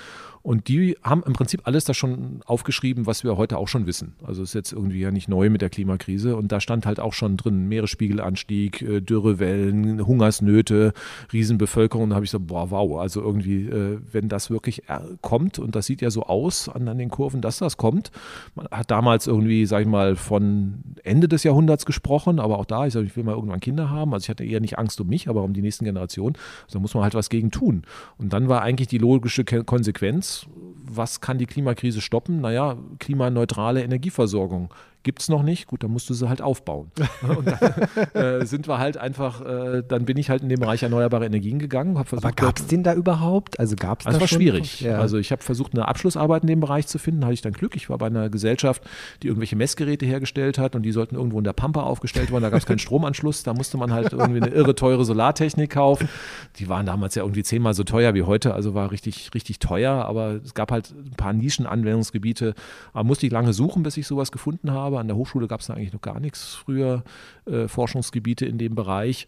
und 0.44 0.68
die 0.68 0.98
haben 1.02 1.22
im 1.24 1.32
Prinzip 1.32 1.62
alles 1.64 1.86
da 1.86 1.94
schon 1.94 2.42
aufgeschrieben, 2.44 3.06
was 3.06 3.24
wir 3.24 3.38
heute 3.38 3.56
auch 3.56 3.66
schon 3.66 3.86
wissen. 3.86 4.12
Also 4.22 4.42
ist 4.42 4.52
jetzt 4.52 4.72
irgendwie 4.72 5.00
ja 5.00 5.10
nicht 5.10 5.26
neu 5.26 5.48
mit 5.48 5.62
der 5.62 5.70
Klimakrise. 5.70 6.36
Und 6.36 6.52
da 6.52 6.60
stand 6.60 6.84
halt 6.84 7.00
auch 7.00 7.14
schon 7.14 7.38
drin 7.38 7.66
Meeresspiegelanstieg, 7.66 8.82
äh, 8.82 9.00
Dürrewellen, 9.00 10.06
Hungersnöte, 10.06 10.92
Riesenbevölkerung. 11.32 12.04
Und 12.04 12.10
da 12.10 12.16
habe 12.16 12.26
ich 12.26 12.30
so, 12.30 12.40
boah, 12.44 12.70
wow. 12.70 13.00
Also 13.00 13.20
irgendwie, 13.20 13.66
äh, 13.66 13.98
wenn 14.12 14.28
das 14.28 14.50
wirklich 14.50 14.88
äh, 14.88 15.00
kommt, 15.20 15.58
und 15.58 15.74
das 15.74 15.86
sieht 15.86 16.00
ja 16.00 16.10
so 16.10 16.24
aus 16.24 16.68
an, 16.68 16.88
an 16.88 16.98
den 16.98 17.10
Kurven, 17.10 17.40
dass 17.40 17.58
das 17.58 17.76
kommt. 17.76 18.10
Man 18.54 18.66
hat 18.70 18.90
damals 18.90 19.26
irgendwie, 19.26 19.66
sag 19.66 19.82
ich 19.82 19.86
mal, 19.86 20.16
von 20.16 20.82
Ende 21.02 21.28
des 21.28 21.44
Jahrhunderts 21.44 21.86
gesprochen, 21.86 22.38
aber 22.38 22.58
auch 22.58 22.64
da, 22.64 22.86
ich 22.86 22.92
sage, 22.92 23.06
ich 23.06 23.16
will 23.16 23.24
mal 23.24 23.34
irgendwann 23.34 23.60
Kinder 23.60 23.90
haben. 23.90 24.14
Also 24.14 24.24
ich 24.24 24.28
hatte 24.30 24.44
eher 24.44 24.60
nicht 24.60 24.78
Angst 24.78 25.00
um 25.00 25.08
mich, 25.08 25.28
aber 25.28 25.42
um 25.42 25.52
die 25.52 25.62
nächsten 25.62 25.84
Generationen. 25.84 26.36
Also 26.64 26.78
da 26.78 26.80
muss 26.80 26.94
man 26.94 27.02
halt 27.02 27.14
was 27.14 27.30
gegen 27.30 27.50
tun. 27.50 27.82
Und 28.18 28.32
dann 28.32 28.48
war 28.48 28.62
eigentlich 28.62 28.88
die 28.88 28.98
logische 28.98 29.44
Konsequenz, 29.44 30.46
was 30.86 31.20
kann 31.20 31.38
die 31.38 31.46
Klimakrise 31.46 32.00
stoppen? 32.00 32.40
Naja, 32.40 32.76
klimaneutrale 32.98 33.82
Energieversorgung 33.82 34.72
gibt 35.04 35.20
es 35.20 35.28
noch 35.28 35.42
nicht, 35.42 35.66
gut, 35.66 35.84
dann 35.84 35.90
musst 35.90 36.10
du 36.10 36.14
sie 36.14 36.28
halt 36.28 36.42
aufbauen. 36.42 36.90
Und 37.22 37.46
dann 37.46 38.40
äh, 38.40 38.46
sind 38.46 38.66
wir 38.66 38.78
halt 38.78 38.96
einfach, 38.96 39.40
äh, 39.42 39.82
dann 39.86 40.06
bin 40.06 40.16
ich 40.16 40.30
halt 40.30 40.42
in 40.42 40.48
den 40.48 40.58
Bereich 40.58 40.82
erneuerbare 40.82 41.26
Energien 41.26 41.58
gegangen. 41.58 41.94
Versucht, 42.04 42.24
Aber 42.24 42.34
gab 42.34 42.58
es 42.58 42.66
den 42.66 42.82
da 42.82 42.94
überhaupt? 42.94 43.60
Also 43.60 43.76
gab 43.76 44.00
es 44.00 44.04
das? 44.06 44.14
Das 44.14 44.20
war 44.20 44.28
schwierig. 44.28 44.80
Ja. 44.80 44.98
Also 44.98 45.18
ich 45.18 45.30
habe 45.30 45.42
versucht, 45.42 45.74
eine 45.74 45.86
Abschlussarbeit 45.86 46.42
in 46.42 46.48
dem 46.48 46.60
Bereich 46.60 46.86
zu 46.86 46.98
finden, 46.98 47.24
hatte 47.24 47.34
ich 47.34 47.42
dann 47.42 47.52
Glück. 47.52 47.76
Ich 47.76 47.88
war 47.88 47.98
bei 47.98 48.06
einer 48.06 48.30
Gesellschaft, 48.30 48.82
die 49.22 49.28
irgendwelche 49.28 49.56
Messgeräte 49.56 50.06
hergestellt 50.06 50.58
hat 50.58 50.74
und 50.74 50.82
die 50.82 50.92
sollten 50.92 51.16
irgendwo 51.16 51.38
in 51.38 51.44
der 51.44 51.52
Pampa 51.52 51.82
aufgestellt 51.82 52.32
werden. 52.32 52.42
Da 52.42 52.50
gab 52.50 52.58
es 52.58 52.66
keinen 52.66 52.78
Stromanschluss, 52.78 53.42
da 53.42 53.52
musste 53.52 53.76
man 53.76 53.92
halt 53.92 54.12
irgendwie 54.12 54.40
eine 54.42 54.50
irre 54.50 54.74
teure 54.74 55.04
Solartechnik 55.04 55.70
kaufen. 55.70 56.08
Die 56.56 56.68
waren 56.68 56.86
damals 56.86 57.14
ja 57.14 57.22
irgendwie 57.22 57.42
zehnmal 57.42 57.74
so 57.74 57.84
teuer 57.84 58.14
wie 58.14 58.22
heute, 58.22 58.54
also 58.54 58.74
war 58.74 58.90
richtig, 58.90 59.30
richtig 59.34 59.58
teuer, 59.58 59.92
aber 60.06 60.40
es 60.42 60.54
gab 60.54 60.72
halt 60.72 60.92
ein 60.92 61.14
paar 61.16 61.34
Nischenanwendungsgebiete. 61.34 62.54
Aber 62.94 63.04
musste 63.04 63.26
ich 63.26 63.32
lange 63.32 63.52
suchen, 63.52 63.82
bis 63.82 63.98
ich 63.98 64.06
sowas 64.06 64.32
gefunden 64.32 64.70
habe 64.70 64.93
habe. 64.94 65.00
An 65.00 65.08
der 65.08 65.16
Hochschule 65.16 65.46
gab 65.46 65.60
es 65.60 65.66
da 65.66 65.74
eigentlich 65.74 65.92
noch 65.92 66.00
gar 66.00 66.20
nichts 66.20 66.54
früher, 66.54 67.02
äh, 67.46 67.68
Forschungsgebiete 67.68 68.46
in 68.46 68.58
dem 68.58 68.74
Bereich. 68.74 69.26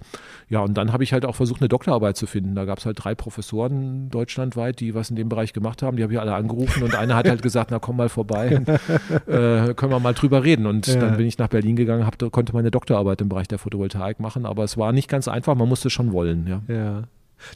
Ja, 0.48 0.60
und 0.60 0.74
dann 0.74 0.92
habe 0.92 1.04
ich 1.04 1.12
halt 1.12 1.24
auch 1.24 1.34
versucht, 1.34 1.60
eine 1.60 1.68
Doktorarbeit 1.68 2.16
zu 2.16 2.26
finden. 2.26 2.54
Da 2.54 2.64
gab 2.64 2.78
es 2.78 2.86
halt 2.86 3.02
drei 3.02 3.14
Professoren 3.14 4.10
deutschlandweit, 4.10 4.80
die 4.80 4.94
was 4.94 5.10
in 5.10 5.16
dem 5.16 5.28
Bereich 5.28 5.52
gemacht 5.52 5.82
haben. 5.82 5.96
Die 5.96 6.02
habe 6.02 6.12
ich 6.12 6.20
alle 6.20 6.34
angerufen 6.34 6.82
und 6.82 6.94
einer 6.94 7.16
hat 7.16 7.28
halt 7.28 7.42
gesagt, 7.42 7.70
na 7.70 7.78
komm 7.78 7.96
mal 7.96 8.08
vorbei, 8.08 8.56
und, 8.56 8.68
äh, 9.28 9.74
können 9.74 9.92
wir 9.92 10.00
mal 10.00 10.14
drüber 10.14 10.44
reden. 10.44 10.66
Und 10.66 10.86
ja. 10.86 10.96
dann 10.96 11.16
bin 11.16 11.26
ich 11.26 11.38
nach 11.38 11.48
Berlin 11.48 11.76
gegangen, 11.76 12.06
hab, 12.06 12.18
konnte 12.32 12.52
meine 12.52 12.70
Doktorarbeit 12.70 13.20
im 13.20 13.28
Bereich 13.28 13.48
der 13.48 13.58
Photovoltaik 13.58 14.20
machen. 14.20 14.46
Aber 14.46 14.64
es 14.64 14.76
war 14.76 14.92
nicht 14.92 15.08
ganz 15.08 15.28
einfach, 15.28 15.54
man 15.54 15.68
musste 15.68 15.90
schon 15.90 16.12
wollen. 16.12 16.46
Ja. 16.46 16.62
ja. 16.74 17.02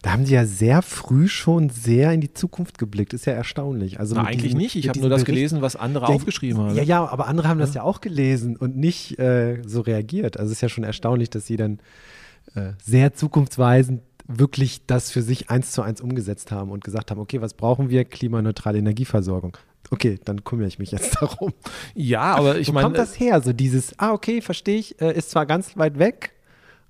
Da 0.03 0.13
haben 0.13 0.25
die 0.25 0.33
ja 0.33 0.45
sehr 0.45 0.83
früh 0.83 1.29
schon 1.29 1.71
sehr 1.71 2.13
in 2.13 2.21
die 2.21 2.33
Zukunft 2.33 2.79
geblickt. 2.79 3.13
Ist 3.13 3.27
ja 3.27 3.33
erstaunlich. 3.33 3.99
Also 3.99 4.15
Na, 4.15 4.25
eigentlich 4.25 4.43
diesen, 4.43 4.59
nicht. 4.59 4.77
Ich 4.77 4.89
habe 4.89 5.01
nur 5.01 5.09
das 5.09 5.25
Bericht, 5.25 5.37
gelesen, 5.37 5.63
was 5.63 5.77
andere 5.77 6.07
ja, 6.09 6.15
aufgeschrieben 6.15 6.61
haben. 6.61 6.75
Ja, 6.75 6.83
ja, 6.83 7.07
aber 7.07 7.27
andere 7.27 7.49
haben 7.49 7.61
ja. 7.61 7.67
das 7.67 7.75
ja 7.75 7.83
auch 7.83 8.01
gelesen 8.01 8.57
und 8.57 8.77
nicht 8.77 9.19
äh, 9.19 9.63
so 9.67 9.81
reagiert. 9.81 10.39
Also 10.39 10.51
es 10.51 10.59
ist 10.59 10.63
ja 10.63 10.69
schon 10.69 10.85
erstaunlich, 10.85 11.31
dass 11.31 11.47
sie 11.47 11.57
dann 11.57 11.81
äh, 12.55 12.73
sehr 12.83 13.15
zukunftsweisend 13.15 14.03
wirklich 14.27 14.87
das 14.87 15.11
für 15.11 15.23
sich 15.23 15.51
eins 15.51 15.73
zu 15.73 15.83
eins 15.83 16.01
umgesetzt 16.01 16.53
haben 16.53 16.71
und 16.71 16.85
gesagt 16.85 17.11
haben, 17.11 17.21
okay, 17.21 17.41
was 17.41 17.55
brauchen 17.55 17.91
wir? 17.91 18.05
Klimaneutrale 18.05 18.79
Energieversorgung. 18.79 19.57
Okay, 19.91 20.21
dann 20.25 20.45
kümmere 20.45 20.69
ich 20.69 20.79
mich 20.79 20.93
jetzt 20.93 21.17
darum. 21.21 21.53
Ja, 21.95 22.37
aber 22.37 22.59
ich 22.59 22.73
meine. 22.73 22.85
Wo 22.85 22.89
kommt 22.89 22.99
das 22.99 23.19
her? 23.19 23.41
So 23.41 23.53
dieses, 23.53 23.99
ah, 23.99 24.13
okay, 24.13 24.41
verstehe 24.41 24.79
ich, 24.79 25.01
äh, 25.01 25.17
ist 25.17 25.31
zwar 25.31 25.47
ganz 25.47 25.77
weit 25.77 25.99
weg, 25.99 26.33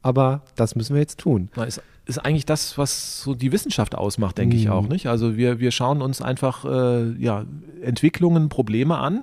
aber 0.02 0.42
das 0.56 0.74
müssen 0.74 0.94
wir 0.94 1.00
jetzt 1.00 1.18
tun. 1.18 1.48
Ist 1.66 1.82
ist 2.10 2.18
eigentlich 2.18 2.46
das, 2.46 2.76
was 2.76 3.22
so 3.22 3.34
die 3.34 3.52
Wissenschaft 3.52 3.94
ausmacht, 3.94 4.36
denke 4.38 4.56
mhm. 4.56 4.62
ich 4.62 4.68
auch, 4.68 4.88
nicht? 4.88 5.06
Also 5.06 5.36
wir, 5.36 5.60
wir 5.60 5.70
schauen 5.70 6.02
uns 6.02 6.20
einfach 6.20 6.64
äh, 6.64 7.12
ja, 7.18 7.44
Entwicklungen, 7.82 8.48
Probleme 8.48 8.98
an 8.98 9.22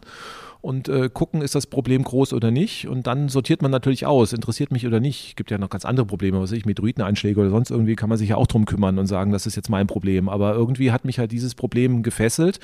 und 0.61 0.89
äh, 0.89 1.09
gucken, 1.13 1.41
ist 1.41 1.55
das 1.55 1.67
Problem 1.67 2.03
groß 2.03 2.33
oder 2.33 2.51
nicht. 2.51 2.87
Und 2.87 3.07
dann 3.07 3.29
sortiert 3.29 3.61
man 3.61 3.71
natürlich 3.71 4.05
aus, 4.05 4.33
interessiert 4.33 4.71
mich 4.71 4.85
oder 4.87 4.99
nicht. 4.99 5.37
Gibt 5.37 5.51
ja 5.51 5.57
noch 5.57 5.69
ganz 5.69 5.85
andere 5.85 6.05
Probleme, 6.05 6.41
was 6.41 6.51
ich, 6.51 6.65
Meteoriteneinschläge 6.65 7.39
oder 7.39 7.49
sonst 7.49 7.69
irgendwie 7.69 7.95
kann 7.95 8.09
man 8.09 8.17
sich 8.17 8.29
ja 8.29 8.37
auch 8.37 8.47
drum 8.47 8.65
kümmern 8.65 8.97
und 8.97 9.07
sagen, 9.07 9.31
das 9.31 9.45
ist 9.45 9.55
jetzt 9.55 9.69
mein 9.69 9.87
Problem. 9.87 10.29
Aber 10.29 10.55
irgendwie 10.55 10.91
hat 10.91 11.05
mich 11.05 11.19
halt 11.19 11.31
dieses 11.31 11.55
Problem 11.55 12.03
gefesselt 12.03 12.59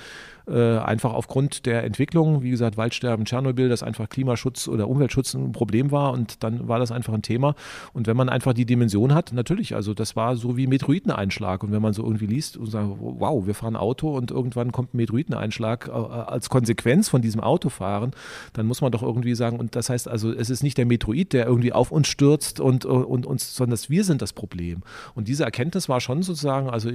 äh, 0.47 0.77
einfach 0.77 1.13
aufgrund 1.13 1.65
der 1.65 1.83
Entwicklung, 1.83 2.43
wie 2.43 2.49
gesagt, 2.49 2.77
Waldsterben, 2.77 3.25
Tschernobyl, 3.25 3.69
dass 3.69 3.83
einfach 3.83 4.09
Klimaschutz 4.09 4.67
oder 4.67 4.87
Umweltschutz 4.87 5.33
ein 5.33 5.51
Problem 5.51 5.91
war 5.91 6.11
und 6.11 6.43
dann 6.43 6.67
war 6.67 6.79
das 6.79 6.91
einfach 6.91 7.13
ein 7.13 7.21
Thema. 7.21 7.55
Und 7.93 8.07
wenn 8.07 8.17
man 8.17 8.29
einfach 8.29 8.53
die 8.53 8.65
Dimension 8.65 9.13
hat, 9.13 9.33
natürlich, 9.33 9.75
also 9.75 9.93
das 9.93 10.15
war 10.15 10.35
so 10.35 10.57
wie 10.57 10.67
Meteoriteneinschlag. 10.67 11.63
Und 11.63 11.71
wenn 11.71 11.81
man 11.81 11.93
so 11.93 12.03
irgendwie 12.03 12.27
liest 12.27 12.57
und 12.57 12.67
sagt, 12.67 12.87
wow, 12.99 13.45
wir 13.45 13.53
fahren 13.53 13.75
Auto 13.75 14.15
und 14.15 14.31
irgendwann 14.31 14.71
kommt 14.71 14.93
ein 14.93 14.97
Meteoriteneinschlag 14.97 15.87
äh, 15.87 15.91
als 15.91 16.49
Konsequenz 16.49 17.09
von 17.09 17.21
diesem 17.21 17.41
Autofahren, 17.41 17.83
fahren, 17.83 18.11
dann 18.53 18.65
muss 18.65 18.81
man 18.81 18.91
doch 18.91 19.03
irgendwie 19.03 19.35
sagen, 19.35 19.59
und 19.59 19.75
das 19.75 19.89
heißt 19.89 20.07
also, 20.07 20.31
es 20.31 20.49
ist 20.49 20.63
nicht 20.63 20.77
der 20.77 20.85
Metroid, 20.85 21.33
der 21.33 21.45
irgendwie 21.45 21.73
auf 21.73 21.91
uns 21.91 22.07
stürzt 22.07 22.59
und, 22.59 22.85
und 22.85 23.25
uns, 23.25 23.55
sondern 23.55 23.77
wir 23.87 24.03
sind 24.03 24.21
das 24.21 24.33
Problem. 24.33 24.81
Und 25.15 25.27
diese 25.27 25.43
Erkenntnis 25.43 25.89
war 25.89 25.99
schon 25.99 26.23
sozusagen, 26.23 26.69
also 26.69 26.89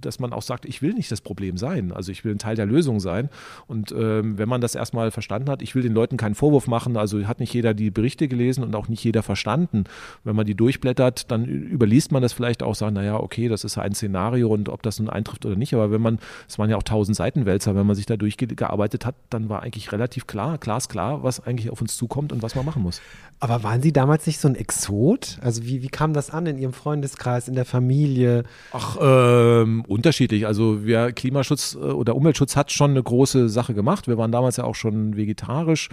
dass 0.00 0.20
man 0.20 0.32
auch 0.32 0.42
sagt, 0.42 0.64
ich 0.66 0.82
will 0.82 0.94
nicht 0.94 1.10
das 1.10 1.20
Problem 1.20 1.56
sein, 1.56 1.92
also 1.92 2.12
ich 2.12 2.24
will 2.24 2.32
ein 2.32 2.38
Teil 2.38 2.56
der 2.56 2.66
Lösung 2.66 2.87
sein. 2.98 3.28
Und 3.66 3.92
ähm, 3.92 4.38
wenn 4.38 4.48
man 4.48 4.62
das 4.62 4.74
erstmal 4.74 5.10
verstanden 5.10 5.50
hat, 5.50 5.60
ich 5.60 5.74
will 5.74 5.82
den 5.82 5.92
Leuten 5.92 6.16
keinen 6.16 6.34
Vorwurf 6.34 6.66
machen, 6.66 6.96
also 6.96 7.26
hat 7.26 7.40
nicht 7.40 7.52
jeder 7.52 7.74
die 7.74 7.90
Berichte 7.90 8.28
gelesen 8.28 8.64
und 8.64 8.74
auch 8.74 8.88
nicht 8.88 9.04
jeder 9.04 9.22
verstanden. 9.22 9.84
Wenn 10.24 10.34
man 10.34 10.46
die 10.46 10.54
durchblättert, 10.54 11.30
dann 11.30 11.44
überliest 11.44 12.10
man 12.12 12.22
das 12.22 12.32
vielleicht 12.32 12.62
auch, 12.62 12.74
sagen, 12.74 12.94
naja, 12.94 13.20
okay, 13.20 13.48
das 13.48 13.64
ist 13.64 13.76
ein 13.76 13.94
Szenario 13.94 14.48
und 14.48 14.68
ob 14.68 14.82
das 14.82 14.98
nun 14.98 15.10
eintrifft 15.10 15.44
oder 15.44 15.56
nicht. 15.56 15.74
Aber 15.74 15.90
wenn 15.90 16.00
man, 16.00 16.18
es 16.48 16.58
waren 16.58 16.70
ja 16.70 16.76
auch 16.76 16.82
tausend 16.82 17.16
Seitenwälzer, 17.16 17.74
wenn 17.74 17.86
man 17.86 17.96
sich 17.96 18.06
da 18.06 18.16
durchgearbeitet 18.16 19.04
hat, 19.04 19.16
dann 19.30 19.48
war 19.48 19.62
eigentlich 19.62 19.92
relativ 19.92 20.26
klar, 20.26 20.56
glasklar, 20.58 21.22
was 21.22 21.44
eigentlich 21.44 21.70
auf 21.70 21.80
uns 21.82 21.96
zukommt 21.96 22.32
und 22.32 22.42
was 22.42 22.54
man 22.54 22.64
machen 22.64 22.82
muss. 22.82 23.02
Aber 23.40 23.62
waren 23.62 23.82
Sie 23.82 23.92
damals 23.92 24.26
nicht 24.26 24.40
so 24.40 24.48
ein 24.48 24.56
Exot? 24.56 25.38
Also 25.42 25.64
wie, 25.64 25.82
wie 25.82 25.88
kam 25.88 26.12
das 26.12 26.30
an 26.30 26.46
in 26.46 26.58
Ihrem 26.58 26.72
Freundeskreis, 26.72 27.46
in 27.46 27.54
der 27.54 27.64
Familie? 27.64 28.42
Ach, 28.72 28.96
ähm, 29.00 29.84
unterschiedlich. 29.86 30.46
Also 30.46 30.84
wir 30.84 31.12
Klimaschutz 31.12 31.74
äh, 31.74 31.78
oder 31.78 32.16
Umweltschutz 32.16 32.56
hat 32.56 32.72
schon 32.78 32.92
eine 32.92 33.02
große 33.02 33.50
Sache 33.50 33.74
gemacht. 33.74 34.08
Wir 34.08 34.16
waren 34.16 34.32
damals 34.32 34.56
ja 34.56 34.64
auch 34.64 34.74
schon 34.74 35.16
vegetarisch. 35.16 35.90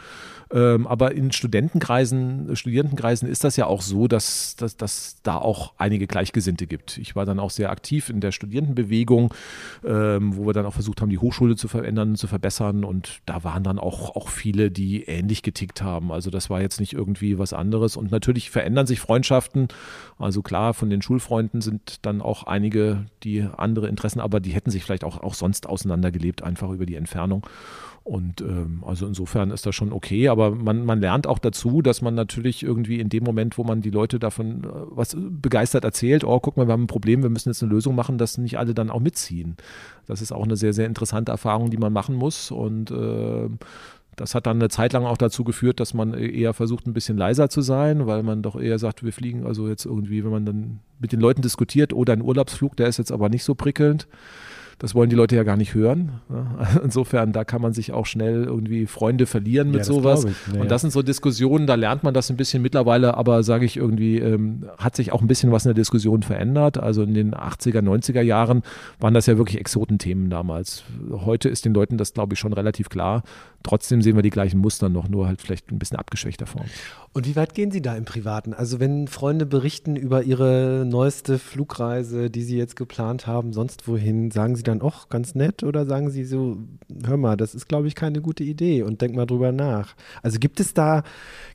Ähm, 0.54 0.86
aber 0.86 1.14
in 1.14 1.32
Studentenkreisen, 1.32 2.56
Studierendenkreisen 2.56 3.28
ist 3.28 3.44
das 3.44 3.58
ja 3.58 3.66
auch 3.66 3.82
so, 3.82 4.08
dass, 4.08 4.56
dass, 4.56 4.78
dass 4.78 5.18
da 5.24 5.38
auch 5.38 5.74
einige 5.78 6.06
Gleichgesinnte 6.06 6.68
gibt. 6.68 6.98
Ich 7.00 7.16
war 7.16 7.26
dann 7.26 7.40
auch 7.40 7.50
sehr 7.50 7.72
aktiv 7.72 8.10
in 8.10 8.22
der 8.22 8.32
Studierendenbewegung, 8.32 9.34
ähm, 9.84 10.38
wo 10.38 10.46
wir 10.46 10.54
dann 10.54 10.66
auch 10.66 10.74
versucht 10.74 11.02
haben, 11.02 11.10
die 11.10 11.18
Hochschule 11.18 11.56
zu 11.56 11.68
verändern, 11.68 12.16
zu 12.16 12.28
verbessern. 12.28 12.84
Und 12.84 13.22
da 13.26 13.44
waren 13.44 13.64
dann 13.64 13.80
auch, 13.80 14.16
auch 14.16 14.30
viele, 14.30 14.70
die 14.70 15.04
ähnlich 15.04 15.42
getickt 15.42 15.82
haben. 15.82 16.12
Also 16.12 16.30
das 16.30 16.50
war 16.50 16.62
jetzt 16.62 16.80
nicht 16.80 16.94
irgendwie 16.94 17.40
was 17.40 17.54
anderes. 17.54 17.98
Und 17.98 18.12
natürlich 18.12 18.52
verändern 18.52 18.86
sich 18.86 19.00
Freundschaften. 19.00 19.68
Also 20.20 20.44
klar, 20.44 20.76
von 20.76 20.92
den 20.92 21.02
Schulfreunden 21.02 21.62
sind 21.62 22.06
dann 22.06 22.22
auch 22.22 22.44
einige, 22.44 23.08
die 23.24 23.42
andere 23.58 23.88
Interessen, 23.88 24.20
aber 24.20 24.40
die 24.40 24.52
hätten 24.52 24.70
sich 24.70 24.84
vielleicht 24.84 25.04
auch, 25.04 25.22
auch 25.22 25.34
sonst 25.34 25.68
auseinandergelebt, 25.68 26.44
einfach 26.44 26.72
über 26.76 26.86
die 26.86 26.96
Entfernung. 26.96 27.46
Und 28.06 28.42
ähm, 28.42 28.84
also 28.86 29.08
insofern 29.08 29.50
ist 29.50 29.66
das 29.66 29.74
schon 29.74 29.92
okay, 29.92 30.28
aber 30.28 30.52
man, 30.52 30.86
man 30.86 31.02
lernt 31.02 31.26
auch 31.26 31.40
dazu, 31.40 31.82
dass 31.82 32.04
man 32.04 32.14
natürlich 32.14 32.62
irgendwie 32.62 33.00
in 33.00 33.10
dem 33.10 33.24
Moment, 33.24 33.58
wo 33.58 33.64
man 33.64 33.82
die 33.82 33.90
Leute 33.90 34.20
davon 34.20 34.64
äh, 34.64 34.68
was 34.92 35.18
begeistert 35.18 35.84
erzählt, 35.84 36.24
oh, 36.24 36.40
guck 36.40 36.56
mal, 36.56 36.68
wir 36.68 36.74
haben 36.74 36.84
ein 36.84 36.88
Problem, 36.88 37.24
wir 37.24 37.32
müssen 37.32 37.50
jetzt 37.50 37.64
eine 37.64 37.72
Lösung 37.72 37.96
machen, 37.96 38.20
dass 38.20 38.38
nicht 38.38 38.60
alle 38.60 38.76
dann 38.76 38.92
auch 38.92 39.00
mitziehen. 39.00 39.58
Das 40.06 40.22
ist 40.22 40.32
auch 40.32 40.44
eine 40.44 40.56
sehr, 40.56 40.72
sehr 40.72 40.86
interessante 40.86 41.32
Erfahrung, 41.32 41.72
die 41.72 41.78
man 41.78 41.92
machen 41.92 42.14
muss. 42.14 42.52
Und 42.52 42.92
äh, 42.92 43.50
das 44.16 44.36
hat 44.36 44.46
dann 44.46 44.58
eine 44.58 44.70
Zeit 44.70 44.94
lang 44.94 45.06
auch 45.06 45.18
dazu 45.18 45.44
geführt, 45.44 45.80
dass 45.80 45.96
man 45.96 46.14
eher 46.14 46.54
versucht, 46.54 46.86
ein 46.86 46.94
bisschen 46.94 47.18
leiser 47.18 47.50
zu 47.50 47.62
sein, 47.62 48.06
weil 48.06 48.22
man 48.22 48.44
doch 48.44 48.56
eher 48.56 48.78
sagt, 48.78 49.04
wir 49.04 49.14
fliegen 49.14 49.48
also 49.48 49.68
jetzt 49.68 49.86
irgendwie, 49.86 50.24
wenn 50.24 50.32
man 50.32 50.46
dann 50.46 50.80
mit 51.00 51.12
den 51.12 51.20
Leuten 51.20 51.42
diskutiert, 51.42 51.92
oder 51.92 52.14
ein 52.14 52.22
Urlaubsflug, 52.22 52.78
der 52.78 52.88
ist 52.88 52.98
jetzt 52.98 53.12
aber 53.12 53.30
nicht 53.30 53.44
so 53.44 53.56
prickelnd. 53.56 54.08
Das 54.78 54.94
wollen 54.94 55.10
die 55.10 55.16
Leute 55.16 55.36
ja 55.36 55.44
gar 55.44 55.58
nicht 55.58 55.74
hören. 55.74 56.22
Insofern, 56.84 57.32
da 57.32 57.44
kann 57.44 57.62
man 57.62 57.74
sich 57.74 57.94
auch 57.94 58.06
schnell 58.06 58.44
irgendwie 58.44 58.86
Freunde 58.86 59.26
verlieren 59.26 59.70
mit 59.72 59.80
ja, 59.80 59.84
sowas. 59.86 60.26
Ja, 60.54 60.62
und 60.62 60.70
das 60.70 60.82
sind 60.82 60.92
so 60.92 61.02
Diskussionen, 61.02 61.66
da 61.66 61.76
lernt 61.76 62.04
man 62.04 62.14
das 62.14 62.30
ein 62.30 62.38
bisschen 62.38 62.62
mittlerweile, 62.62 63.16
aber 63.16 63.44
sage 63.44 63.66
ich 63.66 63.78
irgendwie, 63.78 64.20
ähm, 64.20 64.66
hat 64.78 64.96
sich 64.96 65.12
auch 65.12 65.22
ein 65.22 65.28
bisschen 65.28 65.52
was 65.52 65.66
in 65.66 65.70
der 65.70 65.76
Diskussion 65.76 66.24
verändert. 66.24 66.78
Also 66.78 67.04
in 67.04 67.14
den 67.14 67.34
80er, 67.34 67.80
90er 67.80 68.22
Jahren 68.22 68.64
waren 69.00 69.14
das 69.14 69.28
ja 69.28 69.38
wirklich 69.38 69.60
Exotenthemen 69.60 70.30
damals. 70.30 70.84
Heute 71.12 71.50
ist 71.50 71.66
den 71.66 71.74
Leuten 71.74 71.98
das, 71.98 72.14
glaube 72.14 72.34
ich, 72.34 72.40
schon 72.40 72.54
relativ 72.54 72.90
klar. 72.90 73.24
Trotzdem 73.64 74.02
sehen 74.02 74.16
wir 74.16 74.24
die 74.24 74.30
gleichen 74.30 74.60
Muster 74.60 74.90
noch, 74.90 75.10
nur 75.10 75.28
halt 75.28 75.42
vielleicht 75.42 75.72
ein 75.72 75.80
bisschen 75.80 75.98
abgeschwächter 75.98 76.46
Form. 76.46 76.66
Und 77.14 77.26
wie 77.26 77.36
weit 77.36 77.56
gehen 77.56 77.72
Sie 77.72 77.82
da 77.82 77.96
im 77.96 78.04
Privaten? 78.04 78.54
Also 78.54 78.82
wenn 78.82 79.08
Freunde 79.08 79.46
berichten 79.46 79.96
über 79.96 80.24
ihre 80.24 80.86
neueste 80.86 81.40
Flugreise, 81.40 82.30
die 82.30 82.44
sie 82.44 82.58
jetzt 82.58 82.76
geplant 82.76 83.26
haben, 83.26 83.54
sonst 83.54 83.88
wohin, 83.88 84.32
sagen 84.32 84.56
Sie 84.58 84.64
dann 84.68 84.82
auch 84.82 85.10
ganz 85.10 85.36
nett 85.36 85.64
oder 85.64 85.86
sagen 85.86 86.10
Sie 86.10 86.26
so, 86.26 86.58
hör 87.06 87.18
mal, 87.18 87.38
das 87.38 87.56
ist 87.56 87.68
glaube 87.68 87.88
ich 87.88 87.96
keine 87.96 88.22
gute 88.22 88.44
Idee 88.44 88.84
und 88.84 89.02
denk 89.02 89.16
mal 89.16 89.26
drüber 89.26 89.52
nach. 89.52 89.96
Also 90.22 90.40
gibt 90.40 90.60
es 90.60 90.74
da, 90.74 91.04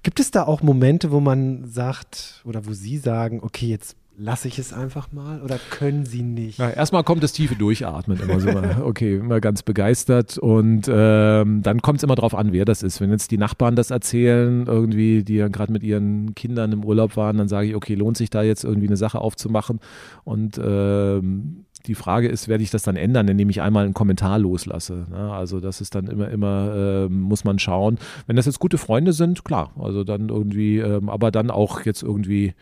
gibt 0.03 0.21
es 0.21 0.31
da 0.31 0.45
auch 0.45 0.63
Momente, 0.63 1.11
wo 1.11 1.21
man 1.21 1.67
sagt 1.67 2.43
oder 2.45 2.67
wo 2.67 2.73
Sie 2.73 2.99
sagen, 2.99 3.41
okay, 3.43 3.67
jetzt 3.67 3.97
lasse 4.21 4.49
ich 4.49 4.59
es 4.59 4.73
einfach 4.73 5.13
mal 5.13 5.41
oder 5.41 5.59
können 5.71 6.05
Sie 6.05 6.23
nicht? 6.23 6.59
Ja, 6.59 6.69
erstmal 6.71 7.05
kommt 7.05 7.23
das 7.23 7.33
tiefe 7.33 7.55
Durchatmen 7.55 8.21
immer 8.21 8.39
so, 8.39 8.51
okay, 8.85 9.17
immer 9.17 9.41
ganz 9.41 9.63
begeistert 9.63 10.37
und 10.37 10.89
ähm, 10.93 11.63
dann 11.63 11.81
kommt 11.81 11.99
es 11.99 12.03
immer 12.03 12.17
darauf 12.17 12.35
an, 12.35 12.53
wer 12.53 12.67
das 12.67 12.83
ist. 12.83 13.01
Wenn 13.01 13.11
jetzt 13.11 13.31
die 13.31 13.39
Nachbarn 13.39 13.77
das 13.77 13.91
erzählen, 13.91 14.67
irgendwie, 14.67 15.25
die 15.25 15.37
ja 15.37 15.49
gerade 15.49 15.73
mit 15.73 15.83
ihren 15.83 16.35
Kindern 16.35 16.73
im 16.73 16.85
Urlaub 16.85 17.17
waren, 17.17 17.39
dann 17.39 17.49
sage 17.49 17.69
ich, 17.69 17.75
okay, 17.75 17.95
lohnt 17.95 18.19
sich 18.19 18.29
da 18.29 18.43
jetzt 18.43 18.63
irgendwie 18.63 18.89
eine 18.89 18.99
Sache 18.99 19.21
aufzumachen 19.21 19.81
und 20.25 20.61
ähm, 20.63 21.65
die 21.87 21.95
Frage 21.95 22.29
ist, 22.29 22.49
werde 22.49 22.63
ich 22.63 22.71
das 22.71 22.83
dann 22.83 22.97
ändern, 22.97 23.29
indem 23.29 23.51
ich 23.51 23.63
einmal 23.63 23.85
einen 23.85 23.95
Kommentar 23.95 24.39
loslasse. 24.39 25.07
Ne? 25.11 25.33
Also 25.33 25.61
das 25.61 25.81
ist 25.81 25.95
dann 25.95 26.07
immer, 26.07 26.29
immer, 26.29 26.75
äh, 26.75 27.09
muss 27.09 27.45
man 27.45 27.59
schauen. 27.59 27.99
Wenn 28.27 28.37
das 28.37 28.47
jetzt 28.47 28.59
gute 28.59 28.79
Freunde 28.79 29.13
sind, 29.13 29.45
klar, 29.45 29.71
also 29.79 30.05
dann 30.05 30.29
irgendwie, 30.29 30.79
ähm, 30.79 31.09
aber 31.09 31.31
dann 31.31 31.51
auch 31.51 31.85
jetzt 31.85 32.03
irgendwie 32.03 32.55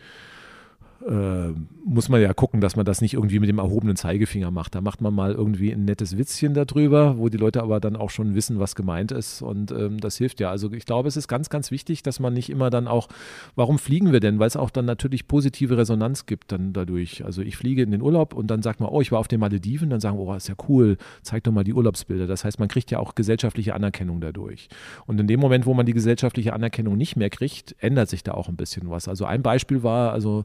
äh, 1.07 1.53
muss 1.85 2.09
man 2.09 2.21
ja 2.21 2.33
gucken, 2.33 2.61
dass 2.61 2.75
man 2.75 2.85
das 2.85 3.01
nicht 3.01 3.13
irgendwie 3.13 3.39
mit 3.39 3.49
dem 3.49 3.57
erhobenen 3.57 3.95
Zeigefinger 3.95 4.51
macht. 4.51 4.75
Da 4.75 4.81
macht 4.81 5.01
man 5.01 5.13
mal 5.13 5.31
irgendwie 5.31 5.71
ein 5.71 5.85
nettes 5.85 6.17
Witzchen 6.17 6.53
darüber, 6.53 7.17
wo 7.17 7.29
die 7.29 7.37
Leute 7.37 7.63
aber 7.63 7.79
dann 7.79 7.95
auch 7.95 8.09
schon 8.09 8.35
wissen, 8.35 8.59
was 8.59 8.75
gemeint 8.75 9.11
ist. 9.11 9.41
Und 9.41 9.71
ähm, 9.71 9.99
das 9.99 10.17
hilft 10.17 10.39
ja. 10.39 10.49
Also 10.49 10.71
ich 10.71 10.85
glaube, 10.85 11.07
es 11.07 11.17
ist 11.17 11.27
ganz, 11.27 11.49
ganz 11.49 11.71
wichtig, 11.71 12.03
dass 12.03 12.19
man 12.19 12.33
nicht 12.33 12.49
immer 12.49 12.69
dann 12.69 12.87
auch, 12.87 13.07
warum 13.55 13.79
fliegen 13.79 14.11
wir 14.11 14.19
denn? 14.19 14.39
Weil 14.39 14.47
es 14.47 14.57
auch 14.57 14.69
dann 14.69 14.85
natürlich 14.85 15.27
positive 15.27 15.77
Resonanz 15.77 16.25
gibt 16.25 16.51
dann 16.51 16.73
dadurch. 16.73 17.23
Also 17.23 17.41
ich 17.41 17.55
fliege 17.55 17.81
in 17.81 17.91
den 17.91 18.01
Urlaub 18.01 18.33
und 18.33 18.47
dann 18.47 18.61
sagt 18.61 18.79
man, 18.79 18.89
oh, 18.89 19.01
ich 19.01 19.11
war 19.11 19.19
auf 19.19 19.27
den 19.27 19.39
Malediven, 19.39 19.89
dann 19.89 20.01
sagen, 20.01 20.17
oh, 20.17 20.33
ist 20.33 20.49
ja 20.49 20.55
cool, 20.67 20.97
zeig 21.21 21.43
doch 21.43 21.51
mal 21.51 21.63
die 21.63 21.73
Urlaubsbilder. 21.73 22.27
Das 22.27 22.43
heißt, 22.43 22.59
man 22.59 22.67
kriegt 22.67 22.91
ja 22.91 22.99
auch 22.99 23.15
gesellschaftliche 23.15 23.73
Anerkennung 23.73 24.19
dadurch. 24.19 24.67
Und 25.05 25.19
in 25.19 25.27
dem 25.27 25.39
Moment, 25.39 25.65
wo 25.65 25.73
man 25.73 25.85
die 25.85 25.93
gesellschaftliche 25.93 26.53
Anerkennung 26.53 26.97
nicht 26.97 27.15
mehr 27.15 27.29
kriegt, 27.29 27.75
ändert 27.79 28.09
sich 28.09 28.23
da 28.23 28.33
auch 28.33 28.49
ein 28.49 28.57
bisschen 28.57 28.89
was. 28.89 29.07
Also 29.07 29.25
ein 29.25 29.41
Beispiel 29.41 29.81
war, 29.83 30.11
also 30.11 30.43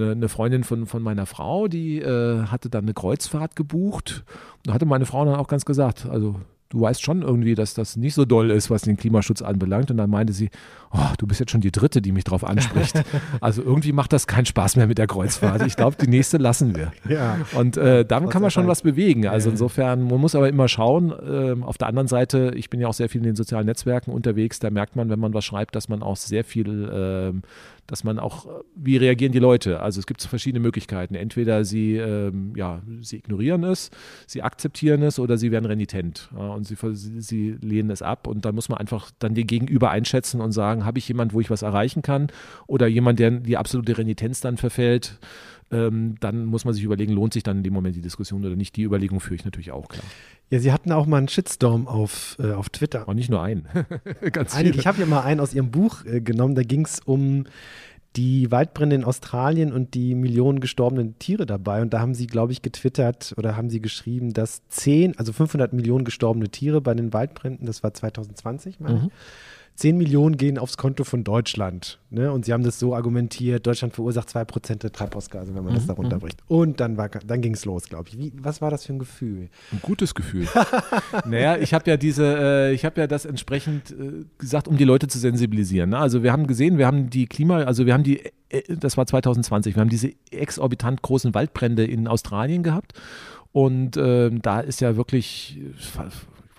eine, 0.00 0.12
eine 0.12 0.28
Freundin 0.28 0.64
von, 0.64 0.86
von 0.86 1.02
meiner 1.02 1.26
Frau, 1.26 1.68
die 1.68 2.00
äh, 2.00 2.44
hatte 2.46 2.70
dann 2.70 2.84
eine 2.84 2.94
Kreuzfahrt 2.94 3.56
gebucht. 3.56 4.24
Da 4.64 4.72
hatte 4.74 4.86
meine 4.86 5.06
Frau 5.06 5.24
dann 5.24 5.34
auch 5.34 5.48
ganz 5.48 5.64
gesagt, 5.64 6.06
also 6.06 6.36
du 6.70 6.80
weißt 6.82 7.02
schon 7.02 7.22
irgendwie, 7.22 7.54
dass 7.54 7.74
das 7.74 7.96
nicht 7.96 8.14
so 8.14 8.24
doll 8.24 8.50
ist, 8.50 8.70
was 8.70 8.82
den 8.82 8.96
Klimaschutz 8.96 9.42
anbelangt. 9.42 9.90
Und 9.90 9.96
dann 9.96 10.10
meinte 10.10 10.32
sie, 10.32 10.50
oh, 10.92 10.98
du 11.18 11.26
bist 11.26 11.40
jetzt 11.40 11.50
schon 11.50 11.60
die 11.60 11.72
Dritte, 11.72 12.02
die 12.02 12.12
mich 12.12 12.24
darauf 12.24 12.44
anspricht. 12.44 13.02
also 13.40 13.62
irgendwie 13.62 13.92
macht 13.92 14.12
das 14.12 14.26
keinen 14.26 14.46
Spaß 14.46 14.76
mehr 14.76 14.86
mit 14.86 14.98
der 14.98 15.06
Kreuzfahrt. 15.06 15.66
Ich 15.66 15.76
glaube, 15.76 15.96
die 16.00 16.08
nächste 16.08 16.36
lassen 16.36 16.76
wir. 16.76 16.92
Ja. 17.08 17.38
Und 17.54 17.78
äh, 17.78 18.04
damit 18.04 18.30
kann 18.30 18.42
man 18.42 18.50
schon 18.50 18.66
was 18.66 18.82
bewegen. 18.82 19.26
Also 19.26 19.48
insofern, 19.48 20.02
man 20.02 20.20
muss 20.20 20.34
aber 20.34 20.48
immer 20.48 20.68
schauen. 20.68 21.10
Äh, 21.10 21.62
auf 21.62 21.78
der 21.78 21.86
anderen 21.88 22.06
Seite, 22.06 22.52
ich 22.54 22.68
bin 22.68 22.80
ja 22.80 22.88
auch 22.88 22.92
sehr 22.92 23.08
viel 23.08 23.20
in 23.20 23.24
den 23.24 23.36
sozialen 23.36 23.64
Netzwerken 23.64 24.10
unterwegs, 24.10 24.58
da 24.58 24.68
merkt 24.68 24.94
man, 24.94 25.08
wenn 25.08 25.18
man 25.18 25.32
was 25.32 25.44
schreibt, 25.44 25.74
dass 25.74 25.88
man 25.88 26.02
auch 26.02 26.16
sehr 26.16 26.44
viel 26.44 26.84
äh, 26.84 27.40
dass 27.88 28.04
man 28.04 28.18
auch, 28.18 28.46
wie 28.76 28.98
reagieren 28.98 29.32
die 29.32 29.38
Leute? 29.38 29.80
Also 29.80 29.98
es 29.98 30.06
gibt 30.06 30.22
verschiedene 30.22 30.60
Möglichkeiten. 30.60 31.14
Entweder 31.14 31.64
sie, 31.64 31.96
ähm, 31.96 32.52
ja, 32.54 32.82
sie 33.00 33.16
ignorieren 33.16 33.64
es, 33.64 33.90
sie 34.26 34.42
akzeptieren 34.42 35.02
es 35.02 35.18
oder 35.18 35.38
sie 35.38 35.50
werden 35.50 35.64
renitent 35.64 36.28
ja, 36.36 36.50
und 36.58 36.64
sie, 36.64 36.76
sie 37.20 37.52
lehnen 37.62 37.90
es 37.90 38.02
ab. 38.02 38.26
Und 38.26 38.44
dann 38.44 38.54
muss 38.54 38.68
man 38.68 38.78
einfach 38.78 39.10
dann 39.18 39.34
den 39.34 39.46
Gegenüber 39.46 39.90
einschätzen 39.90 40.42
und 40.42 40.52
sagen, 40.52 40.84
habe 40.84 40.98
ich 40.98 41.08
jemanden, 41.08 41.32
wo 41.32 41.40
ich 41.40 41.48
was 41.48 41.62
erreichen 41.62 42.02
kann? 42.02 42.28
Oder 42.66 42.86
jemand, 42.86 43.18
der 43.18 43.30
die 43.30 43.56
absolute 43.56 43.96
Renitenz 43.96 44.40
dann 44.40 44.58
verfällt, 44.58 45.18
ähm, 45.70 46.16
dann 46.20 46.46
muss 46.46 46.64
man 46.64 46.74
sich 46.74 46.82
überlegen, 46.82 47.12
lohnt 47.12 47.32
sich 47.32 47.42
dann 47.42 47.58
in 47.58 47.62
dem 47.62 47.74
Moment 47.74 47.94
die 47.94 48.00
Diskussion 48.00 48.44
oder 48.44 48.56
nicht. 48.56 48.76
Die 48.76 48.82
Überlegung 48.82 49.20
führe 49.20 49.36
ich 49.36 49.44
natürlich 49.44 49.70
auch, 49.70 49.88
klar. 49.88 50.04
Ja, 50.50 50.58
Sie 50.60 50.72
hatten 50.72 50.92
auch 50.92 51.06
mal 51.06 51.18
einen 51.18 51.28
Shitstorm 51.28 51.86
auf, 51.86 52.36
äh, 52.40 52.52
auf 52.52 52.70
Twitter. 52.70 53.06
Und 53.06 53.16
nicht 53.16 53.30
nur 53.30 53.42
einen. 53.42 53.66
Ganz 54.32 54.56
viele. 54.56 54.70
Ich 54.70 54.86
habe 54.86 55.00
ja 55.00 55.06
mal 55.06 55.20
einen 55.20 55.40
aus 55.40 55.52
Ihrem 55.52 55.70
Buch 55.70 56.04
äh, 56.06 56.20
genommen, 56.20 56.54
da 56.54 56.62
ging 56.62 56.84
es 56.84 57.00
um 57.00 57.44
die 58.16 58.50
Waldbrände 58.50 58.96
in 58.96 59.04
Australien 59.04 59.72
und 59.72 59.94
die 59.94 60.14
Millionen 60.14 60.60
gestorbenen 60.60 61.18
Tiere 61.18 61.46
dabei. 61.46 61.82
Und 61.82 61.92
da 61.92 62.00
haben 62.00 62.14
Sie, 62.14 62.26
glaube 62.26 62.52
ich, 62.52 62.62
getwittert 62.62 63.34
oder 63.36 63.56
haben 63.56 63.70
Sie 63.70 63.80
geschrieben, 63.80 64.32
dass 64.32 64.66
10, 64.68 65.18
also 65.18 65.32
500 65.32 65.72
Millionen 65.72 66.04
gestorbene 66.04 66.48
Tiere 66.48 66.80
bei 66.80 66.94
den 66.94 67.12
Waldbränden, 67.12 67.66
das 67.66 67.82
war 67.82 67.94
2020, 67.94 68.80
meine 68.80 68.98
mhm. 68.98 69.06
ich, 69.06 69.12
10 69.78 69.96
Millionen 69.96 70.36
gehen 70.36 70.58
aufs 70.58 70.76
Konto 70.76 71.04
von 71.04 71.22
Deutschland. 71.22 72.00
Ne? 72.10 72.32
Und 72.32 72.44
sie 72.44 72.52
haben 72.52 72.64
das 72.64 72.80
so 72.80 72.96
argumentiert, 72.96 73.64
Deutschland 73.64 73.94
verursacht 73.94 74.28
2% 74.28 74.80
der 74.80 74.90
Treibhausgase, 74.90 75.54
wenn 75.54 75.62
man 75.62 75.72
mhm. 75.72 75.76
das 75.76 75.86
darunter 75.86 76.16
mhm. 76.16 76.20
bricht. 76.20 76.42
Und 76.48 76.80
dann, 76.80 76.96
dann 76.96 77.40
ging 77.40 77.54
es 77.54 77.64
los, 77.64 77.84
glaube 77.84 78.08
ich. 78.08 78.18
Wie, 78.18 78.32
was 78.42 78.60
war 78.60 78.72
das 78.72 78.86
für 78.86 78.94
ein 78.94 78.98
Gefühl? 78.98 79.50
Ein 79.70 79.78
gutes 79.80 80.16
Gefühl. 80.16 80.48
naja, 81.26 81.58
ich 81.58 81.74
habe 81.74 81.88
ja 81.88 81.96
diese, 81.96 82.24
äh, 82.24 82.72
ich 82.72 82.84
habe 82.84 83.00
ja 83.00 83.06
das 83.06 83.24
entsprechend 83.24 83.92
äh, 83.92 84.24
gesagt, 84.36 84.66
um 84.66 84.76
die 84.76 84.84
Leute 84.84 85.06
zu 85.06 85.20
sensibilisieren. 85.20 85.90
Ne? 85.90 85.98
Also 85.98 86.24
wir 86.24 86.32
haben 86.32 86.48
gesehen, 86.48 86.76
wir 86.76 86.86
haben 86.88 87.08
die 87.08 87.26
Klima, 87.26 87.58
also 87.58 87.86
wir 87.86 87.94
haben 87.94 88.02
die, 88.02 88.24
äh, 88.48 88.62
das 88.68 88.96
war 88.96 89.06
2020, 89.06 89.76
wir 89.76 89.80
haben 89.80 89.90
diese 89.90 90.10
exorbitant 90.32 91.02
großen 91.02 91.34
Waldbrände 91.34 91.84
in 91.84 92.08
Australien 92.08 92.64
gehabt. 92.64 92.94
Und 93.52 93.96
äh, 93.96 94.30
da 94.42 94.58
ist 94.58 94.80
ja 94.80 94.96
wirklich 94.96 95.60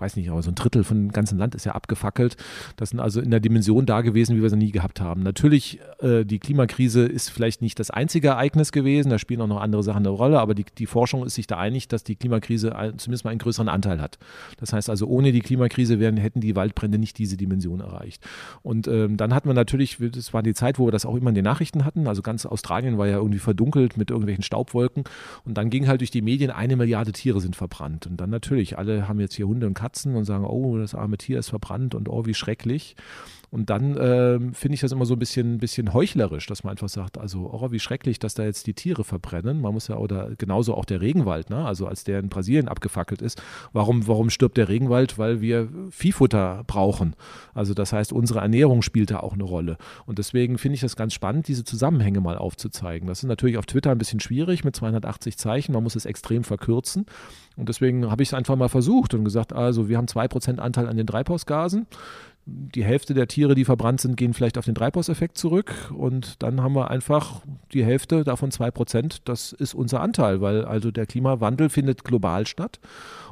weiß 0.00 0.16
nicht, 0.16 0.30
aber 0.30 0.42
so 0.42 0.50
ein 0.50 0.54
Drittel 0.54 0.84
von 0.84 0.96
dem 0.96 1.12
ganzen 1.12 1.38
Land 1.38 1.54
ist 1.54 1.64
ja 1.64 1.72
abgefackelt. 1.72 2.36
Das 2.76 2.90
sind 2.90 3.00
also 3.00 3.20
in 3.20 3.30
der 3.30 3.40
Dimension 3.40 3.86
da 3.86 4.00
gewesen, 4.00 4.36
wie 4.36 4.42
wir 4.42 4.50
sie 4.50 4.56
nie 4.56 4.72
gehabt 4.72 5.00
haben. 5.00 5.22
Natürlich, 5.22 5.80
äh, 6.00 6.24
die 6.24 6.38
Klimakrise 6.38 7.04
ist 7.06 7.30
vielleicht 7.30 7.62
nicht 7.62 7.78
das 7.78 7.90
einzige 7.90 8.28
Ereignis 8.28 8.72
gewesen, 8.72 9.10
da 9.10 9.18
spielen 9.18 9.40
auch 9.40 9.46
noch 9.46 9.60
andere 9.60 9.82
Sachen 9.82 9.98
eine 9.98 10.08
Rolle, 10.08 10.40
aber 10.40 10.54
die, 10.54 10.64
die 10.78 10.86
Forschung 10.86 11.24
ist 11.24 11.34
sich 11.34 11.46
da 11.46 11.58
einig, 11.58 11.88
dass 11.88 12.04
die 12.04 12.16
Klimakrise 12.16 12.70
zumindest 12.96 13.24
mal 13.24 13.30
einen 13.30 13.38
größeren 13.38 13.68
Anteil 13.68 14.00
hat. 14.00 14.18
Das 14.58 14.72
heißt 14.72 14.90
also, 14.90 15.06
ohne 15.06 15.32
die 15.32 15.40
Klimakrise 15.40 16.00
wären, 16.00 16.16
hätten 16.16 16.40
die 16.40 16.56
Waldbrände 16.56 16.98
nicht 16.98 17.18
diese 17.18 17.36
Dimension 17.36 17.80
erreicht. 17.80 18.26
Und 18.62 18.88
ähm, 18.88 19.16
dann 19.16 19.34
hat 19.34 19.46
man 19.46 19.54
natürlich, 19.54 19.98
das 20.00 20.32
war 20.32 20.42
die 20.42 20.54
Zeit, 20.54 20.78
wo 20.78 20.86
wir 20.86 20.92
das 20.92 21.06
auch 21.06 21.16
immer 21.16 21.30
in 21.30 21.34
den 21.34 21.44
Nachrichten 21.44 21.84
hatten, 21.84 22.06
also 22.06 22.22
ganz 22.22 22.46
Australien 22.46 22.98
war 22.98 23.06
ja 23.06 23.16
irgendwie 23.16 23.38
verdunkelt 23.38 23.96
mit 23.96 24.10
irgendwelchen 24.10 24.42
Staubwolken 24.42 25.04
und 25.44 25.54
dann 25.54 25.70
ging 25.70 25.86
halt 25.86 26.00
durch 26.00 26.10
die 26.10 26.22
Medien, 26.22 26.50
eine 26.50 26.76
Milliarde 26.76 27.12
Tiere 27.12 27.40
sind 27.40 27.56
verbrannt. 27.56 28.06
Und 28.06 28.20
dann 28.20 28.30
natürlich, 28.30 28.78
alle 28.78 29.08
haben 29.08 29.20
jetzt 29.20 29.34
hier 29.34 29.46
Hunde 29.46 29.66
und 29.66 29.74
Katzen 29.74 29.89
und 30.16 30.24
sagen, 30.24 30.44
oh, 30.44 30.78
das 30.78 30.94
arme 30.94 31.18
Tier 31.18 31.38
ist 31.38 31.50
verbrannt 31.50 31.94
und 31.94 32.08
oh, 32.08 32.26
wie 32.26 32.34
schrecklich. 32.34 32.96
Und 33.50 33.68
dann 33.68 33.96
äh, 33.96 34.38
finde 34.52 34.74
ich 34.74 34.80
das 34.80 34.92
immer 34.92 35.04
so 35.04 35.14
ein 35.14 35.18
bisschen, 35.18 35.58
bisschen 35.58 35.92
heuchlerisch, 35.92 36.46
dass 36.46 36.62
man 36.62 36.70
einfach 36.72 36.88
sagt, 36.88 37.18
also, 37.18 37.50
oh, 37.52 37.72
wie 37.72 37.80
schrecklich, 37.80 38.20
dass 38.20 38.34
da 38.34 38.44
jetzt 38.44 38.68
die 38.68 38.74
Tiere 38.74 39.02
verbrennen. 39.02 39.60
Man 39.60 39.74
muss 39.74 39.88
ja, 39.88 39.96
oder 39.96 40.30
genauso 40.38 40.74
auch 40.74 40.84
der 40.84 41.00
Regenwald, 41.00 41.50
ne? 41.50 41.64
also 41.64 41.86
als 41.86 42.04
der 42.04 42.20
in 42.20 42.28
Brasilien 42.28 42.68
abgefackelt 42.68 43.20
ist. 43.22 43.42
Warum, 43.72 44.06
warum 44.06 44.30
stirbt 44.30 44.56
der 44.56 44.68
Regenwald? 44.68 45.18
Weil 45.18 45.40
wir 45.40 45.68
Viehfutter 45.90 46.62
brauchen. 46.66 47.16
Also 47.52 47.74
das 47.74 47.92
heißt, 47.92 48.12
unsere 48.12 48.38
Ernährung 48.38 48.82
spielt 48.82 49.10
da 49.10 49.18
auch 49.18 49.32
eine 49.32 49.44
Rolle. 49.44 49.78
Und 50.06 50.18
deswegen 50.18 50.56
finde 50.56 50.76
ich 50.76 50.80
das 50.80 50.94
ganz 50.94 51.12
spannend, 51.12 51.48
diese 51.48 51.64
Zusammenhänge 51.64 52.20
mal 52.20 52.38
aufzuzeigen. 52.38 53.08
Das 53.08 53.18
ist 53.18 53.28
natürlich 53.28 53.58
auf 53.58 53.66
Twitter 53.66 53.90
ein 53.90 53.98
bisschen 53.98 54.20
schwierig 54.20 54.62
mit 54.62 54.76
280 54.76 55.36
Zeichen. 55.36 55.72
Man 55.72 55.82
muss 55.82 55.96
es 55.96 56.06
extrem 56.06 56.44
verkürzen. 56.44 57.06
Und 57.56 57.68
deswegen 57.68 58.10
habe 58.10 58.22
ich 58.22 58.28
es 58.28 58.34
einfach 58.34 58.56
mal 58.56 58.68
versucht 58.68 59.12
und 59.12 59.24
gesagt, 59.24 59.52
also 59.52 59.88
wir 59.88 59.96
haben 59.96 60.06
2% 60.06 60.58
Anteil 60.58 60.88
an 60.88 60.96
den 60.96 61.06
Treibhausgasen 61.06 61.86
die 62.46 62.84
Hälfte 62.84 63.14
der 63.14 63.28
Tiere, 63.28 63.54
die 63.54 63.64
verbrannt 63.64 64.00
sind, 64.00 64.16
gehen 64.16 64.34
vielleicht 64.34 64.58
auf 64.58 64.64
den 64.64 64.74
Treibhauseffekt 64.74 65.36
zurück 65.36 65.92
und 65.96 66.42
dann 66.42 66.62
haben 66.62 66.74
wir 66.74 66.90
einfach 66.90 67.42
die 67.72 67.84
Hälfte 67.84 68.24
davon 68.24 68.50
zwei 68.50 68.70
Prozent. 68.70 69.28
Das 69.28 69.52
ist 69.52 69.74
unser 69.74 70.00
Anteil, 70.00 70.40
weil 70.40 70.64
also 70.64 70.90
der 70.90 71.06
Klimawandel 71.06 71.68
findet 71.68 72.04
global 72.04 72.46
statt 72.46 72.80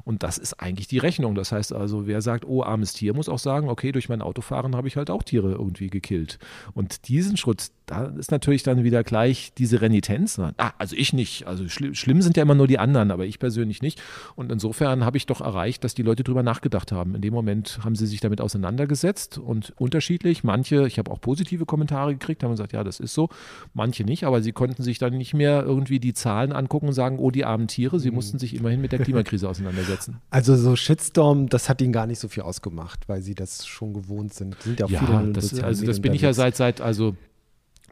und 0.08 0.22
das 0.22 0.38
ist 0.38 0.54
eigentlich 0.54 0.88
die 0.88 0.96
Rechnung. 0.96 1.34
Das 1.34 1.52
heißt 1.52 1.70
also, 1.74 2.06
wer 2.06 2.22
sagt, 2.22 2.46
oh, 2.46 2.62
armes 2.62 2.94
Tier, 2.94 3.12
muss 3.12 3.28
auch 3.28 3.38
sagen, 3.38 3.68
okay, 3.68 3.92
durch 3.92 4.08
mein 4.08 4.22
Autofahren 4.22 4.74
habe 4.74 4.88
ich 4.88 4.96
halt 4.96 5.10
auch 5.10 5.22
Tiere 5.22 5.52
irgendwie 5.52 5.88
gekillt. 5.90 6.38
Und 6.72 7.08
diesen 7.08 7.36
Schutz, 7.36 7.72
da 7.84 8.06
ist 8.06 8.30
natürlich 8.30 8.62
dann 8.62 8.84
wieder 8.84 9.04
gleich 9.04 9.52
diese 9.58 9.82
Renitenz. 9.82 10.38
Ah, 10.38 10.72
also 10.78 10.96
ich 10.96 11.12
nicht. 11.12 11.46
Also 11.46 11.68
schlimm, 11.68 11.94
schlimm 11.94 12.22
sind 12.22 12.38
ja 12.38 12.44
immer 12.44 12.54
nur 12.54 12.66
die 12.66 12.78
anderen, 12.78 13.10
aber 13.10 13.26
ich 13.26 13.38
persönlich 13.38 13.82
nicht. 13.82 14.00
Und 14.34 14.50
insofern 14.50 15.04
habe 15.04 15.18
ich 15.18 15.26
doch 15.26 15.42
erreicht, 15.42 15.84
dass 15.84 15.94
die 15.94 16.02
Leute 16.02 16.24
drüber 16.24 16.42
nachgedacht 16.42 16.90
haben. 16.90 17.14
In 17.14 17.20
dem 17.20 17.34
Moment 17.34 17.80
haben 17.84 17.94
sie 17.94 18.06
sich 18.06 18.20
damit 18.20 18.40
auseinandergesetzt 18.40 19.36
und 19.36 19.74
unterschiedlich. 19.76 20.42
Manche, 20.42 20.86
ich 20.86 20.98
habe 20.98 21.10
auch 21.10 21.20
positive 21.20 21.66
Kommentare 21.66 22.14
gekriegt, 22.14 22.42
haben 22.42 22.52
gesagt, 22.52 22.72
ja, 22.72 22.82
das 22.82 22.98
ist 22.98 23.12
so. 23.12 23.28
Manche 23.74 24.04
nicht, 24.04 24.24
aber 24.24 24.40
sie 24.40 24.52
konnten 24.52 24.82
sich 24.82 24.98
dann 24.98 25.18
nicht 25.18 25.34
mehr 25.34 25.64
irgendwie 25.64 26.00
die 26.00 26.14
Zahlen 26.14 26.52
angucken 26.52 26.88
und 26.88 26.94
sagen, 26.94 27.18
oh, 27.18 27.30
die 27.30 27.44
armen 27.44 27.68
Tiere. 27.68 28.00
Sie 28.00 28.08
mhm. 28.08 28.14
mussten 28.14 28.38
sich 28.38 28.54
immerhin 28.54 28.80
mit 28.80 28.92
der 28.92 29.00
Klimakrise 29.00 29.46
auseinandersetzen. 29.50 29.97
Also 30.30 30.56
so 30.56 30.76
Shitstorm, 30.76 31.48
das 31.48 31.68
hat 31.68 31.80
ihnen 31.80 31.92
gar 31.92 32.06
nicht 32.06 32.18
so 32.18 32.28
viel 32.28 32.42
ausgemacht, 32.42 33.08
weil 33.08 33.22
sie 33.22 33.34
das 33.34 33.66
schon 33.66 33.94
gewohnt 33.94 34.34
sind. 34.34 34.60
sind 34.62 34.80
ja, 34.80 34.86
auch 34.86 34.90
ja, 34.90 35.00
viele 35.00 35.32
das, 35.32 35.58
also 35.60 35.86
das 35.86 36.00
bin 36.00 36.14
ich 36.14 36.22
ja 36.22 36.32
seit, 36.32 36.56
seit, 36.56 36.80
also 36.80 37.16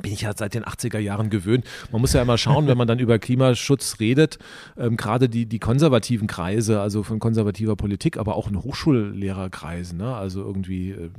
bin 0.03 0.13
ich 0.13 0.23
ja 0.23 0.33
seit 0.37 0.55
den 0.55 0.65
80er 0.65 0.99
Jahren 0.99 1.31
gewöhnt. 1.31 1.65
Man 1.91 2.01
muss 2.01 2.13
ja 2.13 2.23
immer 2.23 2.39
schauen, 2.39 2.67
wenn 2.67 2.79
man 2.79 2.87
dann 2.87 2.99
über 2.99 3.19
Klimaschutz 3.19 3.99
redet, 4.01 4.39
ähm, 4.77 4.97
gerade 4.97 5.29
die, 5.29 5.47
die 5.47 5.59
konservativen 5.59 6.27
Kreise, 6.27 6.81
also 6.81 7.03
von 7.03 7.19
konservativer 7.19 7.77
Politik, 7.77 8.17
aber 8.17 8.37
auch 8.37 8.49
in 8.49 8.63
Hochschullehrerkreisen, 8.63 9.99
ne? 9.99 10.15
also 10.15 10.43
irgendwie 10.43 10.91
äh, 10.91 11.11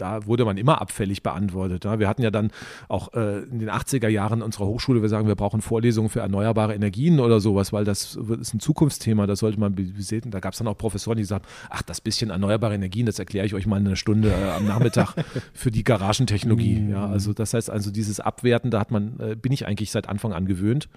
da 0.00 0.26
wurde 0.26 0.44
man 0.44 0.56
immer 0.56 0.80
abfällig 0.80 1.22
beantwortet. 1.22 1.84
Wir 1.84 2.08
hatten 2.08 2.22
ja 2.22 2.30
dann 2.30 2.50
auch 2.88 3.12
äh, 3.12 3.40
in 3.42 3.58
den 3.58 3.70
80er 3.70 4.08
Jahren 4.08 4.42
unserer 4.42 4.66
Hochschule, 4.66 5.02
wir 5.02 5.08
sagen, 5.08 5.28
wir 5.28 5.34
brauchen 5.34 5.60
Vorlesungen 5.60 6.08
für 6.08 6.20
erneuerbare 6.20 6.74
Energien 6.74 7.20
oder 7.20 7.40
sowas, 7.40 7.72
weil 7.72 7.84
das 7.84 8.16
ist 8.40 8.54
ein 8.54 8.60
Zukunftsthema, 8.60 9.26
das 9.26 9.40
sollte 9.40 9.60
man 9.60 9.74
besehen. 9.74 10.30
Da 10.30 10.40
gab 10.40 10.52
es 10.52 10.58
dann 10.58 10.68
auch 10.68 10.78
Professoren, 10.78 11.18
die 11.18 11.24
sagen, 11.24 11.44
ach, 11.68 11.82
das 11.82 12.00
bisschen 12.00 12.30
erneuerbare 12.30 12.74
Energien, 12.74 13.06
das 13.06 13.18
erkläre 13.18 13.46
ich 13.46 13.54
euch 13.54 13.66
mal 13.66 13.78
in 13.78 13.86
einer 13.86 13.96
Stunde 13.96 14.30
äh, 14.30 14.50
am 14.50 14.66
Nachmittag 14.66 15.14
für 15.52 15.70
die 15.70 15.84
Garagentechnologie. 15.84 16.88
ja, 16.90 17.06
also 17.06 17.32
das 17.32 17.54
heißt 17.54 17.70
also, 17.70 17.90
dieses 18.00 18.18
Abwerten, 18.18 18.70
da 18.70 18.80
hat 18.80 18.90
man, 18.90 19.20
äh, 19.20 19.36
bin 19.36 19.52
ich 19.52 19.66
eigentlich 19.66 19.90
seit 19.90 20.08
Anfang 20.08 20.32
an 20.32 20.46
gewöhnt. 20.46 20.88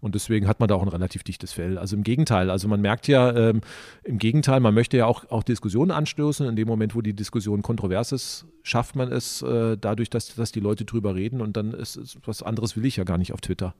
Und 0.00 0.14
deswegen 0.14 0.46
hat 0.46 0.60
man 0.60 0.68
da 0.68 0.76
auch 0.76 0.82
ein 0.82 0.88
relativ 0.88 1.24
dichtes 1.24 1.52
Fell. 1.52 1.76
Also 1.76 1.96
im 1.96 2.04
Gegenteil, 2.04 2.50
also 2.50 2.68
man 2.68 2.80
merkt 2.80 3.08
ja, 3.08 3.34
ähm, 3.34 3.62
im 4.04 4.18
Gegenteil, 4.18 4.60
man 4.60 4.72
möchte 4.72 4.96
ja 4.96 5.06
auch, 5.06 5.28
auch 5.30 5.42
Diskussionen 5.42 5.90
anstoßen. 5.90 6.46
In 6.46 6.54
dem 6.54 6.68
Moment, 6.68 6.94
wo 6.94 7.00
die 7.00 7.14
Diskussion 7.14 7.62
kontrovers 7.62 8.12
ist, 8.12 8.46
schafft 8.62 8.94
man 8.94 9.10
es 9.10 9.42
äh, 9.42 9.76
dadurch, 9.76 10.08
dass, 10.08 10.34
dass 10.36 10.52
die 10.52 10.60
Leute 10.60 10.84
drüber 10.84 11.14
reden. 11.16 11.40
Und 11.40 11.56
dann 11.56 11.72
ist, 11.72 11.96
ist 11.96 12.18
was 12.24 12.42
anderes 12.42 12.76
will 12.76 12.84
ich 12.84 12.96
ja 12.96 13.04
gar 13.04 13.18
nicht 13.18 13.32
auf 13.32 13.40
Twitter. 13.40 13.74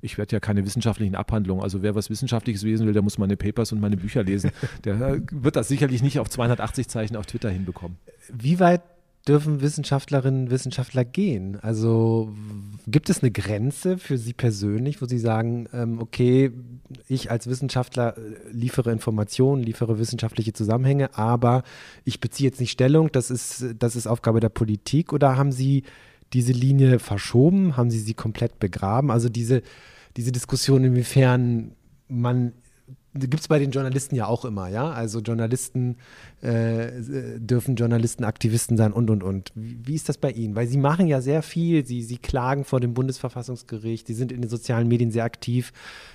Ich 0.00 0.16
werde 0.16 0.36
ja 0.36 0.40
keine 0.40 0.64
wissenschaftlichen 0.64 1.16
Abhandlungen. 1.16 1.62
Also 1.62 1.82
wer 1.82 1.94
was 1.94 2.08
Wissenschaftliches 2.08 2.62
lesen 2.62 2.86
will, 2.86 2.92
der 2.92 3.02
muss 3.02 3.18
meine 3.18 3.36
Papers 3.36 3.72
und 3.72 3.80
meine 3.80 3.96
Bücher 3.96 4.22
lesen. 4.22 4.50
Der 4.84 5.00
äh, 5.00 5.20
wird 5.32 5.56
das 5.56 5.68
sicherlich 5.68 6.02
nicht 6.02 6.20
auf 6.20 6.28
280 6.28 6.88
Zeichen 6.88 7.16
auf 7.16 7.26
Twitter 7.26 7.50
hinbekommen. 7.50 7.96
Wie 8.32 8.60
weit 8.60 8.82
dürfen 9.26 9.60
Wissenschaftlerinnen 9.60 10.44
und 10.44 10.50
Wissenschaftler 10.50 11.04
gehen? 11.04 11.58
Also 11.60 12.32
gibt 12.86 13.08
es 13.10 13.22
eine 13.22 13.30
Grenze 13.30 13.98
für 13.98 14.18
Sie 14.18 14.34
persönlich, 14.34 15.00
wo 15.00 15.06
Sie 15.06 15.18
sagen, 15.18 15.66
ähm, 15.72 15.98
okay, 15.98 16.52
ich 17.08 17.30
als 17.30 17.46
Wissenschaftler 17.46 18.16
äh, 18.16 18.20
liefere 18.50 18.92
Informationen, 18.92 19.62
liefere 19.62 19.98
wissenschaftliche 19.98 20.52
Zusammenhänge, 20.52 21.16
aber 21.16 21.62
ich 22.04 22.20
beziehe 22.20 22.48
jetzt 22.48 22.60
nicht 22.60 22.72
Stellung, 22.72 23.10
das 23.12 23.30
ist, 23.30 23.64
das 23.78 23.96
ist 23.96 24.06
Aufgabe 24.06 24.40
der 24.40 24.50
Politik 24.50 25.12
oder 25.12 25.36
haben 25.36 25.52
Sie 25.52 25.84
diese 26.32 26.52
Linie 26.52 26.98
verschoben? 26.98 27.76
Haben 27.76 27.90
Sie 27.90 28.00
sie 28.00 28.14
komplett 28.14 28.58
begraben? 28.58 29.10
Also 29.10 29.28
diese, 29.28 29.62
diese 30.16 30.32
Diskussion, 30.32 30.84
inwiefern 30.84 31.72
man 32.08 32.52
gibt 33.14 33.40
es 33.40 33.48
bei 33.48 33.58
den 33.58 33.70
Journalisten 33.70 34.16
ja 34.16 34.26
auch 34.26 34.44
immer, 34.44 34.68
ja. 34.68 34.90
Also 34.90 35.20
Journalisten 35.20 35.96
äh, 36.42 36.88
dürfen 37.38 37.76
Journalisten 37.76 38.24
Aktivisten 38.24 38.76
sein 38.76 38.92
und 38.92 39.08
und 39.08 39.22
und. 39.22 39.52
Wie, 39.54 39.94
ist 39.94 40.08
das 40.08 40.18
bei 40.18 40.30
Ihnen? 40.30 40.56
Weil 40.56 40.66
Sie 40.66 40.78
machen 40.78 41.06
ja 41.06 41.20
sehr 41.20 41.42
viel, 41.42 41.86
Sie, 41.86 42.02
Sie 42.02 42.18
klagen 42.18 42.64
vor 42.64 42.80
dem 42.80 42.92
Bundesverfassungsgericht, 42.92 44.06
Sie 44.06 44.14
sind 44.14 44.32
in 44.32 44.40
den 44.40 44.50
sozialen 44.50 44.88
Medien 44.88 45.12
sehr 45.12 45.24
aktiv, 45.24 45.72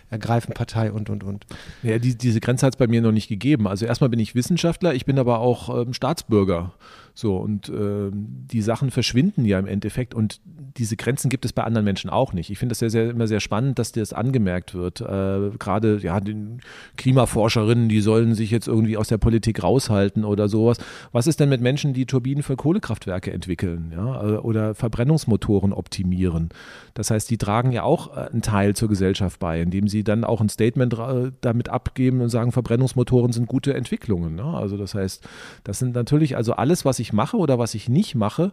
ergreifen 0.09 0.53
Partei 0.53 0.91
und 0.91 1.09
und 1.09 1.23
und. 1.23 1.45
Ja, 1.83 1.99
die, 1.99 2.17
diese 2.17 2.41
Grenze 2.41 2.65
hat 2.65 2.73
es 2.73 2.77
bei 2.77 2.87
mir 2.87 3.01
noch 3.01 3.13
nicht 3.13 3.29
gegeben. 3.29 3.67
Also 3.67 3.85
erstmal 3.85 4.09
bin 4.09 4.19
ich 4.19 4.35
Wissenschaftler, 4.35 4.93
ich 4.93 5.05
bin 5.05 5.17
aber 5.19 5.39
auch 5.39 5.83
ähm, 5.83 5.93
Staatsbürger. 5.93 6.73
So, 7.19 7.35
und 7.35 7.67
äh, 7.67 8.11
die 8.13 8.61
Sachen 8.61 8.91
verschwinden 8.91 9.43
ja 9.43 9.59
im 9.59 9.67
Endeffekt 9.67 10.13
und 10.13 10.39
diese 10.77 10.95
Grenzen 10.95 11.29
gibt 11.29 11.43
es 11.43 11.51
bei 11.51 11.63
anderen 11.65 11.83
Menschen 11.83 12.09
auch 12.09 12.31
nicht. 12.31 12.49
Ich 12.49 12.57
finde 12.57 12.71
es 12.71 12.79
sehr, 12.79 12.89
sehr, 12.89 13.09
immer 13.09 13.27
sehr 13.27 13.41
spannend, 13.41 13.77
dass 13.77 13.91
das 13.91 14.13
angemerkt 14.13 14.73
wird. 14.73 15.01
Äh, 15.01 15.51
Gerade 15.59 15.97
ja, 16.01 16.21
den 16.21 16.61
Klimaforscherinnen, 16.95 17.89
die 17.89 17.99
sollen 17.99 18.35
sich 18.35 18.51
jetzt 18.51 18.69
irgendwie 18.69 18.95
aus 18.95 19.09
der 19.09 19.17
Politik 19.17 19.61
raushalten 19.61 20.23
oder 20.23 20.47
sowas. 20.47 20.77
Was 21.11 21.27
ist 21.27 21.41
denn 21.41 21.49
mit 21.49 21.59
Menschen, 21.59 21.93
die 21.93 22.05
Turbinen 22.05 22.41
für 22.41 22.55
Kohlekraftwerke 22.55 23.33
entwickeln 23.33 23.91
ja, 23.93 24.23
äh, 24.23 24.37
oder 24.37 24.73
Verbrennungsmotoren 24.73 25.73
optimieren? 25.73 26.49
Das 26.93 27.11
heißt, 27.11 27.29
die 27.29 27.37
tragen 27.37 27.73
ja 27.73 27.83
auch 27.83 28.15
äh, 28.15 28.29
einen 28.29 28.41
Teil 28.41 28.75
zur 28.75 28.87
Gesellschaft 28.87 29.39
bei, 29.39 29.61
indem 29.61 29.89
sie 29.89 30.05
dann 30.05 30.23
auch 30.23 30.39
ein 30.39 30.49
Statement 30.49 30.93
äh, 30.93 31.31
damit 31.41 31.67
abgeben 31.67 32.21
und 32.21 32.29
sagen, 32.29 32.53
Verbrennungsmotoren 32.53 33.33
sind 33.33 33.47
gute 33.47 33.73
Entwicklungen. 33.73 34.35
Ne? 34.35 34.45
Also 34.45 34.77
das 34.77 34.95
heißt, 34.95 35.27
das 35.65 35.79
sind 35.79 35.95
natürlich 35.95 36.37
also 36.37 36.53
alles, 36.53 36.85
was 36.85 36.99
ich 36.99 37.08
mache 37.13 37.37
oder 37.37 37.59
was 37.59 37.73
ich 37.73 37.89
nicht 37.89 38.15
mache, 38.15 38.51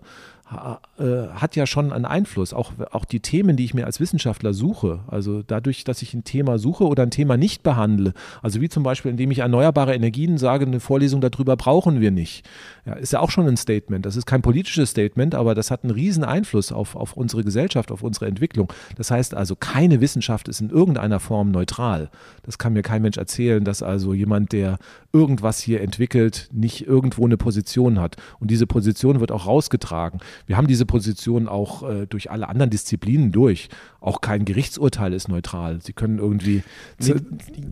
hat 0.49 1.57
ja 1.57 1.67
schon 1.67 1.93
einen 1.93 2.05
Einfluss. 2.05 2.53
Auch, 2.53 2.73
auch 2.93 3.05
die 3.05 3.19
Themen, 3.19 3.57
die 3.57 3.65
ich 3.65 3.75
mir 3.75 3.85
als 3.85 3.99
Wissenschaftler 3.99 4.55
suche, 4.55 5.01
also 5.09 5.43
dadurch, 5.43 5.83
dass 5.83 6.03
ich 6.03 6.15
ein 6.15 6.23
Thema 6.23 6.59
suche 6.59 6.85
oder 6.85 7.03
ein 7.03 7.11
Thema 7.11 7.37
nicht 7.37 7.65
behandle, 7.65 8.13
also 8.43 8.61
wie 8.61 8.69
zum 8.69 8.85
Beispiel, 8.85 9.11
indem 9.11 9.33
ich 9.33 9.41
erneuerbare 9.41 9.95
Energien 9.95 10.39
sage, 10.39 10.65
eine 10.65 10.79
Vorlesung 10.79 11.21
darüber 11.21 11.57
brauchen 11.57 12.01
wir 12.01 12.13
nicht, 12.13 12.49
ja, 12.85 12.93
ist 12.93 13.13
ja 13.13 13.19
auch 13.19 13.31
schon 13.31 13.49
ein 13.49 13.57
Statement. 13.57 14.07
Das 14.07 14.15
ist 14.15 14.27
kein 14.27 14.43
politisches 14.43 14.91
Statement, 14.91 15.35
aber 15.35 15.57
das 15.57 15.73
hat 15.73 15.83
einen 15.83 15.93
riesen 15.93 16.23
Einfluss 16.23 16.71
auf, 16.71 16.95
auf 16.95 17.15
unsere 17.15 17.43
Gesellschaft, 17.43 17.91
auf 17.91 18.05
unsere 18.05 18.27
Entwicklung. 18.27 18.73
Das 18.97 19.11
heißt 19.11 19.35
also, 19.35 19.57
keine 19.57 20.01
Wissenschaft 20.01 20.47
ist 20.47 20.61
in 20.61 20.71
irgendeiner 20.71 21.19
Form 21.19 21.51
neutral. 21.51 22.09
Das 22.45 22.59
kann 22.59 22.73
mir 22.73 22.83
kein 22.83 23.03
Mensch 23.03 23.17
erzählen, 23.17 23.65
dass 23.65 23.83
also 23.83 24.15
jemand, 24.15 24.53
der 24.53 24.79
irgendwas 25.13 25.59
hier 25.59 25.81
entwickelt, 25.81 26.49
nicht 26.53 26.87
irgendwo 26.87 27.25
eine 27.25 27.37
Position 27.37 27.99
hat. 27.99 28.17
Und 28.39 28.53
diese 28.53 28.69
Position 28.69 29.19
wird 29.19 29.33
auch 29.33 29.47
rausgetragen. 29.47 30.21
Wir 30.47 30.57
haben 30.57 30.66
diese 30.66 30.87
Position 30.87 31.49
auch 31.49 31.89
äh, 31.89 32.07
durch 32.07 32.30
alle 32.30 32.49
anderen 32.49 32.70
Disziplinen 32.70 33.32
durch. 33.32 33.68
Auch 34.01 34.20
kein 34.20 34.45
Gerichtsurteil 34.45 35.12
ist 35.12 35.28
neutral. 35.28 35.80
Sie 35.80 35.93
können 35.93 36.18
irgendwie. 36.18 36.62
Nee, 36.99 37.14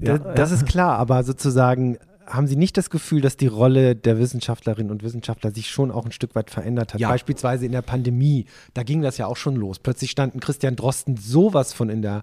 ja, 0.01 0.19
das 0.19 0.51
ist 0.51 0.67
klar, 0.67 0.99
aber 0.99 1.23
sozusagen 1.25 1.99
haben 2.27 2.47
Sie 2.47 2.57
nicht 2.57 2.77
das 2.77 2.91
Gefühl, 2.91 3.21
dass 3.21 3.37
die 3.37 3.47
Rolle 3.47 3.95
der 3.95 4.19
Wissenschaftlerinnen 4.19 4.91
und 4.91 5.03
Wissenschaftler 5.03 5.51
sich 5.51 5.71
schon 5.71 5.91
auch 5.91 6.05
ein 6.05 6.13
Stück 6.13 6.35
weit 6.35 6.51
verändert 6.51 6.95
hat? 6.95 7.01
Ja. 7.01 7.11
Beispielsweise 7.11 7.67
in 7.67 7.73
der 7.73 7.83
Pandemie, 7.83 8.47
da 8.73 8.83
ging 8.83 9.03
das 9.03 9.19
ja 9.19 9.27
auch 9.27 9.37
schon 9.37 9.57
los. 9.57 9.79
Plötzlich 9.79 10.11
standen 10.11 10.41
Christian 10.41 10.77
Drosten 10.77 11.17
sowas 11.17 11.73
von 11.73 11.91
in 11.91 12.03
der, 12.03 12.23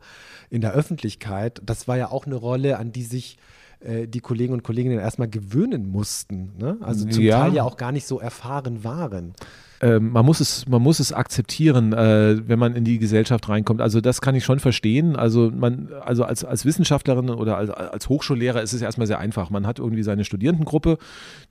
in 0.50 0.62
der 0.62 0.74
Öffentlichkeit. 0.74 1.62
Das 1.66 1.88
war 1.88 1.98
ja 1.98 2.10
auch 2.10 2.26
eine 2.26 2.36
Rolle, 2.36 2.78
an 2.78 2.92
die 2.92 3.04
sich 3.04 3.38
äh, 3.82 4.08
die 4.08 4.20
Kollegen 4.20 4.54
und 4.54 4.64
Kolleginnen 4.64 5.00
erstmal 5.00 5.30
gewöhnen 5.30 5.90
mussten. 5.90 6.54
Ne? 6.58 6.78
Also 6.82 7.08
zum 7.08 7.24
ja. 7.24 7.40
Teil 7.40 7.54
ja 7.54 7.64
auch 7.64 7.78
gar 7.78 7.92
nicht 7.92 8.08
so 8.08 8.20
erfahren 8.20 8.84
waren. 8.84 9.34
Ähm, 9.82 10.12
man 10.12 10.26
muss 10.26 10.40
es, 10.40 10.68
man 10.68 10.82
muss 10.82 11.00
es 11.00 11.12
akzeptieren, 11.12 11.92
äh, 11.94 12.48
wenn 12.48 12.60
man 12.60 12.76
in 12.76 12.84
die 12.84 13.00
Gesellschaft 13.00 13.50
reinkommt. 13.50 13.82
Also 13.82 14.00
das 14.00 14.22
kann 14.22 14.36
ich 14.36 14.46
schon 14.46 14.60
verstehen. 14.60 15.16
Also 15.16 15.52
man, 15.52 15.90
also 16.02 16.24
als, 16.24 16.46
als 16.46 16.66
Wissenschaftlerin 16.66 17.32
oder 17.32 17.58
als, 17.58 17.72
als 17.72 18.08
Hochschullehrer 18.08 18.62
ist 18.62 18.74
es 18.74 18.82
erstmal 18.82 19.08
sehr 19.08 19.18
einfach. 19.18 19.50
Man 19.50 19.66
hat 19.66 19.80
irgendwie 19.80 20.04
seine 20.04 20.24
Studierendengruppe, 20.24 21.00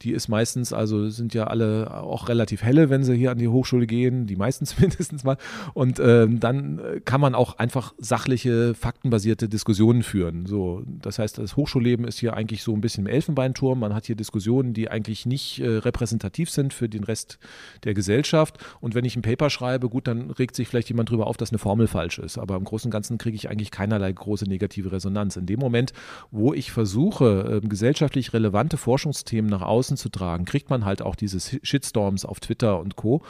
die 0.02 0.12
ist 0.12 0.28
meistens, 0.28 0.72
also 0.72 1.08
sind 1.08 1.34
ja 1.34 1.48
alle 1.48 2.02
auch 2.02 2.28
relativ 2.28 2.62
helle, 2.62 2.88
wenn 2.88 3.02
sie 3.02 3.16
hier 3.16 3.32
an 3.32 3.38
die 3.38 3.48
Hochschule 3.48 3.88
gehen, 3.88 4.26
die 4.26 4.36
meistens 4.36 4.78
mindestens 4.80 5.24
mal. 5.24 5.36
Und 5.74 5.98
ähm, 5.98 6.38
dann 6.38 6.80
kann 7.04 7.20
man 7.20 7.34
auch 7.34 7.58
einfach 7.58 7.94
sachliche, 7.98 8.74
faktenbasierte 8.74 9.48
Diskussionen 9.48 10.04
führen. 10.04 10.46
So, 10.46 10.84
das 10.86 11.18
heißt, 11.18 11.38
das 11.38 11.56
Hochschulleben 11.56 12.06
ist 12.06 12.20
hier 12.20 12.34
eigentlich 12.34 12.62
so 12.62 12.74
ein 12.74 12.80
bisschen 12.80 13.06
im 13.06 13.12
Elfenbeinturm. 13.12 13.80
Man 13.80 13.92
hat 13.92 14.06
hier 14.06 14.14
Diskussionen, 14.14 14.72
die 14.72 14.88
eigentlich 14.88 15.26
nicht 15.26 15.60
äh, 15.60 15.66
repräsentativ 15.78 16.48
sind 16.48 16.72
für 16.72 16.88
den 16.88 17.02
Rest 17.02 17.40
der 17.82 17.94
Gesellschaft. 17.94 18.19
Gesellschaft. 18.20 18.58
Und 18.80 18.94
wenn 18.94 19.04
ich 19.04 19.16
ein 19.16 19.22
Paper 19.22 19.50
schreibe, 19.50 19.88
gut, 19.88 20.06
dann 20.06 20.30
regt 20.30 20.54
sich 20.56 20.68
vielleicht 20.68 20.88
jemand 20.88 21.08
darüber 21.08 21.26
auf, 21.26 21.36
dass 21.36 21.50
eine 21.50 21.58
Formel 21.58 21.86
falsch 21.86 22.18
ist. 22.18 22.38
Aber 22.38 22.56
im 22.56 22.64
Großen 22.64 22.88
und 22.88 22.92
Ganzen 22.92 23.18
kriege 23.18 23.36
ich 23.36 23.50
eigentlich 23.50 23.70
keinerlei 23.70 24.12
große 24.12 24.44
negative 24.44 24.92
Resonanz. 24.92 25.36
In 25.36 25.46
dem 25.46 25.60
Moment, 25.60 25.92
wo 26.30 26.52
ich 26.52 26.72
versuche, 26.72 27.60
ähm, 27.62 27.68
gesellschaftlich 27.68 28.32
relevante 28.32 28.76
Forschungsthemen 28.76 29.50
nach 29.50 29.62
außen 29.62 29.96
zu 29.96 30.08
tragen, 30.08 30.44
kriegt 30.44 30.70
man 30.70 30.84
halt 30.84 31.02
auch 31.02 31.16
diese 31.16 31.40
Shitstorms 31.62 32.24
auf 32.24 32.40
Twitter 32.40 32.78
und 32.80 32.96
Co. 32.96 33.22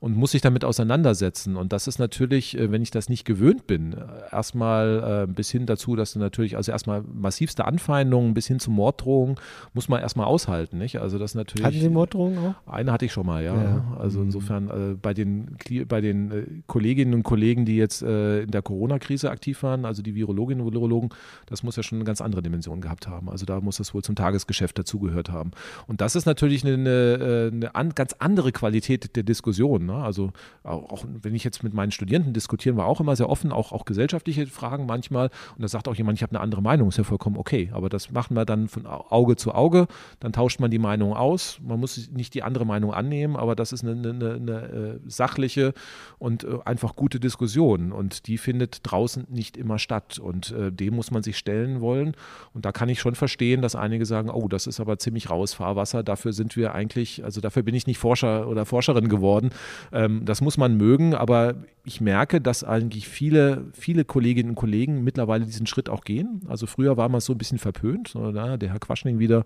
und 0.00 0.16
muss 0.16 0.32
sich 0.32 0.42
damit 0.42 0.64
auseinandersetzen. 0.64 1.56
Und 1.56 1.72
das 1.72 1.86
ist 1.86 1.98
natürlich, 1.98 2.56
äh, 2.56 2.70
wenn 2.70 2.82
ich 2.82 2.90
das 2.90 3.08
nicht 3.08 3.24
gewöhnt 3.24 3.66
bin, 3.66 3.92
äh, 3.92 3.98
erstmal 4.32 5.26
äh, 5.28 5.32
bis 5.32 5.50
hin 5.50 5.66
dazu, 5.66 5.96
dass 5.96 6.12
du 6.12 6.18
natürlich, 6.18 6.56
also 6.56 6.72
erstmal 6.72 7.02
massivste 7.02 7.64
Anfeindungen 7.64 8.34
bis 8.34 8.46
hin 8.46 8.60
zu 8.60 8.70
Morddrohungen 8.70 9.36
muss 9.74 9.88
man 9.88 10.00
erstmal 10.00 10.26
aushalten. 10.26 10.78
Nicht? 10.78 10.96
Also 11.00 11.18
das 11.18 11.34
natürlich. 11.34 11.66
Hatten 11.66 11.80
Sie 11.80 11.88
Morddrohungen 11.88 12.38
auch? 12.38 12.72
Eine 12.72 12.92
hatte 12.92 13.04
ich 13.04 13.12
schon 13.12 13.26
mal, 13.26 13.42
ja. 13.42 13.54
ja. 13.54 13.96
Also 13.98 14.22
insofern 14.22 14.37
insofern 14.38 14.92
äh, 14.92 14.94
bei 14.94 15.14
den, 15.14 15.56
bei 15.86 16.00
den 16.00 16.30
äh, 16.30 16.44
Kolleginnen 16.66 17.14
und 17.14 17.22
Kollegen, 17.22 17.64
die 17.64 17.76
jetzt 17.76 18.02
äh, 18.02 18.42
in 18.42 18.50
der 18.50 18.62
Corona-Krise 18.62 19.30
aktiv 19.30 19.62
waren, 19.62 19.84
also 19.84 20.02
die 20.02 20.14
Virologinnen 20.14 20.64
und 20.64 20.72
Virologen, 20.72 21.10
das 21.46 21.62
muss 21.62 21.76
ja 21.76 21.82
schon 21.82 21.98
eine 21.98 22.04
ganz 22.04 22.20
andere 22.20 22.42
Dimension 22.42 22.80
gehabt 22.80 23.06
haben. 23.06 23.28
Also 23.28 23.46
da 23.46 23.60
muss 23.60 23.80
es 23.80 23.94
wohl 23.94 24.02
zum 24.02 24.14
Tagesgeschäft 24.14 24.78
dazugehört 24.78 25.30
haben. 25.30 25.50
Und 25.86 26.00
das 26.00 26.16
ist 26.16 26.26
natürlich 26.26 26.64
eine, 26.64 26.74
eine, 26.74 26.90
äh, 26.90 27.50
eine 27.52 27.74
an, 27.74 27.94
ganz 27.94 28.14
andere 28.18 28.52
Qualität 28.52 29.16
der 29.16 29.22
Diskussion. 29.22 29.86
Ne? 29.86 29.94
Also 29.94 30.32
auch, 30.62 30.90
auch, 30.90 31.04
wenn 31.22 31.34
ich 31.34 31.44
jetzt 31.44 31.62
mit 31.62 31.74
meinen 31.74 31.90
Studierenden 31.90 32.32
diskutieren, 32.32 32.76
war 32.76 32.86
auch 32.86 33.00
immer 33.00 33.16
sehr 33.16 33.28
offen, 33.28 33.52
auch, 33.52 33.72
auch 33.72 33.84
gesellschaftliche 33.84 34.46
Fragen 34.46 34.86
manchmal. 34.86 35.30
Und 35.56 35.62
da 35.62 35.68
sagt 35.68 35.88
auch 35.88 35.94
jemand, 35.94 36.18
ich 36.18 36.22
habe 36.22 36.32
eine 36.32 36.40
andere 36.40 36.62
Meinung, 36.62 36.88
ist 36.88 36.98
ja 36.98 37.04
vollkommen 37.04 37.36
okay. 37.36 37.70
Aber 37.72 37.88
das 37.88 38.10
machen 38.10 38.34
wir 38.34 38.44
dann 38.44 38.68
von 38.68 38.86
Auge 38.86 39.36
zu 39.36 39.54
Auge. 39.54 39.86
Dann 40.20 40.32
tauscht 40.32 40.60
man 40.60 40.70
die 40.70 40.78
Meinung 40.78 41.14
aus. 41.14 41.60
Man 41.62 41.80
muss 41.80 42.10
nicht 42.10 42.34
die 42.34 42.42
andere 42.42 42.64
Meinung 42.64 42.92
annehmen, 42.92 43.36
aber 43.36 43.54
das 43.54 43.72
ist 43.72 43.84
eine, 43.84 43.92
eine, 43.92 44.27
eine 44.34 44.62
äh, 44.62 44.98
sachliche 45.06 45.72
und 46.18 46.44
äh, 46.44 46.58
einfach 46.64 46.96
gute 46.96 47.20
Diskussion. 47.20 47.92
Und 47.92 48.26
die 48.26 48.38
findet 48.38 48.80
draußen 48.82 49.26
nicht 49.28 49.56
immer 49.56 49.78
statt. 49.78 50.18
Und 50.18 50.52
äh, 50.52 50.72
dem 50.72 50.94
muss 50.94 51.10
man 51.10 51.22
sich 51.22 51.38
stellen 51.38 51.80
wollen. 51.80 52.14
Und 52.54 52.64
da 52.64 52.72
kann 52.72 52.88
ich 52.88 53.00
schon 53.00 53.14
verstehen, 53.14 53.62
dass 53.62 53.74
einige 53.74 54.06
sagen, 54.06 54.30
oh, 54.30 54.48
das 54.48 54.66
ist 54.66 54.80
aber 54.80 54.98
ziemlich 54.98 55.30
raus 55.30 55.54
Fahrwasser. 55.54 56.02
Dafür 56.02 56.32
sind 56.32 56.56
wir 56.56 56.74
eigentlich, 56.74 57.24
also 57.24 57.40
dafür 57.40 57.62
bin 57.62 57.74
ich 57.74 57.86
nicht 57.86 57.98
Forscher 57.98 58.48
oder 58.48 58.64
Forscherin 58.64 59.08
geworden. 59.08 59.50
Ähm, 59.92 60.24
das 60.24 60.40
muss 60.40 60.56
man 60.56 60.76
mögen, 60.76 61.14
aber 61.14 61.54
ich 61.88 62.00
merke, 62.02 62.40
dass 62.40 62.64
eigentlich 62.64 63.08
viele, 63.08 63.64
viele 63.72 64.04
Kolleginnen 64.04 64.50
und 64.50 64.56
Kollegen 64.56 65.02
mittlerweile 65.04 65.46
diesen 65.46 65.66
Schritt 65.66 65.88
auch 65.88 66.04
gehen. 66.04 66.42
Also 66.46 66.66
früher 66.66 66.96
war 66.98 67.08
man 67.08 67.20
so 67.20 67.32
ein 67.32 67.38
bisschen 67.38 67.58
verpönt, 67.58 68.14
der 68.14 68.58
Herr 68.60 68.78
Quaschning 68.78 69.18
wieder 69.18 69.44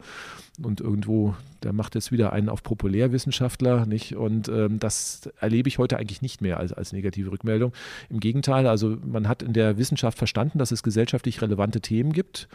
und 0.60 0.80
irgendwo, 0.80 1.34
der 1.62 1.72
macht 1.72 1.94
jetzt 1.94 2.12
wieder 2.12 2.32
einen 2.32 2.48
auf 2.48 2.62
Populärwissenschaftler, 2.62 3.86
nicht? 3.86 4.16
Und 4.16 4.48
ähm, 4.48 4.78
das 4.78 5.30
erlebe 5.40 5.68
ich 5.68 5.78
heute 5.78 5.96
eigentlich 5.98 6.22
nicht 6.22 6.40
mehr 6.40 6.58
als, 6.58 6.72
als 6.72 6.92
negative 6.92 7.30
Rückmeldung. 7.30 7.72
Im 8.10 8.20
Gegenteil, 8.20 8.66
also 8.66 8.98
man 9.04 9.28
hat 9.28 9.42
in 9.42 9.52
der 9.52 9.78
Wissenschaft 9.78 10.18
verstanden, 10.18 10.58
dass 10.58 10.70
es 10.70 10.82
gesellschaftlich 10.82 11.40
relevante 11.40 11.80
Themen 11.80 12.12
gibt. 12.12 12.48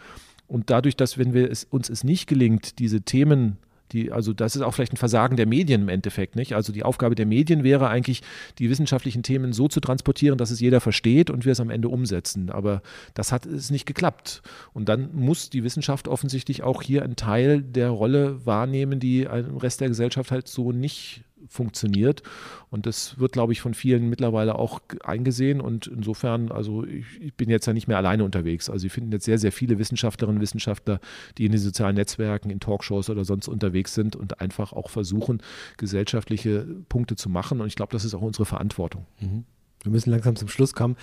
Und 0.46 0.70
dadurch, 0.70 0.96
dass 0.96 1.18
wenn 1.18 1.34
wir 1.34 1.50
es, 1.50 1.64
uns 1.64 1.90
es 1.90 2.04
nicht 2.04 2.26
gelingt, 2.26 2.78
diese 2.78 3.02
Themen 3.02 3.58
die, 3.92 4.12
also 4.12 4.32
das 4.32 4.56
ist 4.56 4.62
auch 4.62 4.74
vielleicht 4.74 4.92
ein 4.92 4.98
Versagen 4.98 5.36
der 5.36 5.46
Medien 5.46 5.82
im 5.82 5.88
Endeffekt, 5.88 6.36
nicht? 6.36 6.54
Also 6.54 6.72
die 6.72 6.82
Aufgabe 6.82 7.14
der 7.14 7.26
Medien 7.26 7.64
wäre 7.64 7.88
eigentlich, 7.88 8.22
die 8.58 8.70
wissenschaftlichen 8.70 9.22
Themen 9.22 9.52
so 9.52 9.68
zu 9.68 9.80
transportieren, 9.80 10.38
dass 10.38 10.50
es 10.50 10.60
jeder 10.60 10.80
versteht 10.80 11.30
und 11.30 11.44
wir 11.44 11.52
es 11.52 11.60
am 11.60 11.70
Ende 11.70 11.88
umsetzen. 11.88 12.50
Aber 12.50 12.82
das 13.14 13.32
hat 13.32 13.46
es 13.46 13.70
nicht 13.70 13.86
geklappt. 13.86 14.42
Und 14.72 14.88
dann 14.88 15.14
muss 15.14 15.50
die 15.50 15.64
Wissenschaft 15.64 16.08
offensichtlich 16.08 16.62
auch 16.62 16.82
hier 16.82 17.02
einen 17.02 17.16
Teil 17.16 17.62
der 17.62 17.90
Rolle 17.90 18.44
wahrnehmen, 18.44 19.00
die 19.00 19.22
im 19.22 19.56
Rest 19.56 19.80
der 19.80 19.88
Gesellschaft 19.88 20.30
halt 20.30 20.48
so 20.48 20.72
nicht 20.72 21.24
funktioniert. 21.46 22.22
Und 22.70 22.86
das 22.86 23.18
wird, 23.18 23.32
glaube 23.32 23.52
ich, 23.52 23.60
von 23.60 23.74
vielen 23.74 24.08
mittlerweile 24.08 24.56
auch 24.56 24.80
eingesehen. 25.02 25.60
Und 25.60 25.86
insofern, 25.86 26.50
also 26.50 26.84
ich, 26.84 27.06
ich, 27.20 27.34
bin 27.34 27.50
jetzt 27.50 27.66
ja 27.66 27.72
nicht 27.72 27.88
mehr 27.88 27.96
alleine 27.96 28.24
unterwegs. 28.24 28.68
Also 28.68 28.82
Sie 28.82 28.88
finden 28.88 29.12
jetzt 29.12 29.24
sehr, 29.24 29.38
sehr 29.38 29.52
viele 29.52 29.78
Wissenschaftlerinnen 29.78 30.38
und 30.38 30.42
Wissenschaftler, 30.42 31.00
die 31.38 31.46
in 31.46 31.52
den 31.52 31.60
sozialen 31.60 31.96
Netzwerken, 31.96 32.50
in 32.50 32.60
Talkshows 32.60 33.10
oder 33.10 33.24
sonst 33.24 33.48
unterwegs 33.48 33.94
sind 33.94 34.16
und 34.16 34.40
einfach 34.40 34.72
auch 34.72 34.90
versuchen, 34.90 35.42
gesellschaftliche 35.76 36.66
Punkte 36.88 37.16
zu 37.16 37.28
machen. 37.28 37.60
Und 37.60 37.66
ich 37.66 37.76
glaube, 37.76 37.92
das 37.92 38.04
ist 38.04 38.14
auch 38.14 38.22
unsere 38.22 38.44
Verantwortung. 38.44 39.06
Mhm. 39.20 39.44
Wir 39.82 39.92
müssen 39.92 40.10
langsam 40.10 40.36
zum 40.36 40.48
Schluss 40.48 40.72
kommen. 40.72 40.96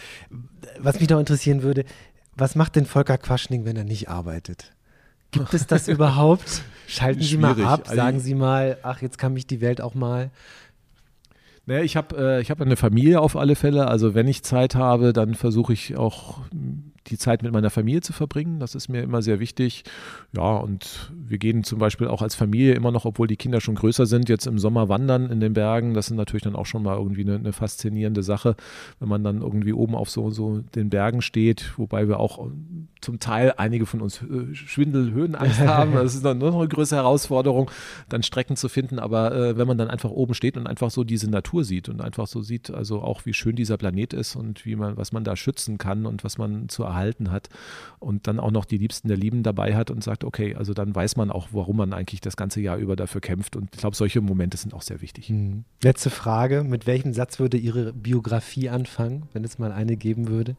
Was 0.79 0.99
mich 0.99 1.09
noch 1.09 1.19
interessieren 1.19 1.63
würde, 1.63 1.85
was 2.35 2.55
macht 2.55 2.75
denn 2.75 2.85
Volker 2.85 3.17
Quaschning, 3.17 3.63
wenn 3.63 3.77
er 3.77 3.85
nicht 3.85 4.09
arbeitet? 4.09 4.74
Gibt 5.35 5.53
es 5.53 5.67
das 5.67 5.87
überhaupt? 5.87 6.63
Schalten 6.87 7.21
Sie 7.21 7.37
mal 7.37 7.59
ab, 7.63 7.81
also 7.85 7.95
sagen 7.95 8.19
Sie 8.19 8.35
mal, 8.35 8.77
ach, 8.83 9.01
jetzt 9.01 9.17
kann 9.17 9.33
mich 9.33 9.47
die 9.47 9.59
Welt 9.59 9.81
auch 9.81 9.95
mal. 9.95 10.29
Naja, 11.65 11.81
ich 11.81 11.97
habe 11.97 12.39
äh, 12.39 12.43
hab 12.43 12.61
eine 12.61 12.75
Familie 12.75 13.19
auf 13.19 13.35
alle 13.35 13.55
Fälle. 13.55 13.87
Also 13.87 14.13
wenn 14.13 14.27
ich 14.27 14.43
Zeit 14.43 14.75
habe, 14.75 15.13
dann 15.13 15.33
versuche 15.33 15.73
ich 15.73 15.97
auch 15.97 16.39
die 17.07 17.17
Zeit 17.17 17.43
mit 17.43 17.51
meiner 17.51 17.69
Familie 17.69 18.01
zu 18.01 18.13
verbringen. 18.13 18.59
Das 18.59 18.75
ist 18.75 18.89
mir 18.89 19.03
immer 19.03 19.21
sehr 19.21 19.39
wichtig. 19.39 19.83
Ja, 20.33 20.57
und 20.57 21.11
wir 21.13 21.37
gehen 21.37 21.63
zum 21.63 21.79
Beispiel 21.79 22.07
auch 22.07 22.21
als 22.21 22.35
Familie 22.35 22.73
immer 22.73 22.91
noch, 22.91 23.05
obwohl 23.05 23.27
die 23.27 23.37
Kinder 23.37 23.61
schon 23.61 23.75
größer 23.75 24.05
sind, 24.05 24.27
jetzt 24.29 24.47
im 24.47 24.59
Sommer 24.59 24.89
wandern 24.89 25.29
in 25.29 25.39
den 25.39 25.53
Bergen. 25.53 25.93
Das 25.93 26.09
ist 26.09 26.17
natürlich 26.17 26.43
dann 26.43 26.55
auch 26.55 26.65
schon 26.65 26.83
mal 26.83 26.97
irgendwie 26.97 27.21
eine, 27.21 27.35
eine 27.35 27.53
faszinierende 27.53 28.23
Sache, 28.23 28.55
wenn 28.99 29.09
man 29.09 29.23
dann 29.23 29.41
irgendwie 29.41 29.73
oben 29.73 29.95
auf 29.95 30.09
so, 30.09 30.29
so 30.31 30.59
den 30.59 30.89
Bergen 30.89 31.21
steht, 31.21 31.77
wobei 31.77 32.07
wir 32.07 32.19
auch 32.19 32.47
zum 33.01 33.19
Teil 33.19 33.53
einige 33.57 33.85
von 33.85 34.01
uns 34.01 34.21
äh, 34.23 34.53
Schwindel, 34.55 35.11
Höhenangst 35.11 35.59
haben. 35.61 35.93
Das 35.93 36.15
ist 36.15 36.25
dann 36.25 36.39
noch 36.39 36.55
eine 36.55 36.67
größere 36.67 36.99
Herausforderung, 36.99 37.69
dann 38.09 38.23
Strecken 38.23 38.55
zu 38.55 38.67
finden. 38.67 38.97
Aber 38.97 39.33
äh, 39.33 39.57
wenn 39.57 39.67
man 39.67 39.77
dann 39.77 39.89
einfach 39.89 40.09
oben 40.09 40.33
steht 40.33 40.57
und 40.57 40.65
einfach 40.65 40.89
so 40.89 41.03
diese 41.03 41.29
Natur 41.29 41.63
sieht 41.63 41.87
und 41.87 42.01
einfach 42.01 42.25
so 42.25 42.41
sieht, 42.41 42.71
also 42.71 43.01
auch 43.01 43.25
wie 43.25 43.33
schön 43.33 43.55
dieser 43.55 43.77
Planet 43.77 44.13
ist 44.13 44.35
und 44.35 44.65
wie 44.65 44.75
man, 44.75 44.97
was 44.97 45.11
man 45.11 45.23
da 45.23 45.35
schützen 45.35 45.77
kann 45.77 46.07
und 46.07 46.23
was 46.23 46.39
man 46.39 46.67
zu 46.67 46.83
erhalten 46.83 46.94
hat 46.95 47.49
und 47.99 48.27
dann 48.27 48.39
auch 48.39 48.51
noch 48.51 48.65
die 48.65 48.77
Liebsten 48.77 49.07
der 49.07 49.17
Lieben 49.17 49.43
dabei 49.43 49.75
hat 49.75 49.91
und 49.91 50.03
sagt, 50.03 50.23
okay, 50.23 50.55
also 50.55 50.73
dann 50.73 50.95
weiß 50.95 51.15
man 51.17 51.31
auch, 51.31 51.49
warum 51.51 51.77
man 51.77 51.93
eigentlich 51.93 52.21
das 52.21 52.37
ganze 52.37 52.61
Jahr 52.61 52.77
über 52.77 52.95
dafür 52.95 53.21
kämpft. 53.21 53.55
Und 53.55 53.69
ich 53.73 53.79
glaube, 53.79 53.95
solche 53.95 54.21
Momente 54.21 54.57
sind 54.57 54.73
auch 54.73 54.81
sehr 54.81 55.01
wichtig. 55.01 55.29
Mhm. 55.29 55.65
Letzte 55.83 56.09
Frage: 56.09 56.63
Mit 56.63 56.87
welchem 56.87 57.13
Satz 57.13 57.39
würde 57.39 57.57
Ihre 57.57 57.93
Biografie 57.93 58.69
anfangen, 58.69 59.23
wenn 59.33 59.43
es 59.43 59.59
mal 59.59 59.71
eine 59.71 59.97
geben 59.97 60.27
würde? 60.27 60.55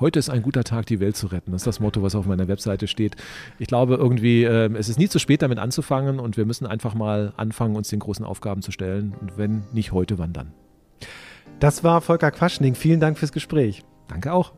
Heute 0.00 0.20
ist 0.20 0.30
ein 0.30 0.42
guter 0.42 0.62
Tag, 0.62 0.86
die 0.86 1.00
Welt 1.00 1.16
zu 1.16 1.26
retten. 1.26 1.50
Das 1.50 1.62
ist 1.62 1.66
das 1.66 1.80
Motto, 1.80 2.02
was 2.02 2.14
auf 2.14 2.24
meiner 2.24 2.46
Webseite 2.46 2.86
steht. 2.86 3.16
Ich 3.58 3.66
glaube 3.66 3.96
irgendwie, 3.96 4.44
äh, 4.44 4.72
es 4.74 4.88
ist 4.88 4.98
nie 4.98 5.08
zu 5.08 5.18
spät, 5.18 5.42
damit 5.42 5.58
anzufangen 5.58 6.20
und 6.20 6.36
wir 6.36 6.46
müssen 6.46 6.66
einfach 6.66 6.94
mal 6.94 7.32
anfangen, 7.36 7.74
uns 7.74 7.88
den 7.88 7.98
großen 7.98 8.24
Aufgaben 8.24 8.62
zu 8.62 8.70
stellen. 8.70 9.14
Und 9.20 9.36
wenn 9.36 9.64
nicht 9.72 9.90
heute, 9.90 10.18
wann 10.18 10.32
dann? 10.32 10.52
Das 11.58 11.82
war 11.82 12.00
Volker 12.00 12.30
Quaschning. 12.30 12.76
Vielen 12.76 13.00
Dank 13.00 13.18
fürs 13.18 13.32
Gespräch. 13.32 13.82
Danke 14.06 14.32
auch. 14.32 14.52